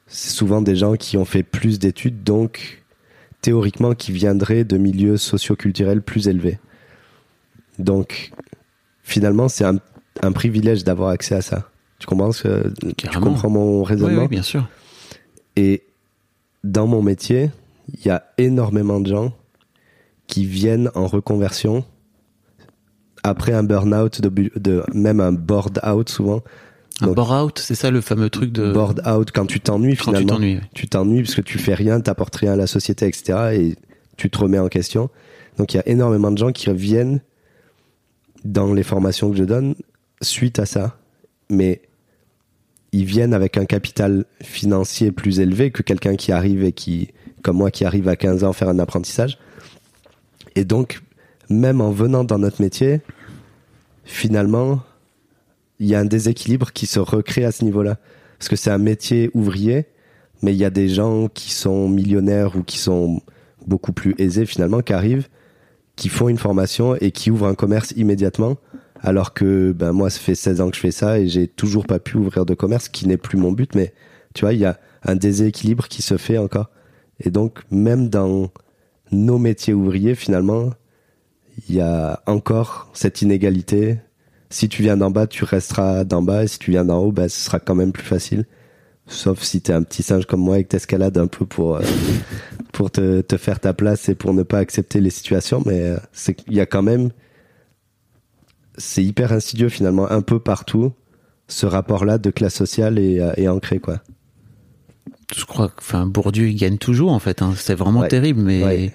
C'est 0.07 0.29
souvent 0.31 0.61
des 0.61 0.75
gens 0.75 0.95
qui 0.95 1.17
ont 1.17 1.25
fait 1.25 1.43
plus 1.43 1.79
d'études, 1.79 2.23
donc 2.23 2.83
théoriquement 3.41 3.93
qui 3.95 4.11
viendraient 4.11 4.63
de 4.63 4.77
milieux 4.77 5.17
socioculturels 5.17 6.01
plus 6.01 6.27
élevés. 6.27 6.59
Donc, 7.79 8.31
finalement, 9.03 9.47
c'est 9.49 9.65
un, 9.65 9.77
un 10.21 10.31
privilège 10.31 10.83
d'avoir 10.83 11.09
accès 11.09 11.35
à 11.35 11.41
ça. 11.41 11.69
Tu 11.99 12.07
comprends, 12.07 12.31
ce 12.31 12.71
tu 12.97 13.07
comprends 13.19 13.49
mon 13.49 13.83
raisonnement 13.83 14.23
oui, 14.23 14.27
bien 14.27 14.41
sûr. 14.43 14.67
Et 15.55 15.83
dans 16.63 16.87
mon 16.87 17.01
métier, 17.01 17.51
il 17.93 18.05
y 18.05 18.09
a 18.09 18.23
énormément 18.37 18.99
de 18.99 19.07
gens 19.09 19.33
qui 20.27 20.45
viennent 20.45 20.89
en 20.95 21.07
reconversion 21.07 21.85
après 23.23 23.53
un 23.53 23.63
burn-out, 23.63 24.21
de, 24.21 24.29
bu- 24.29 24.51
de, 24.55 24.83
même 24.93 25.19
un 25.19 25.31
board-out 25.31 26.09
souvent. 26.09 26.41
Un 27.01 27.07
Donc, 27.07 27.15
bore-out, 27.15 27.59
c'est 27.59 27.75
ça 27.75 27.91
le 27.91 27.99
fameux 28.01 28.29
truc 28.29 28.51
de. 28.51 28.71
Board-out, 28.71 29.31
quand 29.31 29.45
tu 29.45 29.59
t'ennuies 29.59 29.97
Quand 29.97 30.11
tu 30.11 30.17
finalement. 30.19 30.35
t'ennuies, 30.35 30.55
oui. 30.61 30.67
Tu 30.73 30.87
t'ennuies 30.87 31.23
parce 31.23 31.35
que 31.35 31.41
tu 31.41 31.57
fais 31.59 31.73
rien, 31.73 31.99
t'apportes 31.99 32.35
rien 32.35 32.53
à 32.53 32.55
la 32.55 32.67
société, 32.67 33.05
etc. 33.05 33.49
Et 33.53 33.75
tu 34.17 34.29
te 34.29 34.37
remets 34.37 34.59
en 34.59 34.69
question. 34.69 35.09
Donc 35.57 35.73
il 35.73 35.77
y 35.77 35.79
a 35.79 35.87
énormément 35.87 36.31
de 36.31 36.37
gens 36.37 36.51
qui 36.51 36.69
reviennent 36.69 37.21
dans 38.45 38.73
les 38.73 38.83
formations 38.83 39.29
que 39.31 39.37
je 39.37 39.43
donne 39.43 39.75
suite 40.21 40.59
à 40.59 40.65
ça. 40.65 40.97
Mais 41.49 41.81
ils 42.91 43.05
viennent 43.05 43.33
avec 43.33 43.57
un 43.57 43.65
capital 43.65 44.25
financier 44.41 45.11
plus 45.11 45.41
élevé 45.41 45.71
que 45.71 45.83
quelqu'un 45.83 46.15
qui 46.15 46.31
arrive 46.31 46.63
et 46.63 46.71
qui, 46.71 47.09
comme 47.43 47.57
moi, 47.57 47.71
qui 47.71 47.83
arrive 47.83 48.07
à 48.07 48.15
15 48.15 48.45
ans 48.45 48.53
faire 48.53 48.69
un 48.69 48.79
apprentissage. 48.79 49.37
Et 50.55 50.63
donc, 50.63 51.01
même 51.49 51.81
en 51.81 51.91
venant 51.91 52.23
dans 52.23 52.39
notre 52.39 52.61
métier, 52.61 53.01
finalement, 54.05 54.81
il 55.79 55.87
y 55.87 55.95
a 55.95 55.99
un 55.99 56.05
déséquilibre 56.05 56.71
qui 56.71 56.85
se 56.85 56.99
recrée 56.99 57.45
à 57.45 57.51
ce 57.51 57.63
niveau-là. 57.63 57.97
Parce 58.37 58.49
que 58.49 58.55
c'est 58.55 58.71
un 58.71 58.77
métier 58.77 59.29
ouvrier, 59.33 59.85
mais 60.41 60.53
il 60.53 60.57
y 60.57 60.65
a 60.65 60.69
des 60.69 60.89
gens 60.89 61.27
qui 61.27 61.51
sont 61.51 61.87
millionnaires 61.87 62.55
ou 62.55 62.63
qui 62.63 62.77
sont 62.77 63.21
beaucoup 63.65 63.93
plus 63.93 64.15
aisés 64.17 64.45
finalement, 64.45 64.81
qui 64.81 64.93
arrivent, 64.93 65.27
qui 65.95 66.09
font 66.09 66.29
une 66.29 66.37
formation 66.37 66.95
et 66.95 67.11
qui 67.11 67.31
ouvrent 67.31 67.47
un 67.47 67.55
commerce 67.55 67.91
immédiatement. 67.95 68.57
Alors 69.01 69.33
que 69.33 69.71
ben 69.71 69.91
moi, 69.91 70.09
ça 70.09 70.19
fait 70.19 70.35
16 70.35 70.61
ans 70.61 70.69
que 70.69 70.75
je 70.75 70.81
fais 70.81 70.91
ça 70.91 71.19
et 71.19 71.27
j'ai 71.27 71.47
toujours 71.47 71.85
pas 71.85 71.99
pu 71.99 72.17
ouvrir 72.17 72.45
de 72.45 72.53
commerce, 72.53 72.85
ce 72.85 72.89
qui 72.89 73.07
n'est 73.07 73.17
plus 73.17 73.37
mon 73.37 73.51
but, 73.51 73.75
mais 73.75 73.93
tu 74.33 74.41
vois, 74.41 74.53
il 74.53 74.59
y 74.59 74.65
a 74.65 74.79
un 75.03 75.15
déséquilibre 75.15 75.87
qui 75.87 76.01
se 76.01 76.17
fait 76.17 76.37
encore. 76.37 76.69
Et 77.19 77.29
donc, 77.29 77.61
même 77.71 78.09
dans 78.09 78.51
nos 79.11 79.37
métiers 79.37 79.73
ouvriers, 79.73 80.15
finalement, 80.15 80.71
il 81.69 81.75
y 81.75 81.81
a 81.81 82.21
encore 82.25 82.89
cette 82.93 83.21
inégalité. 83.21 83.97
Si 84.49 84.69
tu 84.69 84.83
viens 84.83 84.95
d'en 84.97 85.11
bas, 85.11 85.27
tu 85.27 85.43
resteras 85.43 86.03
d'en 86.03 86.21
bas, 86.21 86.43
et 86.43 86.47
si 86.47 86.59
tu 86.59 86.71
viens 86.71 86.85
d'en 86.85 86.99
haut, 86.99 87.11
bah, 87.11 87.29
ce 87.29 87.39
sera 87.39 87.59
quand 87.59 87.75
même 87.75 87.91
plus 87.91 88.03
facile. 88.05 88.45
Sauf 89.07 89.41
si 89.43 89.61
t'es 89.61 89.73
un 89.73 89.83
petit 89.83 90.01
singe 90.03 90.25
comme 90.25 90.39
moi 90.41 90.57
et 90.59 90.63
que 90.63 90.69
t'escalades 90.69 91.17
un 91.17 91.27
peu 91.27 91.45
pour, 91.45 91.75
euh, 91.77 91.81
pour 92.71 92.89
te, 92.91 93.21
te 93.21 93.37
faire 93.37 93.59
ta 93.59 93.73
place 93.73 94.09
et 94.09 94.15
pour 94.15 94.33
ne 94.33 94.43
pas 94.43 94.57
accepter 94.59 94.99
les 95.01 95.09
situations, 95.11 95.61
mais 95.65 95.81
euh, 95.81 95.97
c'est 96.11 96.33
qu'il 96.33 96.53
y 96.53 96.59
a 96.59 96.65
quand 96.65 96.81
même, 96.81 97.09
c'est 98.77 99.03
hyper 99.03 99.31
insidieux 99.31 99.69
finalement, 99.69 100.09
un 100.11 100.21
peu 100.21 100.39
partout, 100.39 100.91
ce 101.47 101.65
rapport-là 101.65 102.17
de 102.17 102.29
classe 102.31 102.55
sociale 102.55 102.97
est, 102.97 103.19
euh, 103.19 103.31
est 103.37 103.47
ancré, 103.47 103.79
quoi. 103.79 104.01
Je 105.35 105.45
crois 105.45 105.67
que, 105.69 105.79
enfin, 105.79 106.05
Bourdieu, 106.07 106.47
il 106.49 106.55
gagne 106.55 106.77
toujours, 106.77 107.11
en 107.11 107.19
fait. 107.19 107.41
hein. 107.41 107.53
C'est 107.57 107.75
vraiment 107.75 108.01
Ouais. 108.01 108.07
terrible, 108.07 108.41
mais. 108.41 108.63
Ouais. 108.63 108.93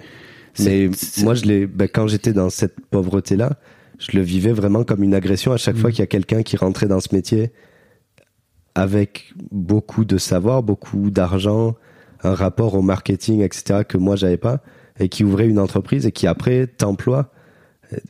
Mais 0.59 0.89
moi, 1.19 1.33
je 1.33 1.45
l'ai, 1.45 1.65
ben, 1.65 1.87
quand 1.87 2.07
j'étais 2.07 2.33
dans 2.33 2.49
cette 2.49 2.75
pauvreté-là, 2.89 3.57
je 4.01 4.17
le 4.17 4.23
vivais 4.23 4.51
vraiment 4.51 4.83
comme 4.83 5.03
une 5.03 5.13
agression 5.13 5.51
à 5.53 5.57
chaque 5.57 5.75
Mm. 5.75 5.79
fois 5.79 5.91
qu'il 5.91 5.99
y 5.99 6.03
a 6.03 6.07
quelqu'un 6.07 6.41
qui 6.43 6.57
rentrait 6.57 6.87
dans 6.87 6.99
ce 6.99 7.13
métier 7.15 7.51
avec 8.75 9.33
beaucoup 9.51 10.05
de 10.05 10.17
savoir, 10.17 10.63
beaucoup 10.63 11.09
d'argent, 11.11 11.75
un 12.23 12.33
rapport 12.33 12.75
au 12.75 12.81
marketing, 12.81 13.41
etc., 13.41 13.81
que 13.87 13.97
moi, 13.97 14.15
j'avais 14.15 14.37
pas, 14.37 14.61
et 14.99 15.09
qui 15.09 15.23
ouvrait 15.23 15.47
une 15.47 15.59
entreprise 15.59 16.05
et 16.05 16.11
qui 16.11 16.27
après 16.27 16.67
t'emploie 16.67 17.31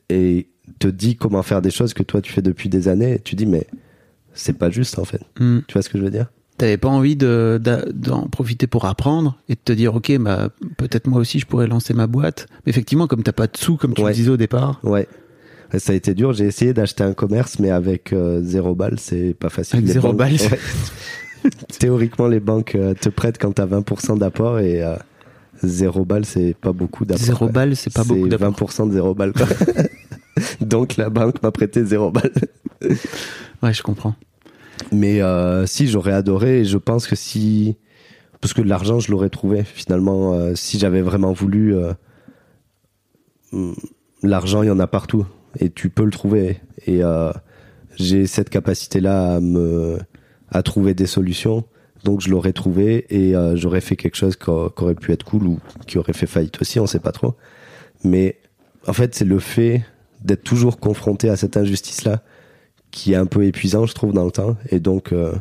et 0.09 0.47
te 0.79 0.87
dit 0.87 1.15
comment 1.15 1.41
faire 1.43 1.61
des 1.61 1.71
choses 1.71 1.93
que 1.93 2.03
toi, 2.03 2.21
tu 2.21 2.31
fais 2.31 2.41
depuis 2.43 2.69
des 2.69 2.87
années, 2.87 3.13
et 3.15 3.19
tu 3.19 3.35
dis, 3.35 3.45
mais 3.45 3.65
c'est 4.33 4.57
pas 4.57 4.69
juste, 4.69 4.99
en 4.99 5.05
fait. 5.05 5.21
Hmm. 5.39 5.59
Tu 5.67 5.73
vois 5.73 5.81
ce 5.81 5.89
que 5.89 5.97
je 5.97 6.03
veux 6.03 6.11
dire? 6.11 6.27
T'avais 6.57 6.77
pas 6.77 6.89
envie 6.89 7.15
de, 7.15 7.59
d'en 7.91 8.27
profiter 8.27 8.67
pour 8.67 8.85
apprendre 8.85 9.39
et 9.49 9.55
de 9.55 9.59
te 9.63 9.73
dire, 9.73 9.95
ok, 9.95 10.15
bah, 10.19 10.49
peut-être 10.77 11.07
moi 11.07 11.19
aussi 11.19 11.39
je 11.39 11.47
pourrais 11.47 11.65
lancer 11.65 11.95
ma 11.95 12.05
boîte. 12.05 12.45
Mais 12.65 12.69
effectivement, 12.69 13.07
comme 13.07 13.23
t'as 13.23 13.31
pas 13.31 13.47
de 13.47 13.57
sous, 13.57 13.77
comme 13.77 13.95
tu 13.95 14.01
Ouais. 14.03 14.09
le 14.11 14.15
disais 14.15 14.29
au 14.29 14.37
départ, 14.37 14.79
Ouais. 14.83 15.07
Ça 15.77 15.93
a 15.93 15.95
été 15.95 16.13
dur. 16.13 16.33
J'ai 16.33 16.45
essayé 16.45 16.73
d'acheter 16.73 17.03
un 17.03 17.13
commerce, 17.13 17.59
mais 17.59 17.69
avec 17.71 18.11
euh, 18.13 18.41
zéro 18.43 18.75
balle, 18.75 18.99
c'est 18.99 19.33
pas 19.33 19.49
facile. 19.49 19.77
Avec 19.77 19.87
Les 19.87 19.93
zéro 19.93 20.13
balle. 20.13 20.33
Ouais. 20.33 21.49
Théoriquement, 21.79 22.27
les 22.27 22.39
banques 22.39 22.75
euh, 22.75 22.93
te 22.93 23.09
prêtent 23.09 23.37
quand 23.39 23.53
t'as 23.53 23.65
20% 23.65 24.17
d'apport 24.19 24.59
et 24.59 24.83
euh, 24.83 24.95
zéro 25.63 26.03
balle, 26.05 26.25
c'est 26.25 26.55
pas 26.59 26.71
beaucoup 26.73 27.05
d'apport. 27.05 27.23
zéro 27.25 27.37
quoi. 27.45 27.47
balle, 27.49 27.75
c'est 27.75 27.93
pas 27.93 28.03
beaucoup 28.03 28.27
d'apport. 28.27 28.51
20% 28.51 28.89
de 28.89 28.93
zéro 28.93 29.15
balle. 29.15 29.33
quoi. 29.33 29.47
Donc 30.61 30.97
la 30.97 31.09
banque 31.09 31.41
m'a 31.41 31.51
prêté 31.51 31.83
zéro 31.85 32.11
balle. 32.11 32.31
Ouais, 33.63 33.73
je 33.73 33.81
comprends. 33.81 34.15
Mais 34.91 35.21
euh, 35.21 35.65
si, 35.67 35.87
j'aurais 35.87 36.13
adoré 36.13 36.59
et 36.61 36.65
je 36.65 36.77
pense 36.77 37.07
que 37.07 37.15
si... 37.15 37.77
Parce 38.41 38.53
que 38.53 38.61
de 38.61 38.67
l'argent, 38.67 38.99
je 38.99 39.11
l'aurais 39.11 39.29
trouvé 39.29 39.63
finalement. 39.63 40.33
euh, 40.33 40.53
si 40.55 40.79
j'avais 40.79 41.01
vraiment 41.01 41.31
voulu... 41.31 41.75
hum, 43.53 43.75
L'argent, 44.23 44.61
il 44.63 44.67
y 44.67 44.71
en 44.71 44.79
a 44.79 44.87
partout. 44.87 45.25
Et 45.59 45.69
tu 45.69 45.89
peux 45.89 46.05
le 46.05 46.11
trouver. 46.11 46.59
Et 46.85 47.03
euh, 47.03 47.31
j'ai 47.95 48.27
cette 48.27 48.49
capacité-là 48.49 49.35
à 49.35 49.39
me 49.39 49.97
à 50.51 50.63
trouver 50.63 50.93
des 50.93 51.07
solutions. 51.07 51.63
Donc 52.03 52.21
je 52.21 52.29
l'aurais 52.29 52.53
trouvé 52.53 53.05
et 53.09 53.35
euh, 53.35 53.55
j'aurais 53.55 53.81
fait 53.81 53.95
quelque 53.95 54.15
chose 54.15 54.35
qui 54.35 54.49
aurait 54.49 54.95
pu 54.95 55.11
être 55.11 55.23
cool 55.23 55.47
ou 55.47 55.59
qui 55.87 55.97
aurait 55.97 56.13
fait 56.13 56.25
faillite 56.25 56.59
aussi, 56.61 56.79
on 56.79 56.87
sait 56.87 56.99
pas 56.99 57.11
trop. 57.11 57.35
Mais 58.03 58.37
en 58.87 58.93
fait, 58.93 59.13
c'est 59.13 59.25
le 59.25 59.39
fait 59.39 59.85
d'être 60.23 60.43
toujours 60.43 60.79
confronté 60.79 61.29
à 61.29 61.35
cette 61.35 61.57
injustice-là 61.57 62.23
qui 62.89 63.13
est 63.13 63.15
un 63.15 63.25
peu 63.25 63.45
épuisant, 63.45 63.85
je 63.85 63.93
trouve, 63.93 64.13
dans 64.13 64.25
le 64.25 64.31
temps. 64.31 64.57
Et 64.69 64.79
donc, 64.79 65.13
euh, 65.13 65.33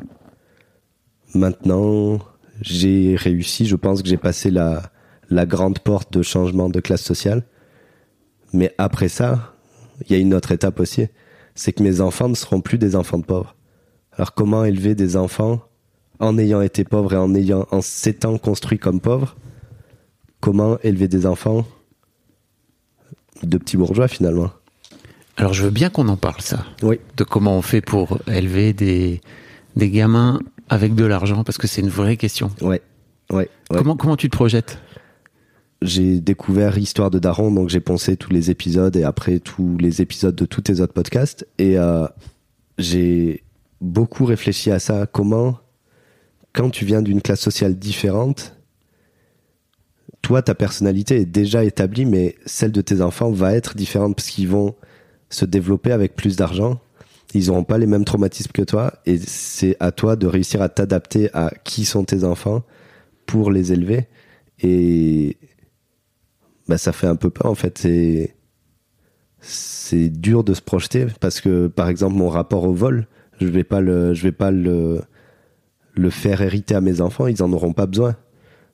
maintenant, 1.34 2.20
j'ai 2.61 3.16
réussi. 3.16 3.66
Je 3.66 3.76
pense 3.76 4.02
que 4.02 4.08
j'ai 4.08 4.16
passé 4.16 4.50
la, 4.50 4.82
la 5.30 5.46
grande 5.46 5.80
porte 5.80 6.12
de 6.12 6.22
changement 6.22 6.68
de 6.68 6.80
classe 6.80 7.02
sociale. 7.02 7.42
Mais 8.52 8.74
après 8.78 9.08
ça, 9.08 9.49
il 10.01 10.12
y 10.12 10.14
a 10.14 10.18
une 10.18 10.34
autre 10.34 10.53
étape 10.53 10.80
aussi. 10.80 11.07
C'est 11.55 11.72
que 11.72 11.82
mes 11.82 12.01
enfants 12.01 12.28
ne 12.28 12.34
seront 12.34 12.61
plus 12.61 12.78
des 12.78 12.96
enfants 12.96 13.18
de 13.18 13.24
pauvres. 13.24 13.55
Alors, 14.12 14.34
comment 14.34 14.64
élever 14.64 14.94
des 14.94 15.16
enfants 15.16 15.61
en 16.18 16.38
ayant 16.38 16.61
été 16.61 16.84
pauvres 16.84 17.14
et 17.14 17.16
en 17.16 17.34
ayant, 17.34 17.66
en 17.70 17.80
s'étant 17.80 18.38
construits 18.38 18.78
comme 18.78 19.01
pauvres? 19.01 19.36
Comment 20.40 20.78
élever 20.82 21.09
des 21.09 21.26
enfants 21.26 21.66
de 23.42 23.59
petits 23.59 23.76
bourgeois 23.76 24.09
finalement? 24.09 24.51
Alors 25.36 25.55
je 25.55 25.62
veux 25.64 25.70
bien 25.70 25.88
qu'on 25.88 26.09
en 26.09 26.16
parle 26.16 26.40
ça. 26.40 26.64
Oui. 26.82 27.01
De 27.16 27.24
comment 27.24 27.57
on 27.57 27.62
fait 27.62 27.80
pour 27.80 28.18
élever 28.26 28.72
des, 28.74 29.20
des 29.76 29.90
gamins 29.90 30.38
avec 30.68 30.94
de 30.94 31.05
l'argent, 31.05 31.44
parce 31.44 31.59
que 31.59 31.66
c'est 31.66 31.80
une 31.80 31.88
vraie 31.88 32.16
question. 32.16 32.51
Ouais. 32.61 32.82
Ouais. 33.30 33.48
ouais. 33.70 33.78
Comment, 33.78 33.96
comment 33.96 34.16
tu 34.16 34.28
te 34.28 34.36
projettes? 34.36 34.78
J'ai 35.82 36.20
découvert 36.20 36.76
Histoire 36.78 37.10
de 37.10 37.18
Daron, 37.18 37.50
donc 37.50 37.70
j'ai 37.70 37.80
pensé 37.80 38.16
tous 38.16 38.30
les 38.30 38.50
épisodes 38.50 38.94
et 38.96 39.04
après 39.04 39.38
tous 39.38 39.78
les 39.78 40.02
épisodes 40.02 40.34
de 40.34 40.44
tous 40.44 40.60
tes 40.60 40.80
autres 40.80 40.92
podcasts. 40.92 41.46
Et 41.58 41.78
euh, 41.78 42.06
j'ai 42.78 43.42
beaucoup 43.80 44.24
réfléchi 44.24 44.70
à 44.70 44.78
ça. 44.78 45.06
Comment, 45.06 45.58
quand 46.52 46.70
tu 46.70 46.84
viens 46.84 47.02
d'une 47.02 47.22
classe 47.22 47.40
sociale 47.40 47.78
différente, 47.78 48.56
toi, 50.22 50.42
ta 50.42 50.54
personnalité 50.54 51.22
est 51.22 51.26
déjà 51.26 51.64
établie, 51.64 52.04
mais 52.04 52.36
celle 52.44 52.72
de 52.72 52.82
tes 52.82 53.00
enfants 53.00 53.30
va 53.30 53.54
être 53.54 53.74
différente 53.74 54.16
parce 54.16 54.28
qu'ils 54.28 54.48
vont 54.48 54.74
se 55.30 55.44
développer 55.44 55.92
avec 55.92 56.14
plus 56.14 56.36
d'argent. 56.36 56.78
Ils 57.32 57.46
n'auront 57.46 57.64
pas 57.64 57.78
les 57.78 57.86
mêmes 57.86 58.04
traumatismes 58.04 58.52
que 58.52 58.62
toi 58.62 58.92
et 59.06 59.16
c'est 59.16 59.76
à 59.80 59.92
toi 59.92 60.16
de 60.16 60.26
réussir 60.26 60.60
à 60.60 60.68
t'adapter 60.68 61.30
à 61.32 61.50
qui 61.64 61.84
sont 61.84 62.04
tes 62.04 62.24
enfants 62.24 62.64
pour 63.24 63.50
les 63.50 63.72
élever. 63.72 64.08
Et 64.62 65.38
bah, 66.70 66.78
ça 66.78 66.92
fait 66.92 67.06
un 67.08 67.16
peu 67.16 67.30
peur 67.30 67.46
en 67.50 67.54
fait. 67.56 67.78
C'est 67.78 68.36
c'est 69.40 70.08
dur 70.08 70.44
de 70.44 70.54
se 70.54 70.62
projeter 70.62 71.06
parce 71.20 71.40
que 71.40 71.66
par 71.68 71.88
exemple 71.88 72.14
mon 72.16 72.28
rapport 72.28 72.64
au 72.64 72.72
vol, 72.72 73.06
je 73.40 73.46
vais 73.48 73.64
pas 73.64 73.80
le 73.80 74.14
je 74.14 74.22
vais 74.22 74.32
pas 74.32 74.50
le 74.52 75.00
le 75.94 76.10
faire 76.10 76.40
hériter 76.42 76.74
à 76.76 76.80
mes 76.80 77.00
enfants, 77.00 77.26
ils 77.26 77.42
en 77.42 77.52
auront 77.52 77.72
pas 77.72 77.86
besoin. 77.86 78.16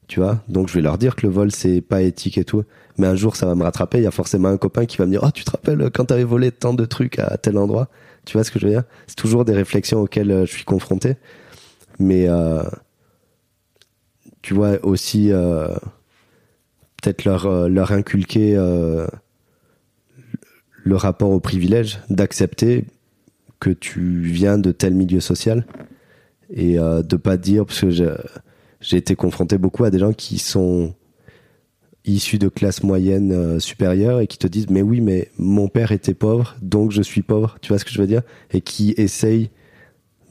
Tu 0.08 0.20
vois? 0.20 0.42
Donc 0.48 0.68
je 0.68 0.74
vais 0.74 0.82
leur 0.82 0.98
dire 0.98 1.16
que 1.16 1.26
le 1.26 1.32
vol 1.32 1.50
c'est 1.52 1.80
pas 1.80 2.02
éthique 2.02 2.38
et 2.38 2.44
tout, 2.44 2.64
mais 2.98 3.06
un 3.06 3.16
jour 3.16 3.36
ça 3.36 3.46
va 3.46 3.54
me 3.54 3.62
rattraper, 3.64 3.98
il 3.98 4.04
y 4.04 4.06
a 4.06 4.10
forcément 4.12 4.48
un 4.48 4.58
copain 4.58 4.86
qui 4.86 4.98
va 4.98 5.06
me 5.06 5.10
dire 5.12 5.22
"Oh, 5.24 5.30
tu 5.34 5.44
te 5.44 5.50
rappelles 5.50 5.90
quand 5.92 6.06
t'avais 6.06 6.24
volé 6.24 6.52
tant 6.52 6.74
de 6.74 6.84
trucs 6.84 7.18
à 7.18 7.36
tel 7.38 7.58
endroit 7.58 7.88
Tu 8.26 8.34
vois 8.34 8.44
ce 8.44 8.50
que 8.50 8.58
je 8.60 8.66
veux 8.66 8.72
dire? 8.72 8.84
C'est 9.06 9.16
toujours 9.16 9.44
des 9.46 9.54
réflexions 9.54 10.00
auxquelles 10.02 10.30
euh, 10.32 10.46
je 10.46 10.52
suis 10.52 10.64
confronté. 10.64 11.16
Mais 11.98 12.28
euh, 12.28 12.62
tu 14.42 14.54
vois 14.54 14.78
aussi 14.84 15.32
euh, 15.32 15.68
peut-être 17.06 17.24
leur, 17.24 17.46
euh, 17.46 17.68
leur 17.68 17.92
inculquer 17.92 18.56
euh, 18.56 19.06
le 20.82 20.96
rapport 20.96 21.30
au 21.30 21.38
privilège, 21.38 22.00
d'accepter 22.10 22.84
que 23.60 23.70
tu 23.70 24.22
viens 24.22 24.58
de 24.58 24.72
tel 24.72 24.92
milieu 24.94 25.20
social 25.20 25.66
et 26.50 26.80
euh, 26.80 27.02
de 27.02 27.16
pas 27.16 27.36
dire, 27.36 27.64
parce 27.64 27.80
que 27.80 27.90
j'ai- 27.90 28.96
été 28.96 29.14
confronté 29.14 29.56
beaucoup 29.56 29.84
à 29.84 29.90
des 29.90 30.00
gens 30.00 30.12
qui 30.12 30.38
sont 30.38 30.94
issus 32.04 32.38
de 32.38 32.48
classes 32.48 32.82
moyennes 32.82 33.32
euh, 33.32 33.58
supérieures 33.60 34.20
et 34.20 34.26
qui 34.26 34.38
te 34.38 34.46
disent 34.46 34.70
mais 34.70 34.82
oui 34.82 35.00
mais 35.00 35.30
mon 35.38 35.66
père 35.66 35.90
était 35.90 36.14
pauvre 36.14 36.56
donc 36.60 36.90
je 36.90 37.02
suis 37.02 37.22
pauvre. 37.22 37.56
Tu 37.60 37.68
vois 37.68 37.78
ce 37.78 37.84
que 37.84 37.90
je 37.92 38.00
veux 38.00 38.06
dire? 38.06 38.22
Et 38.52 38.60
qui 38.60 38.94
essayent 38.96 39.50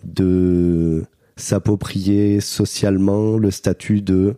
de 0.04 1.06
s'approprier 1.38 2.42
socialement 2.42 3.38
le 3.38 3.52
statut 3.52 4.02
de 4.02 4.36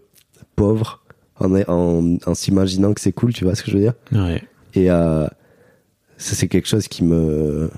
pauvre 0.55 1.03
en, 1.39 1.53
en, 1.67 2.17
en 2.25 2.33
s'imaginant 2.35 2.93
que 2.93 3.01
c'est 3.01 3.11
cool, 3.11 3.33
tu 3.33 3.43
vois 3.43 3.55
ce 3.55 3.63
que 3.63 3.71
je 3.71 3.77
veux 3.77 3.83
dire? 3.83 3.93
Ouais. 4.11 4.43
Et 4.73 4.91
euh, 4.91 5.27
ça, 6.17 6.35
c'est 6.35 6.47
quelque 6.47 6.67
chose 6.67 6.87
qui 6.87 7.03
me 7.03 7.69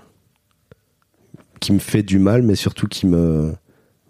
qui 1.59 1.73
me 1.73 1.79
fait 1.79 2.03
du 2.03 2.19
mal, 2.19 2.41
mais 2.41 2.55
surtout 2.55 2.87
qui 2.87 3.05
me 3.05 3.53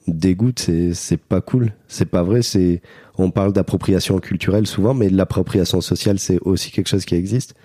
dégoûte. 0.08 0.60
C'est 0.60 0.94
c'est 0.94 1.18
pas 1.18 1.42
cool, 1.42 1.74
c'est 1.88 2.06
pas 2.06 2.24
vrai. 2.24 2.42
C'est 2.42 2.82
on 3.18 3.32
parle 3.32 3.54
d'appropriation 3.54 4.20
culturelle 4.20 4.68
souvent, 4.68 4.94
mais 4.94 5.10
l'appropriation 5.10 5.82
sociale, 5.82 6.20
c'est 6.20 6.40
aussi 6.42 6.72
quelque 6.72 6.88
chose 6.88 7.06
qui 7.06 7.16
existe. 7.16 7.56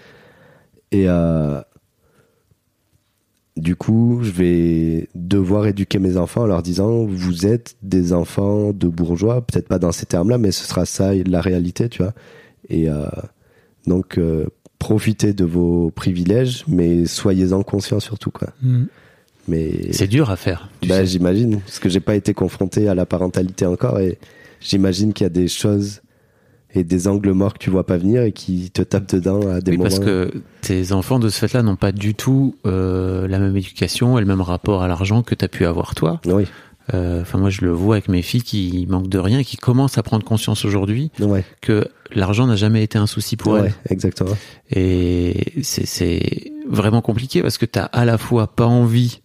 Et 0.90 1.08
euh, 1.08 1.60
du 3.56 3.76
coup, 3.76 4.20
je 4.22 4.30
vais 4.30 5.08
devoir 5.14 5.66
éduquer 5.66 5.98
mes 5.98 6.16
enfants 6.16 6.42
en 6.42 6.46
leur 6.46 6.62
disant 6.62 7.04
vous 7.04 7.46
êtes 7.46 7.76
des 7.82 8.12
enfants 8.12 8.72
de 8.72 8.88
bourgeois, 8.88 9.42
peut-être 9.42 9.68
pas 9.68 9.78
dans 9.78 9.92
ces 9.92 10.06
termes-là, 10.06 10.38
mais 10.38 10.50
ce 10.50 10.66
sera 10.66 10.86
ça 10.86 11.14
la 11.14 11.40
réalité, 11.40 11.88
tu 11.88 12.02
vois. 12.02 12.14
Et 12.68 12.88
euh, 12.88 13.06
donc 13.86 14.18
euh, 14.18 14.46
profitez 14.78 15.32
de 15.34 15.44
vos 15.44 15.90
privilèges, 15.90 16.64
mais 16.66 17.06
soyez-en 17.06 17.62
conscients 17.62 18.00
surtout, 18.00 18.30
quoi. 18.30 18.48
Mais 19.46 19.92
C'est 19.92 20.08
dur 20.08 20.30
à 20.30 20.36
faire. 20.36 20.70
bah, 20.88 21.04
j'imagine, 21.04 21.60
parce 21.60 21.78
que 21.78 21.88
j'ai 21.88 22.00
pas 22.00 22.16
été 22.16 22.34
confronté 22.34 22.88
à 22.88 22.94
la 22.94 23.06
parentalité 23.06 23.66
encore, 23.66 24.00
et 24.00 24.18
j'imagine 24.60 25.12
qu'il 25.12 25.24
y 25.24 25.26
a 25.26 25.30
des 25.30 25.48
choses 25.48 26.00
et 26.74 26.84
des 26.84 27.06
angles 27.08 27.32
morts 27.32 27.54
que 27.54 27.58
tu 27.58 27.70
vois 27.70 27.86
pas 27.86 27.96
venir 27.96 28.22
et 28.22 28.32
qui 28.32 28.70
te 28.70 28.82
tapent 28.82 29.08
dedans 29.14 29.40
à 29.48 29.60
des 29.60 29.70
Oui, 29.72 29.76
moments. 29.78 29.88
parce 29.90 30.00
que 30.00 30.32
tes 30.60 30.92
enfants 30.92 31.18
de 31.18 31.28
ce 31.28 31.38
fait-là 31.38 31.62
n'ont 31.62 31.76
pas 31.76 31.92
du 31.92 32.14
tout 32.14 32.56
euh, 32.66 33.28
la 33.28 33.38
même 33.38 33.56
éducation 33.56 34.18
et 34.18 34.20
le 34.20 34.26
même 34.26 34.40
rapport 34.40 34.82
à 34.82 34.88
l'argent 34.88 35.22
que 35.22 35.34
tu 35.34 35.44
as 35.44 35.48
pu 35.48 35.64
avoir 35.66 35.94
toi. 35.94 36.20
Oui, 36.26 36.44
Euh, 36.92 37.22
Enfin, 37.22 37.38
moi, 37.38 37.48
je 37.48 37.62
le 37.64 37.70
vois 37.70 37.94
avec 37.94 38.08
mes 38.08 38.20
filles 38.20 38.42
qui 38.42 38.86
manquent 38.90 39.08
de 39.08 39.18
rien, 39.18 39.38
et 39.38 39.44
qui 39.44 39.56
commencent 39.56 39.96
à 39.96 40.02
prendre 40.02 40.22
conscience 40.24 40.66
aujourd'hui 40.66 41.10
ouais, 41.18 41.42
que 41.62 41.86
l'argent 42.14 42.46
n'a 42.46 42.56
jamais 42.56 42.82
été 42.82 42.98
un 42.98 43.06
souci 43.06 43.36
pour 43.38 43.52
ouais, 43.54 43.60
elles. 43.68 43.74
exactement. 43.88 44.36
Et 44.70 45.52
c'est- 45.62 45.86
c'est 45.86 46.52
vraiment 46.68 47.00
compliqué 47.00 47.40
parce 47.40 47.56
que 47.56 47.64
tu 47.66 47.78
as 47.78 47.84
à 47.86 48.04
la 48.04 48.18
fois 48.18 48.48
pas 48.48 48.66
envie 48.66 49.20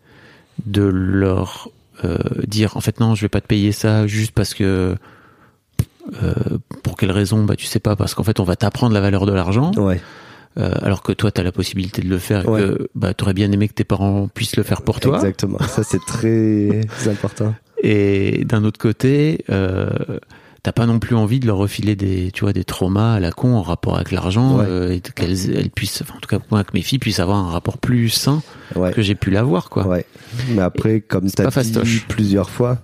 de 0.66 0.84
leur 0.84 1.70
euh, 2.06 2.18
dire 2.48 2.78
en 2.78 2.82
fait 2.82 3.00
non, 3.02 3.14
je 3.16 3.22
vais 3.24 3.30
pas 3.30 3.42
te 3.42 3.48
payer 3.48 3.72
ça 3.74 4.08
juste 4.08 4.32
parce 4.32 4.54
que 4.54 4.96
pour 6.84 6.98
quelle 6.98 7.12
raison? 7.12 7.44
Bah 7.44 7.56
tu 7.56 7.66
sais 7.66 7.80
pas 7.80 7.96
parce 7.96 8.14
qu'en 8.14 8.24
fait 8.24 8.40
on 8.40 8.44
va 8.44 8.56
t'apprendre 8.56 8.94
la 8.94 9.02
valeur 9.02 9.26
de 9.26 9.34
l'argent 9.34 9.72
Ouais, 9.78 10.02
euh, 10.58 10.74
alors 10.82 11.02
que 11.02 11.12
toi 11.12 11.32
tu 11.32 11.40
as 11.42 11.44
la 11.44 11.52
possibilité 11.52 12.02
de 12.02 12.08
le 12.10 12.18
faire 12.18 12.46
et 12.46 12.48
Ouais. 12.48 12.60
que 12.62 12.90
bah 12.96 13.14
tu 13.14 13.24
aurais 13.24 13.34
bien 13.34 13.52
aimé 13.52 13.68
que 13.68 13.74
tes 13.74 13.84
parents 13.84 14.28
puissent 14.34 14.56
le 14.58 14.64
faire 14.64 14.82
pour 14.82 15.00
toi 15.00 15.16
exactement. 15.18 15.60
Ça, 15.60 15.84
c'est 15.84 16.02
très 16.08 16.82
important. 17.10 17.54
et 17.84 18.44
d'un 18.46 18.64
autre 18.64 18.80
côté 18.80 19.46
euh, 19.50 19.90
t'as 20.62 20.74
pas 20.74 20.86
non 20.86 21.00
plus 21.00 21.16
envie 21.16 21.40
de 21.40 21.48
leur 21.48 21.56
refiler 21.58 21.96
des 21.96 22.32
tu 22.34 22.42
vois 22.44 22.52
des 22.52 22.66
traumas 22.66 23.14
à 23.14 23.20
la 23.22 23.32
con 23.32 23.54
en 23.56 23.62
rapport 23.62 23.96
avec 23.96 24.12
l'argent 24.12 24.58
Ouais. 24.58 24.66
euh, 24.68 24.92
et 24.92 25.00
qu'elles 25.02 25.56
elles 25.56 25.70
puissent 25.70 26.02
enfin, 26.02 26.16
en 26.18 26.20
tout 26.20 26.28
cas 26.28 26.44
moi 26.52 26.64
que 26.66 26.72
mes 26.74 26.82
filles 26.82 27.00
puissent 27.00 27.20
avoir 27.22 27.38
un 27.38 27.50
rapport 27.52 27.78
plus 27.78 28.10
sain 28.10 28.42
Ouais. 28.76 28.92
que 28.92 29.02
j'ai 29.02 29.16
pu 29.16 29.32
l'avoir 29.32 29.70
quoi. 29.70 29.88
Mais 30.50 30.62
après, 30.62 31.00
comme 31.02 31.32
tu 31.32 31.42
as 31.42 31.46
dit 31.46 31.52
fastoche. 31.52 32.06
plusieurs 32.08 32.50
fois, 32.52 32.78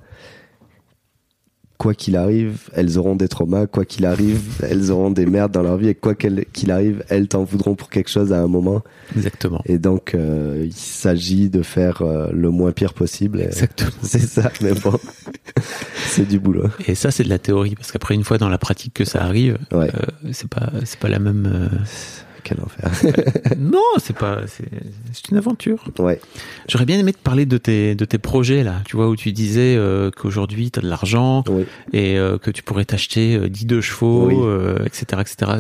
quoi 1.78 1.94
qu'il 1.94 2.16
arrive, 2.16 2.70
elles 2.74 2.98
auront 2.98 3.16
des 3.16 3.28
traumas, 3.28 3.68
quoi 3.68 3.86
qu'il 3.86 4.06
arrive, 4.06 4.42
elles 4.64 4.92
auront 4.92 5.12
des 5.12 5.26
merdes 5.26 5.52
dans 5.52 5.62
leur 5.64 5.78
vie, 5.78 5.90
et 5.90 5.96
quoi 5.96 6.16
qu'il 6.16 6.72
arrive, 6.72 7.04
elles 7.10 7.28
t'en 7.28 7.44
voudront 7.44 7.76
pour 7.76 7.90
quelque 7.90 8.10
chose 8.10 8.32
à 8.34 8.42
un 8.42 8.48
moment. 8.48 8.82
exactement 9.16 9.62
Et 9.66 9.78
donc, 9.78 10.14
euh, 10.16 10.64
il 10.66 10.74
s'agit 10.74 11.50
de 11.50 11.62
faire 11.62 12.02
euh, 12.02 12.30
le 12.32 12.50
moins 12.50 12.72
pire 12.72 12.94
possible. 12.94 13.42
Exactement 13.42 13.92
C'est 14.04 14.20
ça, 14.20 14.52
mais 14.62 14.74
bon, 14.74 14.98
c'est 16.08 16.28
du 16.28 16.40
boulot. 16.40 16.70
et 16.88 16.96
ça 16.96 17.12
c'est 17.12 17.24
de 17.24 17.30
la 17.30 17.40
théorie 17.40 17.76
parce 17.76 17.92
qu'après 17.92 18.16
une 18.16 18.24
fois 18.24 18.38
dans 18.38 18.50
la 18.50 18.58
pratique 18.58 18.94
que 18.94 19.06
ça 19.06 19.22
arrive 19.24 19.58
Ouais. 19.72 19.90
euh, 19.94 20.30
c'est 20.32 20.48
pas 20.50 20.72
c'est 20.86 21.00
pas 21.00 21.10
la 21.10 21.20
même 21.20 21.50
euh, 21.52 21.78
Quel 22.48 22.60
enfer. 22.62 22.92
non 23.58 23.82
c'est 23.98 24.16
pas 24.16 24.42
c'est 24.46 24.70
c'est 25.14 25.30
une 25.32 25.38
aventure 25.38 25.84
ouais. 25.98 26.22
j'aurais 26.70 26.86
bien 26.86 27.00
aimé 27.00 27.12
te 27.12 27.18
parler 27.18 27.48
de 27.48 27.58
tes 27.58 27.96
de 27.96 28.06
tes 28.06 28.20
projets 28.20 28.64
là 28.64 28.84
tu 28.86 28.96
vois 28.96 29.10
où 29.10 29.16
tu 29.16 29.32
disais 29.32 29.76
euh, 29.76 30.12
qu'aujourd'hui 30.12 30.70
tu 30.70 30.78
as 30.78 30.84
de 30.84 30.88
l'argent 30.88 31.44
Oui. 31.50 31.64
et 31.92 32.20
euh, 32.20 32.38
que 32.38 32.52
tu 32.52 32.62
pourrais 32.62 32.86
t'acheter 32.86 33.36
euh, 33.36 33.50
10 33.50 33.66
de 33.66 33.82
chevaux, 33.82 34.28
Oui. 34.28 34.36
euh, 34.38 34.78
etc., 34.86 35.22
etc. 35.22 35.58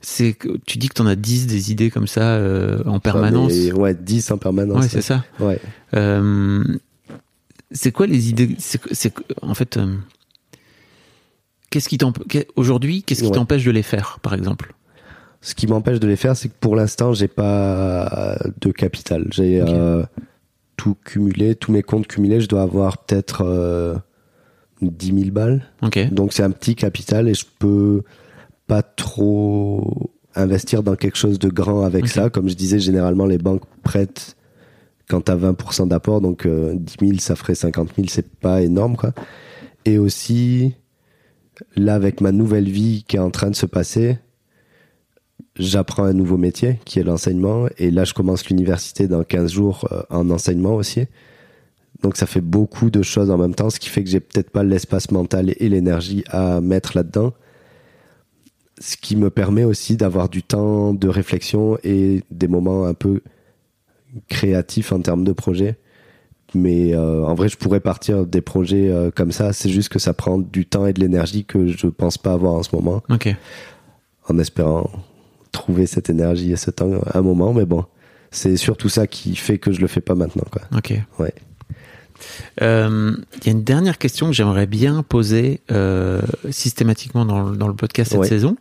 C'est- 0.00 0.36
Oui. 0.38 0.58
Tu 0.64 0.78
dis 0.78 0.88
que 0.88 0.94
t'en 0.94 1.06
as 1.06 1.16
10 1.16 1.48
des 1.48 1.72
idées 1.72 1.90
comme 1.90 2.06
ça 2.06 2.36
euh, 2.36 2.84
en 2.86 3.00
permanence. 3.00 3.52
Mais, 3.52 3.72
ouais, 3.72 3.94
10 3.94 4.30
en 4.30 4.38
permanence. 4.38 4.82
ouais, 4.84 4.88
c'est 4.88 5.02
ça. 5.02 5.24
Ouais. 5.40 5.58
Euh, 5.94 6.62
c'est 7.72 7.90
quoi 7.90 8.06
les 8.06 8.28
idées? 8.30 8.54
C'est 8.60 9.12
en 9.42 9.54
fait 9.54 9.76
euh, 9.76 9.96
qu'est-ce 11.70 11.88
qui 11.88 11.98
t'emp- 11.98 12.22
qu'est- 12.28 12.46
aujourd'hui 12.54 13.02
qu'est-ce 13.02 13.22
qui 13.22 13.28
Ouais. 13.28 13.34
t'empêche 13.34 13.64
de 13.64 13.72
les 13.72 13.82
faire 13.82 14.18
par 14.22 14.34
exemple? 14.34 14.72
Ce 15.40 15.54
qui 15.54 15.66
m'empêche 15.66 16.00
de 16.00 16.06
les 16.06 16.16
faire, 16.16 16.36
c'est 16.36 16.48
que 16.48 16.54
pour 16.58 16.76
l'instant, 16.76 17.12
j'ai 17.12 17.28
pas 17.28 18.36
de 18.60 18.70
capital. 18.72 19.26
J'ai 19.30 19.60
euh, 19.60 20.02
tout 20.76 20.96
cumulé, 21.04 21.54
tous 21.54 21.72
mes 21.72 21.82
comptes 21.82 22.06
cumulés, 22.06 22.40
je 22.40 22.48
dois 22.48 22.62
avoir 22.62 22.98
peut-être 22.98 23.42
euh, 23.44 23.94
10 24.82 25.06
000 25.18 25.30
balles. 25.30 25.64
Donc 26.10 26.32
c'est 26.32 26.42
un 26.42 26.50
petit 26.50 26.74
capital 26.74 27.28
et 27.28 27.34
je 27.34 27.44
peux 27.58 28.02
pas 28.66 28.82
trop 28.82 30.10
investir 30.34 30.82
dans 30.82 30.96
quelque 30.96 31.16
chose 31.16 31.38
de 31.38 31.48
grand 31.48 31.84
avec 31.84 32.08
ça. 32.08 32.30
Comme 32.30 32.48
je 32.48 32.54
disais, 32.54 32.78
généralement, 32.78 33.26
les 33.26 33.38
banques 33.38 33.62
prêtent 33.82 34.36
quand 35.08 35.22
tu 35.22 35.30
as 35.32 35.36
20% 35.36 35.88
d'apport, 35.88 36.20
donc 36.20 36.46
euh, 36.46 36.74
10 36.74 36.96
000, 37.00 37.18
ça 37.18 37.36
ferait 37.36 37.54
50 37.54 37.90
000, 37.96 38.08
c'est 38.10 38.28
pas 38.28 38.62
énorme, 38.62 38.96
quoi. 38.96 39.12
Et 39.84 39.98
aussi, 39.98 40.74
là, 41.76 41.94
avec 41.94 42.20
ma 42.20 42.32
nouvelle 42.32 42.68
vie 42.68 43.04
qui 43.06 43.16
est 43.16 43.20
en 43.20 43.30
train 43.30 43.50
de 43.50 43.54
se 43.54 43.66
passer, 43.66 44.18
j'apprends 45.58 46.04
un 46.04 46.12
nouveau 46.12 46.36
métier 46.36 46.78
qui 46.84 46.98
est 46.98 47.02
l'enseignement. 47.02 47.66
Et 47.78 47.90
là, 47.90 48.04
je 48.04 48.14
commence 48.14 48.48
l'université 48.48 49.08
dans 49.08 49.24
15 49.24 49.52
jours 49.52 49.88
euh, 49.92 50.02
en 50.10 50.30
enseignement 50.30 50.74
aussi. 50.74 51.06
Donc, 52.02 52.16
ça 52.16 52.26
fait 52.26 52.40
beaucoup 52.42 52.90
de 52.90 53.02
choses 53.02 53.30
en 53.30 53.38
même 53.38 53.54
temps, 53.54 53.70
ce 53.70 53.80
qui 53.80 53.88
fait 53.88 54.04
que 54.04 54.10
j'ai 54.10 54.20
peut-être 54.20 54.50
pas 54.50 54.62
l'espace 54.62 55.10
mental 55.10 55.54
et 55.56 55.68
l'énergie 55.68 56.24
à 56.28 56.60
mettre 56.60 56.96
là-dedans. 56.96 57.32
Ce 58.78 58.96
qui 58.98 59.16
me 59.16 59.30
permet 59.30 59.64
aussi 59.64 59.96
d'avoir 59.96 60.28
du 60.28 60.42
temps 60.42 60.92
de 60.92 61.08
réflexion 61.08 61.78
et 61.82 62.22
des 62.30 62.48
moments 62.48 62.84
un 62.84 62.92
peu 62.92 63.22
créatifs 64.28 64.92
en 64.92 65.00
termes 65.00 65.24
de 65.24 65.32
projet. 65.32 65.78
Mais 66.54 66.94
euh, 66.94 67.24
en 67.24 67.34
vrai, 67.34 67.48
je 67.48 67.56
pourrais 67.56 67.80
partir 67.80 68.26
des 68.26 68.40
projets 68.42 68.90
euh, 68.90 69.10
comme 69.10 69.32
ça. 69.32 69.52
C'est 69.54 69.70
juste 69.70 69.88
que 69.88 69.98
ça 69.98 70.12
prend 70.12 70.38
du 70.38 70.66
temps 70.66 70.86
et 70.86 70.92
de 70.92 71.00
l'énergie 71.00 71.44
que 71.44 71.66
je 71.68 71.86
pense 71.86 72.18
pas 72.18 72.32
avoir 72.32 72.52
en 72.52 72.62
ce 72.62 72.74
moment 72.76 73.02
Ok. 73.08 73.34
en 74.28 74.38
espérant 74.38 74.90
trouver 75.56 75.86
cette 75.86 76.10
énergie 76.10 76.52
et 76.52 76.56
ce 76.56 76.70
temps 76.70 76.92
à 77.12 77.18
un 77.18 77.22
moment. 77.22 77.52
Mais 77.52 77.66
bon, 77.66 77.84
c'est 78.30 78.56
surtout 78.56 78.88
ça 78.88 79.06
qui 79.06 79.34
fait 79.36 79.58
que 79.58 79.72
je 79.72 79.80
le 79.80 79.86
fais 79.86 80.00
pas 80.00 80.14
maintenant. 80.14 80.44
Quoi. 80.50 80.62
Ok. 80.76 80.92
Ouais. 81.18 81.32
Euh, 82.62 83.14
Il 83.40 83.46
y 83.46 83.48
a 83.48 83.52
une 83.52 83.64
dernière 83.64 83.98
question 83.98 84.26
que 84.28 84.32
j'aimerais 84.32 84.66
bien 84.66 85.02
poser 85.02 85.60
euh, 85.70 86.20
systématiquement 86.50 87.24
dans, 87.24 87.42
le- 87.50 87.56
dans 87.56 87.68
le 87.68 87.74
podcast 87.74 88.10
cette 88.12 88.20
Ouais. 88.20 88.28
saison. 88.28 88.56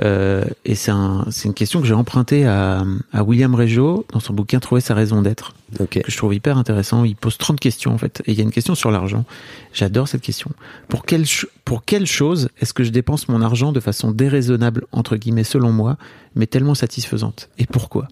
Euh, 0.00 0.44
et 0.64 0.76
c'est 0.76 0.92
un, 0.92 1.24
c'est 1.30 1.48
une 1.48 1.54
question 1.54 1.80
que 1.80 1.86
j'ai 1.86 1.94
empruntée 1.94 2.46
à, 2.46 2.84
à 3.12 3.24
William 3.24 3.52
Régeau 3.54 4.06
dans 4.12 4.20
son 4.20 4.32
bouquin 4.32 4.60
Trouver 4.60 4.80
sa 4.80 4.94
raison 4.94 5.22
d'être, 5.22 5.54
que 5.90 6.00
je 6.06 6.16
trouve 6.16 6.32
hyper 6.34 6.56
intéressant. 6.56 7.02
Il 7.04 7.16
pose 7.16 7.36
30 7.36 7.58
questions 7.58 7.92
en 7.92 7.98
fait. 7.98 8.22
Et 8.26 8.32
il 8.32 8.38
y 8.38 8.40
a 8.40 8.44
une 8.44 8.52
question 8.52 8.74
sur 8.76 8.90
l'argent. 8.92 9.24
J'adore 9.72 10.06
cette 10.06 10.22
question. 10.22 10.50
Pour 10.88 11.04
quelle, 11.04 11.24
pour 11.64 11.84
quelle 11.84 12.06
chose 12.06 12.48
est-ce 12.60 12.72
que 12.72 12.84
je 12.84 12.90
dépense 12.90 13.28
mon 13.28 13.42
argent 13.42 13.72
de 13.72 13.80
façon 13.80 14.12
déraisonnable, 14.12 14.84
entre 14.92 15.16
guillemets, 15.16 15.42
selon 15.44 15.72
moi, 15.72 15.96
mais 16.36 16.46
tellement 16.46 16.74
satisfaisante? 16.76 17.48
Et 17.58 17.66
pourquoi? 17.66 18.06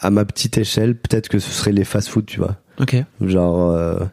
À 0.00 0.10
ma 0.10 0.24
petite 0.24 0.58
échelle, 0.58 0.96
peut-être 0.96 1.28
que 1.28 1.38
ce 1.38 1.50
serait 1.50 1.72
les 1.72 1.84
fast-food, 1.84 2.26
tu 2.26 2.38
vois. 2.38 2.56
Ok. 2.82 2.96
Genre, 3.20 3.70
euh, 3.70 4.04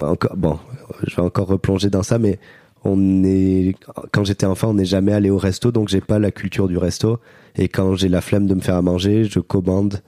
encore, 0.00 0.36
bon, 0.36 0.58
je 1.04 1.16
vais 1.16 1.22
encore 1.22 1.48
replonger 1.48 1.90
dans 1.90 2.04
ça, 2.04 2.18
mais 2.18 2.38
on 2.84 3.24
est, 3.24 3.74
quand 4.12 4.22
j'étais 4.24 4.46
enfant, 4.46 4.70
on 4.70 4.74
n'est 4.74 4.84
jamais 4.84 5.12
allé 5.12 5.28
au 5.28 5.38
resto, 5.38 5.72
donc 5.72 5.88
j'ai 5.88 6.00
pas 6.00 6.20
la 6.20 6.30
culture 6.30 6.68
du 6.68 6.78
resto. 6.78 7.18
Et 7.56 7.68
quand 7.68 7.96
j'ai 7.96 8.08
la 8.08 8.20
flemme 8.20 8.46
de 8.46 8.54
me 8.54 8.60
faire 8.60 8.76
à 8.76 8.82
manger, 8.82 9.24
je 9.24 9.40
commande 9.40 10.00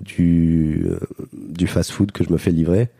du, 0.00 0.86
euh, 0.90 0.98
du 1.32 1.66
fast-food 1.66 2.12
que 2.12 2.22
je 2.22 2.30
me 2.30 2.36
fais 2.36 2.50
livrer. 2.50 2.90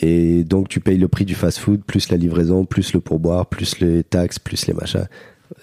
Et 0.00 0.44
donc, 0.44 0.68
tu 0.68 0.78
payes 0.78 0.98
le 0.98 1.08
prix 1.08 1.24
du 1.24 1.34
fast-food, 1.34 1.82
plus 1.82 2.10
la 2.10 2.16
livraison, 2.18 2.64
plus 2.64 2.92
le 2.92 3.00
pourboire, 3.00 3.46
plus 3.46 3.80
les 3.80 4.04
taxes, 4.04 4.38
plus 4.38 4.66
les 4.66 4.74
machins. 4.74 5.08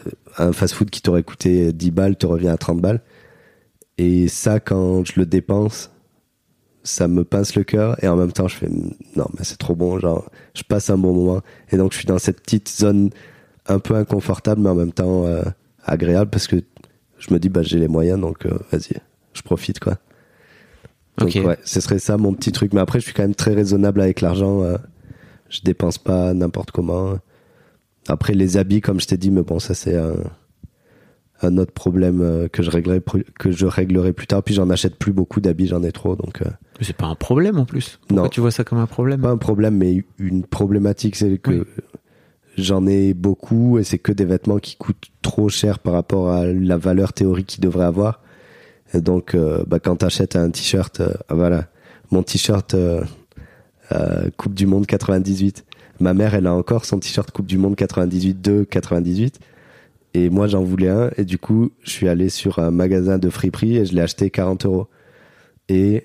Euh, 0.07 0.11
Un 0.38 0.51
fast-food 0.51 0.89
qui 0.89 1.01
t'aurait 1.01 1.24
coûté 1.24 1.72
10 1.72 1.91
balles 1.91 2.18
te 2.18 2.26
revient 2.26 2.49
à 2.49 2.57
30 2.57 2.82
balles. 2.82 3.01
Et 3.97 4.28
ça, 4.28 4.59
quand 4.59 5.05
je 5.05 5.14
le 5.18 5.26
dépense, 5.26 5.93
ça 6.84 7.08
me 7.08 7.24
pince 7.24 7.56
le 7.56 7.64
cœur 7.64 8.02
et 8.04 8.08
en 8.08 8.16
même 8.18 8.32
temps 8.34 8.48
je 8.48 8.56
fais 8.58 8.70
non 9.16 9.26
mais 9.38 9.44
c'est 9.44 9.58
trop 9.58 9.74
bon 9.74 10.00
genre 10.00 10.30
je 10.54 10.64
passe 10.64 10.90
un 10.90 10.98
bon 10.98 11.14
moment. 11.14 11.42
Et 11.72 11.78
donc 11.78 11.94
je 11.94 11.98
suis 11.98 12.06
dans 12.08 12.20
cette 12.20 12.42
petite 12.42 12.70
zone 12.70 13.10
un 13.68 13.80
peu 13.80 13.96
inconfortable 13.96 14.62
mais 14.62 14.70
en 14.70 14.76
même 14.76 14.92
temps 14.92 15.26
euh, 15.26 15.44
agréable 15.86 16.30
parce 16.30 16.48
que 16.48 16.58
je 17.18 17.34
me 17.34 17.40
dis 17.40 17.50
bah 17.50 17.62
j'ai 17.64 17.80
les 17.80 17.88
moyens 17.88 18.20
donc 18.20 18.46
euh, 18.46 18.58
vas-y 18.72 18.96
je 19.34 19.42
profite 19.42 19.80
quoi. 19.80 19.98
Donc 21.18 21.30
Ok. 21.36 21.46
ouais 21.46 21.58
ce 21.64 21.80
serait 21.80 22.00
ça 22.00 22.18
mon 22.18 22.34
petit 22.34 22.52
truc. 22.52 22.74
Mais 22.74 22.82
après 22.82 23.00
je 23.00 23.06
suis 23.06 23.14
quand 23.14 23.24
même 23.24 23.36
très 23.36 23.54
raisonnable 23.54 24.02
avec 24.02 24.20
l'argent 24.20 24.62
euh, 24.62 24.78
je 25.50 25.62
dépense 25.62 25.98
pas 25.98 26.34
n'importe 26.34 26.72
comment. 26.72 27.18
Après 28.10 28.34
les 28.34 28.58
habits 28.58 28.82
comme 28.82 29.00
je 29.00 29.08
t'ai 29.08 29.18
dit 29.18 29.32
mais 29.32 29.44
bon 29.44 29.60
ça 29.60 29.74
c'est 29.74 29.98
un 31.46 31.58
autre 31.58 31.72
problème 31.74 32.22
euh, 32.22 32.48
que 32.48 32.64
je 32.64 32.70
réglerai 32.72 33.02
que 33.39 33.52
je 33.52 33.66
réglerai 33.66 34.14
plus 34.14 34.28
tard 34.28 34.44
puis 34.44 34.54
j'en 34.54 34.70
achète 34.70 34.96
plus 34.96 35.12
beaucoup 35.14 35.41
d'habits 35.41 35.68
j'en 35.68 35.84
ai 35.84 35.91
trop 35.91 36.16
donc 36.16 36.41
euh, 36.41 36.50
Mais 36.80 36.86
c'est 36.86 36.96
pas 36.96 37.06
un 37.08 37.16
problème 37.16 37.60
en 37.60 37.66
plus. 37.66 38.00
Pourquoi 38.08 38.24
Non. 38.24 38.30
tu 38.30 38.39
vois 38.41 38.52
ça 38.52 38.64
comme 38.64 38.80
un 38.80 38.86
problème? 38.88 39.22
Pas 39.22 39.30
un 39.30 39.38
problème, 39.38 39.78
mais 39.78 40.04
une 40.20 40.44
problématique, 40.44 41.16
c'est 41.16 41.38
que 41.38 41.52
Oui. 41.52 41.64
j'en 42.58 42.86
ai 42.88 43.14
beaucoup 43.14 43.80
et 43.80 43.84
c'est 43.84 43.98
que 44.00 44.12
des 44.12 44.26
vêtements 44.26 44.60
qui 44.60 44.76
coûtent 44.76 45.10
trop 45.22 45.50
cher 45.50 45.80
par 45.80 45.94
rapport 45.94 46.30
à 46.32 46.46
la 46.46 46.78
valeur 46.78 47.14
théorique 47.14 47.48
qu'ils 47.48 47.64
devraient 47.64 47.86
avoir. 47.86 48.22
Et 48.94 49.02
donc, 49.02 49.34
euh, 49.34 49.64
bah, 49.66 49.80
quand 49.80 49.96
t'achètes 49.98 50.36
un 50.36 50.52
t-shirt, 50.52 51.00
euh, 51.00 51.14
ah, 51.30 51.34
voilà, 51.36 51.66
mon 52.12 52.22
t-shirt 52.22 52.76
euh, 52.76 53.04
Coupe 54.38 54.54
du 54.54 54.66
Monde 54.66 54.86
98, 54.86 55.66
ma 56.00 56.14
mère, 56.14 56.34
elle 56.36 56.48
a 56.48 56.54
encore 56.54 56.86
son 56.86 57.00
t-shirt 57.00 57.30
Coupe 57.32 57.46
du 57.48 57.58
Monde 57.58 57.76
98 57.76 58.41
de 58.41 58.64
98. 58.64 59.39
Et 60.14 60.30
moi, 60.30 60.47
j'en 60.47 60.64
voulais 60.64 60.89
un. 60.89 61.11
Et 61.18 61.26
du 61.26 61.38
coup, 61.38 61.72
je 61.84 61.89
suis 61.89 62.07
allé 62.07 62.30
sur 62.30 62.59
un 62.59 62.72
magasin 62.72 63.18
de 63.18 63.30
friperie 63.30 63.78
et 63.78 63.86
je 63.86 63.93
l'ai 63.93 64.01
acheté 64.01 64.30
40 64.30 64.66
euros. 64.66 64.88
Et 65.70 66.03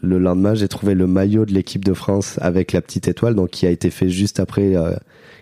le 0.00 0.18
lendemain, 0.18 0.54
j'ai 0.54 0.68
trouvé 0.68 0.94
le 0.94 1.06
maillot 1.06 1.44
de 1.46 1.52
l'équipe 1.52 1.84
de 1.84 1.94
France 1.94 2.38
avec 2.42 2.72
la 2.72 2.82
petite 2.82 3.08
étoile, 3.08 3.34
donc 3.34 3.50
qui 3.50 3.66
a 3.66 3.70
été 3.70 3.90
fait 3.90 4.08
juste 4.08 4.38
après 4.38 4.76
euh, 4.76 4.94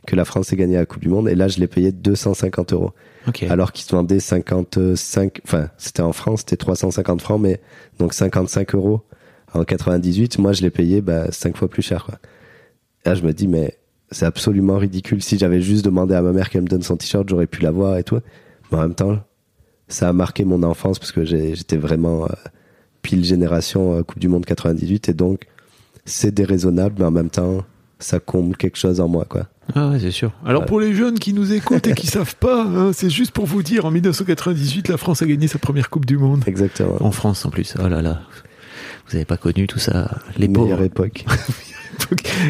que 0.06 0.16
la 0.16 0.24
France 0.24 0.52
ait 0.52 0.56
gagné 0.56 0.76
la 0.76 0.86
Coupe 0.86 1.02
du 1.02 1.08
Monde. 1.08 1.28
Et 1.28 1.34
là, 1.34 1.48
je 1.48 1.58
l'ai 1.58 1.66
payé 1.66 1.92
250 1.92 2.72
euros. 2.72 2.92
Ok. 3.26 3.42
Alors 3.44 3.72
qu'il 3.72 3.84
se 3.84 3.94
vendait 3.94 4.20
55, 4.20 5.40
enfin, 5.44 5.68
c'était 5.76 6.02
en 6.02 6.12
France, 6.12 6.40
c'était 6.40 6.56
350 6.56 7.20
francs, 7.20 7.40
mais 7.40 7.60
donc 7.98 8.14
55 8.14 8.74
euros 8.74 9.02
en 9.52 9.64
98. 9.64 10.38
Moi, 10.38 10.52
je 10.52 10.62
l'ai 10.62 10.70
payé, 10.70 11.00
bah, 11.00 11.30
5 11.30 11.56
fois 11.56 11.68
plus 11.68 11.82
cher, 11.82 12.04
quoi. 12.04 12.18
Et 13.04 13.08
là, 13.08 13.14
je 13.14 13.22
me 13.22 13.32
dis, 13.32 13.48
mais 13.48 13.78
c'est 14.10 14.26
absolument 14.26 14.78
ridicule. 14.78 15.22
Si 15.22 15.38
j'avais 15.38 15.60
juste 15.62 15.84
demandé 15.84 16.14
à 16.14 16.22
ma 16.22 16.32
mère 16.32 16.50
qu'elle 16.50 16.62
me 16.62 16.68
donne 16.68 16.82
son 16.82 16.96
t-shirt, 16.96 17.28
j'aurais 17.28 17.46
pu 17.46 17.62
l'avoir 17.62 17.96
et 17.98 18.04
tout. 18.04 18.18
Mais 18.72 18.78
en 18.78 18.82
même 18.82 18.94
temps, 18.94 19.18
ça 19.88 20.08
a 20.08 20.12
marqué 20.12 20.44
mon 20.44 20.62
enfance 20.62 20.98
parce 20.98 21.12
que 21.12 21.24
j'ai- 21.24 21.54
j'étais 21.54 21.76
vraiment 21.76 22.24
euh, 22.24 22.28
pile 23.02 23.24
génération 23.24 23.96
euh, 23.98 24.02
Coupe 24.02 24.18
du 24.18 24.28
Monde 24.28 24.44
98 24.46 25.08
et 25.08 25.14
donc 25.14 25.46
c'est 26.04 26.32
déraisonnable, 26.34 26.96
mais 26.98 27.04
en 27.04 27.10
même 27.10 27.30
temps, 27.30 27.64
ça 27.98 28.18
comble 28.18 28.56
quelque 28.56 28.78
chose 28.78 29.00
en 29.00 29.08
moi, 29.08 29.26
quoi. 29.28 29.46
Ah 29.74 29.90
ouais, 29.90 30.00
c'est 30.00 30.10
sûr. 30.10 30.32
Alors 30.44 30.62
Ouais. 30.62 30.66
pour 30.66 30.80
les 30.80 30.94
jeunes 30.94 31.18
qui 31.18 31.32
nous 31.32 31.52
écoutent 31.52 31.86
et 31.86 31.94
qui 31.94 32.06
savent 32.08 32.34
pas, 32.36 32.64
hein, 32.64 32.92
c'est 32.92 33.10
juste 33.10 33.30
pour 33.32 33.46
vous 33.46 33.62
dire, 33.62 33.84
en 33.84 33.90
1998, 33.90 34.88
la 34.88 34.96
France 34.96 35.22
a 35.22 35.26
gagné 35.26 35.46
sa 35.48 35.58
première 35.58 35.90
Coupe 35.90 36.06
du 36.06 36.16
Monde. 36.18 36.42
Exactement. 36.46 36.96
En 37.00 37.12
France 37.12 37.44
en 37.44 37.50
plus. 37.50 37.74
Oh 37.78 37.86
là 37.88 38.00
là. 38.02 38.22
Vous 39.08 39.16
avez 39.16 39.24
pas 39.24 39.36
connu 39.36 39.66
tout 39.66 39.78
ça. 39.78 40.18
Les 40.38 40.48
Meilleure 40.48 40.68
pauvres. 40.78 40.82
époque, 40.82 41.24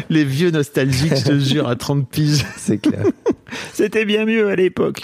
Les 0.09 0.23
vieux 0.23 0.51
nostalgiques, 0.51 1.15
je 1.15 1.23
te 1.25 1.39
jure, 1.39 1.67
à 1.67 1.75
30 1.75 2.09
piges. 2.09 2.45
c'est 2.57 2.77
clair. 2.77 3.03
C'était 3.73 4.05
bien 4.05 4.25
mieux 4.25 4.47
à 4.49 4.55
l'époque. 4.55 5.03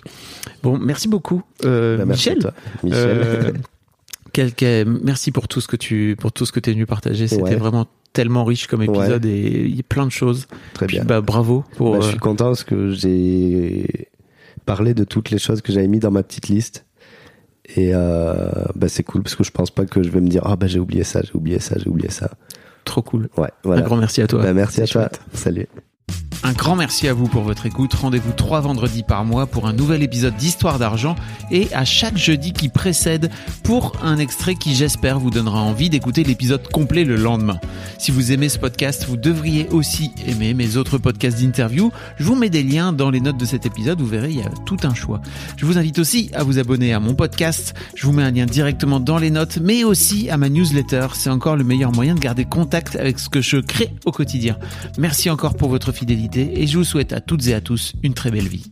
Bon, 0.63 0.77
merci 0.77 1.07
beaucoup, 1.07 1.43
euh, 1.65 1.97
Bah, 1.97 2.05
merci 2.05 2.29
Michel. 2.29 2.51
Michel. 2.83 2.99
Euh, 2.99 3.51
quel- 4.33 4.53
quel- 4.53 4.87
merci 4.87 5.31
pour 5.31 5.47
tout 5.47 5.61
ce 5.61 5.67
que 5.67 5.75
tu 5.75 6.15
pour 6.19 6.31
tout 6.31 6.45
ce 6.45 6.51
que 6.51 6.59
es 6.69 6.73
venu 6.73 6.85
partager. 6.85 7.27
C'était 7.27 7.41
Ouais. 7.43 7.55
vraiment 7.55 7.87
tellement 8.13 8.45
riche 8.45 8.67
comme 8.67 8.81
épisode 8.81 9.25
et 9.25 9.65
il 9.65 9.75
y 9.75 9.79
a 9.79 9.83
plein 9.87 10.05
de 10.05 10.11
choses. 10.11 10.47
Très 10.73 10.87
Puis, 10.87 10.97
bien. 10.97 11.05
bah, 11.05 11.21
bravo 11.21 11.63
pour. 11.75 11.93
Bah, 11.93 11.99
je 12.01 12.07
euh, 12.07 12.09
suis 12.11 12.19
content 12.19 12.45
parce 12.45 12.63
que 12.63 12.91
j'ai 12.91 14.09
parlé 14.65 14.93
de 14.93 15.03
toutes 15.03 15.29
les 15.31 15.37
choses 15.39 15.61
que 15.61 15.71
j'avais 15.71 15.87
mis 15.87 15.99
dans 15.99 16.11
ma 16.11 16.23
petite 16.23 16.47
liste. 16.49 16.85
Et 17.75 17.91
euh, 17.93 18.49
bah, 18.75 18.87
c'est 18.87 19.03
cool 19.03 19.23
parce 19.23 19.35
que 19.35 19.43
je 19.43 19.51
pense 19.51 19.71
pas 19.71 19.85
que 19.85 20.01
je 20.01 20.09
vais 20.09 20.21
me 20.21 20.29
dire 20.29 20.41
Ah 20.45 20.55
bah 20.55 20.67
j'ai 20.67 20.79
oublié 20.79 21.03
ça, 21.03 21.21
j'ai 21.21 21.33
oublié 21.33 21.59
ça, 21.59 21.75
j'ai 21.77 21.89
oublié 21.89 22.09
ça. 22.09 22.31
Trop 22.87 23.01
cool. 23.01 23.29
Ouais, 23.37 23.51
voilà. 23.63 23.81
Un 23.81 23.85
grand 23.85 23.97
merci 23.97 24.21
à 24.21 24.27
toi. 24.27 24.41
Bah, 24.41 24.53
merci 24.53 24.81
à 24.81 24.87
toi. 24.87 25.09
Salut. 25.33 25.67
Un 26.43 26.53
grand 26.53 26.75
merci 26.75 27.07
à 27.07 27.13
vous 27.13 27.27
pour 27.27 27.41
votre 27.41 27.65
écoute. 27.65 27.93
Rendez-vous 27.93 28.31
trois 28.31 28.61
vendredis 28.61 29.03
par 29.03 29.25
mois 29.25 29.47
pour 29.47 29.67
un 29.67 29.73
nouvel 29.73 30.03
épisode 30.03 30.35
d'Histoire 30.35 30.77
d'argent 30.77 31.15
et 31.51 31.67
à 31.73 31.83
chaque 31.83 32.17
jeudi 32.17 32.53
qui 32.53 32.69
précède 32.69 33.31
pour 33.63 33.93
un 34.03 34.17
extrait 34.17 34.55
qui 34.55 34.75
j'espère 34.75 35.19
vous 35.19 35.31
donnera 35.31 35.59
envie 35.61 35.89
d'écouter 35.89 36.23
l'épisode 36.23 36.67
complet 36.71 37.03
le 37.05 37.15
lendemain. 37.15 37.59
Si 37.97 38.11
vous 38.11 38.31
aimez 38.31 38.49
ce 38.49 38.59
podcast, 38.59 39.05
vous 39.07 39.17
devriez 39.17 39.67
aussi 39.69 40.11
aimer 40.27 40.53
mes 40.53 40.77
autres 40.77 40.99
podcasts 40.99 41.39
d'interview. 41.41 41.91
Je 42.17 42.23
vous 42.23 42.35
mets 42.35 42.49
des 42.49 42.63
liens 42.63 42.93
dans 42.93 43.09
les 43.09 43.19
notes 43.19 43.37
de 43.37 43.45
cet 43.45 43.65
épisode, 43.65 43.99
vous 43.99 44.07
verrez, 44.07 44.29
il 44.29 44.37
y 44.37 44.43
a 44.43 44.51
tout 44.65 44.77
un 44.83 44.93
choix. 44.93 45.21
Je 45.57 45.65
vous 45.65 45.77
invite 45.77 45.97
aussi 45.97 46.29
à 46.33 46.43
vous 46.43 46.59
abonner 46.59 46.93
à 46.93 46.99
mon 46.99 47.15
podcast. 47.15 47.73
Je 47.95 48.05
vous 48.05 48.13
mets 48.13 48.23
un 48.23 48.31
lien 48.31 48.45
directement 48.45 48.99
dans 48.99 49.17
les 49.17 49.31
notes, 49.31 49.57
mais 49.61 49.83
aussi 49.83 50.29
à 50.29 50.37
ma 50.37 50.49
newsletter. 50.49 51.07
C'est 51.13 51.31
encore 51.31 51.55
le 51.55 51.63
meilleur 51.63 51.91
moyen 51.91 52.13
de 52.13 52.19
garder 52.19 52.45
contact 52.45 52.95
avec 52.95 53.17
ce 53.17 53.27
que 53.27 53.41
je 53.41 53.57
crée 53.57 53.93
au 54.05 54.11
quotidien. 54.11 54.57
Merci 54.99 55.29
encore 55.29 55.55
pour 55.55 55.69
votre 55.69 55.91
fidélité 55.91 56.26
et 56.35 56.67
je 56.67 56.77
vous 56.77 56.83
souhaite 56.83 57.13
à 57.13 57.21
toutes 57.21 57.47
et 57.47 57.53
à 57.53 57.61
tous 57.61 57.93
une 58.03 58.13
très 58.13 58.31
belle 58.31 58.47
vie. 58.47 58.71